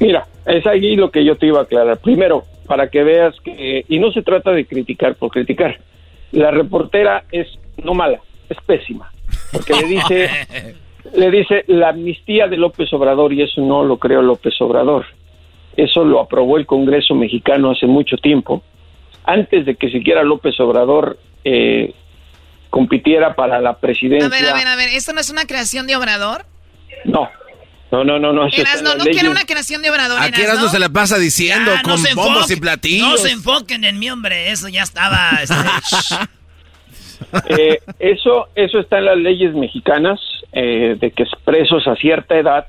Mira, 0.01 0.27
es 0.47 0.67
ahí 0.67 0.97
lo 0.97 1.11
que 1.11 1.25
yo 1.25 1.37
te 1.37 1.47
iba 1.47 1.61
a 1.61 1.63
aclarar. 1.63 1.99
Primero, 1.99 2.45
para 2.67 2.89
que 2.89 3.03
veas 3.03 3.35
que, 3.41 3.85
y 3.89 3.99
no 3.99 4.13
se 4.13 4.23
trata 4.23 4.53
de 4.53 4.67
criticar 4.67 5.15
por 5.15 5.31
criticar, 5.31 5.79
la 6.33 6.51
reportera 6.51 7.25
es 7.31 7.47
no 7.83 7.95
mala, 7.95 8.21
es 8.49 8.57
pésima, 8.67 9.13
porque 9.53 9.75
le 9.75 9.87
dice, 9.87 10.31
le 11.15 11.31
dice 11.31 11.65
la 11.69 11.91
amnistía 11.91 12.49
de 12.49 12.57
López 12.57 12.93
Obrador 12.93 13.33
y 13.33 13.43
eso 13.43 13.61
no 13.61 13.85
lo 13.85 13.99
creó 13.99 14.23
López 14.23 14.55
Obrador. 14.61 15.07
Eso 15.77 16.05
lo 16.05 16.21
aprobó 16.21 16.57
el 16.57 16.65
Congreso 16.65 17.15
mexicano 17.15 17.71
hace 17.71 17.87
mucho 17.87 18.17
tiempo, 18.17 18.63
antes 19.25 19.67
de 19.67 19.77
que 19.77 19.91
siquiera 19.91 20.23
López 20.23 20.59
Obrador 20.59 21.19
eh, 21.45 21.93
compitiera 22.71 23.35
para 23.35 23.61
la 23.61 23.79
presidencia. 23.79 24.27
A 24.27 24.31
ver, 24.31 24.49
a 24.49 24.55
ver, 24.55 24.67
a 24.67 24.77
ver, 24.77 24.89
¿esto 24.89 25.13
no 25.13 25.21
es 25.21 25.31
una 25.31 25.45
creación 25.45 25.87
de 25.87 25.97
Obrador? 25.97 26.47
No, 27.05 27.29
No, 27.91 28.05
no, 28.05 28.19
no, 28.19 28.33
no. 28.33 28.47
Erasno, 28.49 28.97
no 28.97 29.05
quiero 29.05 29.31
una 29.31 29.45
creación 29.45 29.83
de 29.83 29.91
obrador. 29.91 30.21
Aquí 30.21 30.43
Erasmo 30.43 30.69
se 30.69 30.79
la 30.79 30.89
pasa 30.89 31.19
diciendo 31.19 31.73
Ya, 31.73 31.83
con 31.83 32.03
bombos 32.15 32.51
y 32.51 32.57
platillos. 32.57 33.09
No 33.09 33.17
se 33.17 33.31
enfoquen 33.31 33.85
en 33.85 33.99
mí, 33.99 34.11
hombre. 34.11 34.51
Eso 34.51 34.69
ya 34.69 34.83
estaba. 34.83 35.31
este, 35.43 35.55
Eh, 37.49 37.81
eso, 37.99 38.49
eso 38.55 38.79
está 38.79 38.99
en 38.99 39.07
las 39.07 39.17
leyes 39.17 39.55
mexicanas, 39.55 40.21
eh, 40.53 40.97
de 40.99 41.11
que 41.11 41.25
presos 41.45 41.87
a 41.89 41.97
cierta 41.97 42.37
edad 42.37 42.67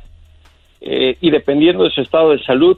eh, 0.82 1.18
y 1.22 1.32
dependiendo 1.32 1.84
de 1.84 1.92
su 1.92 2.02
estado 2.02 2.32
de 2.32 2.44
salud 2.44 2.78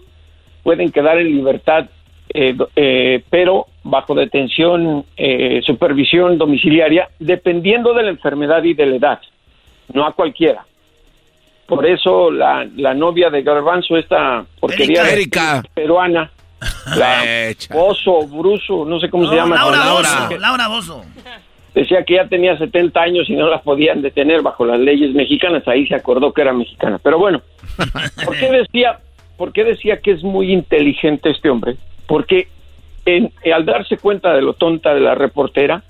pueden 0.64 0.92
quedar 0.92 1.20
en 1.20 1.28
libertad, 1.28 1.90
eh, 2.34 2.56
eh, 2.76 3.24
pero 3.30 3.68
bajo 3.84 4.14
detención, 4.14 5.06
eh, 5.18 5.62
supervisión 5.64 6.38
domiciliaria, 6.38 7.10
dependiendo 7.20 7.94
de 7.94 8.04
la 8.04 8.10
enfermedad 8.10 8.64
y 8.64 8.74
de 8.74 8.86
la 8.86 8.96
edad, 8.96 9.20
no 9.94 10.06
a 10.06 10.14
cualquiera. 10.14 10.66
Por 11.70 11.86
eso 11.86 12.32
la, 12.32 12.68
la 12.76 12.94
novia 12.94 13.30
de 13.30 13.42
Garbanzo, 13.44 13.96
esta 13.98 14.44
porquería 14.60 15.10
Erika. 15.12 15.64
peruana, 15.74 16.30
la 16.98 17.24
Bozo, 17.72 18.28
Bruso, 18.28 18.86
no 18.86 19.00
sé 19.00 19.10
cómo 19.10 19.30
se 19.30 19.36
llama. 19.36 19.56
Laura. 19.56 19.92
Bozo. 19.92 20.38
Laura 20.40 20.68
Bozo. 20.68 21.06
Decía 21.76 22.04
que 22.04 22.16
ya 22.16 22.28
tenía 22.28 22.58
70 22.58 23.00
años 23.00 23.30
y 23.30 23.34
no 23.36 23.48
la 23.48 23.62
podían 23.62 24.02
detener 24.02 24.42
bajo 24.42 24.66
las 24.66 24.80
leyes 24.80 25.14
mexicanas. 25.14 25.68
Ahí 25.68 25.88
se 25.88 25.96
acordó 25.96 26.34
que 26.34 26.42
era 26.42 26.52
mexicana. 26.52 27.00
Pero 27.02 27.20
bueno, 27.20 27.42
¿por 28.26 28.36
qué 28.38 28.50
decía, 28.52 29.00
por 29.38 29.54
qué 29.54 29.64
decía 29.64 30.02
que 30.02 30.12
es 30.12 30.24
muy 30.24 30.52
inteligente 30.52 31.30
este 31.30 31.50
hombre? 31.50 31.76
Porque 32.08 32.48
en- 33.06 33.32
al 33.54 33.66
darse 33.66 33.98
cuenta 33.98 34.34
de 34.34 34.42
lo 34.42 34.54
tonta 34.54 34.94
de 34.96 35.00
la 35.02 35.14
reportera, 35.14 35.84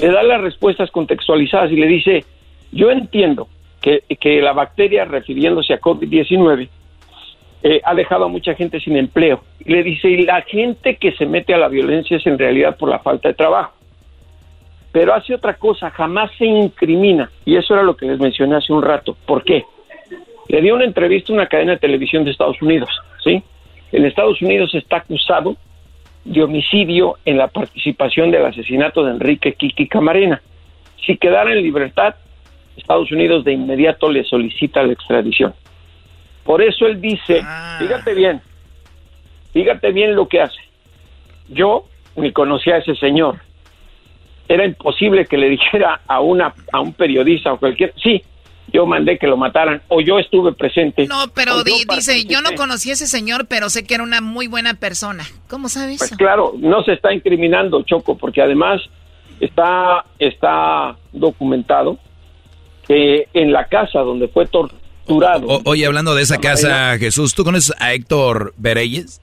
le 0.00 0.08
da 0.10 0.22
las 0.22 0.40
respuestas 0.40 0.90
contextualizadas 0.90 1.70
y 1.70 1.76
le 1.76 1.86
dice, 1.86 2.24
yo 2.72 2.90
entiendo 2.90 3.48
que, 3.82 4.40
la 4.40 4.52
bacteria, 4.52 5.04
refiriéndose 5.04 5.74
a 5.74 5.80
COVID-19, 5.80 6.68
eh, 7.64 7.80
ha 7.84 7.94
dejado 7.94 8.24
a 8.24 8.28
mucha 8.28 8.54
gente 8.54 8.80
sin 8.80 8.96
empleo. 8.96 9.42
Y 9.60 9.72
le 9.72 9.82
dice, 9.82 10.08
y 10.08 10.24
la 10.24 10.42
gente 10.42 10.96
que 10.96 11.12
se 11.12 11.26
mete 11.26 11.52
a 11.52 11.58
la 11.58 11.68
violencia 11.68 12.16
es 12.16 12.26
en 12.26 12.38
realidad 12.38 12.76
por 12.78 12.88
la 12.88 13.00
falta 13.00 13.28
de 13.28 13.34
trabajo 13.34 13.72
pero 14.92 15.14
hace 15.14 15.34
otra 15.34 15.54
cosa, 15.54 15.90
jamás 15.90 16.30
se 16.36 16.44
incrimina. 16.44 17.30
Y 17.46 17.56
eso 17.56 17.72
era 17.72 17.82
lo 17.82 17.96
que 17.96 18.06
les 18.06 18.20
mencioné 18.20 18.56
hace 18.56 18.72
un 18.72 18.82
rato. 18.82 19.16
¿Por 19.26 19.42
qué? 19.42 19.64
Le 20.48 20.60
dio 20.60 20.74
una 20.74 20.84
entrevista 20.84 21.32
a 21.32 21.36
una 21.36 21.46
cadena 21.46 21.72
de 21.72 21.78
televisión 21.78 22.24
de 22.24 22.30
Estados 22.30 22.60
Unidos, 22.60 22.90
¿sí? 23.24 23.42
En 23.90 24.04
Estados 24.04 24.40
Unidos 24.42 24.74
está 24.74 24.98
acusado 24.98 25.56
de 26.24 26.42
homicidio 26.42 27.16
en 27.24 27.38
la 27.38 27.48
participación 27.48 28.30
del 28.30 28.44
asesinato 28.44 29.02
de 29.02 29.12
Enrique 29.12 29.54
Kiki 29.54 29.88
Camarena. 29.88 30.42
Si 31.06 31.16
quedara 31.16 31.52
en 31.52 31.62
libertad, 31.62 32.14
Estados 32.76 33.10
Unidos 33.12 33.44
de 33.44 33.52
inmediato 33.52 34.10
le 34.10 34.24
solicita 34.24 34.82
la 34.82 34.92
extradición. 34.92 35.54
Por 36.44 36.62
eso 36.62 36.86
él 36.86 37.00
dice, 37.00 37.42
fíjate 37.78 38.14
bien, 38.14 38.40
fíjate 39.52 39.92
bien 39.92 40.14
lo 40.14 40.26
que 40.28 40.40
hace. 40.40 40.60
Yo 41.48 41.84
ni 42.16 42.32
conocía 42.32 42.74
a 42.74 42.78
ese 42.78 42.96
señor, 42.96 43.40
era 44.48 44.64
imposible 44.64 45.26
que 45.26 45.36
le 45.36 45.48
dijera 45.48 46.00
a 46.06 46.20
una 46.20 46.54
a 46.72 46.80
un 46.80 46.92
periodista 46.92 47.52
o 47.52 47.58
cualquier 47.58 47.94
sí 48.02 48.22
yo 48.72 48.86
mandé 48.86 49.18
que 49.18 49.26
lo 49.26 49.36
mataran 49.36 49.82
o 49.88 50.00
yo 50.00 50.18
estuve 50.18 50.52
presente 50.52 51.06
No, 51.06 51.28
pero 51.34 51.54
o 51.54 51.58
yo 51.58 51.64
di- 51.64 51.84
dice, 51.94 52.24
yo 52.24 52.40
no 52.40 52.54
conocí 52.56 52.90
a 52.90 52.94
ese 52.94 53.06
señor, 53.06 53.46
pero 53.46 53.68
sé 53.68 53.84
que 53.84 53.94
era 53.94 54.02
una 54.02 54.20
muy 54.20 54.46
buena 54.46 54.74
persona. 54.74 55.24
¿Cómo 55.48 55.68
sabes 55.68 55.98
pues 55.98 56.10
eso? 56.10 56.16
claro 56.16 56.54
no 56.58 56.82
se 56.82 56.92
está 56.92 57.12
incriminando 57.12 57.82
Choco 57.82 58.16
porque 58.16 58.40
además 58.40 58.80
está 59.40 60.04
está 60.18 60.96
documentado 61.12 61.98
que 62.86 63.28
en 63.34 63.52
la 63.52 63.66
casa 63.68 64.00
donde 64.00 64.28
fue 64.28 64.46
torturado 64.46 65.46
O- 65.48 65.62
oye, 65.64 65.84
hablando 65.86 66.14
de 66.14 66.22
esa 66.22 66.38
casa, 66.38 66.96
Jesús, 66.98 67.34
¿tú 67.34 67.44
conoces 67.44 67.74
a 67.80 67.92
Héctor 67.92 68.54
Berreyes? 68.56 69.20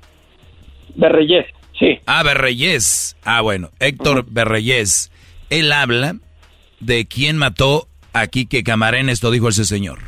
Berreyes, 0.95 1.45
sí. 1.79 1.99
Ah, 2.05 2.23
Berreyes. 2.23 3.15
Ah, 3.23 3.41
bueno, 3.41 3.69
Héctor 3.79 4.25
Berreyes. 4.29 5.11
Él 5.49 5.71
habla 5.71 6.15
de 6.79 7.05
quién 7.05 7.37
mató 7.37 7.87
a 8.13 8.27
Quique 8.27 8.63
Camarena, 8.63 9.11
esto 9.11 9.31
dijo 9.31 9.49
ese 9.49 9.65
señor. 9.65 9.99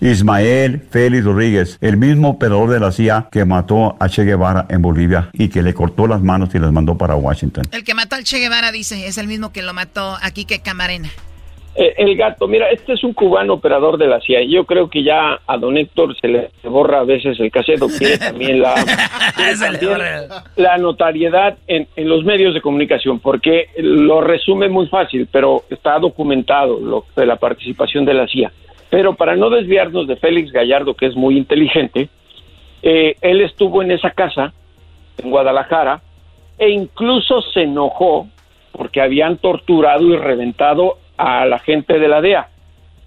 Ismael 0.00 0.80
Félix 0.90 1.24
Rodríguez, 1.24 1.76
el 1.80 1.96
mismo 1.96 2.30
operador 2.30 2.70
de 2.70 2.78
la 2.78 2.92
CIA 2.92 3.28
que 3.32 3.44
mató 3.44 3.96
a 3.98 4.08
Che 4.08 4.22
Guevara 4.24 4.66
en 4.70 4.80
Bolivia 4.80 5.28
y 5.32 5.48
que 5.48 5.60
le 5.62 5.74
cortó 5.74 6.06
las 6.06 6.22
manos 6.22 6.50
y 6.54 6.58
las 6.60 6.70
mandó 6.72 6.96
para 6.96 7.16
Washington. 7.16 7.64
El 7.72 7.82
que 7.82 7.94
mató 7.94 8.14
al 8.14 8.22
Che 8.22 8.38
Guevara, 8.38 8.70
dice, 8.70 9.08
es 9.08 9.18
el 9.18 9.26
mismo 9.26 9.52
que 9.52 9.60
lo 9.62 9.74
mató 9.74 10.16
a 10.22 10.30
Quique 10.30 10.60
Camarena. 10.60 11.10
Eh, 11.80 11.94
el 11.96 12.16
gato, 12.16 12.48
mira, 12.48 12.68
este 12.70 12.94
es 12.94 13.04
un 13.04 13.12
cubano 13.12 13.54
operador 13.54 13.98
de 13.98 14.08
la 14.08 14.20
CIA. 14.20 14.42
y 14.42 14.50
Yo 14.50 14.64
creo 14.64 14.90
que 14.90 15.04
ya 15.04 15.38
a 15.46 15.56
don 15.58 15.76
Héctor 15.76 16.18
se 16.20 16.26
le 16.26 16.50
borra 16.64 16.98
a 16.98 17.04
veces 17.04 17.38
el 17.38 17.52
cassette, 17.52 17.80
o 17.82 17.86
tiene 17.86 18.18
también 18.18 18.60
la, 18.60 18.74
también 19.60 20.28
la 20.56 20.76
notariedad 20.78 21.56
en, 21.68 21.86
en 21.94 22.08
los 22.08 22.24
medios 22.24 22.52
de 22.52 22.60
comunicación, 22.60 23.20
porque 23.20 23.68
lo 23.76 24.20
resume 24.20 24.68
muy 24.68 24.88
fácil, 24.88 25.28
pero 25.30 25.62
está 25.70 26.00
documentado 26.00 26.80
lo 26.80 27.04
de 27.14 27.26
la 27.26 27.36
participación 27.36 28.04
de 28.04 28.14
la 28.14 28.26
CIA. 28.26 28.50
Pero 28.90 29.14
para 29.14 29.36
no 29.36 29.48
desviarnos 29.48 30.08
de 30.08 30.16
Félix 30.16 30.50
Gallardo, 30.50 30.94
que 30.94 31.06
es 31.06 31.14
muy 31.14 31.38
inteligente, 31.38 32.08
eh, 32.82 33.14
él 33.20 33.40
estuvo 33.40 33.82
en 33.82 33.92
esa 33.92 34.10
casa, 34.10 34.52
en 35.22 35.30
Guadalajara, 35.30 36.02
e 36.58 36.70
incluso 36.70 37.40
se 37.40 37.62
enojó 37.62 38.26
porque 38.72 39.00
habían 39.00 39.36
torturado 39.36 40.04
y 40.08 40.16
reventado 40.16 40.98
a 41.18 41.44
la 41.44 41.58
gente 41.58 41.98
de 41.98 42.08
la 42.08 42.20
DEA. 42.22 42.48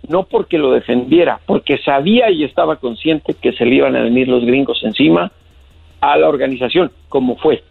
No 0.07 0.23
porque 0.23 0.57
lo 0.57 0.71
defendiera, 0.71 1.39
porque 1.45 1.77
sabía 1.79 2.29
y 2.31 2.43
estaba 2.43 2.75
consciente 2.77 3.33
que 3.33 3.53
se 3.53 3.65
le 3.65 3.75
iban 3.75 3.95
a 3.95 4.01
venir 4.01 4.27
los 4.27 4.43
gringos 4.45 4.79
encima 4.83 5.31
a 6.01 6.17
la 6.17 6.27
organización, 6.27 6.91
como 7.09 7.37
fue. 7.37 7.63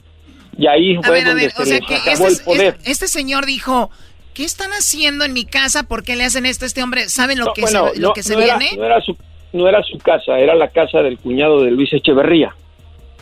Y 0.57 0.67
ahí 0.67 0.97
fue 1.03 1.17
ver, 1.17 1.25
donde 1.27 1.43
ver, 1.43 1.51
se 1.53 1.63
o 1.63 1.65
sea 1.65 1.79
les 1.79 1.87
que 1.89 1.95
acabó 1.97 2.29
este, 2.29 2.41
el 2.41 2.45
poder. 2.45 2.75
este- 2.79 2.91
este 2.91 3.09
señor 3.09 3.47
dijo, 3.47 3.91
¿qué 4.35 4.45
están 4.45 4.71
haciendo 4.73 5.25
en 5.25 5.33
mi 5.33 5.45
casa? 5.45 5.83
¿Por 5.89 6.05
qué 6.05 6.17
le 6.17 6.25
hacen 6.25 6.47
esto 6.47 6.65
a 6.65 6.69
este 6.69 6.83
hombre? 6.83 7.09
¿Saben 7.09 7.39
lo 7.39 7.47
No, 7.47 7.53
que 7.53 7.63
bueno, 7.63 7.89
se, 7.93 8.01
lo 8.01 8.09
no, 8.09 8.15
que 8.15 8.23
se 8.23 8.35
no 8.35 8.41
era- 8.43 8.59
no 8.77 8.85
era 8.85 9.01
su, 9.01 9.17
no 9.53 9.69
era 9.69 9.83
su 9.83 9.99
casa, 9.99 10.39
era 10.39 10.55
la 10.55 10.69
casa 10.69 11.03
del 11.03 11.19
cuñado 11.19 11.63
de 11.65 11.73
Luis 11.73 11.93
Echeverría, 11.93 12.55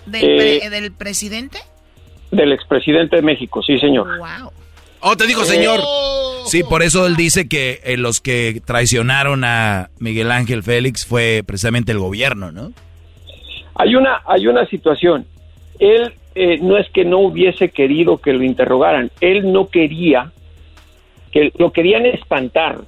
¿Del, 0.07 0.24
eh, 0.24 0.59
pre- 0.61 0.70
¿Del 0.70 0.93
presidente? 0.93 1.59
del 2.31 2.53
expresidente 2.53 3.16
de 3.16 3.23
México, 3.23 3.62
sí 3.62 3.78
señor. 3.78 4.07
Wow. 4.19 4.53
Oh, 5.01 5.16
te 5.16 5.27
digo, 5.27 5.45
señor. 5.45 5.81
Sí, 6.47 6.62
por 6.62 6.83
eso 6.83 7.07
él 7.07 7.16
dice 7.16 7.49
que 7.49 7.81
eh, 7.85 7.97
los 7.97 8.20
que 8.20 8.62
traicionaron 8.65 9.45
a 9.45 9.91
Miguel 9.99 10.31
Ángel 10.31 10.62
Félix 10.62 11.07
fue 11.07 11.43
precisamente 11.47 11.93
el 11.93 11.99
gobierno, 11.99 12.53
¿no? 12.53 12.73
Hay 13.75 13.95
una, 13.95 14.23
hay 14.27 14.47
una 14.47 14.66
situación. 14.66 15.27
Él 15.79 16.15
eh, 16.35 16.59
no 16.61 16.77
es 16.79 16.89
que 16.91 17.05
no 17.05 17.19
hubiese 17.19 17.69
querido 17.69 18.19
que 18.19 18.33
lo 18.33 18.43
interrogaran, 18.43 19.11
él 19.20 19.53
no 19.53 19.69
quería 19.69 20.33
que 21.33 21.53
lo 21.59 21.73
querían 21.73 22.07
espantar, 22.07 22.79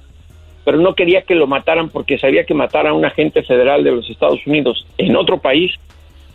pero 0.65 0.77
no 0.77 0.95
quería 0.95 1.21
que 1.21 1.35
lo 1.35 1.47
mataran 1.47 1.89
porque 1.89 2.17
sabía 2.17 2.45
que 2.45 2.53
matar 2.53 2.87
a 2.87 2.93
un 2.93 3.05
agente 3.05 3.43
federal 3.43 3.83
de 3.83 3.91
los 3.91 4.09
Estados 4.09 4.39
Unidos 4.47 4.87
en 4.97 5.15
otro 5.15 5.39
país 5.39 5.71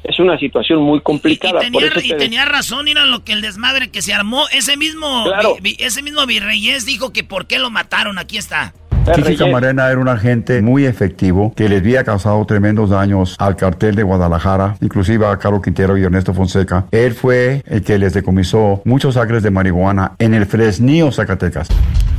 es 0.08 0.18
una 0.18 0.38
situación 0.38 0.82
muy 0.82 1.00
complicada. 1.00 1.64
Y 1.66 1.70
Por 1.70 1.82
tenía, 1.82 1.88
eso 1.88 2.00
y 2.00 2.08
te- 2.10 2.16
tenía 2.16 2.44
razón, 2.44 2.84
mira 2.84 3.04
lo 3.06 3.24
que 3.24 3.32
el 3.32 3.40
desmadre 3.42 3.90
que 3.90 4.02
se 4.02 4.12
armó. 4.14 4.44
Ese 4.52 4.76
mismo, 4.76 5.24
Claro. 5.24 5.56
vi- 5.60 5.76
ese 5.78 6.02
mismo 6.02 6.24
Virreyes 6.26 6.86
dijo 6.86 7.12
que 7.12 7.24
por 7.24 7.46
qué 7.46 7.58
lo 7.58 7.70
mataron. 7.70 8.18
Aquí 8.18 8.36
está. 8.38 8.72
Kiki 9.14 9.36
Camarena 9.36 9.88
era 9.88 10.00
un 10.00 10.08
agente 10.08 10.60
muy 10.62 10.84
efectivo 10.84 11.52
que 11.54 11.68
les 11.68 11.78
había 11.80 12.02
causado 12.02 12.44
tremendos 12.44 12.90
daños 12.90 13.36
al 13.38 13.54
cartel 13.54 13.94
de 13.94 14.02
Guadalajara, 14.02 14.76
inclusive 14.80 15.24
a 15.28 15.36
Carlos 15.38 15.62
Quintero 15.62 15.96
y 15.96 16.02
Ernesto 16.02 16.34
Fonseca. 16.34 16.86
Él 16.90 17.14
fue 17.14 17.62
el 17.68 17.84
que 17.84 17.98
les 17.98 18.14
decomisó 18.14 18.82
muchos 18.84 19.16
acres 19.16 19.44
de 19.44 19.52
marihuana 19.52 20.16
en 20.18 20.34
el 20.34 20.44
Fresnillo, 20.46 21.12
Zacatecas. 21.12 21.68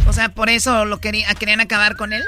O 0.08 0.14
sea, 0.14 0.30
por 0.30 0.48
eso 0.50 0.86
lo 0.86 1.00
quería, 1.00 1.28
querían 1.38 1.60
acabar 1.60 1.98
con 1.98 2.14
él. 2.14 2.24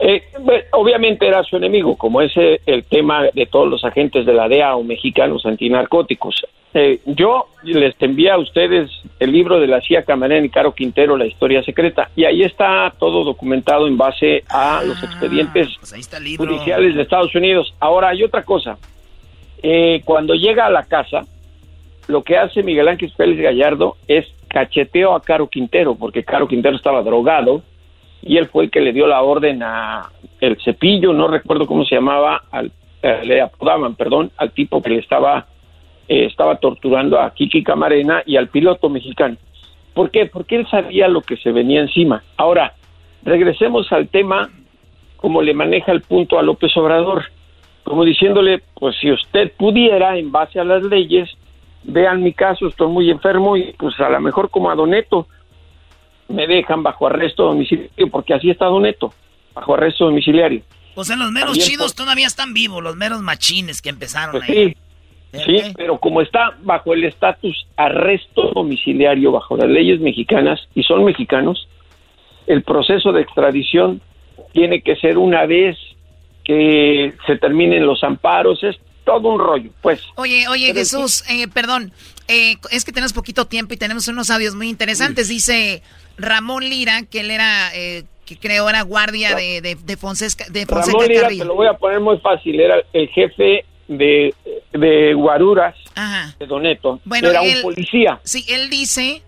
Eh, 0.00 0.22
bueno, 0.40 0.64
obviamente 0.72 1.26
era 1.26 1.42
su 1.44 1.56
enemigo, 1.56 1.96
como 1.96 2.20
es 2.20 2.32
eh, 2.36 2.60
el 2.66 2.84
tema 2.84 3.24
de 3.32 3.46
todos 3.46 3.68
los 3.68 3.84
agentes 3.84 4.26
de 4.26 4.32
la 4.32 4.48
DEA 4.48 4.76
o 4.76 4.82
mexicanos 4.82 5.46
antinarcóticos. 5.46 6.44
Eh, 6.76 6.98
yo 7.06 7.46
les 7.62 7.94
envié 8.00 8.32
a 8.32 8.38
ustedes 8.38 8.90
el 9.20 9.30
libro 9.30 9.60
de 9.60 9.68
la 9.68 9.80
CIA 9.80 10.02
Camarena 10.02 10.44
y 10.44 10.50
Caro 10.50 10.74
Quintero, 10.74 11.16
La 11.16 11.24
Historia 11.24 11.62
Secreta, 11.62 12.10
y 12.16 12.24
ahí 12.24 12.42
está 12.42 12.92
todo 12.98 13.22
documentado 13.22 13.86
en 13.86 13.96
base 13.96 14.42
a 14.48 14.82
los 14.84 15.00
expedientes 15.00 15.68
judiciales 16.36 16.96
de 16.96 17.02
Estados 17.02 17.32
Unidos. 17.36 17.72
Ahora, 17.78 18.08
hay 18.08 18.24
otra 18.24 18.42
cosa. 18.42 18.76
Eh, 19.62 20.02
cuando 20.04 20.34
llega 20.34 20.66
a 20.66 20.70
la 20.70 20.82
casa, 20.82 21.24
lo 22.08 22.24
que 22.24 22.36
hace 22.36 22.64
Miguel 22.64 22.88
Ángel 22.88 23.12
Félix 23.16 23.40
Gallardo 23.40 23.96
es 24.08 24.26
cacheteo 24.48 25.14
a 25.14 25.22
Caro 25.22 25.46
Quintero, 25.46 25.94
porque 25.94 26.24
Caro 26.24 26.48
Quintero 26.48 26.74
estaba 26.74 27.02
drogado, 27.02 27.62
y 28.26 28.38
él 28.38 28.48
fue 28.48 28.64
el 28.64 28.70
que 28.70 28.80
le 28.80 28.92
dio 28.92 29.06
la 29.06 29.22
orden 29.22 29.62
a 29.62 30.10
el 30.40 30.56
cepillo, 30.62 31.12
no 31.12 31.28
recuerdo 31.28 31.66
cómo 31.66 31.84
se 31.84 31.94
llamaba, 31.94 32.42
al, 32.50 32.72
eh, 33.02 33.20
le 33.24 33.42
apodaban, 33.42 33.94
perdón, 33.96 34.30
al 34.38 34.52
tipo 34.52 34.80
que 34.82 34.90
le 34.90 34.98
estaba, 34.98 35.46
eh, 36.08 36.24
estaba 36.24 36.56
torturando 36.56 37.20
a 37.20 37.34
Kiki 37.34 37.62
Camarena 37.62 38.22
y 38.24 38.36
al 38.36 38.48
piloto 38.48 38.88
mexicano. 38.88 39.36
¿Por 39.92 40.10
qué? 40.10 40.26
Porque 40.26 40.56
él 40.56 40.66
sabía 40.70 41.06
lo 41.06 41.20
que 41.20 41.36
se 41.36 41.52
venía 41.52 41.82
encima. 41.82 42.24
Ahora, 42.36 42.74
regresemos 43.24 43.92
al 43.92 44.08
tema 44.08 44.50
como 45.16 45.42
le 45.42 45.54
maneja 45.54 45.92
el 45.92 46.00
punto 46.00 46.38
a 46.38 46.42
López 46.42 46.76
Obrador. 46.76 47.24
como 47.82 48.04
diciéndole, 48.04 48.62
pues 48.74 48.96
si 48.98 49.12
usted 49.12 49.52
pudiera, 49.58 50.16
en 50.16 50.32
base 50.32 50.58
a 50.58 50.64
las 50.64 50.82
leyes, 50.82 51.28
vean 51.82 52.22
mi 52.22 52.32
caso, 52.32 52.68
estoy 52.68 52.88
muy 52.88 53.10
enfermo 53.10 53.58
y 53.58 53.74
pues 53.78 54.00
a 54.00 54.08
lo 54.08 54.20
mejor 54.20 54.48
como 54.48 54.70
a 54.70 54.74
Doneto 54.74 55.26
me 56.28 56.46
dejan 56.46 56.82
bajo 56.82 57.06
arresto 57.06 57.44
domiciliario, 57.44 58.10
porque 58.10 58.34
así 58.34 58.50
está 58.50 58.66
Doneto, 58.66 59.12
bajo 59.54 59.74
arresto 59.74 60.06
domiciliario. 60.06 60.62
O 60.94 61.04
sea, 61.04 61.16
los 61.16 61.32
meros 61.32 61.58
chidos 61.58 61.94
todavía 61.94 62.26
están 62.26 62.54
vivos, 62.54 62.82
los 62.82 62.96
meros 62.96 63.20
machines 63.20 63.82
que 63.82 63.88
empezaron 63.88 64.36
Pues 64.36 64.48
ahí. 64.48 64.76
sí, 65.32 65.58
sí, 65.60 65.72
pero 65.76 65.98
como 65.98 66.20
está 66.20 66.56
bajo 66.62 66.94
el 66.94 67.04
estatus 67.04 67.66
arresto 67.76 68.52
domiciliario, 68.54 69.32
bajo 69.32 69.56
las 69.56 69.68
leyes 69.68 70.00
mexicanas, 70.00 70.60
y 70.74 70.82
son 70.84 71.04
mexicanos, 71.04 71.68
el 72.46 72.62
proceso 72.62 73.12
de 73.12 73.22
extradición 73.22 74.00
tiene 74.52 74.82
que 74.82 74.96
ser 74.96 75.18
una 75.18 75.46
vez 75.46 75.76
que 76.44 77.14
se 77.26 77.36
terminen 77.36 77.86
los 77.86 78.04
amparos, 78.04 78.62
es 78.62 78.76
todo 79.04 79.28
un 79.28 79.38
rollo, 79.40 79.70
pues. 79.82 80.00
Oye, 80.16 80.46
oye, 80.48 80.68
Pero 80.68 80.78
Jesús, 80.78 81.24
eh, 81.28 81.48
perdón, 81.48 81.92
eh, 82.28 82.56
es 82.70 82.84
que 82.84 82.92
tenemos 82.92 83.12
poquito 83.12 83.46
tiempo 83.46 83.74
y 83.74 83.76
tenemos 83.76 84.08
unos 84.08 84.30
audios 84.30 84.54
muy 84.54 84.68
interesantes. 84.68 85.28
Dice 85.28 85.82
Ramón 86.16 86.68
Lira, 86.68 87.02
que 87.02 87.20
él 87.20 87.30
era, 87.30 87.70
eh, 87.74 88.04
que 88.26 88.36
creo 88.38 88.68
era 88.68 88.82
guardia 88.82 89.34
de, 89.34 89.60
de, 89.60 89.74
de 89.74 89.96
Fonseca, 89.96 90.44
de 90.50 90.66
Fonseca 90.66 90.92
Ramón 90.92 91.08
Lira, 91.08 91.22
Carrillo. 91.22 91.42
te 91.44 91.48
lo 91.48 91.54
voy 91.54 91.66
a 91.66 91.74
poner 91.74 92.00
muy 92.00 92.18
fácil, 92.18 92.58
era 92.60 92.76
el 92.92 93.08
jefe 93.08 93.64
de, 93.88 94.34
de 94.72 95.14
Guaruras, 95.14 95.74
de 96.38 96.46
Doneto, 96.46 97.00
Bueno, 97.04 97.28
era 97.30 97.42
él- 97.44 97.56
un 97.56 97.62
policía. 97.74 98.20
Sí, 98.24 98.44
él 98.48 98.70
dice 98.70 99.22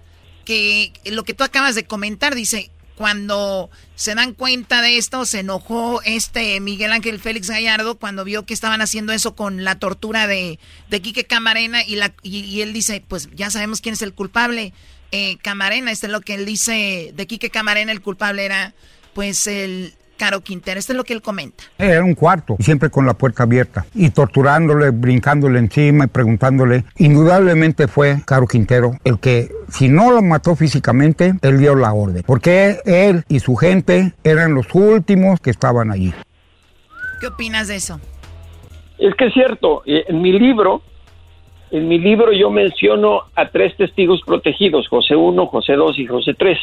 que 0.45 0.93
lo 1.07 1.25
que 1.25 1.35
tú 1.35 1.45
acabas 1.45 1.75
de 1.75 1.85
comentar, 1.87 2.35
dice, 2.35 2.71
cuando 2.95 3.69
se 3.95 4.15
dan 4.15 4.33
cuenta 4.33 4.81
de 4.81 4.97
esto, 4.97 5.27
se 5.27 5.41
enojó 5.41 6.01
este 6.07 6.59
Miguel 6.61 6.93
Ángel 6.93 7.19
Félix 7.21 7.51
Gallardo 7.51 7.99
cuando 7.99 8.25
vio 8.25 8.47
que 8.47 8.55
estaban 8.55 8.81
haciendo 8.81 9.13
eso 9.13 9.37
con 9.37 9.65
la 9.65 9.79
tortura 9.79 10.27
de, 10.27 10.59
de 10.89 11.03
Quique 11.03 11.25
Camarena 11.25 11.85
y, 11.85 11.97
la, 11.97 12.15
y, 12.23 12.39
y 12.45 12.63
él 12.63 12.73
dice, 12.73 13.03
pues 13.07 13.29
ya 13.35 13.51
sabemos 13.51 13.83
quién 13.83 13.93
es 13.93 14.01
el 14.03 14.15
culpable. 14.15 14.73
Eh, 15.13 15.39
Camarena, 15.43 15.93
este 15.93 16.07
es 16.07 16.13
lo 16.13 16.21
que 16.21 16.35
él 16.35 16.47
dice 16.47 17.13
de 17.15 17.27
Quique 17.27 17.51
Camarena, 17.51 17.93
el 17.93 18.01
culpable 18.01 18.45
era 18.45 18.75
pues 19.15 19.47
el 19.47 19.95
Caro 20.17 20.41
Quintero, 20.41 20.79
esto 20.81 20.93
es 20.93 20.97
lo 20.97 21.05
que 21.05 21.13
él 21.13 21.23
comenta. 21.23 21.65
Era 21.79 22.03
un 22.03 22.15
cuarto, 22.15 22.57
siempre 22.61 22.91
con 22.91 23.07
la 23.07 23.15
puerta 23.15 23.43
abierta, 23.43 23.87
y 23.95 24.11
torturándole, 24.11 24.91
brincándole 24.91 25.59
encima 25.59 26.05
y 26.05 26.09
preguntándole. 26.09 26.85
Indudablemente 26.97 27.87
fue 27.87 28.21
Caro 28.25 28.47
Quintero 28.47 28.99
el 29.05 29.19
que, 29.19 29.51
si 29.69 29.89
no 29.89 30.11
lo 30.11 30.23
mató 30.23 30.57
físicamente, 30.57 31.35
él 31.43 31.59
dio 31.59 31.75
la 31.75 31.93
orden, 31.93 32.23
porque 32.27 32.79
él 32.85 33.25
y 33.29 33.41
su 33.41 33.57
gente 33.57 34.15
eran 34.25 34.55
los 34.55 34.75
últimos 34.75 35.41
que 35.41 35.51
estaban 35.51 35.91
allí. 35.91 36.13
¿Qué 37.21 37.29
opinas 37.29 37.69
de 37.69 37.77
eso? 37.77 38.01
Es 38.99 39.15
que 39.15 39.27
es 39.27 39.35
cierto, 39.35 39.83
eh, 39.87 40.05
en 40.09 40.23
mi 40.23 40.39
libro, 40.39 40.83
en 41.71 41.89
mi 41.89 41.99
libro 41.99 42.33
yo 42.33 42.51
menciono 42.51 43.23
a 43.35 43.49
tres 43.49 43.77
testigos 43.77 44.21
protegidos, 44.25 44.89
José 44.89 45.17
1, 45.17 45.47
José 45.47 45.75
2 45.75 45.99
y 45.99 46.07
José 46.07 46.35
3. 46.35 46.59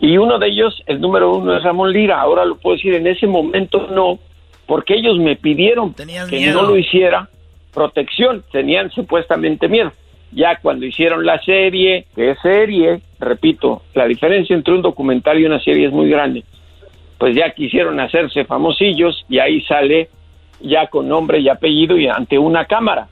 Y 0.00 0.16
uno 0.16 0.38
de 0.38 0.48
ellos, 0.48 0.82
el 0.86 1.00
número 1.00 1.34
uno 1.34 1.56
es 1.56 1.62
Ramón 1.62 1.92
Lira, 1.92 2.20
ahora 2.20 2.44
lo 2.44 2.56
puedo 2.56 2.76
decir, 2.76 2.94
en 2.94 3.06
ese 3.06 3.26
momento 3.26 3.86
no, 3.88 4.18
porque 4.66 4.94
ellos 4.94 5.18
me 5.18 5.36
pidieron 5.36 5.94
que 5.94 6.04
miedo. 6.04 6.60
no 6.60 6.68
lo 6.68 6.76
hiciera, 6.76 7.28
protección, 7.72 8.42
tenían 8.50 8.90
supuestamente 8.90 9.68
miedo. 9.68 9.92
Ya 10.32 10.56
cuando 10.56 10.86
hicieron 10.86 11.26
la 11.26 11.40
serie, 11.42 12.06
que 12.14 12.30
es 12.30 12.38
serie, 12.40 13.00
repito, 13.20 13.82
la 13.94 14.06
diferencia 14.06 14.56
entre 14.56 14.74
un 14.74 14.82
documental 14.82 15.38
y 15.38 15.44
una 15.44 15.60
serie 15.60 15.86
es 15.86 15.92
muy 15.92 16.08
grande, 16.08 16.42
pues 17.18 17.36
ya 17.36 17.50
quisieron 17.50 18.00
hacerse 18.00 18.44
famosillos 18.44 19.24
y 19.28 19.38
ahí 19.38 19.60
sale 19.62 20.08
ya 20.60 20.86
con 20.86 21.08
nombre 21.08 21.38
y 21.38 21.48
apellido 21.48 21.96
y 21.96 22.08
ante 22.08 22.38
una 22.38 22.64
cámara. 22.64 23.08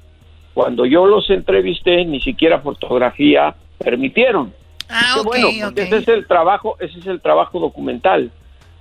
Cuando 0.55 0.85
yo 0.85 1.07
los 1.07 1.29
entrevisté, 1.31 2.05
ni 2.05 2.21
siquiera 2.21 2.61
fotografía 2.61 3.55
permitieron. 3.79 4.53
Ah, 4.89 5.13
Qué 5.15 5.21
ok, 5.21 5.27
bueno, 5.27 5.49
porque 5.65 5.83
ese 5.83 5.97
es 5.99 6.09
el 6.09 6.27
trabajo, 6.27 6.77
ese 6.81 6.99
es 6.99 7.07
el 7.07 7.21
trabajo 7.21 7.61
documental. 7.61 8.31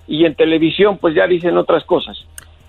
Y 0.07 0.25
en 0.25 0.33
televisión, 0.35 0.97
pues 0.97 1.13
ya 1.15 1.27
dicen 1.27 1.55
otras 1.57 1.83
cosas. 1.83 2.17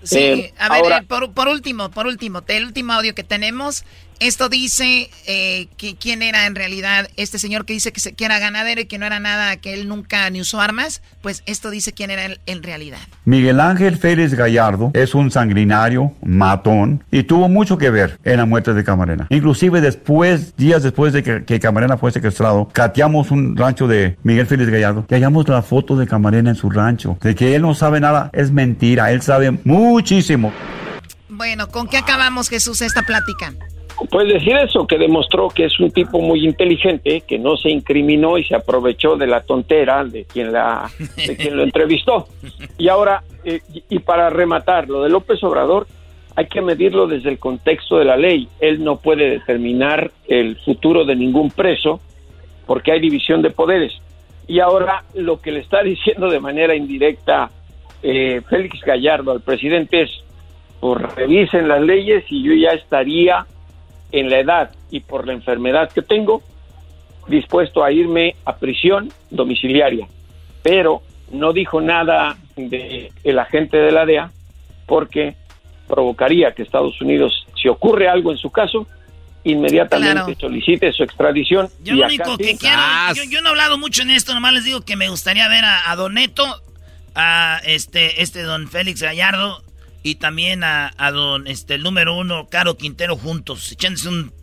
Sí, 0.03 0.17
Eh, 0.19 0.53
a 0.59 0.69
ver, 0.69 0.83
ahora- 0.83 0.97
eh, 0.99 1.03
por, 1.07 1.33
por 1.33 1.47
último, 1.47 1.89
por 1.89 2.05
último, 2.07 2.41
el 2.47 2.65
último 2.65 2.93
audio 2.93 3.15
que 3.15 3.23
tenemos, 3.23 3.83
esto 4.21 4.49
dice 4.49 5.09
eh, 5.25 5.67
que 5.77 5.95
quién 5.95 6.21
era 6.21 6.45
en 6.45 6.53
realidad 6.53 7.09
este 7.17 7.39
señor 7.39 7.65
que 7.65 7.73
dice 7.73 7.91
que, 7.91 7.99
se, 7.99 8.13
que 8.13 8.23
era 8.23 8.37
ganadero 8.37 8.79
y 8.79 8.85
que 8.85 8.99
no 8.99 9.07
era 9.07 9.19
nada, 9.19 9.57
que 9.57 9.73
él 9.73 9.87
nunca 9.87 10.29
ni 10.29 10.39
usó 10.39 10.61
armas, 10.61 11.01
pues 11.21 11.41
esto 11.47 11.71
dice 11.71 11.91
quién 11.91 12.11
era 12.11 12.25
él 12.25 12.39
en 12.45 12.61
realidad. 12.61 12.99
Miguel 13.25 13.59
Ángel 13.59 13.97
Félix 13.97 14.35
Gallardo 14.35 14.91
es 14.93 15.15
un 15.15 15.31
sanguinario, 15.31 16.13
matón, 16.23 17.03
y 17.11 17.23
tuvo 17.23 17.49
mucho 17.49 17.79
que 17.79 17.89
ver 17.89 18.19
en 18.23 18.37
la 18.37 18.45
muerte 18.45 18.75
de 18.75 18.83
Camarena. 18.83 19.25
Inclusive 19.31 19.81
después, 19.81 20.55
días 20.55 20.83
después 20.83 21.13
de 21.13 21.23
que, 21.23 21.43
que 21.43 21.59
Camarena 21.59 21.97
fue 21.97 22.11
secuestrado, 22.11 22.69
cateamos 22.71 23.31
un 23.31 23.57
rancho 23.57 23.87
de 23.87 24.17
Miguel 24.21 24.45
Félix 24.45 24.69
Gallardo 24.69 25.07
y 25.09 25.15
hallamos 25.15 25.47
la 25.47 25.63
foto 25.63 25.97
de 25.97 26.05
Camarena 26.05 26.51
en 26.51 26.55
su 26.55 26.69
rancho. 26.69 27.17
De 27.21 27.33
que 27.33 27.55
él 27.55 27.63
no 27.63 27.73
sabe 27.73 27.99
nada 27.99 28.29
es 28.33 28.51
mentira, 28.51 29.11
él 29.11 29.23
sabe 29.23 29.49
muchísimo. 29.63 30.53
Bueno, 31.27 31.69
¿con 31.69 31.87
qué 31.87 31.97
acabamos, 31.97 32.49
Jesús, 32.49 32.83
esta 32.83 33.01
plática? 33.01 33.53
Pues 34.09 34.27
decir 34.27 34.55
eso, 34.57 34.87
que 34.87 34.97
demostró 34.97 35.49
que 35.49 35.65
es 35.65 35.79
un 35.79 35.91
tipo 35.91 36.19
muy 36.21 36.43
inteligente, 36.45 37.21
que 37.21 37.37
no 37.37 37.55
se 37.57 37.69
incriminó 37.69 38.37
y 38.37 38.43
se 38.43 38.55
aprovechó 38.55 39.15
de 39.15 39.27
la 39.27 39.41
tontera 39.41 40.03
de 40.03 40.25
quien, 40.25 40.51
la, 40.51 40.89
de 41.27 41.35
quien 41.37 41.55
lo 41.55 41.63
entrevistó. 41.63 42.27
Y 42.77 42.87
ahora, 42.89 43.23
eh, 43.43 43.59
y- 43.89 43.99
para 43.99 44.29
rematar, 44.29 44.89
lo 44.89 45.03
de 45.03 45.09
López 45.09 45.43
Obrador, 45.43 45.87
hay 46.35 46.47
que 46.47 46.61
medirlo 46.61 47.07
desde 47.07 47.29
el 47.29 47.37
contexto 47.39 47.97
de 47.97 48.05
la 48.05 48.17
ley. 48.17 48.47
Él 48.59 48.83
no 48.83 48.97
puede 48.97 49.29
determinar 49.29 50.09
el 50.27 50.55
futuro 50.57 51.05
de 51.05 51.15
ningún 51.15 51.51
preso 51.51 51.99
porque 52.65 52.91
hay 52.93 52.99
división 53.01 53.41
de 53.41 53.49
poderes. 53.51 53.93
Y 54.47 54.59
ahora 54.59 55.03
lo 55.13 55.39
que 55.41 55.51
le 55.51 55.59
está 55.59 55.83
diciendo 55.83 56.29
de 56.29 56.39
manera 56.39 56.73
indirecta 56.75 57.51
eh, 58.01 58.41
Félix 58.49 58.81
Gallardo 58.81 59.31
al 59.31 59.41
presidente 59.41 60.03
es, 60.03 60.09
pues 60.79 61.01
revisen 61.15 61.67
las 61.67 61.81
leyes 61.81 62.23
y 62.29 62.41
yo 62.43 62.53
ya 62.53 62.69
estaría 62.71 63.45
en 64.11 64.29
la 64.29 64.39
edad 64.39 64.71
y 64.89 65.01
por 65.01 65.25
la 65.27 65.33
enfermedad 65.33 65.91
que 65.91 66.01
tengo, 66.01 66.41
dispuesto 67.27 67.83
a 67.83 67.91
irme 67.91 68.35
a 68.45 68.55
prisión 68.57 69.11
domiciliaria. 69.29 70.07
Pero 70.63 71.01
no 71.31 71.53
dijo 71.53 71.81
nada 71.81 72.37
de 72.55 73.11
el 73.23 73.39
agente 73.39 73.77
de 73.77 73.91
la 73.91 74.05
DEA 74.05 74.31
porque 74.85 75.35
provocaría 75.87 76.53
que 76.53 76.63
Estados 76.63 76.99
Unidos, 77.01 77.45
si 77.61 77.67
ocurre 77.67 78.07
algo 78.07 78.31
en 78.31 78.37
su 78.37 78.49
caso, 78.49 78.87
inmediatamente 79.43 80.13
Claro. 80.13 80.35
solicite 80.39 80.91
su 80.91 81.03
extradición. 81.03 81.69
Yo 81.83 81.95
y 81.95 81.97
lo 81.97 82.05
único 82.05 82.35
sí. 82.37 82.43
que 82.43 82.57
quiero, 82.57 82.77
yo, 83.15 83.23
yo 83.23 83.41
no 83.41 83.47
he 83.47 83.51
hablado 83.51 83.77
mucho 83.77 84.03
en 84.03 84.11
esto, 84.11 84.33
nomás 84.33 84.53
les 84.53 84.65
digo 84.65 84.81
que 84.81 84.95
me 84.95 85.09
gustaría 85.09 85.47
ver 85.47 85.63
a, 85.65 85.91
a 85.91 85.95
Don 85.95 86.13
Neto, 86.13 86.45
a 87.15 87.59
este, 87.65 88.21
este 88.21 88.43
don 88.43 88.67
Félix 88.69 89.01
Gallardo 89.01 89.63
y 90.03 90.15
también 90.15 90.63
a, 90.63 90.91
a 90.97 91.11
don 91.11 91.47
este 91.47 91.75
el 91.75 91.83
número 91.83 92.17
uno, 92.17 92.47
Caro 92.49 92.77
Quintero 92.77 93.15
juntos, 93.15 93.71
echándose 93.71 94.09
un 94.09 94.33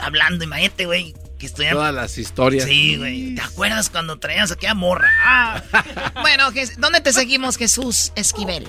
hablando, 0.00 0.44
imagínate, 0.44 0.86
güey, 0.86 1.14
que 1.38 1.46
estudian. 1.46 1.74
Todas 1.74 1.94
las 1.94 2.18
historias. 2.18 2.64
Sí, 2.64 2.96
güey. 2.96 3.34
¿Te 3.34 3.42
acuerdas 3.42 3.90
cuando 3.90 4.18
traías 4.18 4.52
aquella 4.52 4.74
morra? 4.74 5.08
Ah. 5.24 5.62
Bueno, 6.20 6.44
¿dónde 6.78 7.00
te 7.00 7.12
seguimos, 7.12 7.56
Jesús 7.56 8.12
Esquivel? 8.16 8.66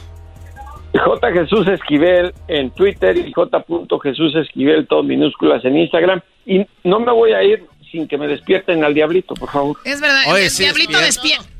J. 0.93 1.31
Jesús 1.31 1.67
Esquivel 1.67 2.33
en 2.47 2.71
Twitter 2.71 3.17
y 3.17 3.31
J. 3.31 3.65
Jesús 4.03 4.35
Esquivel, 4.35 4.87
todo 4.87 5.03
minúsculas 5.03 5.63
en 5.65 5.77
Instagram. 5.77 6.21
Y 6.45 6.65
no 6.83 6.99
me 6.99 7.11
voy 7.11 7.33
a 7.33 7.43
ir 7.43 7.65
sin 7.91 8.07
que 8.07 8.17
me 8.17 8.27
despierten 8.27 8.83
al 8.83 8.93
diablito, 8.93 9.33
por 9.33 9.49
favor. 9.51 9.77
Es 9.83 9.99
verdad, 9.99 10.23
Oye, 10.27 10.45
el 10.45 10.51
sí, 10.51 10.63
diablito 10.63 10.97
despierta. 10.99 11.47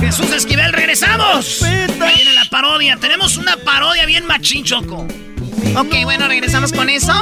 Jesús 0.00 0.30
Esquivel, 0.32 0.72
regresamos. 0.72 1.62
Ahí 1.62 2.14
viene 2.16 2.32
la 2.34 2.44
parodia. 2.50 2.96
Tenemos 2.96 3.36
una 3.36 3.56
parodia 3.56 4.04
bien 4.06 4.26
machín, 4.26 4.64
Choco. 4.64 5.06
Ok, 5.76 5.94
bueno, 6.04 6.26
regresamos 6.28 6.72
con 6.72 6.88
eso. 6.88 7.12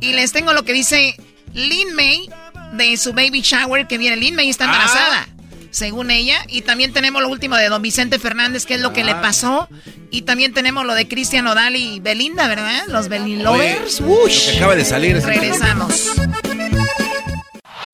Y 0.00 0.12
les 0.12 0.32
tengo 0.32 0.52
lo 0.52 0.64
que 0.64 0.72
dice 0.72 1.16
Lin 1.54 1.94
May 1.94 2.28
de 2.72 2.96
su 2.96 3.12
baby 3.12 3.40
shower 3.40 3.86
que 3.86 3.98
viene. 3.98 4.16
Lin 4.16 4.34
May 4.36 4.48
está 4.48 4.66
embarazada, 4.66 5.26
según 5.70 6.10
ella. 6.10 6.44
Y 6.48 6.62
también 6.62 6.92
tenemos 6.92 7.22
lo 7.22 7.28
último 7.28 7.56
de 7.56 7.68
don 7.68 7.82
Vicente 7.82 8.18
Fernández, 8.18 8.64
que 8.66 8.74
es 8.74 8.80
lo 8.80 8.92
que 8.92 9.02
le 9.04 9.14
pasó. 9.16 9.68
Y 10.10 10.22
también 10.22 10.54
tenemos 10.54 10.86
lo 10.86 10.94
de 10.94 11.08
Cristian 11.08 11.46
Odal 11.48 11.76
y 11.76 12.00
Belinda, 12.00 12.46
¿verdad? 12.48 12.84
Los 12.88 13.08
Belin 13.08 13.42
Lovers. 13.42 14.00
Que 14.50 14.56
acaba 14.56 14.76
de 14.76 14.84
salir 14.84 15.16
es- 15.16 15.24
Regresamos. 15.24 16.12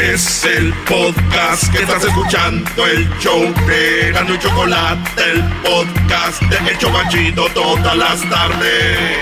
Es 0.00 0.44
el 0.44 0.72
podcast 0.88 1.72
que 1.72 1.82
estás 1.82 2.04
escuchando, 2.04 2.86
el 2.86 3.08
show 3.18 3.42
de 3.66 4.12
Gano 4.12 4.34
y 4.34 4.38
Chocolate, 4.38 5.22
el 5.32 5.42
podcast 5.62 6.40
de 6.42 6.70
El 6.70 6.78
Chobachito 6.78 7.48
todas 7.48 7.96
las 7.96 8.20
tardes. 8.30 9.18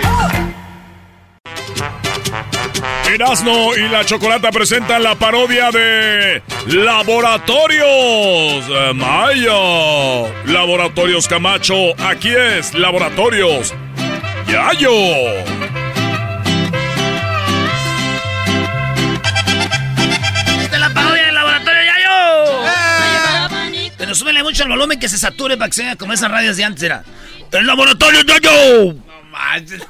Erasmo 3.11 3.74
y 3.74 3.89
la 3.89 4.05
Chocolata 4.05 4.51
presentan 4.51 5.03
la 5.03 5.15
parodia 5.15 5.70
de 5.70 6.43
Laboratorios 6.66 7.86
eh, 8.69 8.93
Maya. 8.94 10.32
Laboratorios 10.44 11.27
Camacho, 11.27 11.74
aquí 11.98 12.35
es 12.35 12.74
Laboratorios 12.74 13.73
Yayo. 14.47 15.85
Pero 24.06 24.14
súbele 24.14 24.40
mucho 24.44 24.62
el 24.62 24.68
volumen 24.68 25.00
que 25.00 25.08
se 25.08 25.18
sature 25.18 25.56
para 25.56 25.68
que 25.68 25.74
sea 25.74 25.96
como 25.96 26.12
esas 26.12 26.30
radios 26.30 26.56
de 26.56 26.62
antes 26.62 26.80
era. 26.84 27.02
¡El 27.50 27.66
laboratorio! 27.66 28.22
No 28.22 29.02
manches. 29.32 29.82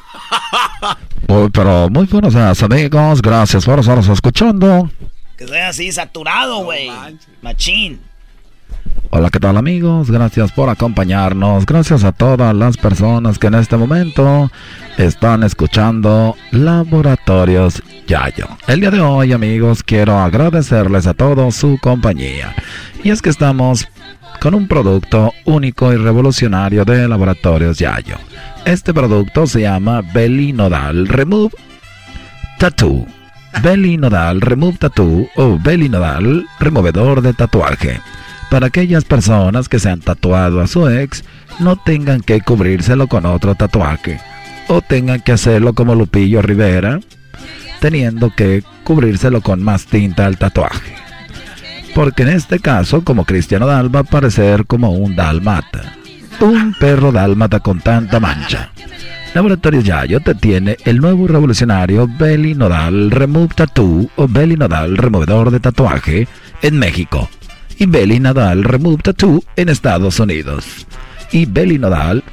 Muy, 1.28 1.50
pero 1.50 1.90
muy 1.90 2.06
buenos 2.06 2.32
días, 2.32 2.62
amigos. 2.62 3.20
Gracias 3.20 3.66
por 3.66 3.80
estarnos 3.80 4.08
escuchando. 4.08 4.88
Que 5.36 5.46
sea 5.46 5.68
así 5.68 5.92
saturado, 5.92 6.64
güey. 6.64 6.90
Machín. 7.42 8.00
Hola, 9.10 9.30
¿qué 9.30 9.40
tal, 9.40 9.56
amigos? 9.56 10.10
Gracias 10.10 10.52
por 10.52 10.68
acompañarnos. 10.68 11.64
Gracias 11.64 12.04
a 12.04 12.12
todas 12.12 12.54
las 12.54 12.76
personas 12.76 13.38
que 13.38 13.46
en 13.46 13.54
este 13.54 13.76
momento 13.76 14.50
están 14.98 15.42
escuchando 15.42 16.34
Laboratorios 16.50 17.82
Yayo. 18.06 18.46
El 18.66 18.80
día 18.80 18.90
de 18.90 19.00
hoy, 19.00 19.32
amigos, 19.32 19.82
quiero 19.82 20.18
agradecerles 20.18 21.06
a 21.06 21.14
todos 21.14 21.54
su 21.54 21.78
compañía. 21.80 22.54
Y 23.04 23.10
es 23.10 23.22
que 23.22 23.30
estamos 23.30 23.88
con 24.40 24.54
un 24.54 24.68
producto 24.68 25.32
único 25.44 25.92
y 25.92 25.96
revolucionario 25.96 26.84
de 26.84 27.08
Laboratorios 27.08 27.78
Yayo. 27.78 28.16
Este 28.64 28.92
producto 28.92 29.46
se 29.46 29.62
llama 29.62 30.02
Belly 30.02 30.52
Nodal 30.52 31.08
Remove 31.08 31.54
Tattoo. 32.58 33.06
Belly 33.62 33.96
Nodal 33.96 34.40
Remove 34.40 34.76
Tattoo 34.76 35.28
o 35.36 35.58
Belly 35.58 35.88
Nodal 35.88 36.44
Removedor 36.60 37.22
de 37.22 37.32
Tatuaje. 37.32 38.00
Para 38.50 38.68
aquellas 38.68 39.04
personas 39.04 39.68
que 39.68 39.80
se 39.80 39.90
han 39.90 40.00
tatuado 40.00 40.60
a 40.60 40.66
su 40.66 40.88
ex, 40.88 41.24
no 41.58 41.76
tengan 41.76 42.20
que 42.20 42.40
cubrírselo 42.40 43.08
con 43.08 43.26
otro 43.26 43.54
tatuaje. 43.54 44.20
O 44.68 44.82
tengan 44.82 45.20
que 45.20 45.32
hacerlo 45.32 45.74
como 45.74 45.94
Lupillo 45.94 46.42
Rivera, 46.42 47.00
teniendo 47.80 48.30
que 48.34 48.62
cubrírselo 48.84 49.40
con 49.40 49.62
más 49.62 49.86
tinta 49.86 50.26
al 50.26 50.38
tatuaje. 50.38 50.94
Porque 51.94 52.22
en 52.22 52.28
este 52.28 52.60
caso, 52.60 53.02
como 53.02 53.24
Cristiano 53.24 53.66
Dal 53.66 53.94
va 53.94 54.00
a 54.00 54.04
parecer 54.04 54.66
como 54.66 54.90
un 54.92 55.16
dálmata. 55.16 55.94
Un 56.40 56.74
perro 56.78 57.10
dálmata 57.10 57.60
con 57.60 57.80
tanta 57.80 58.20
mancha. 58.20 58.70
Laboratorios 59.34 59.84
Yayo 59.84 60.20
te 60.20 60.34
tiene 60.34 60.76
el 60.84 60.98
nuevo 60.98 61.26
revolucionario 61.26 62.08
Belly 62.08 62.54
Nodal 62.54 63.10
Remove 63.10 63.54
Tattoo 63.54 64.10
o 64.16 64.28
Belly 64.28 64.56
Nodal 64.56 64.96
Removedor 64.96 65.50
de 65.50 65.60
Tatuaje 65.60 66.28
en 66.62 66.78
México. 66.78 67.28
Y 67.78 67.86
Belly 67.86 68.20
Nodal 68.20 68.64
Remove 68.64 69.02
Tattoo 69.02 69.44
en 69.56 69.68
Estados 69.68 70.18
Unidos. 70.18 70.86
Y 71.32 71.44
Belly 71.46 71.78
Nodal 71.78 72.24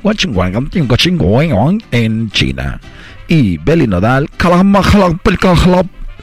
en 1.91 2.31
China. 2.31 2.79
Y 3.27 3.57
Belly 3.57 3.87
Nodal 3.87 4.29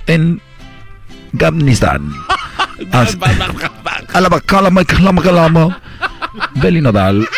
en 0.07 0.41
Afganistán. 1.35 2.13
Belly 6.55 6.81
Nodal 6.81 7.29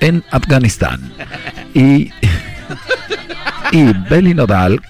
en 0.00 0.24
Afganistán. 0.30 1.12
Y, 1.72 2.10
y 3.72 3.92
Belly 4.10 4.34
Nodal 4.34 4.80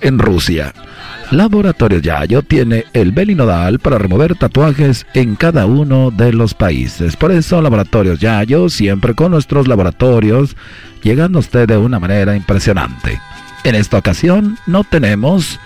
en 0.00 0.18
Rusia. 0.18 0.72
Laboratorio 1.30 1.98
Yayo 1.98 2.42
tiene 2.42 2.84
el 2.92 3.12
Belinodal 3.12 3.78
para 3.78 3.98
remover 3.98 4.36
tatuajes 4.36 5.06
en 5.14 5.36
cada 5.36 5.66
uno 5.66 6.10
de 6.10 6.32
los 6.32 6.54
países. 6.54 7.16
Por 7.16 7.32
eso 7.32 7.60
Laboratorios 7.62 8.20
Yayo 8.20 8.68
siempre 8.68 9.14
con 9.14 9.32
nuestros 9.32 9.66
laboratorios 9.66 10.56
llegando 11.02 11.38
a 11.38 11.40
usted 11.40 11.66
de 11.66 11.76
una 11.76 11.98
manera 11.98 12.36
impresionante. 12.36 13.20
En 13.64 13.74
esta 13.74 13.98
ocasión 13.98 14.58
no 14.66 14.84
tenemos 14.84 15.58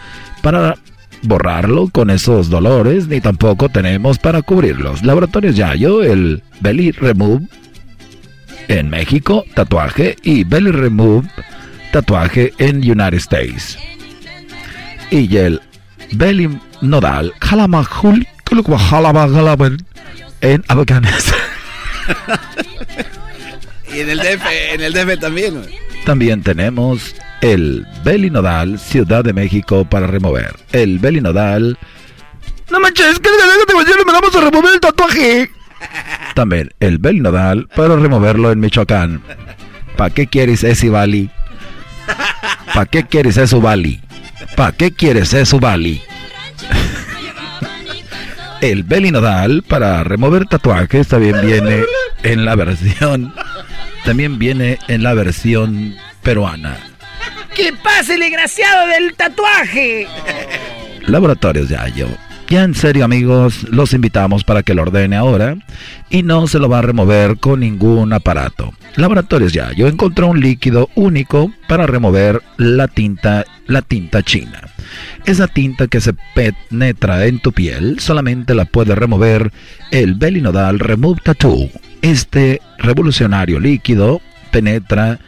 para 0.42 0.76
borrarlo 1.22 1.88
con 1.88 2.10
esos 2.10 2.48
dolores 2.48 3.08
ni 3.08 3.20
tampoco 3.20 3.68
tenemos 3.68 4.18
para 4.18 4.42
cubrirlos. 4.42 5.02
Laboratorios 5.02 5.56
Yayo, 5.56 6.02
el 6.02 6.42
Belly 6.60 6.92
Remove 6.92 7.46
en 8.68 8.88
México, 8.88 9.44
tatuaje 9.54 10.16
y 10.22 10.44
Belly 10.44 10.70
Remove 10.70 11.28
tatuaje 11.90 12.52
en 12.58 12.76
United 12.76 13.14
States 13.14 13.78
y 15.10 15.36
el 15.36 15.60
Belly 16.12 16.58
Nodal 16.80 17.32
Jalamajul 17.40 18.26
en 20.40 20.64
Afganistán. 20.68 21.38
y 23.94 24.00
en 24.00 24.10
el 24.10 24.18
DF, 24.18 24.46
en 24.72 24.80
el 24.80 24.92
DF 24.92 25.20
también. 25.20 25.62
También 26.04 26.42
tenemos 26.42 27.14
el 27.40 27.86
Belly 28.04 28.30
Nodal 28.30 28.78
Ciudad 28.78 29.24
de 29.24 29.32
México 29.32 29.84
para 29.84 30.06
remover. 30.06 30.56
El 30.72 30.98
Belly 30.98 31.20
Nodal 31.20 31.78
No 32.70 32.80
manches, 32.80 33.18
que 33.18 33.28
me 34.06 34.12
vamos 34.12 34.34
a 34.34 34.40
remover 34.40 34.74
el 34.74 34.80
tatuaje. 34.80 35.50
También 36.34 36.72
el 36.80 36.98
Belly 36.98 37.20
Nodal 37.20 37.68
para 37.74 37.96
removerlo 37.96 38.52
en 38.52 38.60
Michoacán. 38.60 39.22
¿Para 39.96 40.10
qué 40.10 40.26
quieres 40.26 40.64
ese 40.64 40.88
Bali? 40.88 41.30
¿Para 42.72 42.86
qué 42.86 43.04
quieres 43.04 43.36
eso 43.36 43.60
Bali? 43.60 44.00
¿Para 44.56 44.72
qué 44.72 44.92
quieres 44.92 45.32
eso, 45.34 45.58
Bali? 45.58 46.02
El 48.60 48.82
Belly 48.82 49.12
Nodal 49.12 49.62
para 49.62 50.02
remover 50.02 50.46
tatuajes 50.46 51.06
también 51.08 51.40
viene 51.40 51.84
en 52.22 52.44
la 52.44 52.56
versión. 52.56 53.32
También 54.04 54.38
viene 54.38 54.78
en 54.88 55.02
la 55.02 55.14
versión 55.14 55.96
peruana. 56.22 56.76
¡Que 57.54 57.72
pase 57.72 58.14
el 58.14 58.20
desgraciado 58.20 58.88
del 58.88 59.14
tatuaje! 59.14 60.08
Laboratorios 61.02 61.68
Yayo. 61.68 62.08
Ya 62.50 62.64
en 62.64 62.74
serio 62.74 63.04
amigos, 63.04 63.66
los 63.70 63.92
invitamos 63.92 64.42
para 64.42 64.62
que 64.62 64.72
lo 64.72 64.80
ordene 64.80 65.16
ahora 65.16 65.56
y 66.08 66.22
no 66.22 66.46
se 66.46 66.58
lo 66.58 66.70
va 66.70 66.78
a 66.78 66.82
remover 66.82 67.36
con 67.36 67.60
ningún 67.60 68.14
aparato. 68.14 68.72
Laboratorios 68.96 69.52
Yayo 69.52 69.86
encontró 69.86 70.28
un 70.28 70.40
líquido 70.40 70.88
único 70.94 71.52
para 71.68 71.86
remover 71.86 72.40
la 72.56 72.88
tinta, 72.88 73.44
la 73.66 73.82
tinta 73.82 74.22
china. 74.22 74.62
Esa 75.26 75.46
tinta 75.46 75.88
que 75.88 76.00
se 76.00 76.14
penetra 76.34 77.26
en 77.26 77.38
tu 77.38 77.52
piel 77.52 78.00
solamente 78.00 78.54
la 78.54 78.64
puede 78.64 78.94
remover 78.94 79.52
el 79.90 80.14
Belinodal 80.14 80.78
Remove 80.78 81.20
Tattoo. 81.22 81.68
Este 82.00 82.62
revolucionario 82.78 83.60
líquido 83.60 84.22
penetra 84.50 85.18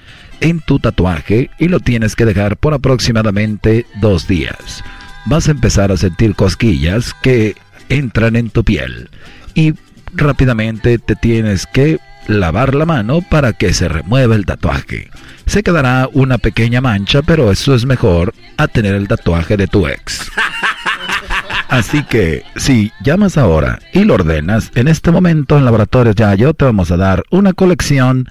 en 0.40 0.60
tu 0.60 0.78
tatuaje 0.78 1.51
y 1.59 1.68
lo 1.68 1.80
tienes 1.80 2.16
que 2.16 2.24
dejar 2.24 2.56
por 2.56 2.72
aproximadamente 2.72 3.84
dos 4.01 4.26
días 4.26 4.82
vas 5.26 5.48
a 5.48 5.52
empezar 5.52 5.92
a 5.92 5.97
sentir 5.97 6.34
cosquillas 6.34 7.14
que 7.22 7.56
entran 7.88 8.36
en 8.36 8.51
tu 8.51 8.64
piel 8.64 9.10
y 9.55 9.74
rápidamente 10.14 10.98
te 10.98 11.16
tienes 11.16 11.66
que 11.66 11.98
lavar 12.26 12.74
la 12.74 12.86
mano 12.86 13.22
para 13.22 13.52
que 13.52 13.72
se 13.72 13.88
remueva 13.88 14.34
el 14.34 14.47
tatuaje. 14.47 15.10
Se 15.47 15.62
quedará 15.62 16.09
una 16.12 16.38
pequeña 16.38 16.80
mancha, 16.80 17.22
pero 17.22 17.51
eso 17.51 17.74
es 17.74 17.84
mejor 17.84 18.34
a 18.56 18.68
tener 18.68 18.94
el 18.94 19.09
tatuaje 19.09 19.56
de 19.56 19.66
tu 19.66 19.86
ex. 19.86 20.30
Así 21.68 22.02
que 22.05 22.44
si 22.56 22.92
llamas 23.02 23.38
ahora 23.38 23.78
y 23.92 24.05
lo 24.05 24.14
ordenas, 24.14 24.70
en 24.74 24.88
este 24.88 25.10
momento 25.10 25.56
en 25.56 25.64
Laboratorios 25.64 26.16
Yayo 26.16 26.55
te 26.55 26.64
vamos 26.64 26.90
a 26.90 26.97
dar 26.97 27.22
una 27.30 27.52
colección 27.52 28.28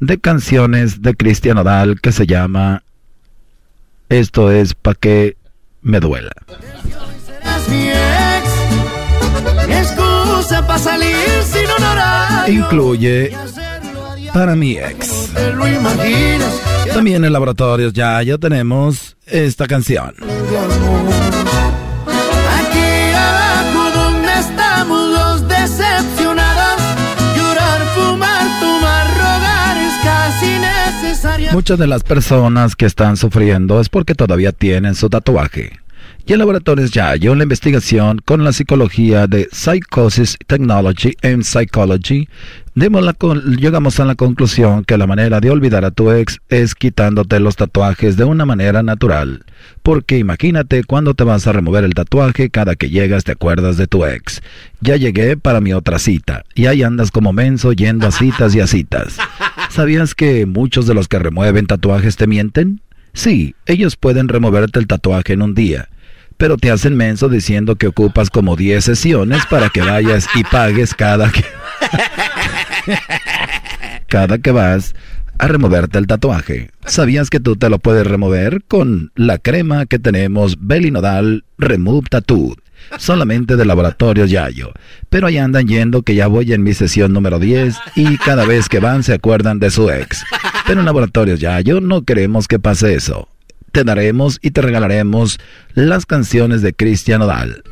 de 0.00 0.18
canciones 0.18 1.00
de 1.00 1.14
Cristian 1.14 1.58
Odal 1.58 2.00
que 2.00 2.12
se 2.12 2.26
llama 2.26 2.82
Esto 4.08 4.50
es 4.50 4.74
para 4.74 4.94
que 4.94 5.36
me 5.82 6.00
duela. 6.00 6.32
Incluye 12.48 13.32
para 14.32 14.54
mi 14.56 14.76
ex. 14.78 15.30
También 16.92 17.24
en 17.24 17.32
laboratorios 17.32 17.92
ya, 17.92 18.22
ya 18.22 18.38
tenemos 18.38 19.16
esta 19.26 19.66
canción. 19.66 20.14
Muchas 31.52 31.78
de 31.78 31.86
las 31.86 32.02
personas 32.02 32.74
que 32.74 32.86
están 32.86 33.16
sufriendo 33.16 33.80
es 33.80 33.88
porque 33.88 34.14
todavía 34.14 34.50
tienen 34.50 34.94
su 34.96 35.08
tatuaje. 35.08 35.78
Y 36.26 36.32
en 36.32 36.38
laboratorios 36.38 36.90
ya 36.90 37.10
hay 37.10 37.28
una 37.28 37.44
investigación 37.44 38.20
con 38.24 38.44
la 38.44 38.52
psicología 38.52 39.26
de 39.26 39.48
Psychosis 39.52 40.36
Technology 40.46 41.16
and 41.22 41.42
Psychology. 41.42 42.28
llegamos 42.74 44.00
a 44.00 44.04
la 44.04 44.14
conclusión 44.14 44.84
que 44.84 44.96
la 44.96 45.06
manera 45.06 45.40
de 45.40 45.50
olvidar 45.50 45.84
a 45.84 45.90
tu 45.90 46.10
ex 46.10 46.40
es 46.48 46.74
quitándote 46.74 47.40
los 47.40 47.56
tatuajes 47.56 48.16
de 48.16 48.24
una 48.24 48.44
manera 48.44 48.82
natural. 48.82 49.44
Porque 49.82 50.18
imagínate 50.18 50.84
cuando 50.84 51.14
te 51.14 51.24
vas 51.24 51.46
a 51.46 51.52
remover 51.52 51.84
el 51.84 51.94
tatuaje, 51.94 52.50
cada 52.50 52.76
que 52.76 52.90
llegas 52.90 53.24
te 53.24 53.32
acuerdas 53.32 53.76
de 53.76 53.86
tu 53.86 54.04
ex. 54.04 54.42
Ya 54.80 54.96
llegué 54.96 55.36
para 55.36 55.60
mi 55.60 55.72
otra 55.72 55.98
cita, 55.98 56.44
y 56.54 56.66
ahí 56.66 56.82
andas 56.82 57.10
como 57.10 57.32
menso 57.32 57.72
yendo 57.72 58.06
a 58.06 58.12
citas 58.12 58.54
y 58.54 58.60
a 58.60 58.66
citas. 58.66 59.18
¿Sabías 59.72 60.14
que 60.14 60.46
muchos 60.46 60.86
de 60.86 60.94
los 60.94 61.08
que 61.08 61.18
remueven 61.18 61.66
tatuajes 61.66 62.16
te 62.16 62.26
mienten? 62.26 62.80
Sí, 63.14 63.54
ellos 63.66 63.96
pueden 63.96 64.28
removerte 64.28 64.78
el 64.78 64.86
tatuaje 64.86 65.32
en 65.32 65.42
un 65.42 65.54
día 65.54 65.88
pero 66.42 66.56
te 66.56 66.72
hacen 66.72 66.96
menso 66.96 67.28
diciendo 67.28 67.76
que 67.76 67.86
ocupas 67.86 68.28
como 68.28 68.56
10 68.56 68.84
sesiones 68.84 69.46
para 69.46 69.68
que 69.68 69.80
vayas 69.80 70.26
y 70.34 70.42
pagues 70.42 70.92
cada 70.92 71.30
que 71.30 71.44
cada 74.08 74.38
que 74.38 74.50
vas 74.50 74.96
a 75.38 75.46
removerte 75.46 75.98
el 75.98 76.08
tatuaje. 76.08 76.70
¿Sabías 76.84 77.30
que 77.30 77.38
tú 77.38 77.54
te 77.54 77.70
lo 77.70 77.78
puedes 77.78 78.06
remover 78.06 78.64
con 78.66 79.12
la 79.14 79.38
crema 79.38 79.86
que 79.86 80.00
tenemos 80.00 80.56
Belinodal 80.60 81.44
Remove 81.58 82.08
Tattoo? 82.10 82.56
Solamente 82.98 83.56
de 83.56 83.64
Laboratorios 83.64 84.30
Yayo. 84.30 84.72
Pero 85.10 85.26
ahí 85.26 85.38
andan 85.38 85.66
yendo 85.66 86.02
que 86.02 86.14
ya 86.14 86.26
voy 86.26 86.52
en 86.52 86.62
mi 86.62 86.74
sesión 86.74 87.12
número 87.12 87.38
10 87.38 87.76
y 87.96 88.16
cada 88.18 88.44
vez 88.44 88.68
que 88.68 88.80
van 88.80 89.02
se 89.02 89.14
acuerdan 89.14 89.58
de 89.58 89.70
su 89.70 89.90
ex. 89.90 90.24
Pero 90.66 90.80
en 90.80 90.86
Laboratorios 90.86 91.40
Yayo 91.40 91.80
no 91.80 92.02
queremos 92.02 92.48
que 92.48 92.58
pase 92.58 92.94
eso 92.94 93.28
te 93.72 93.84
daremos 93.84 94.38
y 94.42 94.50
te 94.50 94.60
regalaremos 94.60 95.40
las 95.74 96.06
canciones 96.06 96.62
de 96.62 96.74
Cristian 96.74 97.22
Odal. 97.22 97.64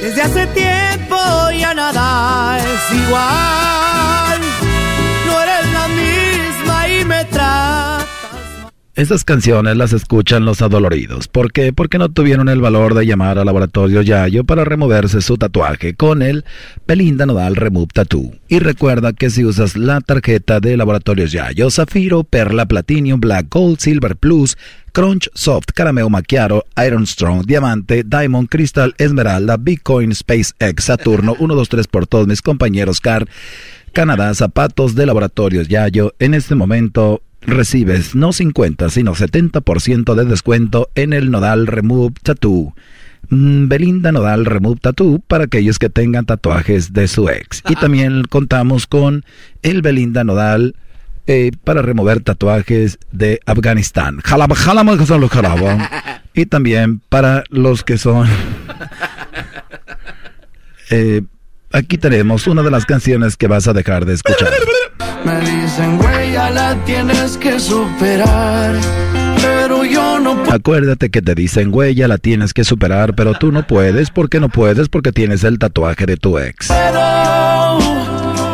Desde 0.00 0.22
hace 0.22 0.46
tiempo 0.46 1.16
ya 1.58 1.74
nada 1.74 2.58
es 2.58 2.96
igual. 2.96 3.95
Estas 8.96 9.24
canciones 9.24 9.76
las 9.76 9.92
escuchan 9.92 10.46
los 10.46 10.62
adoloridos. 10.62 11.28
¿Por 11.28 11.52
qué? 11.52 11.70
Porque 11.70 11.98
no 11.98 12.08
tuvieron 12.08 12.48
el 12.48 12.62
valor 12.62 12.94
de 12.94 13.04
llamar 13.04 13.38
al 13.38 13.44
laboratorio 13.44 14.00
Yayo 14.00 14.44
para 14.44 14.64
removerse 14.64 15.20
su 15.20 15.36
tatuaje 15.36 15.94
con 15.94 16.22
el 16.22 16.46
Belinda 16.86 17.26
Nodal 17.26 17.56
Remove 17.56 17.90
Tattoo. 17.92 18.32
Y 18.48 18.58
recuerda 18.58 19.12
que 19.12 19.28
si 19.28 19.44
usas 19.44 19.76
la 19.76 20.00
tarjeta 20.00 20.60
de 20.60 20.78
laboratorios 20.78 21.30
Yayo, 21.30 21.70
Zafiro, 21.70 22.24
Perla, 22.24 22.64
Platinum, 22.64 23.20
Black 23.20 23.48
Gold, 23.50 23.80
Silver 23.80 24.16
Plus, 24.16 24.56
Crunch, 24.92 25.28
Soft, 25.34 25.72
Carameo 25.74 26.08
Macchiato, 26.08 26.64
Iron 26.86 27.06
Strong, 27.06 27.44
Diamante, 27.44 28.02
Diamond, 28.02 28.48
Crystal, 28.48 28.94
Esmeralda, 28.96 29.58
Bitcoin, 29.58 30.14
SpaceX, 30.14 30.84
Saturno, 30.84 31.36
1, 31.38 31.54
2, 31.54 31.68
3 31.68 31.86
por 31.88 32.06
todos 32.06 32.26
mis 32.26 32.40
compañeros 32.40 33.02
CAR, 33.02 33.28
Canadá, 33.92 34.32
zapatos 34.32 34.94
de 34.94 35.04
laboratorios 35.04 35.68
Yayo. 35.68 36.14
En 36.18 36.32
este 36.32 36.54
momento 36.54 37.20
recibes 37.40 38.14
no 38.14 38.32
50, 38.32 38.90
sino 38.90 39.14
70% 39.14 40.14
de 40.14 40.24
descuento 40.24 40.90
en 40.94 41.12
el 41.12 41.30
Nodal 41.30 41.66
Remove 41.66 42.14
Tattoo. 42.22 42.74
Mm, 43.28 43.68
Belinda 43.68 44.12
Nodal 44.12 44.44
Remove 44.44 44.80
Tattoo 44.80 45.20
para 45.26 45.44
aquellos 45.44 45.78
que 45.78 45.90
tengan 45.90 46.26
tatuajes 46.26 46.92
de 46.92 47.08
su 47.08 47.28
ex. 47.28 47.62
Y 47.68 47.74
también 47.74 48.24
contamos 48.24 48.86
con 48.86 49.24
el 49.62 49.82
Belinda 49.82 50.24
Nodal 50.24 50.76
eh, 51.26 51.50
para 51.64 51.82
remover 51.82 52.20
tatuajes 52.20 52.98
de 53.10 53.40
Afganistán. 53.46 54.20
Y 56.34 56.44
también 56.44 57.00
para 57.08 57.44
los 57.50 57.82
que 57.82 57.98
son... 57.98 58.28
Eh, 60.88 61.22
aquí 61.76 61.98
tenemos 61.98 62.46
una 62.46 62.62
de 62.62 62.70
las 62.70 62.86
canciones 62.86 63.36
que 63.36 63.46
vas 63.46 63.68
a 63.68 63.72
dejar 63.72 64.04
de 64.06 64.14
escuchar. 64.14 64.48
Me 65.24 65.40
dicen, 65.40 65.98
güey, 65.98 66.32
ya 66.32 66.50
la 66.50 66.74
tienes 66.84 67.36
que 67.36 67.60
superar. 67.60 68.74
Pero 69.40 69.84
yo 69.84 70.18
no 70.18 70.42
puedo. 70.42 70.52
Acuérdate 70.52 71.10
que 71.10 71.22
te 71.22 71.34
dicen, 71.34 71.70
güey, 71.70 71.94
ya 71.94 72.08
la 72.08 72.18
tienes 72.18 72.54
que 72.54 72.64
superar, 72.64 73.14
pero 73.14 73.34
tú 73.34 73.52
no 73.52 73.66
puedes. 73.66 74.10
¿Por 74.10 74.28
qué 74.28 74.40
no 74.40 74.48
puedes? 74.48 74.88
Porque 74.88 75.12
tienes 75.12 75.44
el 75.44 75.58
tatuaje 75.58 76.06
de 76.06 76.16
tu 76.16 76.38
ex. 76.38 76.68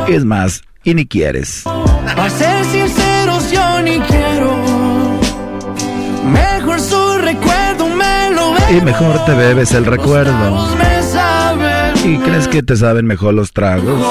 Es 0.09 0.25
más, 0.25 0.63
y 0.83 0.95
ni 0.95 1.07
quieres. 1.07 1.63
Para 1.65 2.29
ser 2.29 2.65
sinceros, 2.65 3.51
yo 3.51 3.83
ni 3.83 3.99
quiero. 4.01 5.21
Mejor 6.27 6.81
su 6.81 7.19
recuerdo 7.19 7.89
me 7.89 8.31
lo 8.31 8.55
Y 8.77 8.81
mejor 8.81 9.25
te 9.25 9.35
bebes 9.35 9.73
el 9.73 9.85
recuerdo. 9.85 10.92
¿Y 12.05 12.19
crees 12.19 12.49
que 12.49 12.65
te 12.65 12.77
saben 12.77 13.07
mejor 13.07 13.35
los 13.35 13.53
tragos? 13.53 14.03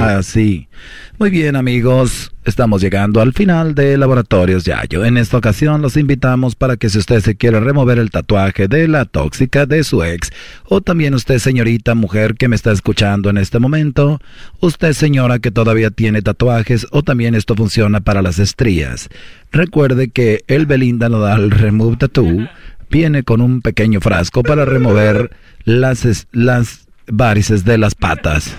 Así. 0.00 0.68
Muy 1.18 1.30
bien 1.30 1.54
amigos, 1.54 2.32
estamos 2.44 2.80
llegando 2.80 3.20
al 3.20 3.32
final 3.32 3.76
de 3.76 3.96
Laboratorios 3.96 4.64
Yayo. 4.64 5.04
En 5.04 5.16
esta 5.16 5.36
ocasión 5.36 5.80
los 5.80 5.96
invitamos 5.96 6.56
para 6.56 6.76
que 6.76 6.88
si 6.88 6.98
usted 6.98 7.20
se 7.20 7.36
quiere 7.36 7.60
remover 7.60 7.98
el 7.98 8.10
tatuaje 8.10 8.66
de 8.66 8.88
la 8.88 9.04
tóxica 9.04 9.64
de 9.64 9.84
su 9.84 10.02
ex, 10.02 10.32
o 10.64 10.80
también 10.80 11.14
usted 11.14 11.38
señorita 11.38 11.94
mujer 11.94 12.34
que 12.34 12.48
me 12.48 12.56
está 12.56 12.72
escuchando 12.72 13.30
en 13.30 13.38
este 13.38 13.60
momento, 13.60 14.20
usted 14.58 14.92
señora 14.92 15.38
que 15.38 15.52
todavía 15.52 15.90
tiene 15.90 16.20
tatuajes, 16.20 16.86
o 16.90 17.04
también 17.04 17.36
esto 17.36 17.54
funciona 17.54 18.00
para 18.00 18.22
las 18.22 18.40
estrías. 18.40 19.08
Recuerde 19.52 20.08
que 20.08 20.42
el 20.48 20.66
Belinda 20.66 21.08
Nodal 21.08 21.52
Remove 21.52 21.96
Tattoo 21.96 22.48
viene 22.90 23.22
con 23.22 23.40
un 23.40 23.62
pequeño 23.62 24.00
frasco 24.00 24.42
para 24.42 24.64
remover 24.64 25.30
las, 25.64 26.26
las 26.32 26.87
varices 27.10 27.64
de 27.64 27.78
las 27.78 27.94
patas. 27.94 28.54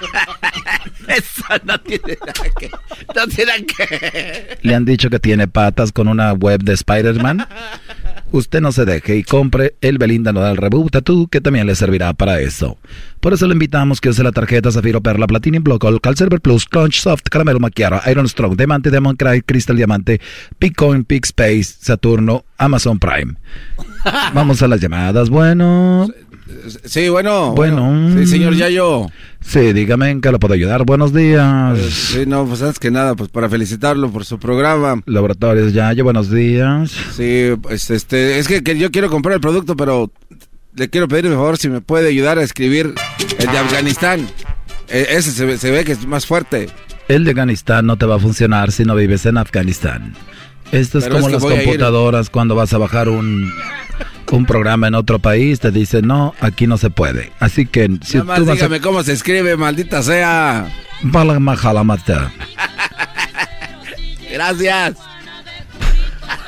Eso 1.08 1.44
no 1.64 1.78
tiene 1.80 2.18
nada 2.20 2.50
que. 2.58 2.70
No 3.14 3.26
tiene 3.26 3.66
que. 3.66 4.58
Le 4.62 4.74
han 4.74 4.84
dicho 4.84 5.10
que 5.10 5.18
tiene 5.18 5.48
patas 5.48 5.92
con 5.92 6.08
una 6.08 6.32
web 6.32 6.62
de 6.62 6.74
Spider-Man. 6.74 7.46
Usted 8.32 8.60
no 8.60 8.70
se 8.70 8.84
deje 8.84 9.16
y 9.16 9.24
compre 9.24 9.74
el 9.80 9.98
Belinda 9.98 10.32
Nodal 10.32 10.56
Reboot 10.56 10.92
Tattoo 10.92 11.26
que 11.26 11.40
también 11.40 11.66
le 11.66 11.74
servirá 11.74 12.12
para 12.12 12.40
eso. 12.40 12.78
Por 13.20 13.32
eso 13.32 13.46
le 13.46 13.54
invitamos 13.54 14.00
que 14.00 14.08
use 14.08 14.22
la 14.22 14.32
tarjeta 14.32 14.70
Zafiro 14.70 15.00
Perla 15.00 15.26
Platinum 15.26 15.64
Block 15.64 15.84
Cal 16.00 16.16
Silver 16.16 16.40
Plus 16.40 16.64
Crunch 16.66 17.00
Soft 17.00 17.24
Caramelo 17.30 17.58
Macchiato 17.58 18.00
Iron 18.10 18.28
Strong 18.28 18.56
Diamante 18.56 18.90
Demon 18.90 19.16
Cry 19.16 19.42
Crystal 19.42 19.76
Diamante 19.76 20.20
Bitcoin 20.60 21.04
Peak 21.04 21.24
Space 21.26 21.64
Saturno 21.80 22.44
Amazon 22.56 22.98
Prime. 22.98 23.34
Vamos 24.34 24.62
a 24.62 24.68
las 24.68 24.80
llamadas. 24.80 25.28
Bueno. 25.30 26.08
Sí, 26.84 27.08
bueno. 27.08 27.52
Bueno. 27.52 28.10
Sí, 28.16 28.26
señor 28.26 28.54
Yayo. 28.54 29.06
Sí, 29.40 29.72
dígame 29.72 30.10
en 30.10 30.20
qué 30.20 30.30
lo 30.30 30.38
puedo 30.38 30.54
ayudar. 30.54 30.84
Buenos 30.84 31.12
días. 31.12 31.78
Pues, 31.78 31.94
sí, 31.94 32.24
no, 32.26 32.46
pues 32.46 32.62
antes 32.62 32.78
que 32.78 32.90
nada, 32.90 33.14
pues 33.14 33.30
para 33.30 33.48
felicitarlo 33.48 34.10
por 34.10 34.24
su 34.24 34.38
programa. 34.38 35.02
Laboratorios 35.06 35.72
Yayo, 35.72 36.04
buenos 36.04 36.30
días. 36.30 36.90
Sí, 37.14 37.52
pues 37.60 37.90
este, 37.90 38.38
es 38.38 38.48
que, 38.48 38.62
yo 38.78 38.90
quiero 38.90 39.10
comprar 39.10 39.34
el 39.34 39.40
producto, 39.40 39.76
pero 39.76 40.10
le 40.74 40.88
quiero 40.90 41.08
pedir 41.08 41.24
por 41.24 41.34
favor 41.34 41.58
si 41.58 41.68
me 41.68 41.80
puede 41.80 42.08
ayudar 42.08 42.38
a 42.38 42.42
escribir 42.42 42.94
el 43.38 43.46
de 43.46 43.58
Afganistán. 43.58 44.26
E, 44.88 45.06
ese 45.10 45.32
se, 45.32 45.58
se 45.58 45.70
ve 45.70 45.84
que 45.84 45.92
es 45.92 46.06
más 46.06 46.26
fuerte. 46.26 46.68
El 47.08 47.24
de 47.24 47.30
Afganistán 47.30 47.86
no 47.86 47.96
te 47.96 48.06
va 48.06 48.16
a 48.16 48.18
funcionar 48.18 48.72
si 48.72 48.84
no 48.84 48.94
vives 48.94 49.26
en 49.26 49.38
Afganistán. 49.38 50.14
Esto 50.72 50.98
es 50.98 51.08
como 51.08 51.28
las 51.28 51.42
computadoras 51.42 52.30
cuando 52.30 52.54
vas 52.54 52.72
a 52.72 52.78
bajar 52.78 53.08
un, 53.08 53.52
un 54.36 54.46
programa 54.46 54.88
en 54.88 54.94
otro 54.94 55.18
país, 55.18 55.60
te 55.60 55.70
dicen, 55.70 56.06
no, 56.06 56.34
aquí 56.40 56.66
no 56.66 56.78
se 56.78 56.90
puede. 56.90 57.32
Así 57.38 57.66
que 57.66 57.88
si 58.02 58.18
Nada 58.18 58.44
más 58.44 58.46
dígame 58.46 58.80
cómo 58.80 59.02
se 59.02 59.12
escribe, 59.12 59.56
maldita 59.56 60.02
sea. 60.02 60.66
Gracias. 64.32 64.96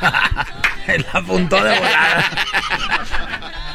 El 0.87 1.05
apuntó 1.13 1.57
de 1.57 1.79
volada. 1.79 2.25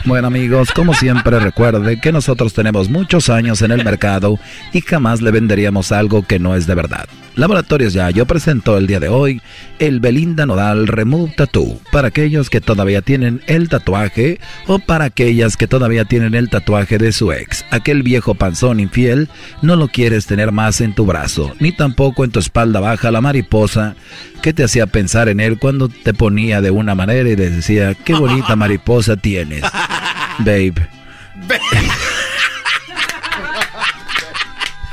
Bueno 0.05 0.27
amigos, 0.27 0.71
como 0.71 0.93
siempre 0.93 1.39
recuerde 1.39 1.99
que 1.99 2.11
nosotros 2.11 2.53
tenemos 2.53 2.89
muchos 2.89 3.29
años 3.29 3.61
en 3.61 3.71
el 3.71 3.83
mercado 3.83 4.39
y 4.71 4.81
jamás 4.81 5.21
le 5.21 5.31
venderíamos 5.31 5.91
algo 5.91 6.25
que 6.25 6.39
no 6.39 6.55
es 6.55 6.65
de 6.65 6.75
verdad. 6.75 7.07
Laboratorios 7.37 7.93
Yayo 7.93 8.25
presentó 8.25 8.79
el 8.79 8.87
día 8.87 8.99
de 8.99 9.09
hoy 9.09 9.43
el 9.77 9.99
Belinda 9.99 10.47
Nodal 10.47 10.87
Remove 10.87 11.35
Tattoo 11.37 11.79
para 11.91 12.07
aquellos 12.07 12.49
que 12.49 12.61
todavía 12.61 13.03
tienen 13.03 13.43
el 13.45 13.69
tatuaje 13.69 14.39
o 14.65 14.79
para 14.79 15.05
aquellas 15.05 15.55
que 15.55 15.67
todavía 15.67 16.03
tienen 16.05 16.33
el 16.33 16.49
tatuaje 16.49 16.97
de 16.97 17.11
su 17.11 17.31
ex. 17.31 17.63
Aquel 17.69 18.01
viejo 18.01 18.33
panzón 18.33 18.79
infiel 18.79 19.29
no 19.61 19.75
lo 19.75 19.87
quieres 19.87 20.25
tener 20.25 20.51
más 20.51 20.81
en 20.81 20.95
tu 20.95 21.05
brazo, 21.05 21.53
ni 21.59 21.71
tampoco 21.71 22.25
en 22.25 22.31
tu 22.31 22.39
espalda 22.39 22.79
baja 22.79 23.11
la 23.11 23.21
mariposa 23.21 23.95
que 24.41 24.51
te 24.51 24.63
hacía 24.63 24.87
pensar 24.87 25.29
en 25.29 25.39
él 25.39 25.59
cuando 25.59 25.89
te 25.89 26.15
ponía 26.15 26.59
de 26.61 26.71
una 26.71 26.95
manera 26.95 27.29
y 27.29 27.35
decía, 27.35 27.93
qué 27.93 28.15
bonita 28.15 28.55
mariposa 28.55 29.15
tienes, 29.15 29.61
babe. 30.39 30.73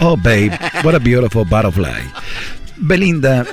Oh, 0.00 0.16
babe, 0.16 0.52
what 0.82 0.94
a 0.94 0.98
beautiful 0.98 1.44
butterfly. 1.44 2.02
Belinda, 2.76 3.46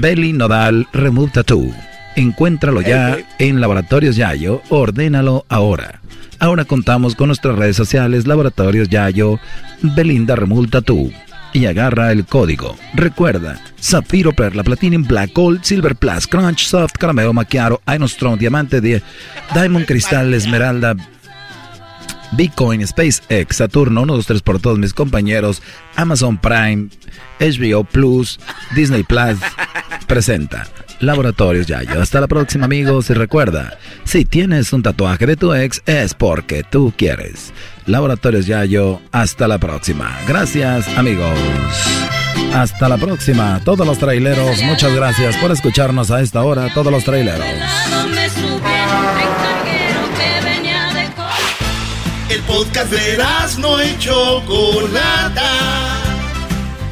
Belly 0.00 0.32
Nodal 0.32 0.86
Remove 0.92 1.32
Tattoo. 1.32 1.74
Encuéntralo 2.16 2.80
ya 2.80 3.18
en 3.38 3.60
Laboratorios 3.60 4.16
Yayo, 4.16 4.62
ordénalo 4.68 5.44
ahora. 5.48 6.00
Ahora 6.38 6.64
contamos 6.64 7.16
con 7.16 7.28
nuestras 7.28 7.58
redes 7.58 7.76
sociales 7.76 8.26
Laboratorios 8.26 8.88
Yayo, 8.88 9.40
Belinda 9.82 10.36
Remove 10.36 10.68
Tattoo. 10.68 11.10
Y 11.52 11.66
agarra 11.66 12.10
el 12.10 12.24
código. 12.24 12.76
Recuerda, 12.94 13.60
Zafiro 13.80 14.32
Perla, 14.32 14.64
Platinum, 14.64 15.04
Black 15.04 15.32
Gold, 15.32 15.62
Silver 15.62 15.94
Plus, 15.94 16.26
Crunch, 16.26 16.66
Soft, 16.66 16.94
Caramelo, 16.98 17.32
Maquiaro, 17.32 17.80
Iron 17.94 18.08
Strong, 18.08 18.38
Diamante, 18.38 18.80
Diamond 18.80 19.86
Cristal, 19.86 20.34
Esmeralda, 20.34 20.96
Bitcoin, 22.36 22.86
SpaceX, 22.86 23.56
Saturno, 23.56 24.02
1, 24.02 24.16
2, 24.16 24.26
3 24.26 24.42
por 24.42 24.60
todos 24.60 24.78
mis 24.78 24.92
compañeros, 24.92 25.62
Amazon 25.96 26.38
Prime, 26.38 26.88
HBO 27.40 27.84
Plus, 27.84 28.38
Disney 28.74 29.02
Plus, 29.02 29.38
presenta 30.06 30.66
Laboratorios 31.00 31.66
Yayo. 31.66 32.00
Hasta 32.00 32.20
la 32.20 32.26
próxima 32.26 32.64
amigos 32.64 33.10
y 33.10 33.14
recuerda, 33.14 33.78
si 34.04 34.24
tienes 34.24 34.72
un 34.72 34.82
tatuaje 34.82 35.26
de 35.26 35.36
tu 35.36 35.54
ex 35.54 35.82
es 35.86 36.14
porque 36.14 36.62
tú 36.64 36.92
quieres. 36.96 37.52
Laboratorios 37.86 38.46
Yayo, 38.46 39.00
hasta 39.12 39.46
la 39.48 39.58
próxima. 39.58 40.18
Gracias 40.26 40.88
amigos. 40.96 41.38
Hasta 42.54 42.88
la 42.88 42.96
próxima. 42.96 43.60
Todos 43.64 43.86
los 43.86 43.98
traileros, 43.98 44.62
muchas 44.62 44.94
gracias 44.94 45.36
por 45.36 45.50
escucharnos 45.50 46.10
a 46.10 46.20
esta 46.20 46.42
hora, 46.42 46.72
todos 46.72 46.92
los 46.92 47.04
traileros. 47.04 47.44
Podcast 52.54 52.92
de 52.92 53.18
no 53.58 53.82
y 53.82 53.98
Chocolata. 53.98 55.50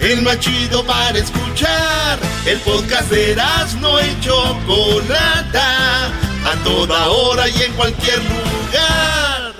El 0.01 0.23
más 0.23 0.41
chido 0.41 0.85
para 0.85 1.17
escuchar. 1.17 2.19
El 2.45 2.59
podcast 2.61 3.09
de 3.11 3.37
no 3.81 4.01
y 4.01 4.21
Chocolata. 4.21 6.07
A 6.45 6.65
toda 6.65 7.09
hora 7.09 7.49
y 7.49 7.63
en 7.63 7.73
cualquier 7.75 8.19
lugar. 8.19 9.53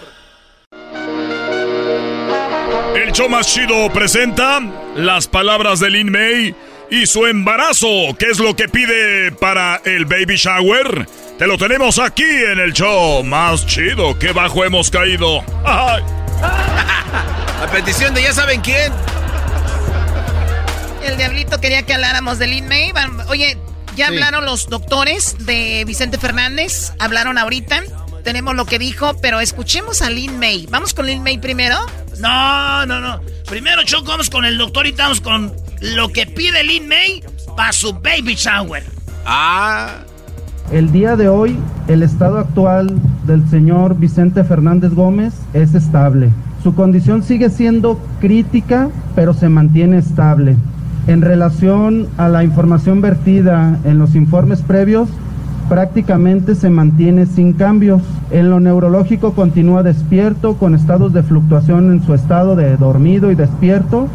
El 2.97 3.13
show 3.13 3.29
más 3.29 3.47
chido 3.47 3.93
presenta 3.93 4.61
las 4.97 5.29
palabras 5.29 5.79
de 5.79 5.91
Lin 5.91 6.11
May 6.11 6.55
y 6.93 7.07
su 7.07 7.25
embarazo. 7.25 7.87
¿Qué 8.19 8.27
es 8.31 8.39
lo 8.39 8.55
que 8.55 8.69
pide 8.69 9.33
para 9.33 9.81
el 9.87 10.05
baby 10.05 10.37
shower? 10.37 11.09
Te 11.39 11.47
lo 11.47 11.57
tenemos 11.57 11.99
aquí 11.99 12.23
en 12.23 12.61
el 12.61 12.75
show 12.75 13.25
más 13.25 13.65
chido. 13.67 14.19
¡Qué 14.19 14.33
bajo 14.33 14.63
hemos 14.63 14.91
caído! 14.91 15.43
A 15.65 15.99
petición 17.73 18.13
de 18.13 18.23
ya 18.23 18.35
saben 18.35 18.61
quién. 18.61 18.93
El 21.03 21.17
diablito 21.17 21.63
quería 21.63 21.83
que 21.83 21.95
habláramos 21.95 22.39
de 22.39 22.47
Lin 22.49 22.69
May. 22.69 22.93
Oye, 23.29 23.57
ya 23.97 24.09
hablaron 24.09 24.45
los 24.45 24.69
doctores 24.69 25.47
de 25.47 25.85
Vicente 25.87 26.19
Fernández. 26.19 26.93
Hablaron 26.99 27.39
ahorita. 27.39 27.85
Tenemos 28.23 28.55
lo 28.55 28.67
que 28.67 28.79
dijo, 28.79 29.19
pero 29.23 29.41
escuchemos 29.41 30.03
a 30.03 30.11
Lin 30.11 30.39
May. 30.39 30.67
¿Vamos 30.69 30.93
con 30.93 31.07
Lin 31.07 31.23
May 31.23 31.39
primero? 31.39 31.79
No, 32.19 32.85
no, 32.85 33.01
no. 33.01 33.23
Primero, 33.49 33.83
Choco, 33.83 34.09
vamos 34.09 34.29
con 34.29 34.45
el 34.45 34.59
doctor 34.59 34.87
y 34.87 34.91
estamos 34.91 35.23
con 35.23 35.57
lo 35.83 36.09
que 36.09 36.27
pide 36.27 36.63
Lin 36.63 36.89
May 36.89 37.23
para 37.57 37.73
su 37.73 37.93
baby 37.93 38.35
shower. 38.37 38.83
Ah. 39.27 39.89
El 40.71 40.91
día 40.93 41.17
de 41.17 41.29
hoy, 41.29 41.59
el 41.89 42.03
estado 42.03 42.39
actual 42.39 42.99
del 43.27 43.47
señor 43.51 43.99
Vicente 43.99 44.45
Fernández 44.45 44.95
Gómez 44.95 45.35
es 45.53 45.75
estable. 45.75 46.31
Su 46.63 46.75
condición 46.75 47.23
sigue 47.23 47.51
siendo 47.51 47.99
crítica, 48.21 48.89
pero 49.15 49.35
se 49.35 49.49
mantiene 49.49 49.99
estable. 49.99 50.57
En 51.09 51.21
relación 51.21 52.07
a 52.17 52.29
la 52.29 52.45
información 52.45 53.01
vertida 53.01 53.79
en 53.85 53.99
los 53.99 54.15
informes 54.15 54.63
previos, 54.63 55.09
prácticamente 55.69 56.55
se 56.55 56.71
mantiene 56.71 57.27
sin 57.27 57.55
cambios. 57.55 58.03
En 58.31 58.51
lo 58.51 58.61
neurológico 58.61 59.33
continúa 59.35 59.83
despierto, 59.83 60.55
con 60.55 60.75
estados 60.75 61.13
de 61.13 61.25
fluctuación 61.25 61.93
en 61.93 62.05
su 62.05 62.15
estado 62.15 62.55
de 62.55 62.77
dormido 62.77 63.33
y 63.33 63.35
despierto. 63.35 64.09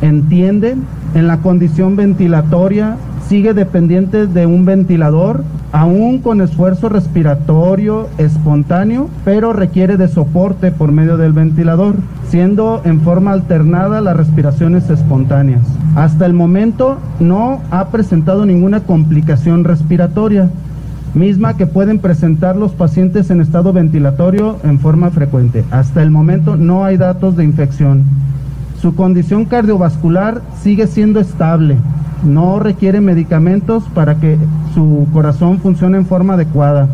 Entiende. 0.00 0.76
En 1.14 1.26
la 1.26 1.38
condición 1.38 1.94
ventilatoria 1.94 2.96
sigue 3.28 3.52
dependiente 3.52 4.26
de 4.26 4.46
un 4.46 4.64
ventilador, 4.64 5.44
aún 5.70 6.18
con 6.18 6.40
esfuerzo 6.40 6.88
respiratorio 6.88 8.08
espontáneo, 8.16 9.08
pero 9.24 9.52
requiere 9.52 9.96
de 9.96 10.08
soporte 10.08 10.70
por 10.70 10.90
medio 10.90 11.18
del 11.18 11.32
ventilador, 11.32 11.96
siendo 12.28 12.80
en 12.84 13.00
forma 13.02 13.32
alternada 13.32 14.00
las 14.00 14.16
respiraciones 14.16 14.88
espontáneas. 14.88 15.62
Hasta 15.96 16.24
el 16.24 16.32
momento 16.32 16.96
no 17.20 17.60
ha 17.70 17.88
presentado 17.88 18.46
ninguna 18.46 18.80
complicación 18.80 19.64
respiratoria 19.64 20.48
misma 21.14 21.58
que 21.58 21.66
pueden 21.66 21.98
presentar 21.98 22.56
los 22.56 22.72
pacientes 22.72 23.30
en 23.30 23.42
estado 23.42 23.74
ventilatorio 23.74 24.56
en 24.64 24.78
forma 24.78 25.10
frecuente. 25.10 25.62
Hasta 25.70 26.02
el 26.02 26.10
momento 26.10 26.56
no 26.56 26.84
hay 26.84 26.96
datos 26.96 27.36
de 27.36 27.44
infección. 27.44 28.04
Su 28.82 28.96
condición 28.96 29.44
cardiovascular 29.44 30.42
sigue 30.60 30.88
siendo 30.88 31.20
estable, 31.20 31.76
no 32.24 32.58
requiere 32.58 33.00
medicamentos 33.00 33.84
para 33.94 34.16
que 34.16 34.36
su 34.74 35.06
corazón 35.12 35.60
funcione 35.60 35.98
en 35.98 36.04
forma 36.04 36.34
adecuada. 36.34 36.88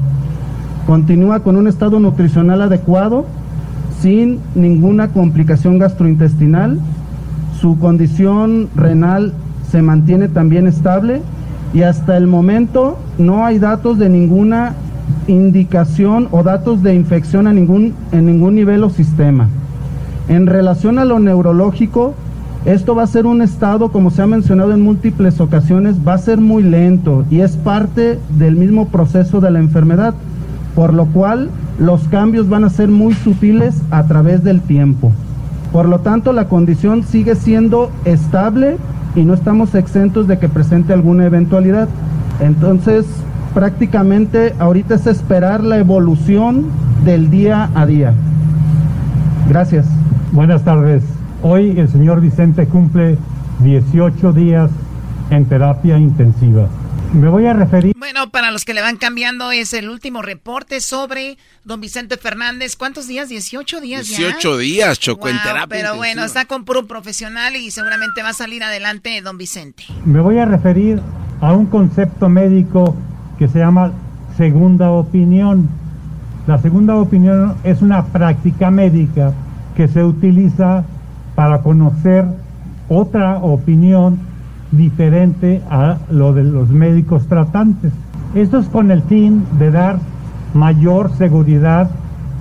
Continúa 0.86 1.40
con 1.40 1.56
un 1.56 1.66
estado 1.66 1.98
nutricional 1.98 2.60
adecuado, 2.60 3.24
sin 4.02 4.38
ninguna 4.54 5.08
complicación 5.08 5.78
gastrointestinal. 5.78 6.78
Su 7.58 7.78
condición 7.78 8.68
renal 8.76 9.32
se 9.70 9.80
mantiene 9.80 10.28
también 10.28 10.66
estable 10.66 11.22
y 11.72 11.82
hasta 11.84 12.18
el 12.18 12.26
momento 12.26 12.98
no 13.16 13.46
hay 13.46 13.58
datos 13.58 13.98
de 13.98 14.10
ninguna 14.10 14.74
indicación 15.26 16.28
o 16.32 16.42
datos 16.42 16.82
de 16.82 16.94
infección 16.94 17.46
a 17.46 17.54
ningún, 17.54 17.94
en 18.12 18.26
ningún 18.26 18.56
nivel 18.56 18.84
o 18.84 18.90
sistema. 18.90 19.48
En 20.28 20.46
relación 20.46 20.98
a 20.98 21.04
lo 21.04 21.18
neurológico, 21.18 22.14
esto 22.66 22.94
va 22.94 23.04
a 23.04 23.06
ser 23.06 23.24
un 23.24 23.40
estado, 23.40 23.90
como 23.90 24.10
se 24.10 24.20
ha 24.20 24.26
mencionado 24.26 24.72
en 24.72 24.82
múltiples 24.82 25.40
ocasiones, 25.40 25.96
va 26.06 26.14
a 26.14 26.18
ser 26.18 26.38
muy 26.38 26.62
lento 26.62 27.24
y 27.30 27.40
es 27.40 27.56
parte 27.56 28.18
del 28.36 28.56
mismo 28.56 28.88
proceso 28.88 29.40
de 29.40 29.50
la 29.50 29.58
enfermedad, 29.58 30.14
por 30.74 30.92
lo 30.92 31.06
cual 31.06 31.48
los 31.78 32.08
cambios 32.08 32.48
van 32.48 32.64
a 32.64 32.70
ser 32.70 32.88
muy 32.88 33.14
sutiles 33.14 33.80
a 33.90 34.04
través 34.04 34.44
del 34.44 34.60
tiempo. 34.60 35.12
Por 35.72 35.88
lo 35.88 36.00
tanto, 36.00 36.32
la 36.32 36.48
condición 36.48 37.04
sigue 37.04 37.34
siendo 37.34 37.90
estable 38.04 38.76
y 39.14 39.24
no 39.24 39.34
estamos 39.34 39.74
exentos 39.74 40.28
de 40.28 40.38
que 40.38 40.48
presente 40.48 40.92
alguna 40.92 41.24
eventualidad. 41.24 41.88
Entonces, 42.40 43.06
prácticamente 43.54 44.54
ahorita 44.58 44.94
es 44.96 45.06
esperar 45.06 45.62
la 45.62 45.78
evolución 45.78 46.66
del 47.04 47.30
día 47.30 47.70
a 47.74 47.86
día. 47.86 48.12
Gracias. 49.48 49.97
Buenas 50.32 50.62
tardes. 50.62 51.02
Hoy 51.42 51.78
el 51.78 51.88
señor 51.88 52.20
Vicente 52.20 52.66
cumple 52.66 53.16
18 53.60 54.32
días 54.34 54.70
en 55.30 55.46
terapia 55.46 55.96
intensiva. 55.96 56.68
Me 57.14 57.30
voy 57.30 57.46
a 57.46 57.54
referir. 57.54 57.94
Bueno, 57.98 58.30
para 58.30 58.50
los 58.50 58.66
que 58.66 58.74
le 58.74 58.82
van 58.82 58.98
cambiando, 58.98 59.50
es 59.52 59.72
el 59.72 59.88
último 59.88 60.20
reporte 60.20 60.82
sobre 60.82 61.38
don 61.64 61.80
Vicente 61.80 62.18
Fernández. 62.18 62.76
¿Cuántos 62.76 63.08
días? 63.08 63.30
18 63.30 63.80
días 63.80 64.06
18 64.06 64.58
días, 64.58 64.98
chocó 64.98 65.28
en 65.28 65.38
terapia. 65.42 65.66
Pero 65.68 65.96
bueno, 65.96 66.24
está 66.24 66.44
con 66.44 66.66
puro 66.66 66.86
profesional 66.86 67.56
y 67.56 67.70
seguramente 67.70 68.22
va 68.22 68.28
a 68.30 68.34
salir 68.34 68.62
adelante 68.62 69.18
don 69.22 69.38
Vicente. 69.38 69.84
Me 70.04 70.20
voy 70.20 70.38
a 70.38 70.44
referir 70.44 71.00
a 71.40 71.54
un 71.54 71.66
concepto 71.66 72.28
médico 72.28 72.94
que 73.38 73.48
se 73.48 73.60
llama 73.60 73.92
segunda 74.36 74.90
opinión. 74.90 75.70
La 76.46 76.58
segunda 76.58 76.96
opinión 76.96 77.56
es 77.64 77.80
una 77.80 78.04
práctica 78.04 78.70
médica 78.70 79.32
que 79.78 79.86
se 79.86 80.02
utiliza 80.02 80.82
para 81.36 81.62
conocer 81.62 82.24
otra 82.88 83.38
opinión 83.38 84.18
diferente 84.72 85.62
a 85.70 85.98
lo 86.10 86.32
de 86.32 86.42
los 86.42 86.68
médicos 86.70 87.28
tratantes. 87.28 87.92
Esto 88.34 88.58
es 88.58 88.66
con 88.66 88.90
el 88.90 89.02
fin 89.02 89.44
de 89.56 89.70
dar 89.70 90.00
mayor 90.52 91.12
seguridad 91.12 91.90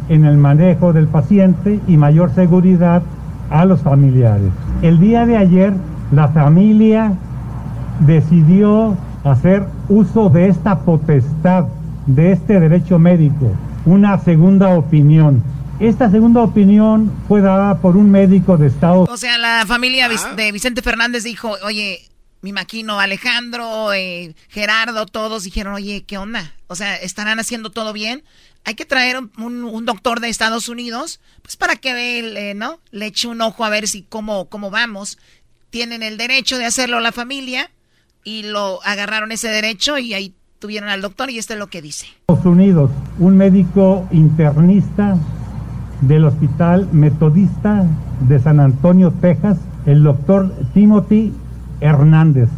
en 0.10 0.26
el 0.26 0.38
manejo 0.38 0.94
del 0.94 1.06
paciente 1.06 1.80
y 1.88 1.96
mayor 1.96 2.32
seguridad 2.32 3.04
a 3.52 3.66
los 3.66 3.82
familiares. 3.82 4.50
El 4.82 5.00
día 5.00 5.28
de 5.28 5.38
ayer 5.38 5.74
la 6.12 6.30
familia 6.30 7.14
decidió 8.00 8.96
hacer 9.24 9.68
uso 9.90 10.32
de 10.32 10.48
esta 10.48 10.80
potestad, 10.80 11.66
de 12.08 12.32
este 12.32 12.60
derecho 12.60 12.98
médico, 12.98 13.52
una 13.86 14.18
segunda 14.18 14.70
opinión. 14.70 15.44
Esta 15.80 16.10
segunda 16.10 16.42
opinión 16.42 17.14
fue 17.28 17.42
dada 17.42 17.80
por 17.80 17.98
un 17.98 18.10
médico 18.10 18.58
de 18.58 18.66
Estado. 18.66 19.04
O 19.04 19.18
sea, 19.18 19.38
la 19.38 19.64
familia 19.68 20.10
de 20.10 20.52
Vicente 20.52 20.82
Fernández 20.82 21.24
dijo, 21.24 21.56
oye, 21.64 22.02
mi 22.42 22.52
maquino 22.52 23.00
Alejandro, 23.00 23.94
eh, 23.94 24.34
Gerardo, 24.50 25.06
todos 25.06 25.44
dijeron, 25.44 25.76
oye, 25.76 26.04
¿qué 26.04 26.18
onda? 26.18 26.56
O 26.66 26.74
sea, 26.74 26.96
¿estarán 26.96 27.40
haciendo 27.40 27.70
todo 27.70 27.94
bien? 27.94 28.24
Hay 28.66 28.74
que 28.74 28.86
traer 28.86 29.18
un, 29.38 29.86
doctor 29.86 30.20
de 30.20 30.30
Estados 30.30 30.68
Unidos, 30.68 31.20
pues 31.44 31.56
para 31.58 31.76
que 31.76 32.20
eh, 32.20 32.56
¿no? 32.56 32.80
le 32.90 33.06
eche 33.06 33.28
un 33.28 33.40
ojo 33.42 33.64
a 33.64 33.70
ver 33.70 33.88
si 33.88 34.02
cómo, 34.02 34.50
cómo 34.50 34.72
vamos. 34.72 35.20
Tienen 35.70 36.02
el 36.02 36.18
derecho 36.18 36.58
de 36.58 36.66
hacerlo 36.66 37.00
la 37.02 37.12
familia 37.12 37.70
y 38.24 38.44
lo 38.44 38.84
agarraron 38.84 39.32
ese 39.32 39.50
derecho 39.50 40.00
y 40.00 40.16
ahí 40.16 40.34
tuvieron 40.58 40.90
al 40.90 41.02
doctor 41.02 41.30
y 41.30 41.38
esto 41.38 41.54
es 41.54 41.60
lo 41.60 41.68
que 41.68 41.84
dice. 41.84 42.08
Estados 42.28 42.46
Unidos, 42.48 42.90
un 43.20 43.38
médico 43.38 44.08
internista 44.12 45.18
del 46.02 46.26
Hospital 46.26 46.88
Metodista 46.92 47.86
de 48.28 48.40
San 48.40 48.60
Antonio, 48.60 49.12
Texas, 49.12 49.58
el 49.86 50.04
doctor 50.04 50.54
Timothy 50.74 51.34
Hernández. 51.82 52.50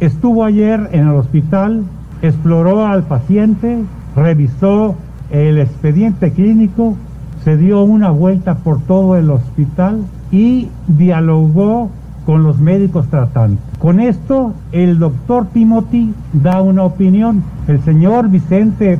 Estuvo 0.00 0.44
ayer 0.44 0.88
en 0.92 1.08
el 1.08 1.14
hospital, 1.14 1.84
exploró 2.22 2.86
al 2.86 3.02
paciente, 3.04 3.84
revisó 4.14 4.94
el 5.30 5.58
expediente 5.58 6.32
clínico, 6.32 6.96
se 7.44 7.56
dio 7.56 7.82
una 7.82 8.10
vuelta 8.10 8.56
por 8.56 8.80
todo 8.80 9.16
el 9.16 9.30
hospital 9.30 10.02
y 10.30 10.68
dialogó 10.86 11.90
con 12.26 12.42
los 12.42 12.58
médicos 12.58 13.08
tratantes. 13.08 13.64
Con 13.78 14.00
esto, 14.00 14.52
el 14.72 14.98
doctor 14.98 15.46
Timothy 15.52 16.12
da 16.32 16.60
una 16.60 16.84
opinión. 16.84 17.42
El 17.66 17.80
señor 17.82 18.28
Vicente 18.28 18.98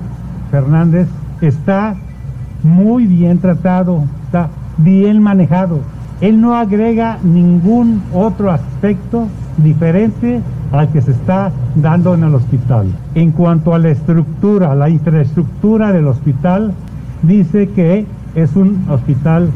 Fernández 0.50 1.08
está 1.42 1.96
muy 2.62 3.06
bien 3.06 3.38
tratado, 3.38 4.04
está 4.24 4.48
bien 4.78 5.22
manejado. 5.22 5.80
Él 6.20 6.40
no 6.40 6.54
agrega 6.54 7.18
ningún 7.22 8.02
otro 8.12 8.50
aspecto 8.50 9.28
diferente 9.56 10.40
al 10.72 10.88
que 10.88 11.00
se 11.00 11.12
está 11.12 11.52
dando 11.76 12.14
en 12.14 12.24
el 12.24 12.34
hospital. 12.34 12.86
En 13.14 13.30
cuanto 13.32 13.74
a 13.74 13.78
la 13.78 13.90
estructura, 13.90 14.74
la 14.74 14.90
infraestructura 14.90 15.92
del 15.92 16.06
hospital, 16.06 16.72
dice 17.22 17.68
que 17.70 18.06
es 18.34 18.54
un 18.56 18.84
hospital 18.88 19.50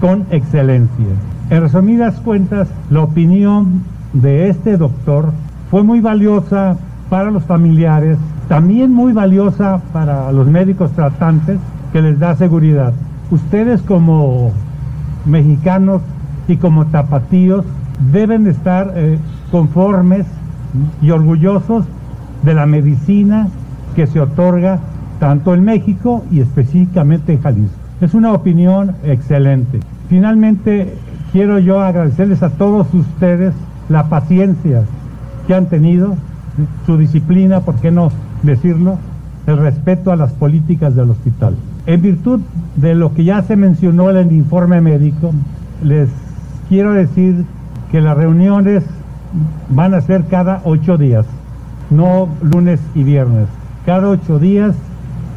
con 0.00 0.24
excelencia. 0.30 1.06
En 1.50 1.62
resumidas 1.62 2.20
cuentas, 2.20 2.68
la 2.90 3.02
opinión 3.02 3.82
de 4.12 4.48
este 4.48 4.76
doctor 4.76 5.32
fue 5.70 5.82
muy 5.82 6.00
valiosa 6.00 6.76
para 7.10 7.30
los 7.30 7.44
familiares, 7.44 8.18
también 8.48 8.92
muy 8.92 9.12
valiosa 9.12 9.80
para 9.92 10.30
los 10.32 10.46
médicos 10.46 10.92
tratantes, 10.92 11.58
que 11.92 12.02
les 12.02 12.18
da 12.18 12.36
seguridad. 12.36 12.92
Ustedes 13.30 13.82
como 13.82 14.52
mexicanos 15.26 16.02
y 16.46 16.56
como 16.56 16.86
tapatíos 16.86 17.64
deben 18.12 18.46
estar 18.46 18.92
eh, 18.94 19.18
conformes 19.50 20.26
y 21.02 21.10
orgullosos 21.10 21.84
de 22.42 22.54
la 22.54 22.66
medicina 22.66 23.48
que 23.94 24.06
se 24.06 24.20
otorga 24.20 24.78
tanto 25.18 25.54
en 25.54 25.64
México 25.64 26.24
y 26.30 26.40
específicamente 26.40 27.32
en 27.32 27.42
Jalisco. 27.42 27.76
Es 28.00 28.14
una 28.14 28.32
opinión 28.32 28.94
excelente. 29.02 29.80
Finalmente, 30.08 30.94
quiero 31.32 31.58
yo 31.58 31.80
agradecerles 31.80 32.42
a 32.42 32.50
todos 32.50 32.86
ustedes 32.94 33.54
la 33.88 34.08
paciencia 34.08 34.82
que 35.46 35.54
han 35.54 35.66
tenido, 35.66 36.14
su 36.86 36.96
disciplina, 36.96 37.60
¿por 37.60 37.76
qué 37.76 37.90
no 37.90 38.10
decirlo? 38.42 38.98
El 39.46 39.58
respeto 39.58 40.12
a 40.12 40.16
las 40.16 40.32
políticas 40.32 40.94
del 40.94 41.10
hospital. 41.10 41.54
En 41.88 42.02
virtud 42.02 42.40
de 42.76 42.94
lo 42.94 43.14
que 43.14 43.24
ya 43.24 43.40
se 43.40 43.56
mencionó 43.56 44.10
en 44.10 44.18
el 44.18 44.32
informe 44.32 44.82
médico, 44.82 45.32
les 45.82 46.10
quiero 46.68 46.92
decir 46.92 47.46
que 47.90 48.02
las 48.02 48.14
reuniones 48.14 48.84
van 49.70 49.94
a 49.94 50.02
ser 50.02 50.26
cada 50.26 50.60
ocho 50.64 50.98
días, 50.98 51.24
no 51.88 52.28
lunes 52.42 52.78
y 52.94 53.04
viernes, 53.04 53.48
cada 53.86 54.06
ocho 54.06 54.38
días 54.38 54.74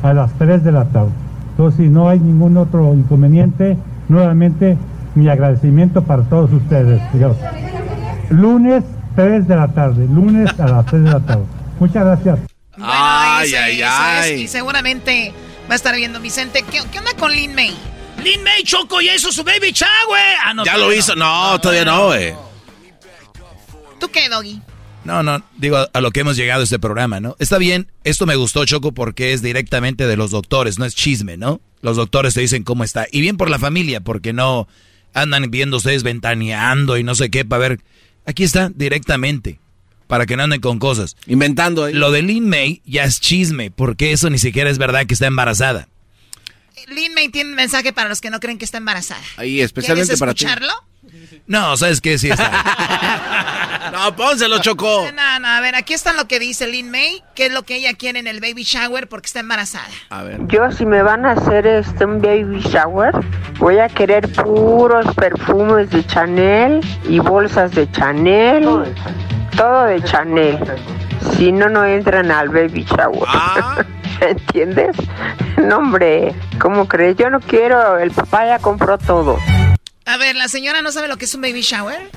a 0.04 0.14
las 0.14 0.34
tres 0.34 0.62
de 0.66 0.74
la 0.74 0.84
tarde. 0.90 1.12
Entonces, 1.52 1.86
si 1.86 1.90
no 1.90 2.10
hay 2.10 2.20
ningún 2.20 2.58
otro 2.58 2.94
inconveniente, 2.96 3.78
nuevamente 4.10 4.78
mi 5.16 5.30
agradecimiento 5.30 6.04
para 6.04 6.24
todos 6.24 6.52
ustedes. 6.52 7.02
Lunes 8.30 8.84
3 9.16 9.48
de 9.48 9.56
la 9.56 9.70
tarde, 9.70 10.06
lunes 10.06 10.60
a 10.60 10.68
las 10.68 10.86
3 10.86 11.02
de 11.02 11.12
la 11.12 11.20
tarde. 11.22 11.44
Muchas 11.80 12.04
gracias. 12.04 12.40
ay, 12.78 13.54
ay, 13.56 13.82
ay. 13.86 14.42
y 14.42 14.48
seguramente 14.50 15.34
va 15.72 15.76
a 15.76 15.78
estar 15.78 15.96
viendo 15.96 16.20
Vicente. 16.20 16.66
¿Qué, 16.70 16.82
onda 16.82 17.14
con 17.18 17.32
Lin 17.32 17.56
May? 17.56 17.74
Lin 18.22 18.44
May, 18.44 18.62
Choco, 18.64 19.00
ya 19.00 19.16
hizo 19.16 19.32
su 19.32 19.42
baby 19.42 19.72
shower. 19.72 20.36
Ah, 20.44 20.54
ya 20.66 20.76
lo 20.76 20.92
hizo. 20.92 21.16
No, 21.16 21.60
todavía 21.62 21.86
no, 21.86 22.08
güey. 22.08 22.34
¿Tú 23.98 24.10
qué, 24.10 24.28
Doggy? 24.28 24.62
No, 25.06 25.24
no, 25.24 25.42
digo 25.58 25.78
a 25.94 26.02
lo 26.02 26.12
que 26.12 26.20
hemos 26.20 26.36
llegado 26.36 26.60
a 26.60 26.64
este 26.66 26.78
programa, 26.78 27.22
¿no? 27.22 27.38
Está 27.40 27.58
bien, 27.58 27.90
esto 28.04 28.26
me 28.26 28.36
gustó, 28.36 28.66
Choco, 28.66 28.92
porque 28.92 29.32
es 29.32 29.42
directamente 29.42 30.06
de 30.06 30.18
los 30.18 30.30
doctores, 30.30 30.78
no 30.78 30.84
es 30.84 30.94
chisme, 30.94 31.38
¿no? 31.38 31.62
Los 31.82 31.96
doctores 31.96 32.34
te 32.34 32.42
dicen 32.42 32.64
cómo 32.64 32.84
está. 32.84 33.08
Y 33.10 33.22
bien 33.22 33.38
por 33.38 33.50
la 33.50 33.58
familia, 33.58 34.02
porque 34.02 34.34
no 34.34 34.68
andan 35.14 35.50
viendo 35.50 35.78
ustedes 35.78 36.04
ventaneando 36.04 36.98
y 36.98 37.04
no 37.04 37.16
sé 37.16 37.32
qué 37.32 37.46
para 37.46 37.60
ver. 37.60 37.80
Aquí 38.26 38.44
está 38.44 38.70
directamente 38.76 39.60
para 40.12 40.26
que 40.26 40.36
no 40.36 40.44
anden 40.44 40.60
con 40.60 40.78
cosas. 40.78 41.16
Inventando. 41.26 41.88
¿eh? 41.88 41.94
Lo 41.94 42.12
de 42.12 42.22
Lin 42.22 42.50
May 42.50 42.82
ya 42.84 43.06
es 43.06 43.22
chisme, 43.22 43.72
porque 43.72 44.12
eso 44.12 44.30
ni 44.30 44.40
siquiera 44.40 44.70
es 44.70 44.78
verdad 44.78 45.06
que 45.06 45.14
está 45.14 45.26
embarazada. 45.26 45.88
Lin 46.88 47.14
May 47.14 47.30
tiene 47.30 47.52
un 47.52 47.56
mensaje 47.56 47.94
para 47.94 48.10
los 48.10 48.20
que 48.20 48.30
no 48.30 48.42
creen 48.42 48.58
que 48.58 48.66
está 48.66 48.78
embarazada. 48.78 49.24
Ahí, 49.38 49.62
especialmente 49.62 50.18
para 50.18 50.34
ti. 50.34 50.44
escucharlo? 50.44 50.74
No, 51.48 51.78
¿sabes 51.78 52.02
qué? 52.02 52.18
Sí 52.18 52.30
está. 52.30 52.50
no, 53.90 54.16
pónselo, 54.16 54.60
Chocó. 54.60 55.06
No, 55.14 55.40
no, 55.40 55.48
a 55.48 55.62
ver, 55.62 55.76
aquí 55.76 55.94
está 55.94 56.14
lo 56.14 56.28
que 56.28 56.40
dice 56.40 56.68
Lin 56.68 56.92
May, 56.92 57.24
qué 57.36 57.48
es 57.48 57.54
lo 57.54 57.64
que 57.64 57.76
ella 57.76 57.94
quiere 57.94 58.20
en 58.20 58.28
el 58.28 58.40
baby 58.40 58.64
shower 58.64 59.08
porque 59.08 59.28
está 59.28 59.40
embarazada. 59.40 59.90
A 60.10 60.24
ver. 60.24 60.40
Yo, 60.48 60.72
si 60.72 60.86
me 60.86 61.02
van 61.02 61.26
a 61.26 61.32
hacer 61.32 61.66
este 61.66 62.06
un 62.06 62.22
baby 62.22 62.60
shower, 62.62 63.14
voy 63.58 63.80
a 63.80 63.88
querer 63.88 64.32
puros 64.32 65.06
perfumes 65.16 65.90
de 65.90 66.06
Chanel 66.06 66.82
y 67.08 67.20
bolsas 67.20 67.72
de 67.72 67.90
Chanel 67.92 68.66
todo 69.56 69.86
de 69.86 70.04
Chanel. 70.04 70.60
Si 71.38 71.52
no, 71.52 71.70
no 71.70 71.86
entran 71.86 72.32
al 72.32 72.50
baby 72.50 72.84
shower. 72.84 73.28
Ah. 73.28 73.84
¿Entiendes? 74.22 74.96
No, 75.58 75.78
hombre, 75.78 76.34
¿cómo 76.60 76.88
crees? 76.88 77.18
Yo 77.18 77.30
no 77.30 77.40
quiero, 77.40 77.98
el 77.98 78.12
papá 78.12 78.46
ya 78.46 78.60
compró 78.60 78.98
todo. 78.98 79.38
A 80.06 80.18
ver, 80.18 80.36
¿la 80.36 80.48
señora 80.48 80.82
no 80.82 80.92
sabe 80.92 81.08
lo 81.08 81.18
que 81.18 81.26
es 81.26 81.36
un 81.36 81.42
baby 81.42 81.62
shower? 81.62 82.10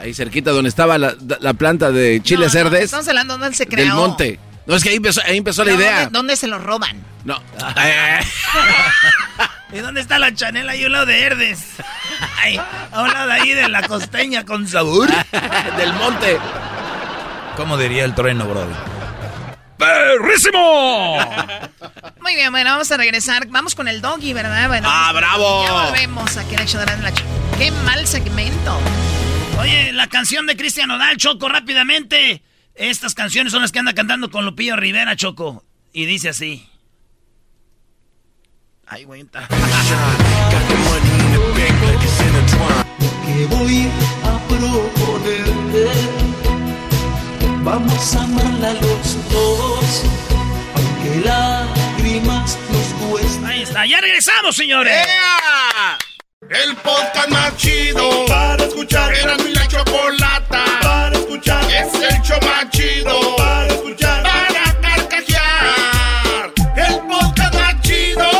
ahí 0.00 0.14
cerquita 0.14 0.50
donde 0.50 0.68
estaba 0.68 0.98
la, 0.98 1.54
planta 1.54 1.90
de 1.90 2.20
Chile 2.22 2.50
Cerdes. 2.50 2.84
estamos 2.84 3.08
hablando 3.08 3.38
donde 3.38 3.56
se 3.56 3.66
creó. 3.66 3.86
Del 3.86 3.94
monte. 3.94 4.38
No, 4.66 4.76
es 4.76 4.82
que 4.82 4.90
ahí 4.90 4.96
empezó, 4.96 5.22
ahí 5.24 5.38
empezó 5.38 5.64
la 5.64 5.72
idea. 5.72 6.10
¿dónde, 6.12 6.36
se 6.36 6.46
lo 6.46 6.58
roban? 6.58 7.02
No. 7.24 7.40
¿Y 9.72 9.78
dónde 9.78 10.02
está 10.02 10.18
la 10.18 10.34
chanela? 10.34 10.72
Ahí 10.72 10.84
un 10.84 10.92
lado 10.92 11.06
de 11.06 11.22
Herdes. 11.22 11.60
a 12.92 13.02
un 13.02 13.08
lado 13.08 13.32
ahí 13.32 13.54
de 13.54 13.68
la 13.68 13.82
costeña 13.88 14.44
con 14.44 14.68
sabor. 14.68 15.08
Del 15.78 15.94
monte. 15.94 16.38
¿Cómo 17.56 17.78
diría 17.78 18.04
el 18.04 18.14
trueno, 18.14 18.46
brother? 18.46 18.97
¡Perrísimo! 19.78 21.16
Muy 22.20 22.34
bien, 22.34 22.50
bueno, 22.50 22.70
vamos 22.70 22.90
a 22.90 22.96
regresar. 22.96 23.46
Vamos 23.48 23.74
con 23.74 23.88
el 23.88 24.00
doggy, 24.00 24.32
¿verdad? 24.32 24.68
Bueno, 24.68 24.88
¡Ah, 24.90 25.12
bravo! 25.14 25.64
Ya 25.64 25.72
volvemos 25.72 26.36
aquí 26.36 26.54
en 26.54 26.62
hecho 26.62 26.78
de 26.78 26.86
la 26.86 27.12
¡Qué 27.56 27.70
mal 27.70 28.06
segmento! 28.06 28.78
Oye, 29.60 29.92
la 29.92 30.08
canción 30.08 30.46
de 30.46 30.56
Cristian 30.56 30.90
Odal, 30.90 31.16
Choco, 31.16 31.48
rápidamente. 31.48 32.42
Estas 32.74 33.14
canciones 33.14 33.52
son 33.52 33.62
las 33.62 33.72
que 33.72 33.78
anda 33.78 33.94
cantando 33.94 34.30
con 34.30 34.44
Lupillo 34.44 34.76
Rivera, 34.76 35.16
Choco. 35.16 35.64
Y 35.92 36.06
dice 36.06 36.28
así. 36.28 36.68
Ay, 38.86 39.04
güey. 39.04 39.24
que 43.38 43.46
voy 43.46 43.88
a 44.24 44.38
proponerte, 44.48 45.90
vamos 47.68 48.16
a 48.16 48.22
amarla 48.22 48.72
los 48.72 49.30
dos, 49.30 50.02
aunque 50.74 51.28
lágrimas 51.28 52.58
nos 52.70 53.10
cuesten. 53.10 53.44
Ahí 53.44 53.62
está, 53.62 53.84
ya 53.84 54.00
regresamos, 54.00 54.56
señores. 54.56 55.06
El 56.48 56.74
podcast 56.76 57.28
más 57.28 57.56
chido 57.58 58.24
para 58.26 58.64
escuchar. 58.64 59.12
Era 59.14 59.36
mi 59.36 59.52
la 59.52 59.68
chocolata 59.68 60.64
para 60.82 61.18
escuchar. 61.18 61.62
Es 61.64 61.92
el 61.94 62.22
show 62.22 62.38
más 62.42 62.70
chido 62.70 63.36
para 63.36 63.66
escuchar. 63.66 64.22
Para 64.22 64.80
carcajear. 64.80 66.52
El 66.74 66.98
podcast 67.06 67.54
más 67.54 67.80
chido. 67.82 68.30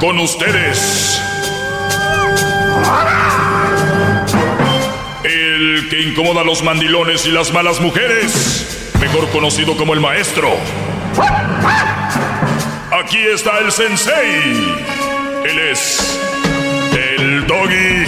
Con 0.00 0.18
ustedes. 0.20 1.29
El 5.24 5.88
que 5.88 6.00
incomoda 6.00 6.40
a 6.40 6.44
los 6.44 6.62
mandilones 6.62 7.26
y 7.26 7.30
las 7.30 7.52
malas 7.52 7.80
mujeres. 7.80 8.90
Mejor 9.00 9.28
conocido 9.30 9.76
como 9.76 9.94
el 9.94 10.00
maestro. 10.00 10.50
Aquí 12.92 13.18
está 13.18 13.58
el 13.58 13.72
sensei. 13.72 14.76
Él 15.44 15.58
es 15.70 16.20
el 16.92 17.46
doggy. 17.46 18.04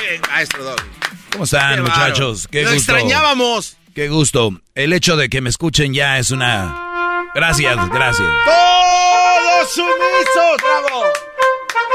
Eh, 0.00 0.20
maestro 0.28 0.64
doggy. 0.64 0.82
¿Cómo 1.32 1.44
están, 1.44 1.82
muchachos? 1.82 2.48
Qué 2.48 2.62
Lo 2.62 2.70
extrañábamos. 2.70 3.76
Qué 3.96 4.10
gusto. 4.10 4.50
El 4.74 4.92
hecho 4.92 5.16
de 5.16 5.30
que 5.30 5.40
me 5.40 5.48
escuchen 5.48 5.94
ya 5.94 6.18
es 6.18 6.30
una... 6.30 7.30
Gracias, 7.34 7.88
gracias. 7.88 8.28
¡Todos 8.44 9.72
sumisos! 9.72 10.56
¡Bravo! 10.60 11.04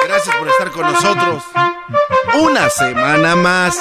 Gracias 0.07 0.36
por 0.36 0.48
estar 0.48 0.72
con 0.72 0.82
nosotros. 0.91 1.44
Una 2.41 2.72
semana 2.72 3.36
más. 3.36 3.78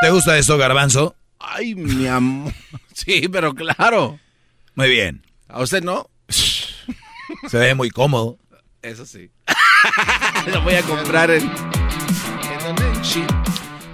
¿Te 0.00 0.08
gusta 0.08 0.38
esto, 0.38 0.56
garbanzo? 0.56 1.14
Ay, 1.38 1.74
mi 1.74 2.06
amor. 2.06 2.54
Sí, 2.94 3.28
pero 3.28 3.54
claro. 3.54 4.18
Muy 4.76 4.88
bien. 4.88 5.22
¿A 5.48 5.60
usted 5.60 5.82
no? 5.82 6.08
Se 6.28 7.58
ve 7.58 7.74
muy 7.74 7.90
cómodo. 7.90 8.38
Eso 8.82 9.06
sí. 9.06 9.30
Lo 10.52 10.62
voy 10.62 10.74
a 10.74 10.82
comprar 10.82 11.30
en... 11.30 11.50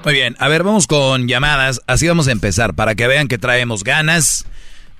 Muy 0.05 0.15
bien, 0.15 0.37
a 0.39 0.49
ver, 0.49 0.63
vamos 0.63 0.87
con 0.87 1.29
llamadas. 1.29 1.83
Así 1.87 2.07
vamos 2.07 2.29
a 2.29 2.33
empezar, 2.33 2.75
para 2.75 2.95
que 2.95 3.07
vean 3.07 3.29
que 3.29 3.37
traemos 3.37 3.85
ganas. 3.85 4.47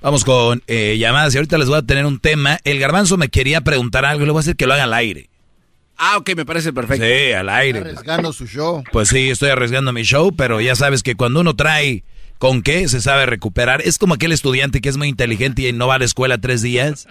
Vamos 0.01 0.23
con 0.23 0.61
eh, 0.67 0.97
llamadas 0.99 1.33
y 1.33 1.37
ahorita 1.37 1.57
les 1.57 1.67
voy 1.67 1.77
a 1.77 1.81
tener 1.81 2.05
un 2.05 2.19
tema. 2.19 2.59
El 2.63 2.79
garbanzo 2.79 3.17
me 3.17 3.29
quería 3.29 3.61
preguntar 3.61 4.05
algo 4.05 4.23
y 4.23 4.25
le 4.25 4.31
voy 4.31 4.39
a 4.39 4.41
hacer 4.41 4.55
que 4.55 4.67
lo 4.67 4.73
haga 4.73 4.83
al 4.83 4.93
aire. 4.93 5.29
Ah, 5.97 6.17
ok, 6.17 6.35
me 6.35 6.45
parece 6.45 6.71
perfecto. 6.71 7.05
Sí, 7.05 7.33
al 7.33 7.49
aire. 7.49 7.79
arriesgando 7.79 8.31
su 8.31 8.45
show. 8.45 8.83
Pues 8.91 9.09
sí, 9.09 9.29
estoy 9.29 9.49
arriesgando 9.49 9.91
mi 9.91 10.03
show, 10.03 10.33
pero 10.35 10.61
ya 10.61 10.75
sabes 10.75 11.01
que 11.01 11.15
cuando 11.15 11.41
uno 11.41 11.55
trae 11.55 12.03
con 12.39 12.61
qué 12.61 12.87
se 12.87 13.01
sabe 13.01 13.25
recuperar. 13.25 13.81
Es 13.81 13.97
como 13.97 14.15
aquel 14.15 14.31
estudiante 14.31 14.81
que 14.81 14.89
es 14.89 14.97
muy 14.97 15.09
inteligente 15.09 15.61
y 15.61 15.73
no 15.73 15.87
va 15.87 15.95
a 15.95 15.99
la 15.99 16.05
escuela 16.05 16.37
tres 16.39 16.61
días 16.61 17.07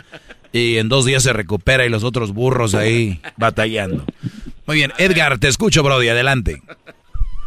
y 0.53 0.79
en 0.79 0.89
dos 0.89 1.05
días 1.05 1.23
se 1.23 1.33
recupera 1.33 1.85
y 1.85 1.89
los 1.89 2.05
otros 2.05 2.33
burros 2.33 2.75
ahí 2.75 3.20
batallando. 3.37 4.05
Muy 4.66 4.77
bien, 4.77 4.93
Edgar, 4.99 5.39
te 5.39 5.49
escucho, 5.49 5.83
Brody, 5.83 6.09
adelante. 6.09 6.62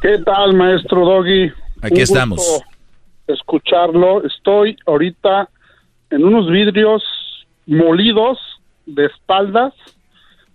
¿Qué 0.01 0.17
tal, 0.25 0.55
maestro 0.55 1.05
Doggy? 1.05 1.51
Aquí 1.81 2.01
estamos. 2.01 2.41
Escucharlo. 3.27 4.25
Estoy 4.25 4.75
ahorita 4.85 5.49
en 6.09 6.25
unos 6.25 6.49
vidrios 6.49 7.03
molidos 7.67 8.37
de 8.85 9.05
espaldas, 9.05 9.73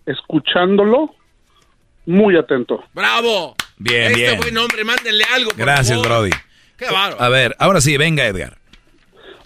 escuchándolo, 0.05 1.15
muy 2.07 2.37
atento. 2.37 2.83
¡Bravo! 2.93 3.55
Bien, 3.79 4.13
este 4.13 4.23
bien. 4.23 4.37
buen 4.39 4.59
hombre, 4.59 4.85
mándenle 4.85 5.25
algo. 5.35 5.51
por 5.51 5.59
Gracias, 5.59 5.99
favor. 6.03 6.07
Brody. 6.07 6.31
Qué 6.77 6.87
bárbaro. 6.87 7.23
A 7.23 7.29
ver, 7.29 7.57
ahora 7.59 7.81
sí, 7.81 7.97
venga, 7.97 8.27
Edgar. 8.27 8.59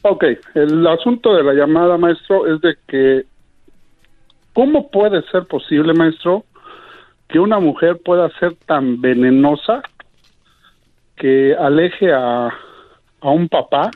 Ok, 0.02 0.24
el 0.54 0.86
asunto 0.86 1.34
de 1.34 1.42
la 1.42 1.52
llamada, 1.52 1.98
maestro, 1.98 2.46
es 2.46 2.60
de 2.62 2.76
que, 2.86 3.26
¿cómo 4.54 4.90
puede 4.90 5.22
ser 5.30 5.44
posible, 5.44 5.92
maestro, 5.92 6.44
que 7.28 7.38
una 7.38 7.60
mujer 7.60 8.00
pueda 8.02 8.30
ser 8.38 8.54
tan 8.66 9.00
venenosa 9.00 9.82
que 11.16 11.54
aleje 11.54 12.12
a, 12.12 12.48
a 12.48 13.30
un 13.30 13.48
papá, 13.48 13.90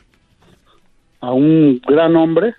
a 1.21 1.33
un 1.33 1.81
gran 1.87 2.15
hombre, 2.15 2.53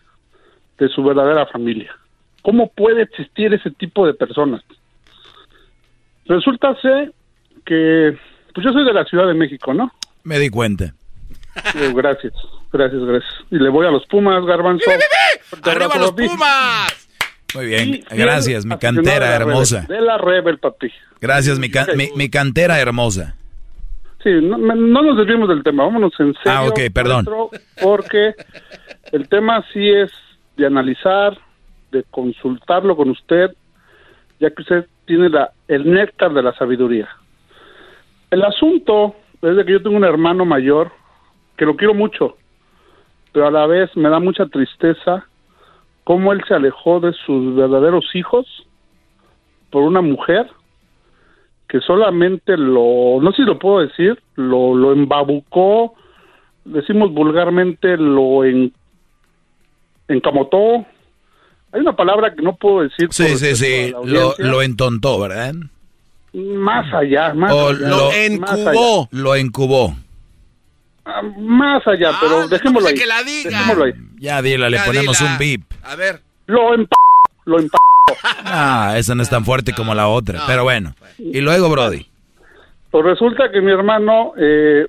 de 0.79 0.89
su 0.89 1.05
verdadera 1.05 1.47
familia? 1.47 1.95
¿Cómo 2.43 2.69
puede 2.69 3.03
existir 3.03 3.55
ese 3.55 3.71
tipo 3.71 4.07
de 4.07 4.15
personas? 4.15 4.63
Resulta 6.27 6.75
ser 6.81 7.13
que, 7.65 8.17
pues 8.53 8.65
yo 8.65 8.73
soy 8.73 8.85
de 8.85 8.93
la 8.93 9.05
Ciudad 9.05 9.29
de 9.29 9.35
México, 9.35 9.73
¿no? 9.73 9.93
Me 10.25 10.39
di 10.41 10.49
cuenta. 10.49 10.93
Gracias, 11.95 12.35
gracias, 12.77 13.03
gracias. 13.03 13.33
Y 13.51 13.57
le 13.59 13.69
voy 13.69 13.87
a 13.87 13.91
los 13.91 14.07
Pumas, 14.07 14.45
Garbanzo. 14.45 14.91
¡Arriba 15.65 15.97
los. 15.99 16.13
Pumas! 16.13 17.09
Muy 17.55 17.67
bien, 17.67 18.05
gracias, 18.11 18.67
mi 18.67 18.77
cantera 18.77 19.35
hermosa. 19.35 19.87
De 19.89 20.01
la 20.01 20.19
Rebel, 20.19 20.59
papi. 20.59 20.91
Gracias, 21.21 21.59
mi, 21.59 21.71
can- 21.71 21.97
mi, 21.97 22.09
mi 22.15 22.29
cantera 22.29 22.79
hermosa. 22.79 23.35
Sí, 24.23 24.31
no, 24.43 24.59
nos 24.59 25.17
desviemos 25.17 25.49
del 25.49 25.63
tema, 25.63 25.85
vámonos 25.85 26.13
en 26.19 26.35
serio. 26.35 26.53
Ah, 26.53 26.65
ok, 26.65 26.81
perdón. 26.93 27.27
porque 27.81 28.35
el 29.13 29.29
tema 29.29 29.65
sí 29.73 29.89
es 29.89 30.11
de 30.57 30.67
analizar, 30.67 31.39
de 31.93 32.03
consultarlo 32.11 32.97
con 32.97 33.11
usted, 33.11 33.53
ya 34.41 34.51
que 34.51 34.63
usted 34.63 34.87
tiene 35.07 35.29
la, 35.29 35.53
el 35.69 35.91
néctar 35.91 36.35
de 36.35 36.43
la 36.43 36.53
sabiduría. 36.55 37.09
El 38.31 38.43
asunto 38.43 39.15
es 39.41 39.57
de 39.57 39.65
que 39.65 39.73
yo 39.73 39.83
tengo 39.83 39.97
un 39.97 40.05
hermano 40.05 40.45
mayor 40.45 40.91
que 41.57 41.65
lo 41.65 41.77
quiero 41.77 41.95
mucho, 41.95 42.37
pero 43.37 43.49
a 43.49 43.51
la 43.51 43.67
vez 43.67 43.95
me 43.97 44.09
da 44.09 44.19
mucha 44.19 44.47
tristeza 44.47 45.27
cómo 46.05 46.33
él 46.33 46.43
se 46.49 46.55
alejó 46.55 47.01
de 47.01 47.13
sus 47.13 47.55
verdaderos 47.55 48.07
hijos 48.15 48.47
por 49.69 49.83
una 49.83 50.01
mujer 50.01 50.49
que 51.69 51.81
solamente 51.81 52.57
lo, 52.57 53.21
no 53.21 53.33
sé 53.33 53.37
si 53.37 53.43
lo 53.43 53.59
puedo 53.59 53.81
decir, 53.87 54.19
lo, 54.37 54.75
lo 54.75 54.95
embabucó, 54.95 55.97
decimos 56.65 57.13
vulgarmente, 57.13 57.99
lo 57.99 58.43
en, 58.43 58.73
encamotó. 60.09 60.87
Hay 61.73 61.83
una 61.83 61.95
palabra 61.95 62.35
que 62.35 62.41
no 62.41 62.57
puedo 62.57 62.85
decir. 62.85 63.09
Sí, 63.11 63.37
sí, 63.37 63.55
sí, 63.55 63.93
lo, 64.39 64.63
entontó, 64.63 65.21
¿verdad? 65.21 65.53
Más 66.33 66.91
allá, 66.95 67.35
más 67.35 67.53
O 67.53 67.69
allá. 67.69 67.87
lo, 67.87 68.41
más 68.41 68.67
allá. 68.67 69.09
Lo 69.11 69.37
encubó. 69.37 69.95
Ah, 71.07 71.23
más 71.39 71.87
allá, 71.87 72.13
pero 72.21 72.49
dejémoslo 72.49 72.89
ahí. 72.89 72.95
que 72.95 73.07
la 73.07 73.23
diga. 73.23 73.51
Dejémoslo 73.51 73.85
ahí. 73.85 73.93
Ya 74.19 74.43
dile, 74.43 74.69
le 74.71 74.77
Ya, 74.77 74.85
ponemos 74.85 75.19
dila. 75.19 75.33
un 75.33 75.39
bip. 75.39 75.63
A 75.83 75.97
ver. 75.97 76.21
Lo 76.47 76.75
emp... 76.75 76.91
Lo 77.45 77.59
emp... 77.59 77.73
Ah, 78.45 78.95
esa 78.97 79.15
no 79.15 79.23
es 79.23 79.31
tan 79.31 79.45
fuerte 79.45 79.73
como 79.73 79.95
la 79.95 80.09
otra. 80.09 80.43
Pero 80.47 80.65
bueno. 80.65 80.95
Y 81.19 81.41
luego, 81.41 81.69
Brody. 81.71 82.07
Pues 82.91 83.05
resulta 83.05 83.51
que 83.51 83.61
mi 83.61 83.73
hermano 83.73 84.33
eh, 84.39 84.87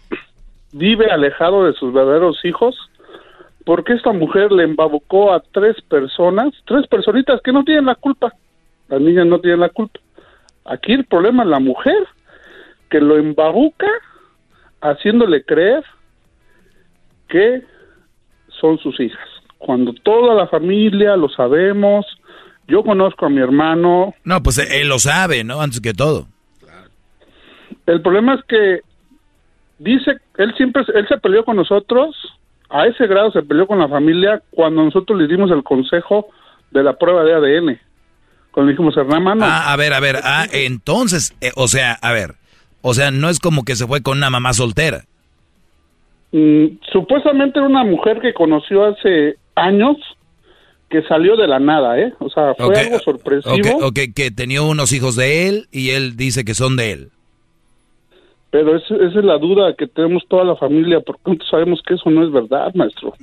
vive 0.72 1.12
alejado 1.12 1.66
de 1.66 1.74
sus 1.74 1.94
verdaderos 1.94 2.44
hijos 2.46 2.76
porque 3.66 3.94
esta 3.94 4.14
mujer 4.14 4.52
le 4.52 4.64
embabucó 4.64 5.34
a 5.34 5.42
tres 5.52 5.76
personas, 5.90 6.54
tres 6.66 6.88
personitas 6.88 7.42
que 7.44 7.52
no 7.52 7.64
tienen 7.66 7.86
la 7.86 7.96
culpa. 7.96 8.34
Las 8.88 9.02
niñas 9.02 9.26
no 9.26 9.40
tienen 9.40 9.60
la 9.60 9.70
culpa. 9.70 10.00
Aquí 10.64 10.94
el 10.94 11.04
problema 11.06 11.44
es 11.44 11.50
la 11.50 11.60
mujer 11.60 12.08
que 12.90 13.02
lo 13.02 13.18
embabuca 13.18 13.88
haciéndole 14.80 15.44
creer 15.44 15.84
que 17.28 17.62
son 18.60 18.78
sus 18.80 19.00
hijas. 19.00 19.28
Cuando 19.58 19.94
toda 19.94 20.36
la 20.36 20.48
familia 20.48 21.16
lo 21.16 21.30
sabemos, 21.30 22.06
yo 22.68 22.84
conozco 22.84 23.26
a 23.26 23.30
mi 23.30 23.42
hermano, 23.42 24.14
No, 24.24 24.44
pues 24.44 24.58
él 24.58 24.88
lo 24.88 25.00
sabe, 25.00 25.44
¿no? 25.44 25.62
Antes 25.62 25.80
que 25.82 25.94
todo. 25.94 26.28
El 27.86 28.02
problema 28.02 28.36
es 28.36 28.42
que 28.48 28.82
dice, 29.80 30.18
él 30.38 30.54
siempre, 30.58 30.84
él 30.94 31.08
se 31.08 31.18
peleó 31.18 31.46
con 31.46 31.56
nosotros, 31.56 32.16
a 32.70 32.86
ese 32.86 33.08
grado 33.08 33.32
se 33.32 33.44
peleó 33.44 33.66
con 33.66 33.80
la 33.80 33.88
familia 33.88 34.42
cuando 34.52 34.84
nosotros 34.84 35.18
le 35.18 35.28
dimos 35.28 35.50
el 35.52 35.64
consejo 35.64 36.28
de 36.72 36.84
la 36.84 36.98
prueba 36.98 37.24
de 37.24 37.34
ADN. 37.34 37.80
Cuando 38.52 38.68
le 38.68 38.72
dijimos, 38.74 38.98
Hernán, 38.98 39.24
mano, 39.24 39.46
Ah, 39.46 39.72
a 39.72 39.76
ver, 39.78 39.94
a 39.94 40.00
ver. 40.00 40.18
Ah, 40.24 40.48
entonces, 40.52 41.34
eh, 41.42 41.52
o 41.56 41.68
sea, 41.68 41.94
a 41.94 42.12
ver. 42.12 42.36
O 42.82 42.94
sea, 42.94 43.12
no 43.12 43.30
es 43.30 43.40
como 43.40 43.64
que 43.64 43.76
se 43.76 43.88
fue 43.88 44.02
con 44.02 44.18
una 44.18 44.30
mamá 44.30 44.54
soltera. 44.54 45.06
Mm, 46.38 46.80
supuestamente 46.92 47.60
era 47.60 47.68
una 47.68 47.84
mujer 47.84 48.20
que 48.22 48.34
conoció 48.34 48.86
hace 48.86 49.36
años 49.56 49.98
que 50.90 51.02
salió 51.04 51.36
de 51.36 51.48
la 51.48 51.60
nada, 51.60 52.00
¿eh? 52.00 52.14
O 52.20 52.30
sea, 52.30 52.54
fue 52.56 52.78
algo 52.80 53.00
sorpresivo, 53.00 53.56
Ok, 53.56 53.84
ok, 53.84 54.00
que 54.16 54.32
tenía 54.32 54.62
unos 54.62 54.94
hijos 54.94 55.16
de 55.18 55.48
él 55.50 55.68
y 55.72 55.90
él 55.90 56.16
dice 56.16 56.46
que 56.46 56.54
son 56.54 56.76
de 56.78 56.92
él. 56.92 57.10
pero 58.50 58.78
es- 58.78 58.84
esa 58.90 59.20
es 59.20 59.26
la 59.26 59.38
duda 59.38 59.76
que 59.78 59.88
tenemos 59.88 60.24
toda 60.30 60.46
la 60.46 60.56
familia, 60.56 61.02
porque 61.02 61.38
sabemos 61.52 61.82
que 61.86 61.96
eso 61.96 62.10
no 62.10 62.26
es 62.26 62.32
verdad, 62.32 62.74
maestro. 62.76 63.14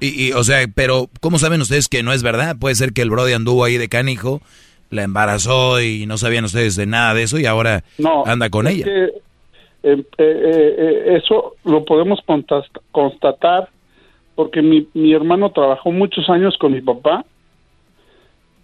Y, 0.00 0.28
y, 0.28 0.32
o 0.32 0.42
sea, 0.42 0.58
pero 0.74 1.08
¿cómo 1.20 1.38
saben 1.38 1.60
ustedes 1.60 1.86
que 1.88 2.02
no 2.02 2.12
es 2.12 2.22
verdad? 2.24 2.56
Puede 2.58 2.74
ser 2.74 2.92
que 2.92 3.02
el 3.02 3.10
Brody 3.10 3.32
anduvo 3.34 3.64
ahí 3.64 3.78
de 3.78 3.88
canijo, 3.88 4.42
la 4.90 5.04
embarazó 5.04 5.80
y 5.80 6.06
no 6.06 6.18
sabían 6.18 6.44
ustedes 6.44 6.74
de 6.74 6.86
nada 6.86 7.14
de 7.14 7.22
eso 7.22 7.38
y 7.38 7.46
ahora 7.46 7.84
No, 7.98 8.26
anda 8.26 8.50
con 8.50 8.66
ella. 8.66 8.84
que, 8.84 9.08
eh, 9.82 10.02
eh, 10.18 10.74
eh, 10.78 11.20
eso 11.22 11.54
lo 11.64 11.84
podemos 11.84 12.20
constatar 12.92 13.68
porque 14.34 14.62
mi, 14.62 14.86
mi 14.94 15.12
hermano 15.12 15.50
trabajó 15.50 15.90
muchos 15.92 16.28
años 16.30 16.56
con 16.58 16.72
mi 16.72 16.80
papá 16.80 17.24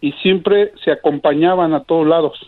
y 0.01 0.12
siempre 0.23 0.73
se 0.85 0.91
acompañaban 0.93 1.73
a 1.74 1.82
todos 1.85 2.07
lados. 2.07 2.39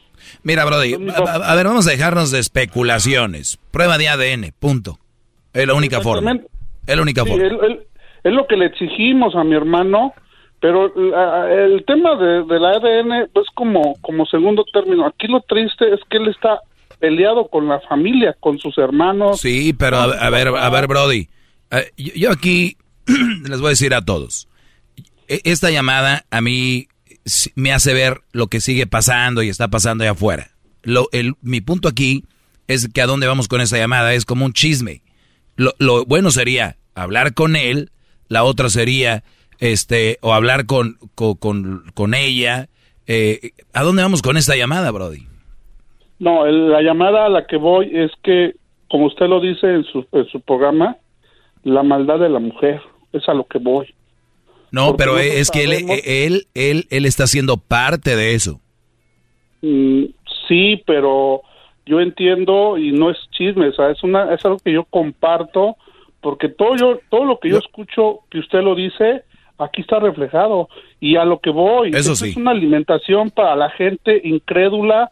Mira, 0.42 0.64
Brody, 0.64 0.94
a, 0.94 1.54
ver, 1.54 1.66
vamos 1.66 1.86
a 1.86 1.90
dejarnos 1.90 2.30
de 2.30 2.38
especulaciones. 2.38 3.58
Prueba 3.70 3.98
de 3.98 4.08
ADN, 4.08 4.52
punto. 4.58 4.98
Es 5.52 5.66
la 5.66 5.74
única 5.74 6.00
forma. 6.00 6.38
Es 6.86 6.96
la 6.96 7.02
única 7.02 7.22
Sí, 7.24 7.30
forma. 7.30 7.44
él- 7.46 7.58
él- 7.62 7.80
es 8.24 8.32
lo 8.32 8.46
que 8.46 8.56
le 8.56 8.66
exigimos 8.66 9.34
a 9.36 9.44
mi 9.44 9.54
hermano, 9.54 10.12
pero 10.60 10.92
la- 10.96 11.52
el 11.52 11.84
tema 11.84 12.16
de, 12.16 12.44
de 12.44 12.60
la 12.60 12.70
ADN 12.70 13.12
es 13.34 13.46
como, 13.54 13.94
como 14.00 14.26
segundo 14.26 14.64
término. 14.72 15.06
Aquí 15.06 15.26
lo 15.28 15.40
triste 15.40 15.92
es 15.94 16.00
que 16.10 16.16
él 16.18 16.28
está 16.28 16.60
peleado 16.98 17.48
con 17.48 17.68
la 17.68 17.80
familia, 17.80 18.36
con 18.40 18.58
sus 18.58 18.76
hermanos. 18.78 19.40
Sí, 19.40 19.72
pero 19.72 19.98
a, 19.98 20.30
ver, 20.30 20.48
a 20.48 20.70
ver, 20.70 20.86
Brody. 20.86 21.28
eh, 21.70 21.90
yo, 21.96 22.30
aquí 22.32 22.76
les 23.48 23.60
voy 23.60 23.68
a 23.68 23.70
decir 23.70 23.94
a 23.94 24.04
todos. 24.04 24.48
E- 25.28 25.40
Esta 25.44 25.70
llamada 25.70 26.24
a 26.30 26.40
mí 26.40 26.88
me 27.54 27.72
hace 27.72 27.92
ver 27.94 28.22
lo 28.32 28.46
que 28.48 28.60
sigue 28.60 28.86
pasando 28.86 29.42
y 29.42 29.48
está 29.48 29.68
pasando 29.68 30.04
allá 30.04 30.12
afuera. 30.12 30.50
Lo, 30.82 31.08
el, 31.12 31.34
mi 31.42 31.60
punto 31.60 31.88
aquí 31.88 32.24
es 32.68 32.88
que 32.92 33.02
a 33.02 33.06
dónde 33.06 33.26
vamos 33.26 33.48
con 33.48 33.60
esa 33.60 33.76
llamada 33.78 34.14
es 34.14 34.24
como 34.24 34.44
un 34.44 34.52
chisme. 34.52 35.02
Lo, 35.56 35.74
lo 35.78 36.04
bueno 36.04 36.30
sería 36.30 36.76
hablar 36.94 37.34
con 37.34 37.56
él, 37.56 37.90
la 38.28 38.44
otra 38.44 38.68
sería 38.70 39.24
este 39.58 40.18
o 40.20 40.34
hablar 40.34 40.66
con, 40.66 40.98
con, 41.14 41.34
con, 41.36 41.90
con 41.94 42.14
ella. 42.14 42.68
Eh, 43.06 43.52
¿A 43.72 43.82
dónde 43.82 44.02
vamos 44.02 44.20
con 44.22 44.36
esta 44.36 44.54
llamada, 44.56 44.90
Brody? 44.90 45.26
No, 46.18 46.46
el- 46.46 46.70
la 46.70 46.82
llamada 46.82 47.26
a 47.26 47.28
la 47.28 47.46
que 47.46 47.56
voy 47.56 47.90
es 47.92 48.10
que, 48.22 48.54
como 48.88 49.06
usted 49.06 49.26
lo 49.26 49.40
dice 49.40 49.66
en 49.66 49.84
su, 49.84 50.06
en 50.12 50.26
su 50.28 50.40
programa, 50.40 50.96
la 51.64 51.82
maldad 51.82 52.18
de 52.20 52.28
la 52.28 52.38
mujer, 52.38 52.80
es 53.12 53.28
a 53.28 53.34
lo 53.34 53.44
que 53.44 53.58
voy. 53.58 53.86
No, 54.70 54.88
Porque 54.88 55.02
pero 55.04 55.18
es 55.18 55.50
que 55.50 55.64
él, 55.64 55.70
sabemos- 55.74 56.00
él, 56.04 56.46
él, 56.54 56.84
él 56.90 57.06
está 57.06 57.26
siendo 57.26 57.56
parte 57.56 58.16
de 58.16 58.34
eso. 58.34 58.60
Mm, 59.62 60.04
sí, 60.48 60.82
pero 60.86 61.42
yo 61.86 62.00
entiendo 62.00 62.76
y 62.78 62.92
no 62.92 63.10
es 63.10 63.16
chisme, 63.30 63.68
o 63.68 63.72
sea, 63.72 63.90
es, 63.90 64.02
una, 64.02 64.32
es 64.34 64.44
algo 64.44 64.58
que 64.58 64.72
yo 64.72 64.84
comparto, 64.84 65.76
porque 66.20 66.48
todo, 66.48 66.76
yo, 66.76 66.98
todo 67.10 67.24
lo 67.24 67.38
que 67.38 67.48
yo 67.50 67.58
escucho 67.58 68.20
que 68.30 68.38
usted 68.40 68.60
lo 68.60 68.74
dice, 68.74 69.22
aquí 69.58 69.82
está 69.82 70.00
reflejado. 70.00 70.68
Y 71.00 71.16
a 71.16 71.24
lo 71.24 71.38
que 71.40 71.50
voy, 71.50 71.90
Eso 71.94 72.16
sí. 72.16 72.30
es 72.30 72.36
una 72.36 72.50
alimentación 72.50 73.30
para 73.30 73.54
la 73.54 73.70
gente 73.70 74.20
incrédula, 74.24 75.10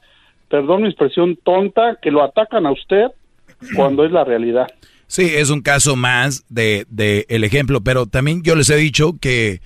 perdón 0.54 0.82
mi 0.82 0.88
expresión 0.88 1.36
tonta, 1.42 1.98
que 2.00 2.12
lo 2.12 2.22
atacan 2.22 2.64
a 2.64 2.70
usted 2.70 3.06
cuando 3.74 4.04
es 4.04 4.12
la 4.12 4.22
realidad. 4.22 4.68
Sí, 5.08 5.22
es 5.34 5.50
un 5.50 5.62
caso 5.62 5.96
más 5.96 6.44
de, 6.48 6.86
de 6.88 7.26
el 7.28 7.42
ejemplo, 7.42 7.80
pero 7.80 8.06
también 8.06 8.44
yo 8.44 8.54
les 8.54 8.70
he 8.70 8.76
dicho 8.76 9.18
que 9.20 9.60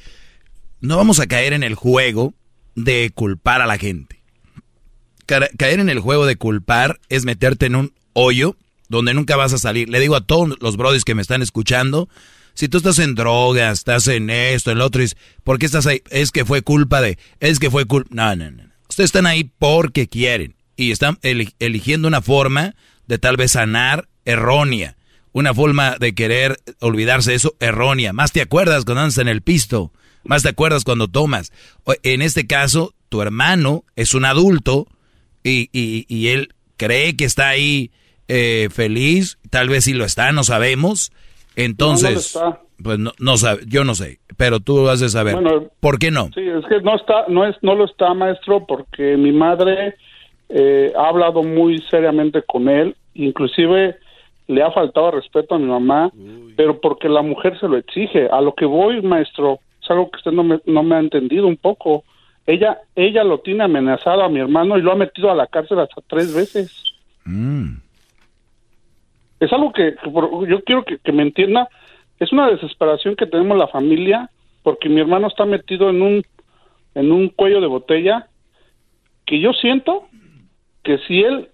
no 0.81 0.97
vamos 0.97 1.21
a 1.21 1.27
caer 1.27 1.53
en 1.53 1.63
el 1.63 1.75
juego 1.75 2.33
de 2.75 3.11
culpar 3.15 3.61
a 3.61 3.67
la 3.67 3.77
gente. 3.77 4.23
Ca- 5.27 5.51
Caer 5.59 5.81
en 5.81 5.91
el 5.91 6.01
juego 6.01 6.25
de 6.25 6.37
culpar 6.37 6.99
es 7.11 7.27
meterte 7.27 7.67
en 7.67 7.77
un 7.77 7.93
hoyo 8.15 8.57
donde 8.89 9.13
nunca 9.13 9.37
vas 9.37 9.53
a 9.53 9.59
salir. 9.59 9.91
Le 9.91 10.01
digo 10.01 10.17
a 10.17 10.23
todos 10.23 10.57
los 10.63 10.79
brodis 10.79 11.05
que 11.05 11.15
me 11.15 11.21
están 11.21 11.43
escuchando, 11.43 12.09
si 12.55 12.67
tú 12.69 12.79
estás 12.79 12.99
en 12.99 13.15
drogas, 13.15 13.81
estás 13.81 14.09
en 14.09 14.31
esto, 14.31 14.71
en 14.71 14.79
lo 14.79 14.87
otro, 14.87 15.03
¿por 15.45 15.59
qué 15.59 15.67
estás 15.67 15.87
ahí? 15.87 16.01
Es 16.09 16.31
que 16.31 16.47
fue 16.47 16.63
culpa 16.63 17.03
de, 17.03 17.19
es 17.41 17.59
que 17.59 17.71
fue 17.71 17.85
culpa... 17.85 18.09
No, 18.11 18.35
no. 18.37 18.51
no. 18.51 18.63
Ustedes 18.89 19.09
están 19.09 19.27
ahí 19.27 19.45
porque 19.59 20.09
quieren 20.09 20.55
y 20.79 20.93
están 20.93 21.19
eli- 21.23 21.53
eligiendo 21.59 22.09
una 22.09 22.23
forma 22.23 22.75
de 23.07 23.19
tal 23.19 23.37
vez 23.37 23.53
sanar 23.53 24.09
errónea. 24.25 24.97
Una 25.33 25.53
forma 25.53 25.97
de 26.01 26.15
querer 26.15 26.57
olvidarse 26.81 27.31
de 27.33 27.37
eso 27.37 27.55
errónea. 27.61 28.13
Más 28.15 28.33
te 28.33 28.41
acuerdas 28.41 28.85
cuando 28.87 29.03
andas 29.03 29.19
en 29.19 29.29
el 29.29 29.43
pisto. 29.43 29.93
Más 30.25 30.43
te 30.43 30.49
acuerdas 30.49 30.85
cuando 30.85 31.07
tomas. 31.09 31.53
En 32.03 32.23
este 32.23 32.47
caso, 32.47 32.95
tu 33.11 33.21
hermano 33.23 33.85
es 33.97 34.15
un 34.15 34.25
adulto 34.25 34.87
y, 35.45 35.69
y- 35.73 36.07
y 36.09 36.29
él 36.29 36.55
cree 36.77 37.15
que 37.17 37.25
está 37.27 37.49
ahí 37.49 37.91
eh, 38.29 38.69
feliz. 38.73 39.39
Tal 39.51 39.69
vez 39.69 39.85
sí 39.85 39.93
lo 39.95 40.05
está, 40.05 40.33
no 40.33 40.45
sabemos. 40.45 41.13
Entonces, 41.57 42.35
No, 42.37 42.49
está. 42.51 42.61
pues 42.83 42.99
no, 42.99 43.13
no 43.19 43.37
sabe, 43.37 43.63
yo 43.67 43.85
no 43.85 43.95
sé. 43.95 44.21
Pero 44.37 44.61
tú 44.61 44.85
vas 44.85 45.03
a 45.03 45.09
saber. 45.09 45.35
Bueno, 45.35 45.71
¿Por 45.81 45.99
qué 45.99 46.11
no? 46.11 46.27
Sí, 46.35 46.41
es 46.43 46.65
que 46.69 46.81
no 46.83 46.95
está, 46.97 47.25
no 47.29 47.47
es, 47.47 47.57
no 47.63 47.75
lo 47.75 47.85
está, 47.85 48.15
maestro, 48.15 48.65
porque 48.67 49.17
mi 49.17 49.33
madre 49.33 49.97
eh, 50.49 50.93
ha 50.97 51.09
hablado 51.09 51.43
muy 51.43 51.79
seriamente 51.91 52.43
con 52.43 52.69
él, 52.69 52.97
inclusive 53.15 53.97
le 54.47 54.63
ha 54.63 54.71
faltado 54.71 55.11
respeto 55.11 55.55
a 55.55 55.59
mi 55.59 55.67
mamá, 55.67 56.11
pero 56.57 56.81
porque 56.81 57.09
la 57.09 57.21
mujer 57.23 57.59
se 57.61 57.69
lo 57.69 57.77
exige. 57.77 58.29
A 58.31 58.41
lo 58.41 58.55
que 58.55 58.65
voy, 58.65 59.03
maestro, 59.03 59.59
es 59.83 59.91
algo 59.91 60.11
que 60.11 60.17
usted 60.17 60.33
no 60.33 60.43
me, 60.43 60.61
no 60.65 60.83
me 60.83 60.97
ha 60.97 61.01
entendido 61.01 61.47
un 61.47 61.57
poco. 61.59 62.05
Ella, 62.47 62.79
ella 62.97 63.25
lo 63.25 63.41
tiene 63.41 63.65
amenazado 63.65 64.23
a 64.23 64.29
mi 64.31 64.41
hermano 64.41 64.79
y 64.79 64.83
lo 64.83 64.93
ha 64.93 64.97
metido 64.97 65.31
a 65.31 65.35
la 65.35 65.47
cárcel 65.47 65.81
hasta 65.81 66.01
tres 66.07 66.35
veces. 66.35 66.83
Mm. 67.27 67.75
Es 69.41 69.53
algo 69.53 69.73
que, 69.73 69.95
que 70.03 70.11
por- 70.11 70.49
yo 70.49 70.63
quiero 70.65 70.85
que, 70.85 70.99
que 70.99 71.13
me 71.13 71.23
entienda. 71.23 71.69
Es 72.19 72.33
una 72.33 72.49
desesperación 72.49 73.17
que 73.17 73.27
tenemos 73.27 73.57
la 73.59 73.69
familia 73.69 74.31
porque 74.63 74.89
mi 74.89 75.01
hermano 75.01 75.29
está 75.29 75.45
metido 75.45 75.91
en 75.91 76.03
un 76.03 76.23
en 76.95 77.13
un 77.13 77.29
cuello 77.29 77.61
de 77.61 77.67
botella 77.69 78.27
que 79.25 79.39
yo 79.41 79.53
siento 79.53 80.08
que 80.89 80.97
si 81.07 81.21
él 81.21 81.51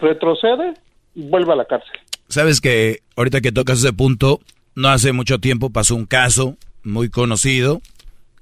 retrocede 0.00 0.74
vuelve 1.14 1.52
a 1.52 1.56
la 1.56 1.66
cárcel. 1.66 1.92
Sabes 2.26 2.60
que 2.60 2.98
ahorita 3.14 3.40
que 3.40 3.52
tocas 3.52 3.78
ese 3.78 3.92
punto, 3.92 4.40
no 4.74 4.88
hace 4.88 5.12
mucho 5.12 5.38
tiempo 5.38 5.70
pasó 5.70 5.94
un 5.94 6.04
caso 6.04 6.56
muy 6.82 7.10
conocido, 7.10 7.80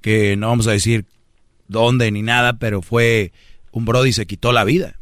que 0.01 0.35
no 0.37 0.49
vamos 0.49 0.67
a 0.67 0.73
decir 0.73 1.05
dónde 1.67 2.11
ni 2.11 2.23
nada, 2.23 2.55
pero 2.55 2.81
fue 2.81 3.33
un 3.71 3.85
Brody 3.85 4.15
se 4.15 4.27
quitó 4.27 4.53
la 4.53 4.65
vida. 4.65 4.97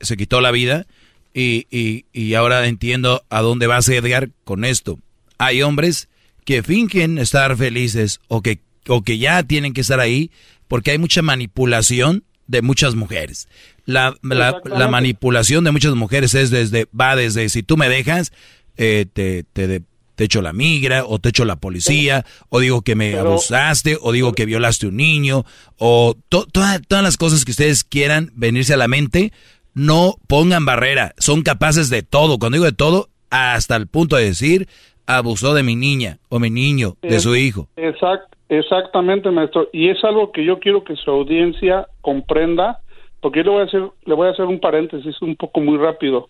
Se 0.00 0.16
quitó 0.16 0.40
la 0.40 0.50
vida 0.50 0.86
y, 1.32 1.68
y, 1.70 2.06
y 2.12 2.34
ahora 2.34 2.66
entiendo 2.66 3.22
a 3.30 3.40
dónde 3.40 3.68
vas 3.68 3.88
Edgar 3.88 4.30
con 4.42 4.64
esto. 4.64 4.98
Hay 5.38 5.62
hombres 5.62 6.08
que 6.44 6.64
fingen 6.64 7.18
estar 7.18 7.56
felices 7.56 8.18
o 8.26 8.42
que, 8.42 8.58
o 8.88 9.02
que 9.02 9.18
ya 9.18 9.44
tienen 9.44 9.74
que 9.74 9.82
estar 9.82 10.00
ahí 10.00 10.32
porque 10.66 10.90
hay 10.90 10.98
mucha 10.98 11.22
manipulación 11.22 12.24
de 12.48 12.62
muchas 12.62 12.96
mujeres. 12.96 13.46
La, 13.88 14.14
la, 14.22 14.60
la 14.66 14.88
manipulación 14.88 15.64
de 15.64 15.70
muchas 15.72 15.94
mujeres 15.94 16.34
es 16.34 16.50
desde, 16.50 16.88
va 16.98 17.16
desde 17.16 17.48
si 17.48 17.62
tú 17.62 17.78
me 17.78 17.88
dejas, 17.88 18.34
eh, 18.76 19.06
te, 19.10 19.44
te, 19.44 19.80
te 20.14 20.24
echo 20.24 20.42
la 20.42 20.52
migra, 20.52 21.06
o 21.06 21.18
te 21.18 21.30
echo 21.30 21.46
la 21.46 21.56
policía, 21.56 22.26
o 22.50 22.60
digo 22.60 22.82
que 22.82 22.94
me 22.96 23.16
abusaste, 23.16 23.96
o 23.98 24.12
digo 24.12 24.34
que 24.34 24.44
violaste 24.44 24.88
un 24.88 24.96
niño, 24.96 25.44
o 25.78 26.16
todas 26.28 26.82
las 26.90 27.16
cosas 27.16 27.46
que 27.46 27.52
ustedes 27.52 27.82
quieran 27.82 28.30
venirse 28.34 28.74
a 28.74 28.76
la 28.76 28.88
mente, 28.88 29.32
no 29.72 30.16
pongan 30.26 30.66
barrera, 30.66 31.14
son 31.16 31.40
capaces 31.40 31.88
de 31.88 32.02
todo, 32.02 32.38
cuando 32.38 32.56
digo 32.56 32.66
de 32.66 32.72
todo, 32.72 33.08
hasta 33.30 33.76
el 33.76 33.86
punto 33.86 34.16
de 34.16 34.24
decir, 34.24 34.68
abusó 35.06 35.54
de 35.54 35.62
mi 35.62 35.76
niña 35.76 36.18
o 36.28 36.38
mi 36.38 36.50
niño, 36.50 36.96
de 37.00 37.20
su 37.20 37.36
hijo. 37.36 37.68
Exact, 37.76 38.34
exactamente, 38.50 39.30
maestro, 39.30 39.70
y 39.72 39.88
es 39.88 40.04
algo 40.04 40.30
que 40.30 40.44
yo 40.44 40.58
quiero 40.58 40.84
que 40.84 40.94
su 40.96 41.10
audiencia 41.10 41.86
comprenda, 42.02 42.80
porque 43.20 43.40
yo 43.40 43.44
le 43.44 43.50
voy 43.50 43.60
a 43.60 43.64
hacer, 43.64 43.90
le 44.04 44.14
voy 44.14 44.28
a 44.28 44.30
hacer 44.30 44.44
un 44.44 44.60
paréntesis 44.60 45.20
un 45.22 45.36
poco 45.36 45.60
muy 45.60 45.76
rápido. 45.76 46.28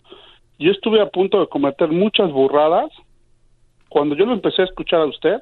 Yo 0.57 0.71
estuve 0.71 1.01
a 1.01 1.09
punto 1.09 1.39
de 1.39 1.47
cometer 1.47 1.89
muchas 1.89 2.31
burradas, 2.31 2.91
cuando 3.89 4.15
yo 4.15 4.25
lo 4.25 4.33
empecé 4.33 4.61
a 4.61 4.65
escuchar 4.65 5.01
a 5.01 5.05
usted, 5.05 5.41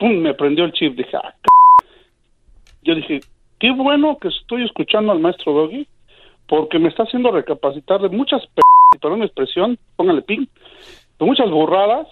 me 0.00 0.34
prendió 0.34 0.64
el 0.64 0.72
chip, 0.72 0.96
dije, 0.96 1.16
ah, 1.16 1.34
yo 2.82 2.94
dije, 2.94 3.20
qué 3.58 3.72
bueno 3.72 4.18
que 4.18 4.28
estoy 4.28 4.64
escuchando 4.64 5.12
al 5.12 5.20
maestro 5.20 5.52
Doggy, 5.52 5.86
porque 6.48 6.78
me 6.78 6.88
está 6.88 7.02
haciendo 7.02 7.30
recapacitar 7.30 8.00
de 8.00 8.08
muchas, 8.08 8.46
p 8.46 8.62
perdón 9.00 9.22
expresión, 9.22 9.78
póngale 9.96 10.22
pin, 10.22 10.48
de 11.18 11.24
muchas 11.24 11.50
burradas 11.50 12.06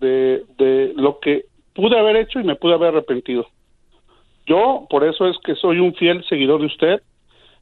de, 0.00 0.44
de 0.56 0.92
lo 0.94 1.18
que 1.18 1.46
pude 1.74 1.98
haber 1.98 2.16
hecho 2.16 2.40
y 2.40 2.44
me 2.44 2.56
pude 2.56 2.74
haber 2.74 2.88
arrepentido. 2.88 3.46
Yo, 4.48 4.86
por 4.88 5.04
eso 5.04 5.28
es 5.28 5.36
que 5.44 5.54
soy 5.54 5.78
un 5.78 5.94
fiel 5.94 6.24
seguidor 6.28 6.60
de 6.60 6.66
usted, 6.66 7.02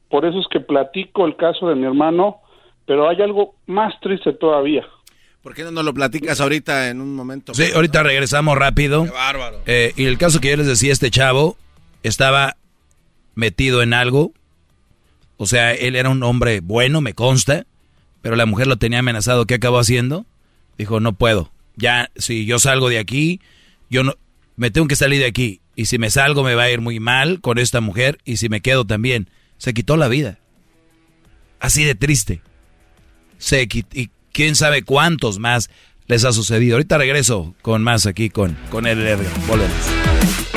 por 0.09 0.25
eso 0.25 0.39
es 0.39 0.45
que 0.49 0.59
platico 0.59 1.25
el 1.25 1.35
caso 1.35 1.67
de 1.67 1.75
mi 1.75 1.85
hermano, 1.85 2.37
pero 2.85 3.09
hay 3.09 3.21
algo 3.21 3.55
más 3.65 3.99
triste 3.99 4.33
todavía. 4.33 4.85
¿Por 5.41 5.53
qué 5.53 5.63
no 5.63 5.71
nos 5.71 5.85
lo 5.85 5.93
platicas 5.93 6.41
ahorita 6.41 6.89
en 6.89 7.01
un 7.01 7.15
momento? 7.15 7.53
Sí, 7.53 7.65
ahorita 7.73 8.03
regresamos 8.03 8.57
rápido. 8.57 9.05
Qué 9.05 9.11
bárbaro. 9.11 9.61
Eh, 9.65 9.93
y 9.95 10.05
el 10.05 10.17
caso 10.17 10.39
que 10.39 10.49
yo 10.49 10.57
les 10.57 10.67
decía, 10.67 10.91
este 10.91 11.11
chavo 11.11 11.57
estaba 12.03 12.57
metido 13.35 13.81
en 13.81 13.93
algo. 13.93 14.31
O 15.37 15.45
sea, 15.45 15.73
él 15.73 15.95
era 15.95 16.09
un 16.09 16.23
hombre 16.23 16.59
bueno, 16.61 16.99
me 17.01 17.13
consta. 17.13 17.65
Pero 18.21 18.35
la 18.35 18.45
mujer 18.45 18.67
lo 18.67 18.77
tenía 18.77 18.99
amenazado. 18.99 19.45
¿Qué 19.45 19.53
acabó 19.53 19.79
haciendo? 19.79 20.25
Dijo, 20.77 20.99
no 20.99 21.13
puedo. 21.13 21.49
Ya, 21.77 22.09
si 22.15 22.45
yo 22.45 22.59
salgo 22.59 22.89
de 22.89 22.99
aquí, 22.99 23.39
yo 23.89 24.03
no, 24.03 24.15
me 24.57 24.69
tengo 24.71 24.87
que 24.87 24.97
salir 24.97 25.19
de 25.19 25.27
aquí. 25.27 25.61
Y 25.77 25.85
si 25.85 25.99
me 25.99 26.09
salgo 26.09 26.43
me 26.43 26.55
va 26.55 26.63
a 26.63 26.71
ir 26.71 26.81
muy 26.81 26.99
mal 26.99 27.39
con 27.39 27.59
esta 27.59 27.79
mujer. 27.79 28.17
Y 28.25 28.37
si 28.37 28.49
me 28.49 28.61
quedo 28.61 28.85
también. 28.85 29.29
Se 29.57 29.73
quitó 29.73 29.95
la 29.95 30.07
vida. 30.07 30.39
Así 31.59 31.83
de 31.83 31.93
triste. 31.95 32.41
Se 33.37 33.67
quitó 33.67 34.11
quién 34.33 34.55
sabe 34.55 34.81
cuántos 34.81 35.37
más 35.37 35.69
les 36.07 36.25
ha 36.25 36.33
sucedido. 36.33 36.75
Ahorita 36.75 36.97
regreso 36.97 37.55
con 37.61 37.83
más 37.83 38.07
aquí 38.07 38.29
con, 38.31 38.57
con 38.71 38.87
el. 38.87 39.17
Volvemos 39.47 40.56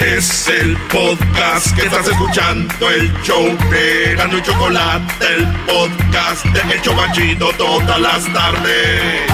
Es 0.00 0.48
el 0.48 0.78
podcast 0.90 1.76
que 1.76 1.82
estás 1.82 2.08
escuchando, 2.08 2.90
el 2.90 3.12
show 3.22 3.44
de 3.70 4.14
y 4.14 4.42
Chocolate, 4.42 5.26
el 5.36 5.46
podcast 5.66 6.44
de 6.46 6.74
Hecho 6.74 6.94
Machito 6.94 7.50
todas 7.58 8.00
las 8.00 8.32
tardes. 8.32 9.30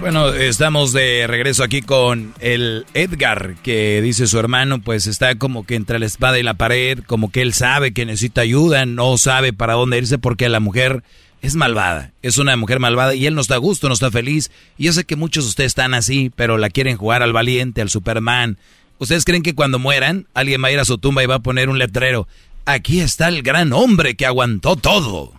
Bueno, 0.00 0.28
estamos 0.28 0.92
de 0.92 1.26
regreso 1.26 1.64
aquí 1.64 1.82
con 1.82 2.34
el 2.38 2.86
Edgar, 2.94 3.56
que 3.62 4.00
dice 4.00 4.28
su 4.28 4.38
hermano, 4.38 4.80
pues 4.80 5.08
está 5.08 5.34
como 5.34 5.66
que 5.66 5.74
entre 5.74 5.98
la 5.98 6.06
espada 6.06 6.38
y 6.38 6.44
la 6.44 6.54
pared, 6.54 7.00
como 7.04 7.32
que 7.32 7.42
él 7.42 7.52
sabe 7.52 7.92
que 7.92 8.06
necesita 8.06 8.42
ayuda, 8.42 8.86
no 8.86 9.18
sabe 9.18 9.52
para 9.52 9.74
dónde 9.74 9.98
irse 9.98 10.18
porque 10.18 10.48
la 10.48 10.60
mujer 10.60 11.02
es 11.42 11.56
malvada, 11.56 12.12
es 12.22 12.38
una 12.38 12.56
mujer 12.56 12.78
malvada 12.78 13.16
y 13.16 13.26
él 13.26 13.34
no 13.34 13.40
está 13.40 13.56
a 13.56 13.58
gusto, 13.58 13.88
no 13.88 13.94
está 13.94 14.12
feliz. 14.12 14.52
Y 14.78 14.84
yo 14.84 14.92
sé 14.92 15.04
que 15.04 15.16
muchos 15.16 15.44
de 15.44 15.48
ustedes 15.50 15.72
están 15.72 15.92
así, 15.92 16.30
pero 16.34 16.56
la 16.56 16.70
quieren 16.70 16.96
jugar 16.96 17.20
al 17.22 17.32
valiente, 17.32 17.82
al 17.82 17.90
Superman. 17.90 18.58
¿Ustedes 18.98 19.24
creen 19.24 19.42
que 19.42 19.56
cuando 19.56 19.80
mueran 19.80 20.28
alguien 20.34 20.62
va 20.62 20.68
a 20.68 20.72
ir 20.72 20.78
a 20.78 20.84
su 20.84 20.98
tumba 20.98 21.24
y 21.24 21.26
va 21.26 21.34
a 21.34 21.42
poner 21.42 21.68
un 21.68 21.80
letrero? 21.80 22.28
Aquí 22.64 23.00
está 23.00 23.26
el 23.26 23.42
gran 23.42 23.72
hombre 23.72 24.14
que 24.14 24.24
aguantó 24.24 24.76
todo. 24.76 25.32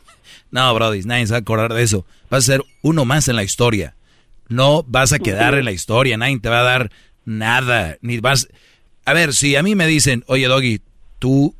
No, 0.51 0.73
Brody, 0.73 1.03
nadie 1.03 1.25
se 1.25 1.31
va 1.31 1.37
a 1.37 1.39
acordar 1.39 1.73
de 1.73 1.83
eso. 1.83 2.05
Vas 2.29 2.43
a 2.43 2.53
ser 2.53 2.63
uno 2.81 3.05
más 3.05 3.29
en 3.29 3.37
la 3.37 3.43
historia. 3.43 3.95
No 4.49 4.83
vas 4.85 5.13
a 5.13 5.19
quedar 5.19 5.55
en 5.55 5.63
la 5.63 5.71
historia, 5.71 6.17
nadie 6.17 6.37
te 6.39 6.49
va 6.49 6.59
a 6.59 6.63
dar 6.63 6.91
nada. 7.23 7.97
Ni 8.01 8.19
vas. 8.19 8.49
A 9.05 9.13
ver, 9.13 9.33
si 9.33 9.55
a 9.55 9.63
mí 9.63 9.73
me 9.73 9.87
dicen, 9.87 10.25
oye, 10.27 10.47
Doggy, 10.47 10.81
tú 11.19 11.55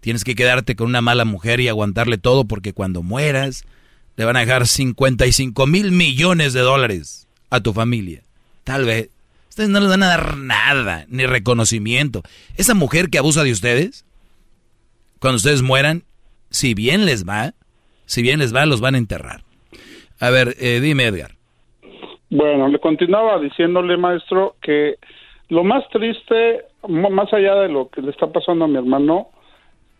tienes 0.00 0.22
que 0.22 0.34
quedarte 0.34 0.76
con 0.76 0.86
una 0.86 1.00
mala 1.00 1.24
mujer 1.24 1.60
y 1.60 1.68
aguantarle 1.68 2.18
todo 2.18 2.44
porque 2.44 2.74
cuando 2.74 3.02
mueras 3.02 3.64
le 4.16 4.24
van 4.24 4.36
a 4.36 4.40
dejar 4.40 4.66
55 4.66 5.66
mil 5.66 5.92
millones 5.92 6.52
de 6.52 6.60
dólares 6.60 7.28
a 7.50 7.60
tu 7.60 7.72
familia. 7.72 8.22
Tal 8.64 8.84
vez. 8.84 9.10
Ustedes 9.48 9.70
no 9.70 9.80
les 9.80 9.88
van 9.88 10.02
a 10.02 10.08
dar 10.08 10.36
nada, 10.36 11.06
ni 11.08 11.24
reconocimiento. 11.24 12.22
Esa 12.58 12.74
mujer 12.74 13.08
que 13.08 13.16
abusa 13.18 13.42
de 13.42 13.52
ustedes, 13.52 14.04
cuando 15.18 15.36
ustedes 15.36 15.62
mueran, 15.62 16.02
si 16.50 16.74
bien 16.74 17.06
les 17.06 17.26
va, 17.26 17.54
si 18.04 18.20
bien 18.20 18.38
les 18.38 18.54
va, 18.54 18.66
los 18.66 18.82
van 18.82 18.96
a 18.96 18.98
enterrar. 18.98 19.40
A 20.20 20.30
ver, 20.30 20.54
eh, 20.60 20.80
dime 20.80 21.04
Edgar. 21.04 21.32
Bueno, 22.28 22.68
le 22.68 22.78
continuaba 22.80 23.38
diciéndole, 23.40 23.96
maestro, 23.96 24.56
que 24.60 24.96
lo 25.48 25.64
más 25.64 25.88
triste, 25.90 26.64
más 26.88 27.32
allá 27.32 27.54
de 27.56 27.68
lo 27.68 27.88
que 27.88 28.02
le 28.02 28.10
está 28.10 28.26
pasando 28.26 28.64
a 28.64 28.68
mi 28.68 28.76
hermano, 28.76 29.28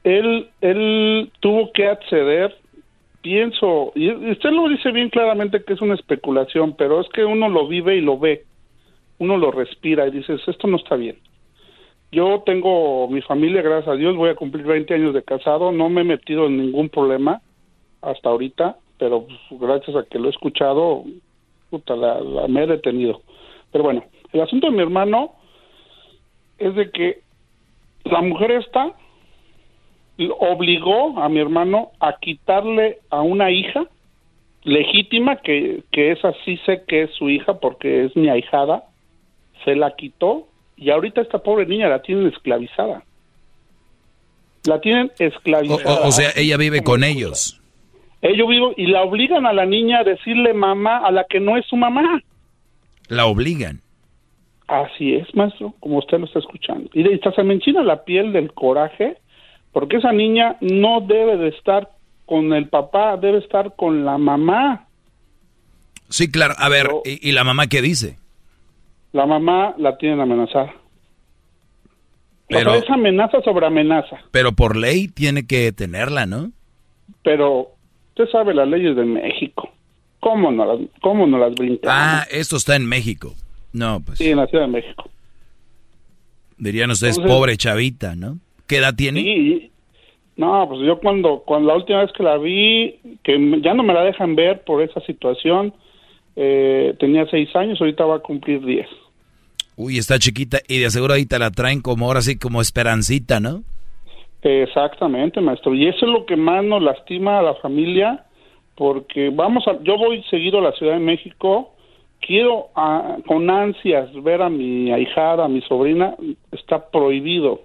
él, 0.05 0.48
él 0.60 1.30
tuvo 1.40 1.72
que 1.72 1.88
acceder 1.88 2.56
pienso, 3.27 3.90
y 3.97 4.09
usted 4.09 4.51
lo 4.51 4.69
dice 4.69 4.93
bien 4.93 5.11
claramente 5.11 5.65
que 5.65 5.73
es 5.73 5.81
una 5.81 5.97
especulación, 5.97 6.77
pero 6.78 7.01
es 7.01 7.09
que 7.09 7.24
uno 7.24 7.48
lo 7.48 7.66
vive 7.66 7.97
y 7.97 8.01
lo 8.01 8.20
ve, 8.20 8.44
uno 9.19 9.36
lo 9.36 9.51
respira 9.51 10.07
y 10.07 10.12
dices, 10.12 10.40
esto 10.47 10.69
no 10.69 10.77
está 10.77 10.94
bien. 10.94 11.19
Yo 12.12 12.44
tengo 12.47 13.09
mi 13.09 13.20
familia, 13.23 13.62
gracias 13.62 13.89
a 13.89 13.97
Dios, 13.97 14.15
voy 14.15 14.31
a 14.31 14.36
cumplir 14.36 14.65
20 14.65 14.94
años 14.94 15.12
de 15.12 15.24
casado, 15.24 15.73
no 15.73 15.89
me 15.89 16.03
he 16.03 16.05
metido 16.05 16.47
en 16.47 16.57
ningún 16.57 16.89
problema 16.89 17.43
hasta 18.01 18.28
ahorita, 18.28 18.77
pero 18.97 19.27
pues, 19.27 19.61
gracias 19.61 19.97
a 19.97 20.05
que 20.05 20.20
lo 20.20 20.28
he 20.28 20.31
escuchado, 20.31 21.03
puta, 21.69 21.97
la, 21.97 22.47
me 22.47 22.62
he 22.62 22.66
detenido. 22.69 23.23
Pero 23.73 23.82
bueno, 23.82 24.05
el 24.32 24.40
asunto 24.40 24.69
de 24.69 24.77
mi 24.77 24.82
hermano 24.82 25.32
es 26.59 26.77
de 26.77 26.93
que 26.93 27.23
la 28.05 28.23
mujer 28.23 28.53
está 28.53 28.94
obligó 30.38 31.18
a 31.20 31.28
mi 31.28 31.40
hermano 31.40 31.90
a 32.01 32.16
quitarle 32.18 32.98
a 33.10 33.20
una 33.22 33.51
hija 33.51 33.86
legítima, 34.62 35.36
que, 35.36 35.82
que 35.93 36.12
esa 36.12 36.32
sí 36.44 36.59
sé 36.66 36.82
que 36.88 37.05
es 37.05 37.10
su 37.12 37.28
hija 37.30 37.60
porque 37.60 38.05
es 38.05 38.16
mi 38.16 38.28
ahijada, 38.28 38.84
se 39.64 39.76
la 39.76 39.94
quitó 39.94 40.47
y 40.76 40.90
ahorita 40.90 41.20
esta 41.20 41.38
pobre 41.38 41.66
niña 41.66 41.88
la 41.88 42.02
tienen 42.02 42.26
esclavizada. 42.26 43.02
La 44.66 44.80
tienen 44.80 45.12
esclavizada. 45.18 46.06
O, 46.06 46.10
sea, 46.10 46.30
ella 46.36 46.56
vive 46.56 46.82
con 46.82 47.05
ellos. 47.05 47.60
Ellos 48.22 48.48
vivo 48.48 48.72
y 48.76 48.86
la 48.86 49.02
obligan 49.02 49.47
a 49.47 49.52
la 49.52 49.66
niña 49.66 50.01
a 50.01 50.05
decirle 50.05 50.52
mamá 50.52 50.98
a 50.98 51.10
la 51.12 51.24
que 51.24 51.38
no 51.38 51.56
es 51.56 51.64
su 51.66 51.76
mamá. 51.76 52.22
La 53.09 53.26
obligan. 53.26 53.80
Así 54.66 55.14
es, 55.14 55.32
maestro, 55.34 55.74
como 55.78 55.98
usted 55.98 56.18
lo 56.18 56.26
está 56.26 56.40
escuchando. 56.40 56.90
Y 56.93 57.05
de 57.05 57.20
se 57.20 57.43
me 57.44 57.55
enchina 57.55 57.84
la 57.84 58.05
piel 58.05 58.32
del 58.32 58.52
coraje 58.52 59.18
porque 59.77 59.98
esa 59.98 60.11
niña 60.11 60.57
no 60.62 61.03
debe 61.03 61.36
de 61.36 61.48
estar 61.48 61.90
con 62.24 62.55
el 62.55 62.66
papá, 62.70 63.19
debe 63.19 63.40
estar 63.40 63.77
con 63.77 64.07
la 64.07 64.16
mamá. 64.16 64.86
Sí, 66.09 66.31
claro. 66.31 66.55
A 66.57 66.70
ver, 66.70 66.89
¿y, 67.05 67.31
la 67.32 67.44
mamá 67.44 67.66
qué 67.66 67.82
dice? 67.82 68.19
La 69.12 69.27
mamá 69.27 69.74
la 69.77 69.98
tienen 69.98 70.23
amenazada. 70.23 70.73
Pero 72.48 72.73
es 72.73 72.89
amenaza 72.89 73.43
sobre 73.43 73.66
amenaza. 73.66 74.16
Pero 74.31 74.53
por 74.53 74.78
ley 74.78 75.09
tiene 75.09 75.47
que 75.47 75.70
tenerla, 75.73 76.24
¿no? 76.24 76.53
Pero 77.23 77.73
usted 78.09 78.31
sabe 78.32 78.55
las 78.55 78.69
leyes 78.69 78.97
de 78.97 79.05
México. 79.05 79.69
¿Cómo 80.20 80.51
no 80.53 80.65
las, 80.65 80.89
cómo 81.03 81.27
no 81.27 81.36
las 81.36 81.55
brincamos? 81.55 81.94
Ah, 81.94 82.27
esto 82.31 82.57
está 82.57 82.77
en 82.77 82.86
México. 82.86 83.35
No, 83.74 84.01
pues. 84.01 84.16
Sí, 84.16 84.31
en 84.31 84.39
la 84.39 84.47
Ciudad 84.47 84.65
de 84.65 84.73
México. 84.73 85.11
Dirían 86.57 86.90
ustedes, 86.90 87.19
pobre 87.19 87.59
chavita, 87.59 88.16
¿no? 88.16 88.39
¿Qué 88.66 88.78
edad 88.78 88.94
tiene? 88.97 89.20
Sí, 89.20 89.70
No, 90.36 90.66
pues 90.68 90.80
yo 90.86 90.98
cuando, 90.98 91.43
cuando 91.47 91.68
la 91.68 91.76
última 91.76 92.02
vez 92.02 92.12
que 92.12 92.22
la 92.22 92.36
vi, 92.38 92.98
que 93.22 93.60
ya 93.62 93.74
no 93.74 93.82
me 93.82 93.94
la 93.94 94.02
dejan 94.02 94.36
ver 94.36 94.62
por 94.64 94.82
esa 94.82 95.01
situación, 95.01 95.72
eh, 96.36 96.94
tenía 96.98 97.26
seis 97.30 97.55
años, 97.56 97.80
ahorita 97.80 98.05
va 98.05 98.16
a 98.16 98.20
cumplir 98.20 98.64
diez. 98.64 98.88
Uy, 99.76 99.98
está 99.98 100.18
chiquita 100.18 100.59
y 100.68 100.78
de 100.78 100.90
seguro 100.90 101.14
ahí 101.14 101.26
te 101.26 101.38
la 101.38 101.51
traen 101.51 101.80
como 101.80 102.06
ahora 102.06 102.20
sí, 102.22 102.38
como 102.38 102.60
esperancita, 102.60 103.40
¿no? 103.40 103.62
Exactamente, 104.43 105.40
maestro. 105.40 105.74
Y 105.74 105.88
eso 105.88 106.06
es 106.06 106.12
lo 106.12 106.24
que 106.24 106.36
más 106.36 106.64
nos 106.64 106.82
lastima 106.82 107.38
a 107.38 107.43
la 107.43 107.55
familia, 107.56 108.24
porque 108.74 109.30
vamos 109.30 109.66
a, 109.66 109.82
yo 109.82 109.97
voy 109.98 110.22
seguido 110.30 110.59
a 110.59 110.62
la 110.62 110.72
Ciudad 110.72 110.94
de 110.94 111.01
México, 111.01 111.74
quiero 112.20 112.68
ah, 112.76 113.16
con 113.26 113.51
ansias 113.51 114.09
ver 114.22 114.43
a 114.43 114.48
mi 114.48 114.93
ahijada, 114.93 115.44
a 115.44 115.48
mi 115.48 115.62
sobrina, 115.62 116.14
está 116.52 116.90
prohibido, 116.90 117.62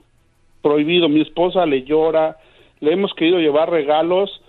prohibido. 0.62 1.10
Mi 1.10 1.22
esposa 1.22 1.66
le 1.66 1.84
llora, 1.84 2.38
le 2.80 2.94
hemos 2.94 3.14
querido 3.14 3.40
llevar 3.40 3.70
regalos, 3.70 4.42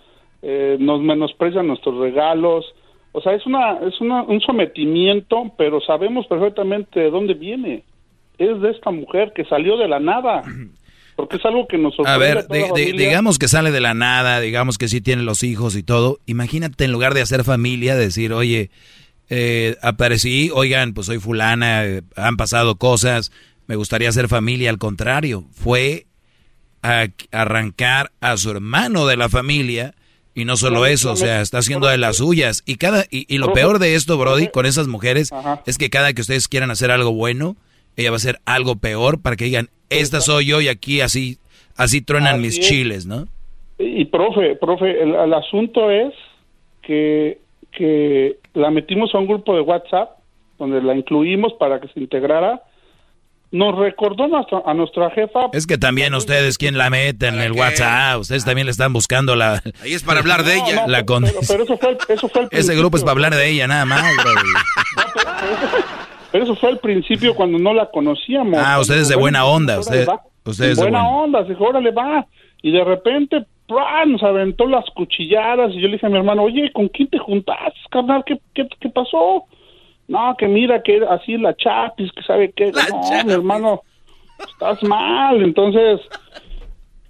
eh, 0.43 0.77
nos 0.81 1.01
menosprecian 1.01 1.67
nuestros 1.67 1.99
regalos. 1.99 2.65
O 3.13 3.21
sea, 3.21 3.35
es 3.35 3.45
una 3.47 3.79
es 3.87 4.01
una, 4.01 4.23
un 4.23 4.41
sometimiento, 4.41 5.53
pero 5.57 5.81
sabemos 5.81 6.27
perfectamente 6.27 7.01
de 7.01 7.11
dónde 7.11 7.35
viene. 7.35 7.85
Es 8.39 8.61
de 8.61 8.71
esta 8.71 8.91
mujer 8.91 9.33
que 9.35 9.45
salió 9.45 9.77
de 9.77 9.89
la 9.89 10.01
nada. 10.01 10.43
Porque 11.15 11.37
es 11.37 11.45
algo 11.45 11.69
que 11.69 11.77
nos 11.77 11.95
A 12.07 12.17
ver, 12.17 12.47
digamos 12.75 13.39
que 13.39 13.47
sale 13.47 13.71
de 13.71 13.81
la 13.81 13.93
nada, 13.93 14.41
digamos 14.41 14.79
que 14.79 14.89
sí 14.89 15.03
tiene 15.03 15.23
los 15.23 15.43
hijos 15.43 15.77
y 15.77 15.83
todo. 15.83 16.19
Imagínate 16.27 16.85
en 16.85 16.91
lugar 16.93 17.13
de 17.13 17.21
hacer 17.21 17.45
familia, 17.45 17.95
decir, 17.95 18.33
oye, 18.33 18.71
eh, 19.29 19.77
aparecí, 19.83 20.51
oigan, 20.55 20.95
pues 20.95 21.07
soy 21.07 21.19
fulana, 21.19 21.85
eh, 21.85 22.03
han 22.17 22.37
pasado 22.37 22.77
cosas, 22.77 23.31
me 23.67 23.77
gustaría 23.77 24.09
hacer 24.09 24.29
familia. 24.29 24.71
Al 24.71 24.79
contrario, 24.79 25.45
fue 25.53 26.07
a 26.83 27.07
arrancar 27.31 28.11
a 28.21 28.37
su 28.37 28.51
hermano 28.51 29.07
de 29.07 29.17
la 29.17 29.29
familia 29.29 29.95
y 30.35 30.45
no 30.45 30.57
solo 30.57 30.87
eso, 30.87 31.13
o 31.13 31.17
sea, 31.17 31.43
está 31.43 31.59
haciendo 31.59 31.89
de 31.89 31.99
las 31.99 32.17
suyas. 32.17 32.63
Y 32.67 32.77
cada 32.77 33.05
y, 33.11 33.39
lo 33.39 33.53
peor 33.53 33.79
de 33.79 33.95
esto, 33.95 34.17
Brody, 34.17 34.49
con 34.49 34.67
esas 34.67 34.89
mujeres, 34.89 35.31
es 35.67 35.79
que 35.79 35.91
cada 35.91 36.13
que 36.13 36.23
ustedes 36.23 36.49
quieran 36.49 36.71
hacer 36.71 36.91
algo 36.91 37.13
bueno, 37.13 37.57
ella 37.97 38.11
va 38.11 38.15
a 38.15 38.17
hacer 38.17 38.39
algo 38.47 38.77
peor 38.77 39.21
para 39.21 39.37
que 39.37 39.45
digan, 39.45 39.69
esta 39.91 40.21
soy 40.21 40.47
yo 40.47 40.61
y 40.61 40.69
aquí 40.69 41.03
así 41.03 41.39
así 41.77 42.03
truenan 42.03 42.41
mis 42.41 42.61
chiles, 42.61 43.07
¿no? 43.07 43.27
Y, 43.79 44.05
profe, 44.07 44.57
profe, 44.57 45.03
el, 45.03 45.35
asunto 45.35 45.91
es 45.91 46.15
que, 46.83 47.39
que 47.73 48.39
la 48.55 48.71
metimos 48.71 49.15
a 49.15 49.19
un 49.19 49.27
grupo 49.27 49.55
de 49.55 49.61
WhatsApp 49.61 50.19
donde 50.59 50.81
la 50.81 50.95
incluimos 50.95 51.53
para 51.55 51.81
que 51.81 51.89
se 51.89 52.01
integrara 52.01 52.63
nos 53.53 53.79
recordó 53.79 54.25
a 54.65 54.75
nuestra 54.75 55.11
jefa. 55.11 55.51
Es 55.53 55.67
que 55.67 55.77
también 55.77 56.15
ustedes, 56.15 56.57
quien 56.57 56.79
la 56.79 56.89
meten 56.89 57.35
en 57.35 57.41
el 57.43 57.53
WhatsApp, 57.53 58.21
ustedes 58.21 58.45
también 58.47 58.67
le 58.67 58.71
están 58.71 58.95
buscando 58.95 59.37
la... 59.37 59.63
Ahí 59.83 59.93
es 59.93 60.03
para 60.03 60.21
hablar 60.21 60.43
de 60.43 60.57
ella. 60.57 60.87
la 60.87 61.05
pero, 61.05 61.63
eso 61.63 61.77
fue, 61.77 61.99
eso 62.09 62.29
fue 62.29 62.43
el 62.43 62.49
Ese 62.59 62.75
grupo 62.75 62.97
es 62.97 63.03
para 63.03 63.13
hablar 63.13 63.35
de 63.35 63.51
ella, 63.51 63.67
nada 63.67 63.85
más, 63.85 64.03
pero, 66.33 66.45
eso, 66.45 66.57
fue 66.57 66.71
al 66.71 66.79
principio 66.79 67.35
cuando 67.35 67.59
no 67.59 67.75
la 67.75 67.91
conocíamos. 67.91 68.59
Ah, 68.59 68.81
ustedes 68.81 69.09
de 69.09 69.17
buena 69.17 69.45
onda, 69.45 69.79
ustedes, 69.79 70.09
ustedes 70.47 70.79
de 70.79 70.83
buena, 70.83 71.07
onda, 71.07 71.43
dijo, 71.43 71.63
órale, 71.65 71.91
va. 71.91 72.27
Y 72.63 72.71
de 72.71 72.83
repente, 72.85 73.45
nos 74.07 74.23
aventó 74.23 74.67
las 74.67 74.85
cuchilladas 74.95 75.73
y 75.73 75.81
yo 75.81 75.89
le 75.89 75.95
dije 75.95 76.07
a 76.07 76.09
mi 76.09 76.17
hermano, 76.17 76.45
oye, 76.45 76.73
¿con 76.73 76.89
quién 76.89 77.09
te 77.09 77.19
juntas, 77.19 77.75
carnal? 77.91 78.25
¿Qué, 78.25 78.41
qué, 78.55 78.67
qué 78.81 78.89
pasó? 78.89 79.45
No, 80.13 80.37
que 80.37 80.47
mira 80.47 80.83
que 80.83 81.01
así 81.09 81.39
la 81.39 81.57
chapis, 81.57 82.13
que 82.13 82.23
sabe 82.23 82.53
que 82.53 82.71
no, 82.71 83.25
mi 83.25 83.33
hermano, 83.33 83.81
estás 84.39 84.83
mal. 84.83 85.43
Entonces, 85.43 86.01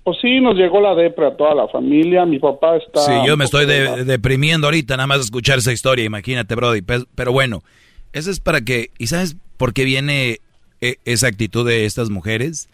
pues 0.05 0.19
sí, 0.23 0.41
nos 0.41 0.55
llegó 0.55 0.81
la 0.81 0.95
depre 0.95 1.27
a 1.27 1.37
toda 1.37 1.53
la 1.53 1.67
familia. 1.67 2.25
Mi 2.25 2.39
papá 2.39 2.77
está. 2.77 3.01
Sí, 3.01 3.13
yo 3.27 3.37
me 3.37 3.45
estoy 3.45 3.67
deprimiendo 3.67 4.69
ahorita, 4.69 4.97
nada 4.97 5.09
más 5.09 5.19
escuchar 5.19 5.59
esa 5.59 5.73
historia, 5.73 6.05
imagínate, 6.05 6.55
Brody. 6.55 6.83
Pero 6.83 7.33
bueno, 7.33 7.65
eso 8.13 8.31
es 8.31 8.39
para 8.39 8.61
que. 8.61 8.91
¿Y 8.99 9.09
sabes 9.09 9.37
por 9.57 9.75
qué 9.75 9.85
viene 9.85 10.39
e, 10.81 10.99
esa 11.05 11.27
actitud 11.27 11.67
de 11.67 11.87
estas 11.87 12.09
mujeres? 12.09 12.69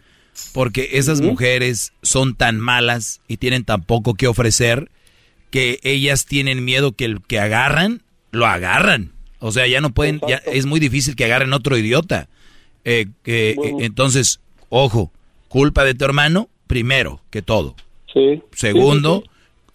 Porque 0.53 0.89
esas 0.93 1.21
mujeres 1.21 1.91
son 2.03 2.35
tan 2.35 2.59
malas 2.59 3.19
y 3.27 3.37
tienen 3.37 3.65
tan 3.65 3.81
poco 3.81 4.13
que 4.13 4.27
ofrecer 4.27 4.91
que 5.49 5.79
ellas 5.81 6.27
tienen 6.27 6.63
miedo 6.63 6.91
que 6.91 7.05
el 7.05 7.21
que 7.25 7.39
agarran, 7.39 8.03
lo 8.31 8.45
agarran. 8.45 9.11
O 9.39 9.51
sea, 9.51 9.67
ya 9.67 9.81
no 9.81 9.91
pueden, 9.91 10.21
ya 10.27 10.37
es 10.37 10.65
muy 10.65 10.79
difícil 10.79 11.15
que 11.15 11.25
agarren 11.25 11.53
otro 11.53 11.77
idiota. 11.77 12.27
Eh, 12.85 13.07
que, 13.23 13.51
eh, 13.51 13.57
entonces, 13.79 14.39
ojo, 14.69 15.11
culpa 15.47 15.83
de 15.83 15.95
tu 15.95 16.05
hermano, 16.05 16.49
primero 16.67 17.21
que 17.29 17.41
todo. 17.41 17.75
Sí. 18.13 18.41
Segundo, 18.53 19.23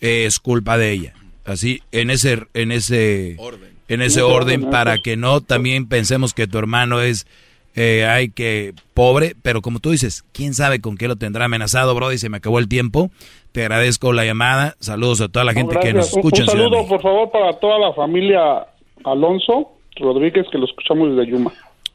es 0.01 0.39
culpa 0.39 0.77
de 0.77 0.93
ella. 0.93 1.15
Así, 1.45 1.83
en 1.93 2.11
ese, 2.11 2.43
en 2.55 2.73
ese 2.73 3.37
orden, 3.39 3.71
en 3.89 4.03
ese 4.03 4.23
orden, 4.23 4.71
para 4.71 4.99
que 4.99 5.17
no 5.17 5.41
también 5.41 5.87
pensemos 5.89 6.33
que 6.33 6.47
tu 6.47 6.59
hermano 6.59 7.03
es, 7.03 7.27
eh, 7.75 8.07
ay, 8.07 8.31
que 8.31 8.73
pobre, 8.95 9.35
pero 9.43 9.61
como 9.61 9.81
tú 9.81 9.91
dices, 9.91 10.25
quién 10.33 10.55
sabe 10.55 10.81
con 10.81 10.97
qué 10.97 11.07
lo 11.07 11.17
tendrá 11.17 11.45
amenazado, 11.45 11.95
bro, 11.95 12.13
y 12.13 12.19
se 12.19 12.31
me 12.31 12.39
acabó 12.39 12.59
el 12.59 12.69
tiempo. 12.69 13.11
Te 13.53 13.63
agradezco 13.63 14.13
la 14.13 14.25
llamada. 14.25 14.75
Saludos 14.81 15.21
a 15.21 15.29
toda 15.29 15.45
la 15.45 15.53
gente 15.53 15.79
que 15.81 15.93
nos 15.93 16.09
escucha. 16.09 16.43
Un, 16.43 16.49
saludo, 16.49 16.89
por 16.89 17.01
favor, 17.01 17.31
para 17.31 17.53
toda 17.61 17.79
la 17.79 17.93
familia 17.93 18.67
Alonso 19.05 19.73
Rodríguez, 19.97 20.47
que 20.51 20.59
lo 20.59 20.67
escuchamos 20.67 21.17
desde 21.17 21.31
Yuma. 21.31 21.53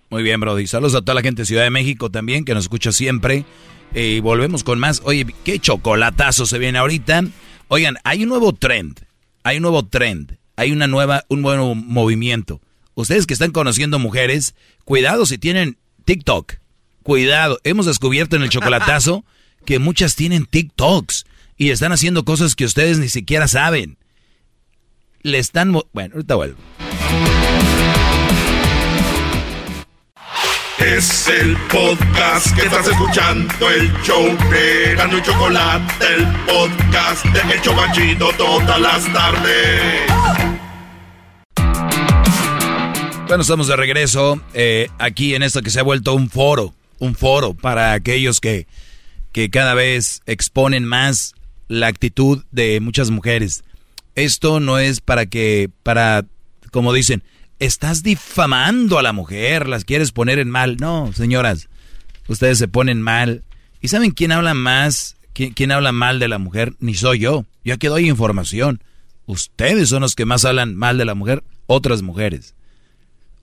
Muy 0.09 0.23
bien, 0.23 0.39
Brody. 0.39 0.65
Saludos 0.65 0.95
a 0.95 1.01
toda 1.01 1.15
la 1.15 1.21
gente 1.21 1.43
de 1.43 1.45
Ciudad 1.45 1.63
de 1.63 1.69
México 1.69 2.09
también, 2.09 2.45
que 2.45 2.53
nos 2.53 2.63
escucha 2.63 2.91
siempre. 2.91 3.45
Eh, 3.93 4.15
y 4.17 4.19
volvemos 4.19 4.63
con 4.63 4.79
más. 4.79 5.01
Oye, 5.05 5.25
qué 5.43 5.59
chocolatazo 5.59 6.45
se 6.45 6.57
viene 6.57 6.79
ahorita. 6.79 7.23
Oigan, 7.67 7.97
hay 8.03 8.23
un 8.23 8.29
nuevo 8.29 8.53
trend. 8.53 8.99
Hay 9.43 9.57
un 9.57 9.63
nuevo 9.63 9.85
trend. 9.85 10.37
Hay 10.55 10.71
una 10.71 10.87
nueva, 10.87 11.25
un 11.29 11.41
nuevo 11.41 11.75
movimiento. 11.75 12.59
Ustedes 12.95 13.27
que 13.27 13.33
están 13.33 13.51
conociendo 13.51 13.99
mujeres, 13.99 14.55
cuidado 14.83 15.25
si 15.25 15.37
tienen 15.37 15.77
TikTok. 16.05 16.53
Cuidado. 17.03 17.59
Hemos 17.63 17.85
descubierto 17.85 18.35
en 18.35 18.41
el 18.41 18.49
chocolatazo 18.49 19.23
que 19.65 19.79
muchas 19.79 20.15
tienen 20.15 20.45
TikToks 20.45 21.25
y 21.55 21.69
están 21.69 21.91
haciendo 21.91 22.25
cosas 22.25 22.55
que 22.55 22.65
ustedes 22.65 22.97
ni 22.99 23.09
siquiera 23.09 23.47
saben. 23.47 23.97
Le 25.21 25.37
están... 25.37 25.71
Bueno, 25.93 26.15
ahorita 26.15 26.35
vuelvo. 26.35 26.57
Es 30.79 31.27
el 31.27 31.55
podcast 31.71 32.55
que 32.55 32.63
estás 32.63 32.87
escuchando, 32.87 33.69
el 33.69 33.91
show 34.01 34.25
de 34.49 34.93
y 34.93 35.21
Chocolate, 35.21 36.05
el 36.15 36.27
podcast 36.45 37.25
de 37.25 37.53
El 37.53 37.61
Chocachito 37.61 38.29
todas 38.37 38.81
las 38.81 39.13
tardes. 39.13 40.11
Bueno, 43.27 43.41
estamos 43.41 43.67
de 43.67 43.75
regreso 43.75 44.41
eh, 44.53 44.89
aquí 44.97 45.35
en 45.35 45.43
esto 45.43 45.61
que 45.61 45.69
se 45.69 45.79
ha 45.79 45.83
vuelto 45.83 46.15
un 46.15 46.29
foro, 46.29 46.73
un 46.97 47.13
foro 47.13 47.53
para 47.53 47.93
aquellos 47.93 48.39
que, 48.39 48.65
que 49.31 49.49
cada 49.49 49.75
vez 49.75 50.21
exponen 50.25 50.85
más 50.85 51.35
la 51.67 51.87
actitud 51.87 52.43
de 52.51 52.79
muchas 52.79 53.11
mujeres. 53.11 53.63
Esto 54.15 54.59
no 54.59 54.79
es 54.79 54.99
para 54.99 55.27
que, 55.27 55.69
para, 55.83 56.25
como 56.71 56.93
dicen, 56.93 57.23
estás 57.59 58.03
difamando 58.03 58.97
a 58.97 59.03
la 59.03 59.13
mujer, 59.13 59.67
las 59.67 59.85
quieres 59.85 60.11
poner 60.11 60.39
en 60.39 60.49
mal. 60.49 60.77
No, 60.77 61.11
señoras, 61.13 61.69
ustedes 62.27 62.57
se 62.57 62.67
ponen 62.67 63.01
mal. 63.01 63.43
¿Y 63.81 63.89
saben 63.89 64.11
quién 64.11 64.31
habla 64.31 64.53
más? 64.53 65.15
¿Quién, 65.33 65.71
habla 65.71 65.93
mal 65.93 66.19
de 66.19 66.27
la 66.27 66.37
mujer? 66.37 66.73
Ni 66.79 66.95
soy 66.95 67.19
yo. 67.19 67.45
Yo 67.63 67.75
aquí 67.75 67.87
doy 67.87 68.09
información. 68.09 68.83
Ustedes 69.25 69.89
son 69.89 70.01
los 70.01 70.15
que 70.15 70.25
más 70.25 70.43
hablan 70.43 70.75
mal 70.75 70.97
de 70.97 71.05
la 71.05 71.15
mujer, 71.15 71.43
otras 71.65 72.01
mujeres. 72.01 72.55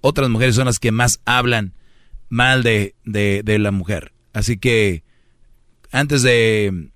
Otras 0.03 0.29
mujeres 0.29 0.57
son 0.57 0.67
las 0.67 0.79
que 0.79 0.93
más 0.93 1.21
hablan 1.25 1.73
mal 2.29 2.63
de, 2.63 2.95
de, 3.05 3.43
de 3.45 3.59
la 3.59 3.71
mujer. 3.71 4.13
Así 4.35 4.59
que 4.59 5.05
antes 5.91 6.23
de, 6.23 6.91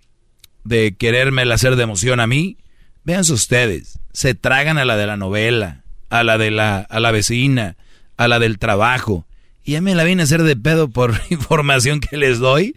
de 0.65 0.95
quererme 0.99 1.43
hacer 1.51 1.77
de 1.77 1.85
emoción 1.85 2.21
a 2.21 2.27
mí, 2.27 2.59
véanse 3.05 3.33
ustedes, 3.33 4.01
se 4.13 4.35
tragan 4.35 4.77
a 4.77 4.85
la 4.85 4.97
de 4.97 5.07
la 5.07 5.17
novela, 5.17 5.85
a 6.11 6.25
la 6.25 6.37
de 6.37 6.51
la, 6.51 6.81
a 6.81 7.01
la 7.01 7.11
vecina, 7.13 7.77
a 8.17 8.29
la 8.29 8.39
del 8.39 8.59
trabajo. 8.59 9.27
Y 9.65 9.73
ya 9.73 9.81
me 9.81 9.95
la 9.95 10.05
viene 10.05 10.23
a 10.23 10.25
hacer 10.25 10.43
de 10.43 10.57
pedo 10.57 10.89
por 10.89 11.19
información 11.31 12.01
que 12.01 12.17
les 12.17 12.39
doy. 12.39 12.75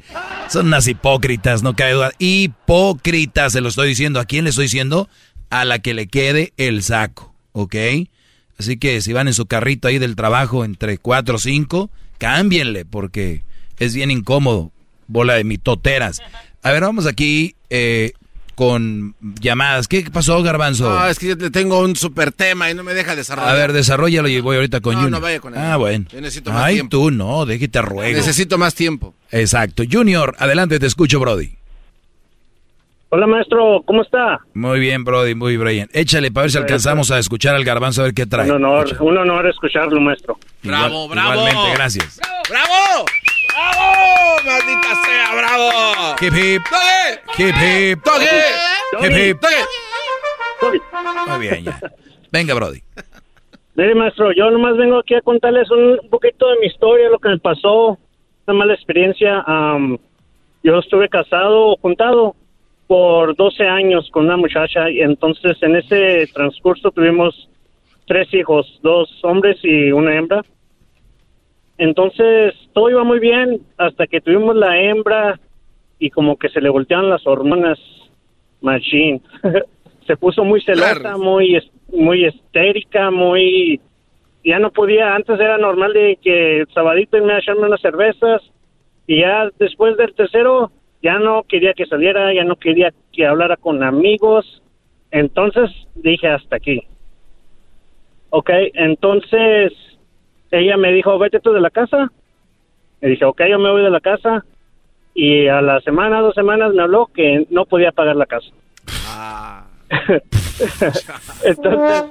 Son 0.50 0.68
unas 0.68 0.88
hipócritas, 0.88 1.64
no 1.64 1.76
cabe 1.76 1.94
duda. 1.94 2.12
Hipócritas, 2.20 3.54
se 3.54 3.62
lo 3.62 3.70
estoy 3.70 3.90
diciendo. 3.90 4.20
¿A 4.20 4.26
quién 4.26 4.44
le 4.44 4.52
estoy 4.52 4.66
diciendo? 4.66 5.10
A 5.50 5.66
la 5.66 5.80
que 5.80 5.94
le 5.94 6.08
quede 6.08 6.54
el 6.58 6.84
saco, 6.84 7.34
¿ok? 7.52 7.76
Así 8.58 8.78
que 8.78 9.02
si 9.02 9.14
van 9.14 9.28
en 9.28 9.34
su 9.34 9.46
carrito 9.46 9.88
ahí 9.88 9.98
del 9.98 10.16
trabajo 10.16 10.64
entre 10.64 10.98
cuatro 10.98 11.36
o 11.36 11.40
cinco, 11.40 11.90
cámbienle 12.18 12.86
porque 12.86 13.44
es 13.80 13.96
bien 13.96 14.12
incómodo. 14.12 14.72
Bola 15.08 15.34
de 15.34 15.44
mitoteras. 15.44 16.22
A 16.62 16.72
ver, 16.72 16.82
vamos 16.82 17.08
aquí. 17.08 17.56
Eh, 17.70 18.14
con 18.56 19.16
llamadas. 19.20 19.88
¿Qué 19.88 20.06
pasó, 20.12 20.42
Garbanzo? 20.44 20.90
No, 20.90 21.08
es 21.08 21.20
que 21.20 21.28
yo 21.28 21.52
tengo 21.52 21.80
un 21.80 21.96
super 21.96 22.32
tema 22.32 22.70
y 22.70 22.74
no 22.74 22.84
me 22.84 22.94
deja 22.94 23.16
desarrollar. 23.16 23.52
A 23.52 23.54
ver, 23.54 23.74
desarrollalo 23.74 24.28
y 24.28 24.40
voy 24.42 24.56
ahorita 24.56 24.82
con 24.82 24.94
no, 24.94 25.02
Junior. 25.02 25.20
No, 25.20 25.22
vaya 25.22 25.40
con 25.40 25.54
él. 25.54 25.60
Ah, 25.60 25.78
bueno. 25.78 26.06
Yo 26.12 26.22
necesito 26.22 26.52
más 26.52 26.64
Ay, 26.64 26.76
tiempo. 26.76 26.90
tú 26.98 27.12
no, 27.12 27.46
déjate 27.46 27.82
ruego. 27.82 28.18
Necesito 28.18 28.58
más 28.58 28.76
tiempo. 28.76 29.14
Exacto. 29.32 29.84
Junior, 29.90 30.36
adelante, 30.40 30.80
te 30.80 30.86
escucho, 30.86 31.20
Brody. 31.20 31.52
Hola, 33.16 33.28
maestro, 33.28 33.84
¿cómo 33.86 34.02
está? 34.02 34.40
Muy 34.56 34.80
bien, 34.80 35.04
Brody, 35.04 35.36
muy 35.36 35.56
bien. 35.56 35.88
Échale 35.94 36.32
para 36.32 36.46
ver 36.46 36.52
si 36.52 36.58
alcanzamos 36.58 37.12
a 37.12 37.20
escuchar 37.20 37.56
al 37.56 37.64
garbanzo 37.64 38.02
a 38.02 38.06
ver 38.06 38.16
qué 38.16 38.26
trae. 38.26 38.50
Un 38.50 38.56
honor, 38.66 38.98
un 39.00 39.18
honor 39.18 39.48
escucharlo, 39.48 40.02
maestro. 40.02 40.40
Bravo, 40.64 41.08
bravo. 41.08 41.34
Igualmente, 41.34 41.74
gracias. 41.76 42.20
¡Bravo! 42.50 42.66
¡Bravo! 42.74 43.06
¡Maldita 44.46 44.96
sea, 45.06 45.36
bravo! 45.36 46.16
Hip 46.22 46.34
hip. 46.34 46.62
¡Togue! 46.70 47.20
Hip 47.38 47.56
hip. 47.62 48.04
¡Togue! 48.04 49.08
Hip 49.08 49.18
hip. 49.18 49.40
Togue. 50.60 50.80
Muy 51.28 51.40
bien, 51.40 51.64
ya. 51.66 51.80
Venga, 52.32 52.54
Brody. 52.54 52.82
Mire, 53.76 53.96
maestro, 53.96 54.32
yo 54.34 54.52
nomás 54.52 54.78
vengo 54.78 55.00
aquí 55.00 55.16
a 55.16 55.22
contarles 55.22 55.70
un 55.72 56.00
poquito 56.10 56.48
de 56.50 56.60
mi 56.60 56.68
historia, 56.68 57.10
lo 57.10 57.20
que 57.20 57.30
me 57.30 57.40
pasó, 57.40 57.98
una 58.46 58.58
mala 58.58 58.74
experiencia. 58.74 59.44
Am, 59.48 59.98
yo 60.64 60.80
estuve 60.80 61.10
casado, 61.10 61.76
juntado 61.82 62.36
por 62.88 63.36
12 63.36 63.64
años 63.64 64.10
con 64.12 64.26
una 64.26 64.38
muchacha 64.38 64.90
y 64.90 65.02
entonces 65.02 65.58
en 65.62 65.76
ese 65.76 66.28
transcurso 66.34 66.92
tuvimos 66.92 67.50
tres 68.06 68.32
hijos, 68.34 68.80
dos 68.84 69.10
hombres 69.24 69.58
y 69.64 69.92
una 69.92 70.16
hembra. 70.16 70.44
Entonces 71.78 72.54
todo 72.74 72.90
iba 72.90 73.04
muy 73.04 73.20
bien 73.20 73.62
hasta 73.78 74.08
que 74.08 74.22
tuvimos 74.22 74.56
la 74.56 74.80
hembra 74.82 75.40
y 76.00 76.10
como 76.10 76.38
que 76.38 76.50
se 76.50 76.62
le 76.62 76.70
voltearon 76.70 77.10
las 77.10 77.26
hormonas 77.26 77.80
machine. 78.62 79.22
se 80.08 80.18
puso 80.18 80.44
muy 80.44 80.62
celosa, 80.62 81.18
muy 81.18 81.60
muy 81.92 82.26
histérica, 82.26 83.12
muy 83.12 83.80
ya 84.44 84.60
no 84.60 84.72
podía, 84.72 85.16
antes 85.16 85.40
era 85.40 85.58
normal 85.58 85.94
de 85.94 86.18
que 86.22 86.66
sabadito 86.74 87.18
me 87.24 87.34
a 87.34 87.40
echarme 87.40 87.68
unas 87.68 87.82
cervezas 87.82 88.42
y 89.08 89.22
ya 89.22 89.50
después 89.58 89.96
del 89.96 90.14
tercero 90.14 90.72
ya 91.02 91.20
no 91.20 91.44
quería 91.44 91.74
que 91.74 91.86
saliera, 91.86 92.34
ya 92.34 92.44
no 92.44 92.56
quería 92.56 92.94
que 93.12 93.26
hablara 93.26 93.58
con 93.58 93.84
amigos. 93.84 94.62
Entonces 95.12 95.70
dije 95.96 96.28
hasta 96.28 96.56
aquí. 96.56 96.82
Ok, 98.30 98.50
entonces 98.74 99.74
ella 100.60 100.78
me 100.78 100.92
dijo, 100.92 101.18
vete 101.20 101.40
tú 101.40 101.52
de 101.54 101.62
la 101.62 101.70
casa. 101.70 102.12
Le 103.02 103.10
dije, 103.10 103.26
ok, 103.26 103.42
yo 103.50 103.60
me 103.60 103.70
voy 103.72 103.82
de 103.84 103.90
la 103.90 104.00
casa. 104.00 104.46
Y 105.16 105.48
a 105.48 105.62
la 105.62 105.80
semana, 105.82 106.22
dos 106.22 106.34
semanas 106.36 106.74
me 106.74 106.82
habló 106.84 107.08
que 107.14 107.46
no 107.50 107.66
podía 107.66 107.92
pagar 107.92 108.16
la 108.16 108.26
casa. 108.26 108.48
entonces, 111.44 112.04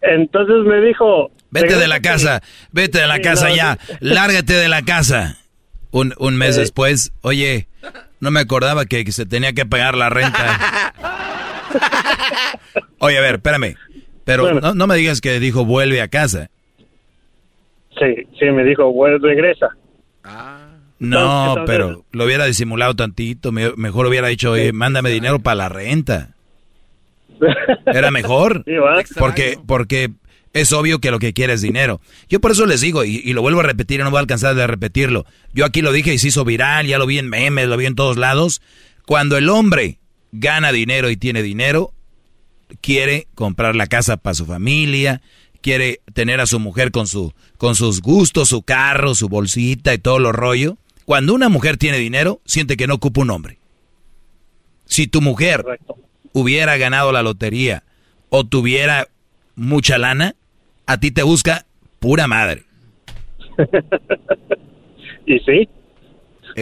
entonces 0.00 0.56
me 0.64 0.80
dijo... 0.80 1.30
Vete 1.50 1.76
de 1.76 1.88
la 1.88 2.00
casa, 2.00 2.42
vete 2.72 2.98
de 3.00 3.06
la 3.06 3.16
Sí, 3.16 3.22
casa 3.22 3.48
no, 3.48 3.54
ya, 3.56 3.78
sí. 3.86 3.92
lárgate 4.00 4.52
de 4.52 4.68
la 4.68 4.82
casa. 4.82 5.36
Un, 5.90 6.12
un 6.18 6.36
mes 6.36 6.54
Sí. 6.56 6.60
después, 6.60 7.12
oye, 7.22 7.66
no 8.20 8.30
me 8.30 8.40
acordaba 8.40 8.84
que, 8.84 9.04
que 9.04 9.12
se 9.12 9.24
tenía 9.24 9.54
que 9.54 9.64
pagar 9.64 9.96
la 9.96 10.10
renta. 10.10 10.92
Oye, 13.00 13.16
a 13.16 13.20
ver, 13.20 13.36
espérame, 13.36 13.76
pero 14.28 14.42
Bueno. 14.42 14.60
no, 14.60 14.74
no 14.74 14.86
me 14.86 14.96
digas 14.96 15.22
que 15.22 15.40
dijo 15.40 15.64
vuelve 15.64 16.02
a 16.02 16.08
casa. 16.08 16.50
Sí, 17.98 18.26
sí, 18.38 18.44
me 18.52 18.62
dijo, 18.62 18.92
bueno, 18.92 19.16
regresa. 19.18 19.68
No, 21.00 21.48
Entonces- 21.56 21.64
pero 21.66 22.04
lo 22.12 22.24
hubiera 22.24 22.44
disimulado 22.44 22.94
tantito, 22.94 23.52
me- 23.52 23.72
mejor 23.76 24.04
hubiera 24.06 24.28
dicho, 24.28 24.50
oye, 24.52 24.72
mándame 24.72 25.08
dinero 25.10 25.38
para 25.38 25.54
la 25.54 25.68
renta. 25.70 26.34
Era 27.86 28.10
mejor. 28.10 28.64
Sí, 28.66 28.74
¿va? 28.74 29.00
Porque, 29.18 29.58
porque 29.66 30.10
es 30.52 30.72
obvio 30.72 30.98
que 30.98 31.10
lo 31.10 31.18
que 31.20 31.32
quiere 31.32 31.54
es 31.54 31.62
dinero. 31.62 32.00
Yo 32.28 32.40
por 32.40 32.50
eso 32.50 32.66
les 32.66 32.80
digo, 32.82 33.04
y, 33.04 33.22
y 33.24 33.32
lo 33.32 33.40
vuelvo 33.42 33.60
a 33.60 33.62
repetir, 33.62 34.00
y 34.00 34.02
no 34.02 34.10
voy 34.10 34.18
a 34.18 34.20
alcanzar 34.20 34.54
de 34.54 34.66
repetirlo. 34.66 35.24
Yo 35.54 35.64
aquí 35.64 35.80
lo 35.82 35.92
dije 35.92 36.12
y 36.12 36.18
se 36.18 36.28
hizo 36.28 36.44
viral, 36.44 36.86
ya 36.86 36.98
lo 36.98 37.06
vi 37.06 37.18
en 37.18 37.28
memes, 37.30 37.68
lo 37.68 37.76
vi 37.78 37.86
en 37.86 37.94
todos 37.94 38.16
lados. 38.18 38.60
Cuando 39.06 39.36
el 39.38 39.48
hombre 39.48 39.98
gana 40.32 40.72
dinero 40.72 41.08
y 41.10 41.16
tiene 41.16 41.42
dinero, 41.42 41.92
quiere 42.80 43.26
comprar 43.34 43.76
la 43.76 43.86
casa 43.86 44.16
para 44.16 44.34
su 44.34 44.46
familia, 44.46 45.20
quiere 45.60 46.00
tener 46.14 46.40
a 46.40 46.46
su 46.46 46.60
mujer 46.60 46.90
con, 46.90 47.06
su, 47.06 47.32
con 47.56 47.74
sus 47.74 48.00
gustos, 48.00 48.48
su 48.48 48.62
carro, 48.62 49.14
su 49.14 49.28
bolsita 49.28 49.94
y 49.94 49.98
todo 49.98 50.18
lo 50.18 50.32
rollo. 50.32 50.76
Cuando 51.04 51.34
una 51.34 51.48
mujer 51.48 51.76
tiene 51.76 51.98
dinero, 51.98 52.40
siente 52.44 52.76
que 52.76 52.86
no 52.86 52.94
ocupa 52.94 53.22
un 53.22 53.30
hombre. 53.30 53.58
Si 54.84 55.06
tu 55.06 55.20
mujer 55.20 55.64
hubiera 56.32 56.76
ganado 56.76 57.12
la 57.12 57.22
lotería 57.22 57.82
o 58.30 58.44
tuviera 58.44 59.08
mucha 59.54 59.98
lana, 59.98 60.34
a 60.86 60.98
ti 61.00 61.10
te 61.10 61.22
busca 61.22 61.66
pura 61.98 62.26
madre. 62.26 62.62
y 65.26 65.38
sí. 65.40 65.68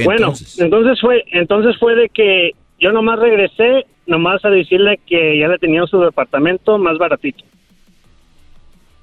Bueno, 0.04 0.28
Entonces. 0.28 0.58
entonces 0.58 1.00
fue, 1.00 1.24
entonces 1.32 1.76
fue 1.78 1.94
de 1.94 2.08
que 2.08 2.52
yo 2.80 2.92
nomás 2.92 3.18
regresé, 3.18 3.86
nomás 4.06 4.44
a 4.44 4.50
decirle 4.50 5.00
que 5.06 5.38
ya 5.38 5.48
le 5.48 5.58
tenían 5.58 5.86
su 5.86 6.00
departamento 6.00 6.78
más 6.78 6.98
baratito. 6.98 7.44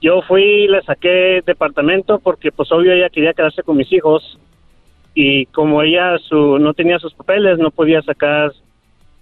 Yo 0.01 0.21
fui 0.21 0.43
y 0.43 0.67
le 0.67 0.81
saqué 0.81 1.41
departamento 1.45 2.19
porque 2.19 2.51
pues 2.51 2.71
obvio 2.71 2.91
ella 2.91 3.09
quería 3.09 3.33
quedarse 3.33 3.63
con 3.63 3.77
mis 3.77 3.91
hijos 3.91 4.37
y 5.15 5.45
como 5.47 5.81
ella 5.81 6.17
su 6.17 6.57
no 6.59 6.73
tenía 6.73 6.99
sus 6.99 7.13
papeles 7.13 7.59
no 7.59 7.71
podía 7.71 8.01
sacar 8.01 8.51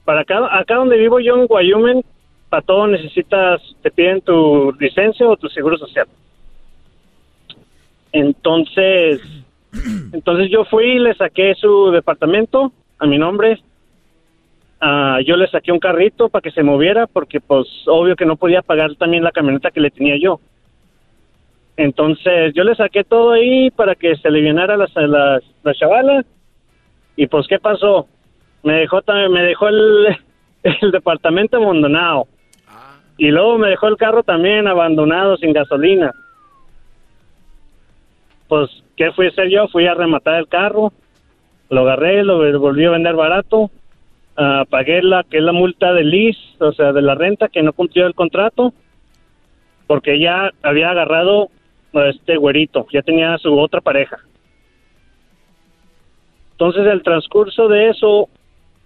para 0.05 0.21
acá 0.21 0.57
acá 0.57 0.75
donde 0.75 0.97
vivo 0.97 1.19
yo 1.19 1.35
en 1.35 1.45
Wyoming 1.47 2.01
para 2.49 2.63
todo 2.63 2.87
necesitas 2.87 3.61
te 3.83 3.91
piden 3.91 4.21
tu 4.21 4.73
licencia 4.79 5.27
o 5.27 5.37
tu 5.37 5.49
seguro 5.49 5.77
social. 5.77 6.07
Entonces 8.11 9.21
entonces 10.13 10.49
yo 10.49 10.65
fui 10.65 10.85
y 10.85 10.99
le 10.99 11.13
saqué 11.13 11.53
su 11.55 11.91
departamento 11.91 12.71
a 12.97 13.05
mi 13.05 13.17
nombre. 13.17 13.61
Ah, 14.83 15.19
yo 15.23 15.37
le 15.37 15.47
saqué 15.47 15.71
un 15.71 15.79
carrito 15.79 16.27
para 16.29 16.41
que 16.41 16.49
se 16.49 16.63
moviera 16.63 17.05
porque 17.05 17.39
pues 17.39 17.67
obvio 17.85 18.15
que 18.15 18.25
no 18.25 18.35
podía 18.35 18.63
pagar 18.63 18.95
también 18.95 19.23
la 19.23 19.31
camioneta 19.31 19.69
que 19.69 19.79
le 19.79 19.91
tenía 19.91 20.17
yo. 20.19 20.39
Entonces 21.77 22.51
yo 22.55 22.63
le 22.63 22.73
saqué 22.73 23.03
todo 23.03 23.33
ahí 23.33 23.69
para 23.69 23.93
que 23.93 24.15
se 24.15 24.27
alivianara 24.27 24.75
las, 24.77 24.93
las, 24.95 25.43
la 25.63 25.73
chavala. 25.75 26.25
Y 27.15 27.27
pues 27.27 27.47
¿qué 27.47 27.59
pasó? 27.59 28.07
Me 28.63 28.73
dejó 28.73 29.03
también, 29.03 29.31
me 29.31 29.43
dejó 29.43 29.67
el, 29.67 30.17
el 30.63 30.91
departamento 30.91 31.57
abandonado. 31.57 32.27
Y 33.19 33.29
luego 33.29 33.59
me 33.59 33.69
dejó 33.69 33.87
el 33.87 33.97
carro 33.97 34.23
también 34.23 34.67
abandonado 34.67 35.37
sin 35.37 35.53
gasolina. 35.53 36.11
Pues, 38.47 38.69
¿qué 38.97 39.11
fui 39.11 39.27
a 39.27 39.29
hacer 39.29 39.47
yo? 39.49 39.67
Fui 39.67 39.85
a 39.85 39.93
rematar 39.93 40.39
el 40.39 40.47
carro, 40.47 40.91
lo 41.69 41.81
agarré, 41.81 42.23
lo 42.23 42.59
volví 42.59 42.83
a 42.85 42.89
vender 42.89 43.15
barato, 43.15 43.69
ah, 44.41 44.65
pagué 44.69 45.01
la 45.01 45.23
que 45.23 45.37
es 45.37 45.43
la 45.43 45.51
multa 45.51 45.93
de 45.93 46.03
lease, 46.03 46.39
o 46.59 46.71
sea, 46.73 46.91
de 46.93 47.01
la 47.01 47.15
renta 47.15 47.49
que 47.49 47.63
no 47.63 47.73
cumplió 47.73 48.07
el 48.07 48.15
contrato, 48.15 48.73
porque 49.87 50.19
ya 50.19 50.51
había 50.63 50.89
agarrado 50.89 51.49
a 51.93 52.07
este 52.07 52.37
güerito, 52.37 52.87
ya 52.91 53.01
tenía 53.01 53.37
su 53.37 53.57
otra 53.59 53.81
pareja. 53.81 54.17
Entonces, 56.53 56.85
el 56.87 57.01
transcurso 57.03 57.67
de 57.67 57.89
eso, 57.89 58.29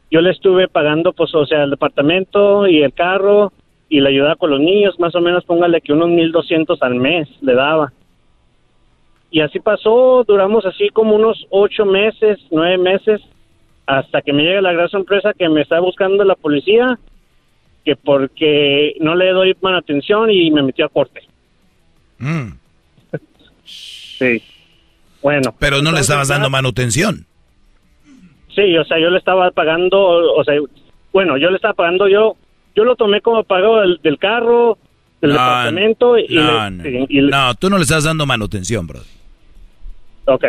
yo 0.09 0.22
le 0.22 0.32
estuve 0.32 0.67
pagando, 0.67 1.14
pues, 1.14 1.34
o 1.35 1.45
sea, 1.45 1.64
el 1.64 1.72
departamento 1.72 2.67
y 2.67 2.82
el 2.82 2.93
carro 2.93 3.51
y 3.90 4.00
la 4.00 4.09
ayuda 4.09 4.35
con 4.35 4.50
los 4.50 4.59
niños, 4.59 5.00
más 5.00 5.14
o 5.16 5.22
menos, 5.22 5.43
póngale 5.45 5.82
que 5.82 5.93
unos 5.93 6.09
1.200 6.09 6.77
al 6.82 6.95
mes 6.95 7.27
le 7.42 7.53
daba. 7.53 7.92
Y 9.30 9.42
así 9.42 9.59
pasó, 9.59 10.24
duramos 10.25 10.66
así 10.66 10.90
como 10.90 11.16
unos 11.16 11.45
ocho 11.50 11.85
meses, 11.85 12.40
nueve 12.51 12.77
meses, 12.77 13.22
hasta 13.85 14.22
que 14.22 14.33
me 14.33 14.43
llega 14.43 14.61
la 14.61 14.73
gran 14.73 14.89
sorpresa 14.89 15.33
que 15.38 15.47
me 15.49 15.61
está 15.61 15.80
buscando 15.80 16.23
la 16.23 16.35
policía, 16.35 16.97
que 17.83 17.95
porque 17.95 18.95
no 18.99 19.15
le 19.15 19.30
doy 19.31 19.55
buena 19.61 19.77
atención 19.80 20.31
y 20.31 20.49
me 20.51 20.64
metió 20.64 20.85
a 20.85 20.89
corte. 20.89 21.22
Mm. 22.17 22.49
Sí. 23.65 24.41
Bueno. 25.22 25.53
Pero 25.59 25.81
no 25.81 25.91
le 25.91 25.99
estabas 25.99 26.27
dando 26.30 26.49
manutención. 26.49 27.25
Sí, 28.55 28.77
o 28.77 28.85
sea, 28.85 28.99
yo 28.99 29.09
le 29.09 29.17
estaba 29.17 29.51
pagando, 29.51 29.97
o 29.99 30.43
sea, 30.43 30.55
bueno, 31.11 31.38
yo 31.38 31.49
le 31.49 31.57
estaba 31.57 31.73
pagando 31.73 32.07
yo, 32.07 32.38
yo 32.75 32.85
lo 32.85 32.95
tomé 32.95 33.22
como 33.22 33.43
pago 33.43 33.81
del, 33.81 33.99
del 34.01 34.17
carro, 34.17 34.77
del 35.22 35.31
No, 35.31 35.35
departamento 35.35 36.17
y, 36.17 36.27
no, 36.35 36.69
le- 36.69 36.72
no. 36.99 37.05
y 37.09 37.22
le- 37.22 37.31
No, 37.31 37.53
tú 37.55 37.69
no 37.69 37.77
le 37.77 37.83
estás 37.83 38.03
dando 38.05 38.25
manutención, 38.25 38.88
bro. 38.88 38.99
ok. 40.25 40.45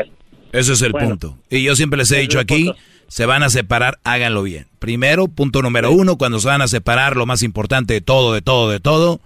Ese 0.56 0.72
es 0.72 0.82
el 0.82 0.92
Bueno. 0.92 1.10
punto. 1.10 1.38
Y 1.50 1.62
yo 1.62 1.76
siempre 1.76 1.98
les 1.98 2.10
he 2.10 2.18
dicho 2.18 2.38
aquí, 2.38 2.64
punto. 2.64 2.80
se 3.08 3.26
van 3.26 3.42
a 3.42 3.50
separar, 3.50 3.98
háganlo 4.04 4.42
bien. 4.42 4.66
Primero, 4.78 5.28
punto 5.28 5.62
número 5.62 5.90
uno, 5.92 6.16
cuando 6.16 6.40
se 6.40 6.48
van 6.48 6.62
a 6.62 6.68
separar, 6.68 7.16
lo 7.16 7.26
más 7.26 7.42
importante 7.42 7.94
de 7.94 8.00
todo, 8.00 8.32
de 8.32 8.42
todo, 8.42 8.70
de 8.70 8.80
todo, 8.80 9.20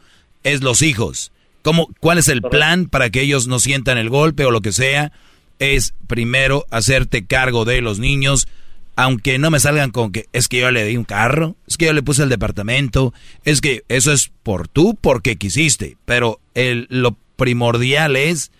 es 0.44 0.62
los 0.62 0.82
hijos. 0.82 1.32
¿Cómo, 1.62 1.88
¿Cuál 2.00 2.18
es 2.18 2.28
el 2.28 2.42
plan 2.42 2.86
para 2.86 3.10
que 3.10 3.22
ellos 3.22 3.46
no 3.46 3.58
sientan 3.58 3.98
el 3.98 4.08
golpe 4.08 4.44
o 4.44 4.50
lo 4.50 4.60
que 4.60 4.72
sea? 4.72 5.12
Es 5.58 5.94
primero 6.06 6.66
hacerte 6.70 7.26
cargo 7.26 7.64
de 7.64 7.82
los 7.82 7.98
niños, 7.98 8.48
aunque 8.96 9.38
no 9.38 9.50
me 9.50 9.60
salgan 9.60 9.90
con 9.90 10.10
que 10.10 10.26
es 10.32 10.48
que 10.48 10.60
yo 10.60 10.70
le 10.70 10.84
di 10.84 10.96
un 10.96 11.04
carro, 11.04 11.56
es 11.68 11.76
que 11.76 11.86
yo 11.86 11.92
le 11.92 12.02
puse 12.02 12.22
el 12.22 12.28
departamento, 12.28 13.12
es 13.44 13.60
que 13.60 13.84
eso 13.88 14.12
es 14.12 14.30
por 14.42 14.68
tú 14.68 14.96
porque 15.00 15.36
quisiste, 15.36 15.96
pero 16.06 16.40
el, 16.54 16.86
lo 16.90 17.16
primordial 17.36 18.16
es 18.16 18.50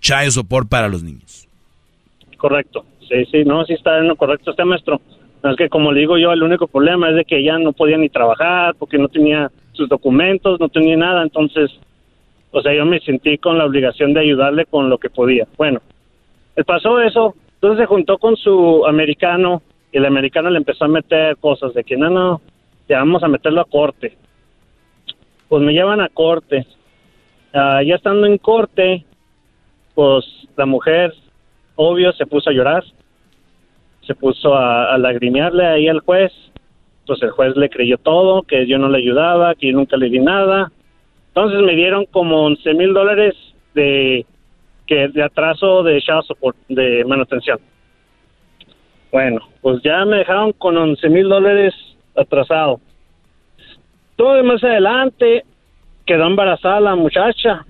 child 0.00 0.32
support 0.32 0.68
para 0.68 0.88
los 0.88 1.02
niños. 1.02 1.48
Correcto. 2.44 2.84
Sí, 3.08 3.24
sí, 3.32 3.42
no, 3.42 3.64
sí 3.64 3.72
está 3.72 3.96
en 3.96 4.06
lo 4.06 4.16
correcto 4.16 4.50
este 4.50 4.66
maestro. 4.66 5.00
Es 5.42 5.56
que 5.56 5.70
como 5.70 5.92
le 5.92 6.00
digo 6.00 6.18
yo, 6.18 6.30
el 6.30 6.42
único 6.42 6.66
problema 6.66 7.08
es 7.08 7.16
de 7.16 7.24
que 7.24 7.38
ella 7.38 7.58
no 7.58 7.72
podía 7.72 7.96
ni 7.96 8.10
trabajar 8.10 8.74
porque 8.78 8.98
no 8.98 9.08
tenía 9.08 9.50
sus 9.72 9.88
documentos, 9.88 10.60
no 10.60 10.68
tenía 10.68 10.94
nada, 10.94 11.22
entonces, 11.22 11.70
o 12.50 12.60
sea, 12.60 12.74
yo 12.74 12.84
me 12.84 13.00
sentí 13.00 13.38
con 13.38 13.56
la 13.56 13.64
obligación 13.64 14.12
de 14.12 14.20
ayudarle 14.20 14.66
con 14.66 14.90
lo 14.90 14.98
que 14.98 15.08
podía. 15.08 15.46
Bueno, 15.56 15.80
pasó 16.66 17.00
eso, 17.00 17.34
entonces 17.54 17.78
se 17.78 17.86
juntó 17.86 18.18
con 18.18 18.36
su 18.36 18.84
americano 18.84 19.62
y 19.90 19.96
el 19.96 20.04
americano 20.04 20.50
le 20.50 20.58
empezó 20.58 20.84
a 20.84 20.88
meter 20.88 21.38
cosas 21.38 21.72
de 21.72 21.82
que 21.82 21.96
no, 21.96 22.10
no, 22.10 22.42
ya 22.90 22.98
vamos 22.98 23.22
a 23.22 23.28
meterlo 23.28 23.62
a 23.62 23.64
corte. 23.64 24.18
Pues 25.48 25.62
me 25.62 25.72
llevan 25.72 26.02
a 26.02 26.10
corte. 26.10 26.66
Ah, 27.54 27.82
ya 27.82 27.94
estando 27.94 28.26
en 28.26 28.36
corte, 28.36 29.02
pues 29.94 30.26
la 30.58 30.66
mujer, 30.66 31.14
obvio, 31.76 32.12
se 32.12 32.26
puso 32.26 32.50
a 32.50 32.52
llorar 32.52 32.84
se 34.06 34.14
puso 34.14 34.54
a, 34.54 34.96
lagrimearle 34.98 35.66
ahí 35.66 35.88
al 35.88 36.00
juez. 36.00 36.32
Pues 37.06 37.22
el 37.22 37.30
juez 37.30 37.54
le 37.56 37.68
creyó 37.68 37.98
todo, 37.98 38.42
que 38.42 38.66
yo 38.66 38.78
no 38.78 38.88
le 38.88 38.98
ayudaba, 38.98 39.54
que 39.54 39.70
yo 39.70 39.76
nunca 39.76 39.96
le 39.96 40.08
di 40.08 40.18
nada. 40.18 40.72
Entonces 41.28 41.60
me 41.60 41.74
dieron 41.74 42.06
como 42.06 42.44
11 42.44 42.74
mil 42.74 42.94
dólares 42.94 43.34
de, 43.74 44.24
que, 44.86 45.08
de 45.08 45.22
atraso 45.22 45.82
de 45.82 46.00
support, 46.00 46.56
de 46.68 47.04
manutención. 47.04 47.58
Bueno, 49.12 49.40
pues 49.60 49.82
ya 49.82 50.04
me 50.04 50.18
dejaron 50.18 50.52
con 50.52 50.76
11 50.76 51.08
mil 51.10 51.28
dólares 51.28 51.74
atrasado. 52.16 52.80
Todo 54.16 54.42
más 54.44 54.62
adelante 54.64 55.44
quedó 56.06 56.26
embarazada 56.26 56.80
la 56.80 56.94
muchacha. 56.94 57.66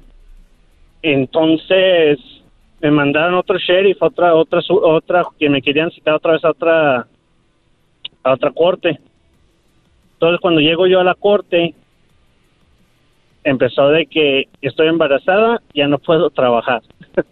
Entonces 1.03 2.19
me 2.85 2.91
mandaron 2.91 3.33
otro 3.37 3.57
sheriff, 3.57 3.97
otra, 4.03 4.35
otra, 4.35 4.61
otra, 4.69 5.25
que 5.39 5.49
me 5.49 5.63
querían 5.63 5.91
citar 5.91 6.17
otra 6.17 6.33
vez 6.33 6.45
a 6.45 6.51
otra, 6.51 7.07
a 8.23 8.33
otra 8.33 8.51
corte. 8.51 9.01
Entonces 10.13 10.39
cuando 10.39 10.61
llego 10.61 10.87
yo 10.87 11.01
a 11.01 11.05
la 11.05 11.15
corte, 11.15 11.75
empezó 13.43 13.89
de 13.89 14.05
que 14.05 14.49
estoy 14.61 14.89
embarazada, 14.89 15.63
ya 15.73 15.89
no 15.89 15.97
puedo 15.97 16.29
trabajar. 16.29 16.83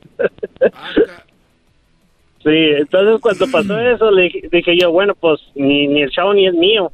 sí, 2.43 2.71
entonces 2.79 3.21
cuando 3.21 3.47
pasó 3.53 3.79
eso, 3.79 4.11
le 4.11 4.31
dije 4.51 4.79
yo, 4.79 4.91
bueno, 4.91 5.15
pues 5.15 5.39
ni, 5.55 5.87
ni 5.87 6.01
el 6.01 6.11
chavo 6.13 6.33
ni 6.33 6.47
es 6.47 6.55
mío. 6.55 6.91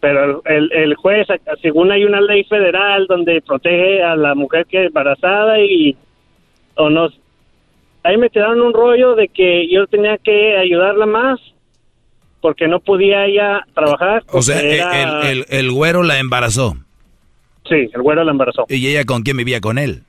Pero 0.00 0.42
el, 0.44 0.70
el 0.72 0.94
juez, 0.94 1.26
según 1.62 1.90
hay 1.90 2.04
una 2.04 2.20
ley 2.20 2.44
federal 2.44 3.06
donde 3.06 3.40
protege 3.40 4.02
a 4.02 4.14
la 4.14 4.34
mujer 4.34 4.66
que 4.66 4.82
es 4.82 4.86
embarazada 4.88 5.58
y 5.58 5.96
o 6.76 6.90
no. 6.90 7.08
Ahí 8.02 8.16
me 8.16 8.30
tiraron 8.30 8.60
un 8.60 8.72
rollo 8.72 9.14
de 9.16 9.28
que 9.28 9.68
yo 9.68 9.86
tenía 9.86 10.18
que 10.18 10.56
ayudarla 10.56 11.06
más 11.06 11.40
porque 12.40 12.68
no 12.68 12.80
podía 12.80 13.26
ella 13.26 13.66
trabajar. 13.74 14.22
O 14.28 14.42
sea, 14.42 14.60
el, 14.60 15.26
el, 15.26 15.46
el, 15.48 15.72
güero 15.72 16.02
la 16.04 16.18
embarazó. 16.18 16.76
Sí, 17.68 17.90
el 17.92 18.02
güero 18.02 18.22
la 18.22 18.30
embarazó. 18.30 18.66
¿Y 18.68 18.86
ella 18.86 19.04
con 19.04 19.22
quién 19.22 19.36
vivía? 19.36 19.60
¿Con 19.60 19.78
él? 19.78 20.04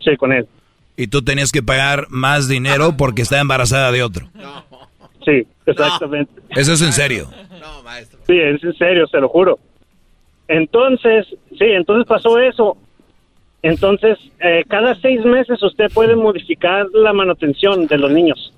Sí, 0.00 0.16
con 0.16 0.32
él. 0.32 0.48
¿Y 0.96 1.08
tú 1.08 1.22
tenías 1.22 1.52
que 1.52 1.62
pagar 1.62 2.06
más 2.08 2.48
dinero 2.48 2.96
porque 2.96 3.22
está 3.22 3.40
embarazada 3.40 3.90
de 3.90 4.02
otro? 4.02 4.28
Sí, 5.24 5.46
exactamente. 5.66 6.32
¿Eso 6.50 6.72
es 6.72 6.82
en 6.82 6.92
serio? 6.92 7.30
No, 7.60 7.82
maestro. 7.82 8.20
Sí, 8.26 8.38
es 8.38 8.62
en 8.62 8.74
serio, 8.74 9.06
se 9.06 9.18
lo 9.18 9.28
juro. 9.28 9.58
Entonces, 10.46 11.26
sí, 11.50 11.64
entonces 11.64 12.06
pasó 12.06 12.38
eso. 12.38 12.76
Entonces, 13.64 14.18
eh, 14.40 14.62
cada 14.68 14.94
seis 14.96 15.24
meses 15.24 15.62
usted 15.62 15.90
puede 15.90 16.14
modificar 16.14 16.86
la 16.92 17.14
manutención 17.14 17.86
de 17.86 17.96
los 17.96 18.12
niños. 18.12 18.52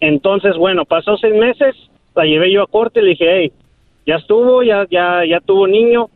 Entonces, 0.00 0.56
bueno, 0.56 0.86
pasó 0.86 1.18
seis 1.18 1.34
meses, 1.34 1.76
la 2.16 2.24
llevé 2.24 2.50
yo 2.50 2.62
a 2.62 2.66
corte 2.66 3.00
y 3.00 3.02
le 3.02 3.10
dije, 3.10 3.26
hey, 3.28 3.52
ya 4.06 4.14
estuvo, 4.14 4.62
ya, 4.62 4.86
ya, 4.90 5.20
ya 5.28 5.38
tuvo 5.40 5.66
niño, 5.66 6.08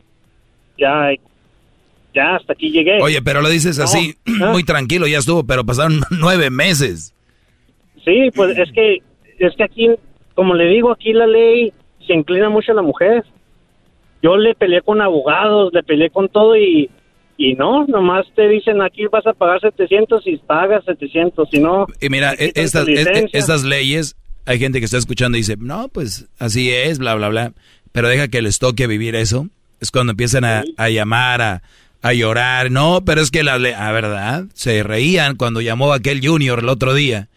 ya, 0.78 1.10
ya 2.14 2.36
hasta 2.36 2.54
aquí 2.54 2.70
llegué. 2.70 3.02
Oye, 3.02 3.20
pero 3.20 3.42
lo 3.42 3.50
dices 3.50 3.78
así, 3.78 4.14
muy 4.24 4.64
tranquilo, 4.64 5.06
ya 5.06 5.18
estuvo, 5.18 5.44
pero 5.44 5.66
pasaron 5.66 6.00
nueve 6.10 6.48
meses. 6.48 7.14
Sí, 8.02 8.30
pues 8.34 8.56
es 8.56 8.72
que, 8.72 9.02
es 9.38 9.54
que 9.56 9.64
aquí, 9.64 9.90
como 10.34 10.54
le 10.54 10.68
digo, 10.68 10.90
aquí 10.90 11.12
la 11.12 11.26
ley 11.26 11.70
se 12.06 12.14
inclina 12.14 12.48
mucho 12.48 12.72
a 12.72 12.76
la 12.76 12.82
mujer 12.82 13.26
yo 14.22 14.36
le 14.36 14.54
peleé 14.54 14.80
con 14.82 15.00
abogados, 15.00 15.72
le 15.72 15.82
peleé 15.82 16.10
con 16.10 16.28
todo 16.28 16.56
y, 16.56 16.88
y 17.36 17.54
no, 17.54 17.84
nomás 17.86 18.24
te 18.36 18.48
dicen 18.48 18.80
aquí 18.80 19.06
vas 19.06 19.26
a 19.26 19.32
pagar 19.32 19.60
700 19.60 20.26
y 20.26 20.36
pagas 20.38 20.84
700, 20.84 21.48
si 21.50 21.58
no... 21.58 21.86
Y 22.00 22.08
mira, 22.08 22.32
e, 22.34 22.52
estas, 22.54 22.86
e, 22.86 23.28
estas 23.32 23.64
leyes, 23.64 24.16
hay 24.46 24.58
gente 24.58 24.78
que 24.78 24.84
está 24.84 24.98
escuchando 24.98 25.36
y 25.36 25.40
dice, 25.40 25.56
no, 25.58 25.88
pues 25.88 26.28
así 26.38 26.70
es, 26.70 26.98
bla, 26.98 27.14
bla, 27.16 27.28
bla, 27.28 27.52
pero 27.90 28.08
deja 28.08 28.28
que 28.28 28.42
les 28.42 28.58
toque 28.58 28.86
vivir 28.86 29.16
eso, 29.16 29.48
es 29.80 29.90
cuando 29.90 30.12
empiezan 30.12 30.44
a, 30.44 30.62
a 30.76 30.88
llamar, 30.88 31.42
a, 31.42 31.62
a, 32.00 32.12
llorar, 32.12 32.70
no, 32.70 33.02
pero 33.04 33.20
es 33.20 33.32
que 33.32 33.42
la 33.42 33.58
ley, 33.58 33.74
ah, 33.76 33.90
¿verdad? 33.90 34.44
Se 34.54 34.84
reían 34.84 35.36
cuando 35.36 35.60
llamó 35.60 35.92
aquel 35.92 36.24
junior 36.24 36.60
el 36.60 36.68
otro 36.68 36.94
día 36.94 37.28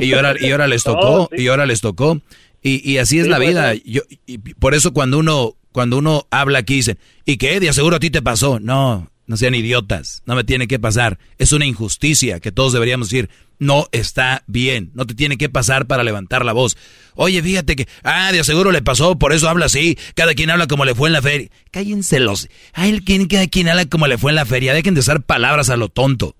y 0.00 0.12
ahora, 0.14 0.34
y 0.40 0.50
ahora 0.50 0.66
les 0.66 0.82
tocó, 0.84 1.28
y 1.36 1.46
ahora 1.46 1.66
les 1.66 1.80
tocó. 1.80 2.20
Y, 2.64 2.88
y 2.88 2.98
así 2.98 3.18
es 3.18 3.26
la 3.26 3.40
vida. 3.40 3.74
Yo, 3.84 4.02
y 4.24 4.38
por 4.38 4.74
eso 4.74 4.92
cuando 4.92 5.18
uno 5.18 5.56
cuando 5.72 5.98
uno 5.98 6.26
habla 6.30 6.60
aquí 6.60 6.76
dice, 6.76 6.98
¿y 7.24 7.36
qué? 7.36 7.58
De 7.60 7.72
seguro 7.72 7.96
a 7.96 8.00
ti 8.00 8.10
te 8.10 8.22
pasó. 8.22 8.60
No, 8.60 9.10
no 9.26 9.36
sean 9.36 9.54
idiotas, 9.54 10.22
no 10.26 10.34
me 10.34 10.44
tiene 10.44 10.68
que 10.68 10.78
pasar. 10.78 11.18
Es 11.38 11.52
una 11.52 11.66
injusticia 11.66 12.40
que 12.40 12.52
todos 12.52 12.72
deberíamos 12.72 13.08
decir, 13.08 13.30
no 13.58 13.86
está 13.92 14.42
bien, 14.46 14.90
no 14.94 15.06
te 15.06 15.14
tiene 15.14 15.38
que 15.38 15.48
pasar 15.48 15.86
para 15.86 16.02
levantar 16.02 16.44
la 16.44 16.52
voz. 16.52 16.76
Oye, 17.14 17.42
fíjate 17.42 17.76
que, 17.76 17.88
ah, 18.02 18.32
de 18.32 18.42
seguro 18.42 18.72
le 18.72 18.82
pasó, 18.82 19.18
por 19.18 19.32
eso 19.32 19.48
habla 19.48 19.66
así, 19.66 19.96
cada 20.14 20.34
quien 20.34 20.50
habla 20.50 20.66
como 20.66 20.84
le 20.84 20.94
fue 20.94 21.08
en 21.08 21.12
la 21.12 21.22
feria. 21.22 21.48
Cállense 21.70 22.18
los, 22.18 22.48
ay, 22.72 23.00
cada 23.28 23.46
quien 23.46 23.68
habla 23.68 23.86
como 23.86 24.06
le 24.06 24.18
fue 24.18 24.32
en 24.32 24.36
la 24.36 24.46
feria, 24.46 24.74
dejen 24.74 24.94
de 24.94 25.00
usar 25.00 25.22
palabras 25.22 25.70
a 25.70 25.76
lo 25.76 25.88
tonto. 25.88 26.34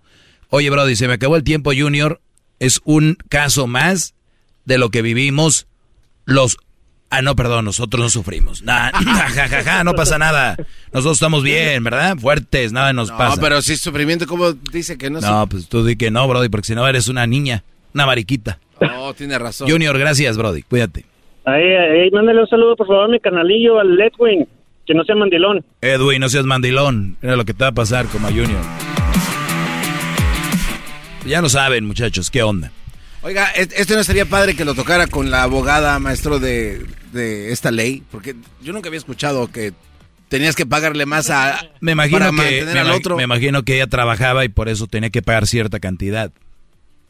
Oye, 0.49 0.69
Brody, 0.69 0.97
se 0.97 1.07
me 1.07 1.15
acabó 1.15 1.36
el 1.36 1.44
tiempo, 1.44 1.73
Junior, 1.75 2.20
es 2.59 2.81
un 2.85 3.17
caso 3.28 3.67
más 3.67 4.15
de 4.65 4.78
lo 4.78 4.91
que 4.91 5.02
vivimos 5.02 5.67
los 6.25 6.59
Ah, 7.15 7.20
no, 7.20 7.36
perdón, 7.36 7.66
nosotros 7.66 8.00
no 8.02 8.08
sufrimos. 8.08 8.62
Nah, 8.62 8.91
ja, 9.65 9.84
no 9.84 9.92
pasa 9.92 10.16
nada. 10.16 10.57
Nosotros 10.94 11.18
estamos 11.18 11.42
bien, 11.42 11.84
¿verdad? 11.84 12.16
Fuertes, 12.16 12.73
nada 12.73 12.94
nos 12.94 13.10
pasa. 13.10 13.36
No, 13.36 13.42
pero 13.42 13.60
si 13.60 13.74
es 13.74 13.81
sufrimiento, 13.82 14.26
¿cómo 14.26 14.52
dice 14.52 14.97
que 14.97 15.10
no? 15.10 15.20
No, 15.20 15.47
pues 15.47 15.68
tú 15.68 15.84
di 15.84 15.97
que 15.97 16.10
no, 16.10 16.26
Brody, 16.26 16.49
porque 16.49 16.68
si 16.68 16.74
no 16.74 16.89
eres 16.89 17.08
una 17.08 17.26
niña, 17.26 17.65
una 17.92 18.07
mariquita. 18.07 18.60
No, 18.81 19.12
tiene 19.12 19.39
razón. 19.39 19.68
Junior, 19.68 19.99
gracias, 19.99 20.39
Brody, 20.39 20.62
cuídate. 20.62 21.05
Ahí, 21.44 21.62
ahí, 21.62 22.10
mándale 22.12 22.41
un 22.41 22.49
saludo, 22.49 22.76
por 22.76 22.86
favor, 22.86 23.05
a 23.05 23.08
mi 23.08 23.20
canalillo, 23.20 23.78
al 23.78 24.00
Edwin, 24.00 24.49
que 24.86 24.94
no 24.94 25.05
sea 25.05 25.15
mandilón. 25.15 25.62
Edwin, 25.82 26.18
no 26.18 26.31
seas 26.31 26.47
mandilón. 26.47 27.18
Mira 27.20 27.36
lo 27.36 27.44
que 27.44 27.52
te 27.52 27.62
va 27.62 27.68
a 27.68 27.73
pasar 27.73 28.07
como 28.07 28.28
a 28.28 28.31
Junior. 28.31 28.62
Ya 31.26 31.42
no 31.42 31.50
saben, 31.50 31.84
muchachos, 31.84 32.31
qué 32.31 32.42
onda. 32.42 32.73
Oiga, 33.23 33.47
¿este 33.51 33.94
no 33.94 34.02
sería 34.02 34.26
padre 34.26 34.57
que 34.57 34.65
lo 34.65 34.75
tocara 34.75 35.07
con 35.07 35.31
la 35.31 35.44
abogada, 35.44 35.99
maestro, 36.01 36.41
de, 36.41 36.84
esta 37.52 37.70
ley? 37.70 38.02
Porque 38.10 38.34
yo 38.60 38.73
nunca 38.73 38.89
había 38.89 38.99
escuchado 38.99 39.51
que 39.51 39.73
tenías 40.28 40.57
que 40.57 40.67
pagarle 40.67 41.07
más 41.07 41.31
a 41.31 41.60
me 41.81 41.92
imagino 41.92 42.31
que 42.31 42.65
me, 42.65 42.81
al 42.81 42.91
otro. 42.91 43.17
me 43.17 43.23
imagino 43.23 43.62
que 43.62 43.76
ella 43.76 43.86
trabajaba 43.86 44.44
y 44.44 44.49
por 44.49 44.68
eso 44.68 44.89
tenía 44.89 45.10
que 45.10 45.23
pagar 45.23 45.47
cierta 45.47 45.78
cantidad. 45.78 46.33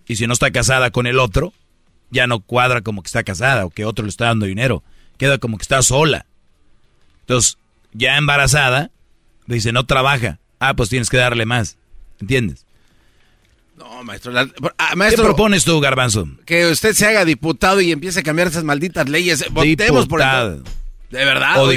Y 0.07 0.17
si 0.17 0.27
no 0.27 0.35
está 0.35 0.51
casada 0.51 0.91
con 0.91 1.07
el 1.07 1.19
otro, 1.19 1.55
ya 2.11 2.27
no 2.27 2.41
cuadra 2.41 2.83
como 2.83 3.03
que 3.03 3.07
está 3.07 3.23
casada 3.23 3.65
o 3.65 3.71
que 3.71 3.87
otro 3.87 4.05
le 4.05 4.11
está 4.11 4.27
dando 4.27 4.45
dinero. 4.45 4.83
Queda 5.17 5.39
como 5.39 5.57
que 5.57 5.63
está 5.63 5.81
sola. 5.81 6.27
Entonces, 7.21 7.57
ya 7.95 8.19
embarazada, 8.19 8.91
dice, 9.47 9.73
no 9.73 9.87
trabaja. 9.87 10.41
Ah, 10.59 10.75
pues 10.75 10.91
tienes 10.91 11.09
que 11.09 11.17
darle 11.17 11.47
más. 11.47 11.79
¿Entiendes? 12.21 12.67
No, 13.83 14.05
maestro, 14.05 14.33
ah, 14.79 14.95
maestro. 14.95 15.25
¿Qué 15.25 15.27
propones 15.27 15.65
tú, 15.65 15.81
Garbanzo? 15.81 16.29
Que 16.45 16.67
usted 16.67 16.95
se 16.95 17.07
haga 17.07 17.25
diputado 17.25 17.81
y 17.81 17.91
empiece 17.91 18.21
a 18.21 18.23
cambiar 18.23 18.47
esas 18.47 18.63
malditas 18.63 19.09
leyes. 19.09 19.45
Votemos 19.51 20.07
por 20.07 20.23
el... 20.23 20.63
¿De 21.11 21.25
verdad? 21.25 21.63
O 21.63 21.71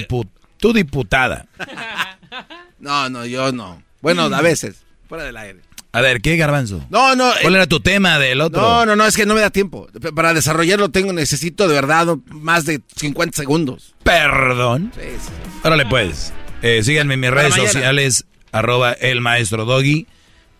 tú 0.57 0.71
diputada. 0.71 1.47
no, 2.79 3.09
no, 3.09 3.25
yo 3.25 3.51
no. 3.51 3.81
Bueno, 4.01 4.23
a 4.23 4.41
veces. 4.41 4.83
Fuera 5.09 5.23
del 5.23 5.35
aire. 5.35 5.61
A 5.93 6.01
ver, 6.01 6.21
¿qué, 6.21 6.37
Garbanzo? 6.37 6.85
No, 6.91 7.15
no. 7.15 7.31
¿Cuál 7.41 7.53
eh, 7.53 7.57
era 7.57 7.67
tu 7.67 7.79
tema 7.79 8.19
del 8.19 8.41
otro? 8.41 8.61
No, 8.61 8.85
no, 8.85 8.95
no, 8.95 9.05
es 9.05 9.15
que 9.15 9.25
no 9.25 9.33
me 9.33 9.41
da 9.41 9.49
tiempo. 9.49 9.87
Para 10.15 10.33
desarrollarlo 10.33 10.89
tengo, 10.89 11.11
necesito 11.11 11.67
de 11.67 11.73
verdad 11.73 12.17
más 12.27 12.65
de 12.65 12.81
50 12.97 13.35
segundos. 13.35 13.95
¿Perdón? 14.03 14.91
Sí, 14.95 15.07
sí. 15.19 15.31
Órale, 15.63 15.85
pues. 15.87 16.33
Eh, 16.61 16.83
síganme 16.83 17.15
en 17.15 17.19
mis 17.21 17.31
redes 17.31 17.55
sociales, 17.55 18.25
arroba 18.51 18.93
el 18.93 19.21
maestro 19.21 19.65
Doggy, 19.65 20.05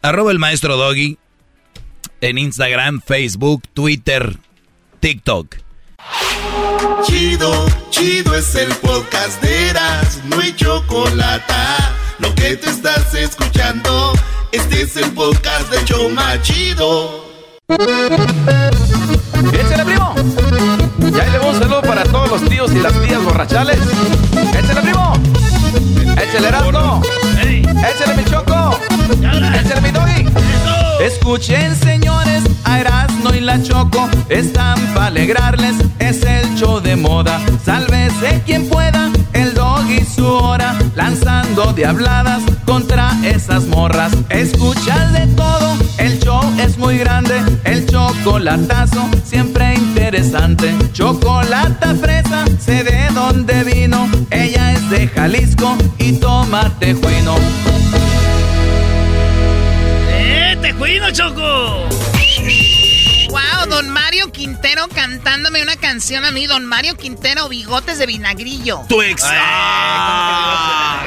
arroba 0.01 0.31
el 0.31 0.39
maestro 0.39 0.75
Doggy, 0.77 1.17
en 2.25 2.39
Instagram, 2.39 3.01
Facebook, 3.05 3.63
Twitter, 3.73 4.37
TikTok. 4.99 5.57
Chido, 7.03 7.67
chido 7.91 8.35
es 8.35 8.55
el 8.55 8.69
podcast 8.77 9.41
de 9.43 9.69
Eras, 9.69 10.21
no 10.25 10.39
hay 10.39 10.55
chocolate. 10.55 11.53
Lo 12.17 12.33
que 12.33 12.57
te 12.57 12.69
estás 12.69 13.13
escuchando, 13.13 14.13
este 14.51 14.81
es 14.81 14.97
el 14.97 15.11
podcast 15.11 15.69
de 15.69 15.85
Choma 15.85 16.41
Chido. 16.41 17.25
¡Échale, 19.53 19.85
primo! 19.85 20.15
Ya 21.15 21.25
le 21.29 21.39
un 21.39 21.59
saludo 21.59 21.81
para 21.83 22.03
todos 22.05 22.29
los 22.29 22.49
tíos 22.49 22.71
y 22.71 22.79
las 22.79 22.99
tías 23.01 23.23
borrachales. 23.23 23.79
¡Échale, 24.57 24.81
primo! 24.81 25.13
¡Échale, 26.17 26.47
Erasmo! 26.47 27.01
¡Échale, 27.43 28.15
mi 28.17 28.25
choco! 28.25 28.79
¡Échale, 29.21 29.81
mi 29.81 29.91
doggy! 29.91 30.64
Escuchen, 30.99 31.75
señores, 31.75 32.43
a 32.63 32.79
Erasmo 32.79 33.33
y 33.33 33.41
la 33.41 33.61
Choco. 33.61 34.09
Están 34.29 34.79
para 34.93 35.07
alegrarles, 35.07 35.75
es 35.99 36.23
el 36.23 36.55
show 36.55 36.79
de 36.79 36.95
moda. 36.95 37.39
Sálvese 37.63 38.41
quien 38.45 38.67
pueda, 38.67 39.11
el 39.33 39.53
doggy 39.53 40.03
su 40.03 40.25
hora. 40.25 40.77
Lanzando 40.95 41.73
diabladas 41.73 42.41
contra 42.65 43.11
esas 43.23 43.65
morras. 43.65 44.13
Escuchas 44.29 45.13
de 45.13 45.27
todo, 45.27 45.77
el 45.97 46.19
show 46.19 46.41
es 46.59 46.77
muy 46.77 46.97
grande. 46.97 47.41
El 47.65 47.85
chocolatazo, 47.85 49.09
siempre 49.23 49.75
interesante. 49.75 50.75
Chocolata 50.93 51.93
fresa, 51.95 52.45
sé 52.59 52.83
de 52.83 53.09
dónde 53.13 53.63
vino. 53.63 54.09
Ella 54.31 54.73
es 54.73 54.89
de 54.89 55.07
Jalisco 55.07 55.75
y 55.97 56.13
toma 56.13 56.71
tejuino. 56.79 57.35
¡Eh, 60.65 60.73
tejuino, 60.73 61.11
Choco! 61.11 61.87
Wow, 63.29 63.69
don 63.69 63.87
Mario 63.89 64.31
Quintero 64.31 64.87
cantándome 64.87 65.61
una 65.61 65.75
canción 65.75 66.25
a 66.25 66.31
mí. 66.31 66.47
Don 66.47 66.65
Mario 66.65 66.97
Quintero, 66.97 67.47
bigotes 67.47 67.99
de 67.99 68.07
vinagrillo. 68.07 68.81
Tu 68.89 68.99
ex. 69.03 69.21
Ah. 69.25 71.03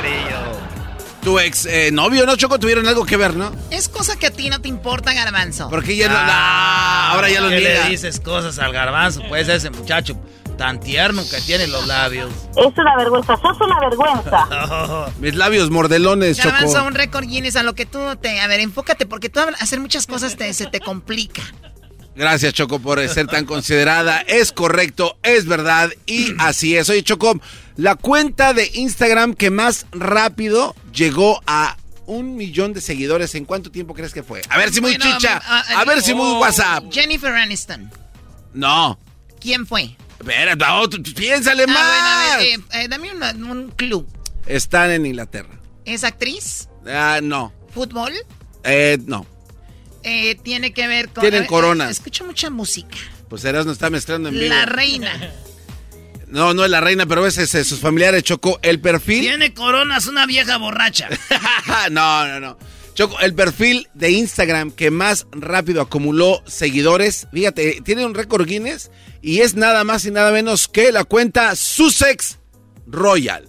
Tu 1.24 1.38
ex 1.40 1.66
eh, 1.66 1.90
novio, 1.90 2.24
¿no, 2.24 2.36
Choco? 2.36 2.60
Tuvieron 2.60 2.86
algo 2.86 3.04
que 3.04 3.16
ver, 3.16 3.34
¿no? 3.34 3.50
Es 3.70 3.88
cosa 3.88 4.16
que 4.16 4.28
a 4.28 4.30
ti 4.30 4.48
no 4.48 4.60
te 4.60 4.68
importa, 4.68 5.12
Garbanzo. 5.12 5.68
Porque 5.70 5.96
ya 5.96 6.08
no. 6.08 6.14
Ah, 6.16 7.10
ahora 7.14 7.28
ya 7.28 7.40
lo 7.40 7.48
¿Qué 7.48 7.58
niega. 7.58 7.84
le 7.84 7.90
dices 7.90 8.20
cosas 8.20 8.60
al 8.60 8.72
garbanzo? 8.72 9.22
Pues 9.28 9.48
ese 9.48 9.70
muchacho 9.70 10.16
tan 10.58 10.80
tierno 10.80 11.22
que 11.30 11.40
tiene 11.40 11.66
los 11.68 11.86
labios. 11.86 12.30
Es 12.56 12.76
una 12.76 12.96
vergüenza, 12.96 13.36
sos 13.40 13.58
una 13.60 13.80
vergüenza. 13.80 15.10
Mis 15.20 15.34
labios 15.34 15.70
mordelones, 15.70 16.36
Garbanzo, 16.36 16.74
Choco. 16.74 16.86
un 16.86 16.94
récord 16.94 17.26
Guinness 17.26 17.56
a 17.56 17.62
lo 17.62 17.74
que 17.74 17.86
tú 17.86 17.98
te... 18.20 18.40
A 18.40 18.46
ver, 18.48 18.60
enfócate, 18.60 19.06
porque 19.06 19.30
tú 19.30 19.40
hacer 19.60 19.80
muchas 19.80 20.06
cosas 20.06 20.36
te, 20.36 20.52
se 20.52 20.66
te 20.66 20.80
complica. 20.80 21.42
Gracias, 22.14 22.52
Choco, 22.52 22.80
por 22.80 23.06
ser 23.08 23.28
tan 23.28 23.46
considerada. 23.46 24.20
Es 24.22 24.52
correcto, 24.52 25.16
es 25.22 25.46
verdad 25.46 25.90
y 26.04 26.34
así 26.38 26.76
es. 26.76 26.90
Oye, 26.90 27.04
Choco, 27.04 27.40
la 27.76 27.94
cuenta 27.94 28.52
de 28.52 28.68
Instagram 28.74 29.34
que 29.34 29.50
más 29.50 29.86
rápido 29.92 30.74
llegó 30.92 31.40
a 31.46 31.76
un 32.06 32.34
millón 32.36 32.72
de 32.72 32.80
seguidores, 32.80 33.34
¿en 33.36 33.44
cuánto 33.44 33.70
tiempo 33.70 33.94
crees 33.94 34.12
que 34.12 34.24
fue? 34.24 34.42
A 34.48 34.58
ver 34.58 34.72
si 34.72 34.80
muy 34.80 34.96
Bueno, 34.96 35.16
chicha, 35.16 35.36
a 35.36 35.84
ver 35.84 36.02
si 36.02 36.14
muy 36.14 36.26
oh, 36.26 36.40
WhatsApp. 36.40 36.84
Jennifer 36.90 37.32
Aniston. 37.32 37.88
No. 38.54 38.98
¿Quién 39.40 39.64
fue? 39.64 39.96
Tú 40.18 41.02
piénsale 41.14 41.64
Ah, 41.64 41.66
más. 41.66 41.76
bueno, 41.76 42.08
a 42.08 42.36
ver, 42.38 42.46
eh, 42.46 42.58
eh, 42.84 42.88
dame 42.88 43.12
una- 43.12 43.30
un 43.32 43.70
clue. 43.70 44.04
Están 44.46 44.90
en 44.90 45.06
Inglaterra. 45.06 45.58
¿Es 45.84 46.04
actriz? 46.04 46.68
Ah, 46.86 47.20
no. 47.22 47.52
¿Fútbol? 47.72 48.12
Eh, 48.64 48.98
no. 49.06 49.26
Eh, 50.02 50.36
tiene 50.42 50.72
que 50.72 50.86
ver 50.86 51.08
con... 51.10 51.22
Tienen 51.22 51.44
eh, 51.44 51.46
coronas. 51.46 51.90
escucho 51.90 52.24
mucha 52.24 52.50
música. 52.50 52.96
Pues 53.28 53.44
Eras 53.44 53.66
no 53.66 53.72
está 53.72 53.90
mezclando 53.90 54.28
en 54.30 54.34
vivo. 54.36 54.48
La 54.54 54.64
reina. 54.66 55.12
No, 56.28 56.52
no 56.54 56.64
es 56.64 56.70
la 56.70 56.80
reina, 56.80 57.06
pero 57.06 57.26
ese 57.26 57.42
es 57.44 57.66
sus 57.66 57.80
familiares, 57.80 58.22
Choco. 58.22 58.58
El 58.62 58.80
perfil. 58.80 59.20
Tiene 59.22 59.54
coronas 59.54 60.06
una 60.06 60.26
vieja 60.26 60.56
borracha. 60.58 61.08
no, 61.90 62.26
no, 62.26 62.40
no. 62.40 62.58
Choco, 62.98 63.20
el 63.20 63.32
perfil 63.32 63.86
de 63.94 64.10
Instagram 64.10 64.72
que 64.72 64.90
más 64.90 65.28
rápido 65.30 65.82
acumuló 65.82 66.42
seguidores, 66.48 67.28
fíjate, 67.32 67.80
tiene 67.84 68.04
un 68.04 68.12
récord 68.12 68.44
Guinness 68.44 68.90
y 69.22 69.38
es 69.38 69.54
nada 69.54 69.84
más 69.84 70.04
y 70.04 70.10
nada 70.10 70.32
menos 70.32 70.66
que 70.66 70.90
la 70.90 71.04
cuenta 71.04 71.54
Sussex 71.54 72.40
Royal. 72.88 73.48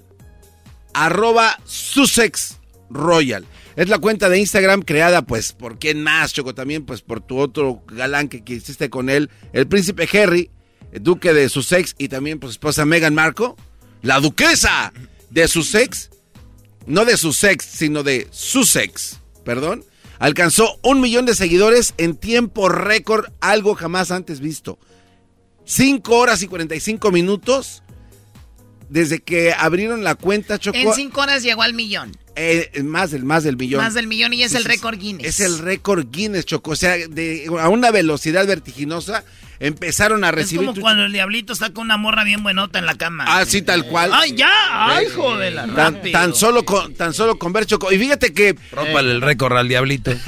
Arroba 0.94 1.60
Sussex 1.66 2.60
Royal. 2.92 3.44
Es 3.76 3.90
la 3.90 3.98
cuenta 3.98 4.30
de 4.30 4.38
Instagram 4.38 4.84
creada, 4.84 5.24
pues, 5.24 5.54
por 5.54 5.80
quién 5.80 6.04
más, 6.04 6.32
Choco, 6.32 6.54
también, 6.54 6.86
pues, 6.86 7.02
por 7.02 7.20
tu 7.20 7.40
otro 7.40 7.82
galán 7.88 8.30
que, 8.30 8.44
hiciste 8.54 8.92
con 8.92 9.10
él, 9.10 9.32
el 9.52 9.68
príncipe 9.68 10.08
Harry, 10.16 10.52
duque 10.92 11.34
de 11.34 11.50
Sussex, 11.50 11.96
y 11.98 12.08
también, 12.10 12.40
pues, 12.40 12.52
esposa 12.52 12.86
Meghan 12.86 13.16
Markle, 13.16 13.56
la 14.04 14.20
duquesa 14.20 14.94
de 15.32 15.48
Sussex, 15.48 16.12
no 16.86 17.04
de 17.04 17.18
Sussex, 17.18 17.66
sino 17.66 18.04
de 18.04 18.28
Sussex, 18.30 19.20
perdón, 19.44 19.84
alcanzó 20.20 20.80
un 20.84 21.02
millón 21.02 21.26
de 21.26 21.36
seguidores 21.36 21.94
en 21.98 22.16
tiempo 22.16 22.70
récord, 22.70 23.26
algo 23.42 23.76
jamás 23.76 24.12
antes 24.12 24.40
visto. 24.40 24.80
5 25.66 26.16
horas 26.16 26.42
y 26.42 26.48
45 26.48 27.12
minutos 27.12 27.84
desde 28.90 29.20
que 29.20 29.54
abrieron 29.54 30.04
la 30.04 30.16
cuenta, 30.16 30.58
Choco. 30.58 30.78
En 30.78 30.94
cinco 30.94 31.22
horas 31.22 31.44
llegó 31.44 31.62
al 31.62 31.74
millón. 31.74 32.12
eh, 32.36 32.82
más, 32.84 33.12
del, 33.12 33.24
más 33.24 33.44
del 33.44 33.56
millón. 33.56 33.82
Más 33.84 33.94
del 33.94 34.08
millón 34.08 34.34
y 34.34 34.44
es 34.44 34.56
el 34.56 34.64
récord 34.66 34.98
Guinness. 34.98 35.28
Es 35.28 35.40
el 35.40 35.60
récord 35.60 36.08
Guinness, 36.10 36.46
Choco. 36.46 36.72
O 36.72 36.76
sea, 36.76 36.98
de, 36.98 37.46
a 37.60 37.70
una 37.70 37.92
velocidad 37.92 38.48
vertiginosa 38.48 39.24
empezaron 39.60 40.24
a 40.24 40.30
Es 40.30 40.36
recibir... 40.36 40.66
como 40.66 40.74
tu- 40.74 40.82
cuando 40.82 41.04
el 41.06 41.12
diablito 41.14 41.54
con 41.74 41.86
una 41.86 41.98
morra 41.98 42.24
bien 42.24 42.44
buenota 42.44 42.80
en 42.80 42.86
la 42.86 42.96
cama. 42.96 43.26
Ah, 43.28 43.46
sí, 43.46 43.62
tal 43.62 43.86
cual. 43.86 44.12
¡Ay, 44.14 44.34
ya! 44.36 44.50
¡Ay, 44.72 45.08
joder! 45.16 45.56
Tan, 45.56 45.76
rápido. 45.76 46.12
tan 46.12 46.34
solo 46.36 46.64
con, 46.64 46.94
tan 46.94 47.14
solo 47.14 47.38
con 47.38 47.52
ver, 47.54 47.66
Choco. 47.66 47.92
Y 47.92 47.98
fíjate 48.00 48.34
que... 48.34 48.56
Rómpale 48.72 49.12
el 49.12 49.22
récord 49.22 49.58
al 49.58 49.68
diablito. 49.68 50.12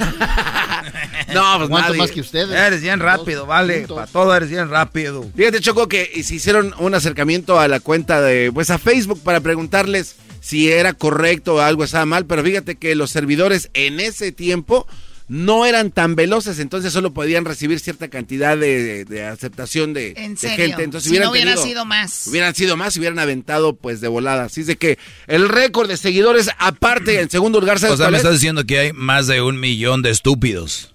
No, 1.32 1.40
pues 1.56 1.62
Aguanto 1.68 1.88
nadie. 1.88 1.98
más 1.98 2.10
que 2.10 2.20
ustedes. 2.20 2.50
Eres 2.50 2.82
bien 2.82 3.00
rápido, 3.00 3.46
vale. 3.46 3.86
Para 3.88 4.06
todo 4.06 4.34
eres 4.36 4.50
bien 4.50 4.68
rápido. 4.68 5.24
Fíjate, 5.34 5.60
Choco, 5.60 5.88
que 5.88 6.22
se 6.22 6.34
hicieron 6.34 6.74
un 6.78 6.94
acercamiento 6.94 7.58
a 7.58 7.68
la 7.68 7.80
cuenta 7.80 8.20
de, 8.20 8.50
pues 8.52 8.68
a 8.68 8.78
Facebook 8.78 9.22
para 9.22 9.40
preguntarles 9.40 10.16
si 10.40 10.70
era 10.70 10.92
correcto 10.92 11.54
o 11.54 11.60
algo 11.60 11.84
estaba 11.84 12.04
mal, 12.04 12.26
pero 12.26 12.42
fíjate 12.42 12.76
que 12.76 12.94
los 12.96 13.10
servidores 13.10 13.70
en 13.72 13.98
ese 14.00 14.32
tiempo 14.32 14.86
no 15.32 15.64
eran 15.64 15.90
tan 15.90 16.14
veloces, 16.14 16.58
entonces 16.58 16.92
solo 16.92 17.14
podían 17.14 17.46
recibir 17.46 17.80
cierta 17.80 18.08
cantidad 18.08 18.54
de, 18.58 19.06
de 19.06 19.24
aceptación 19.24 19.94
de, 19.94 20.12
En 20.18 20.34
de 20.34 20.40
serio. 20.40 20.56
gente. 20.66 20.82
Entonces 20.82 21.04
si 21.04 21.10
hubieran 21.10 21.26
no 21.28 21.32
hubiera 21.32 21.52
tenido- 21.52 21.66
sido 21.66 21.84
más. 21.86 22.26
Hubieran 22.26 22.54
sido 22.54 22.76
más, 22.76 22.94
hubieran 22.98 23.18
aventado 23.18 23.74
pues 23.74 24.02
de 24.02 24.08
volada. 24.08 24.44
Así 24.44 24.60
es 24.60 24.66
de 24.66 24.76
que 24.76 24.98
el 25.28 25.48
récord 25.48 25.88
de 25.88 25.96
seguidores, 25.96 26.50
aparte, 26.58 27.18
en 27.20 27.30
segundo 27.30 27.60
lugar, 27.60 27.78
¿sabes 27.78 27.94
O 27.94 27.96
sea, 27.96 28.10
me 28.10 28.18
es? 28.18 28.22
estás 28.22 28.34
diciendo 28.34 28.66
que 28.66 28.78
hay 28.78 28.92
más 28.92 29.26
de 29.26 29.40
un 29.40 29.58
millón 29.58 30.02
de 30.02 30.10
estúpidos. 30.10 30.90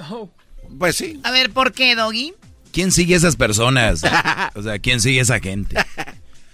Pues 0.77 0.95
sí. 0.95 1.19
A 1.23 1.31
ver, 1.31 1.49
¿por 1.49 1.71
qué, 1.73 1.95
Doggy? 1.95 2.33
¿Quién 2.71 2.91
sigue 2.91 3.15
a 3.15 3.17
esas 3.17 3.35
personas? 3.37 4.01
O 4.53 4.61
sea, 4.61 4.77
¿quién 4.79 5.01
sigue 5.01 5.19
a 5.19 5.23
esa 5.23 5.39
gente? 5.39 5.75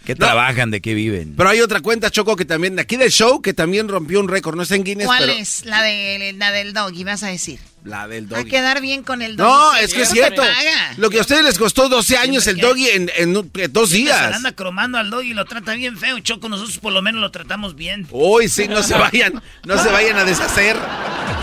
¿Qué 0.05 0.15
trabajan? 0.15 0.71
¿De 0.71 0.81
qué 0.81 0.93
viven? 0.93 1.33
Pero 1.37 1.49
hay 1.49 1.59
otra 1.61 1.81
cuenta, 1.81 2.09
Choco, 2.11 2.35
que 2.35 2.45
también, 2.45 2.75
de 2.75 2.81
aquí 2.81 2.95
del 2.97 3.11
show, 3.11 3.41
que 3.41 3.53
también 3.53 3.87
rompió 3.87 4.19
un 4.19 4.27
récord. 4.27 4.55
No 4.55 4.63
es 4.63 4.71
en 4.71 4.83
Guinness, 4.83 5.05
¿Cuál 5.07 5.19
pero... 5.25 5.33
es? 5.33 5.65
La, 5.65 5.81
de, 5.81 6.33
la 6.37 6.51
del 6.51 6.73
Doggy, 6.73 7.03
vas 7.03 7.23
a 7.23 7.27
decir. 7.27 7.59
La 7.83 8.07
del 8.07 8.25
A 8.25 8.37
doggy. 8.37 8.49
quedar 8.49 8.79
bien 8.81 9.03
con 9.03 9.21
el 9.21 9.35
Doggy. 9.35 9.49
No, 9.51 9.75
es 9.75 9.93
que 9.93 10.03
es 10.03 10.09
cierto. 10.09 10.41
se. 10.41 10.93
Lo 10.97 11.09
que 11.09 11.17
a 11.17 11.21
ustedes 11.21 11.43
les 11.43 11.57
costó 11.57 11.89
12 11.89 12.17
años 12.17 12.47
el 12.47 12.57
doggy 12.57 12.87
en, 12.89 13.11
en 13.17 13.35
un- 13.35 13.51
en 13.55 13.73
dos 13.73 13.89
Se 13.89 13.97
días. 13.97 14.35
anda 14.35 14.53
cromando 14.53 14.97
al 14.97 15.09
doggy 15.09 15.31
y 15.31 15.33
lo 15.33 15.43
trata 15.45 15.73
bien 15.73 15.97
feo. 15.97 16.17
Choco, 16.19 16.47
nosotros 16.47 16.77
por 16.77 16.93
lo 16.93 17.01
menos 17.01 17.19
lo 17.19 17.29
tratamos 17.31 17.75
bien. 17.75 18.07
Uy, 18.11 18.47
sí, 18.47 18.67
no 18.69 18.81
se 18.83 18.93
vayan, 18.93 19.41
no 19.65 19.77
se 19.83 19.89
vayan 19.89 20.17
a 20.17 20.23
deshacer. 20.23 20.77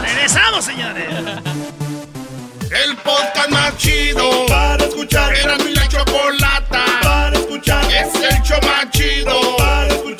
¡Regresamos, 0.03 0.65
señores! 0.65 1.05
El 2.71 2.97
podcast 2.99 3.51
más 3.51 3.77
chido 3.77 4.47
para 4.47 4.85
escuchar. 4.85 5.35
Era 5.37 5.59
mi 5.59 5.73
la 5.75 5.89
chocolata 5.89 6.85
para 7.03 7.37
escuchar. 7.37 7.85
Es 7.93 8.15
el 8.15 8.43
show 8.43 8.59
más 8.63 8.91
chido 8.93 9.57
para 9.57 9.89
escuchar. 9.89 10.20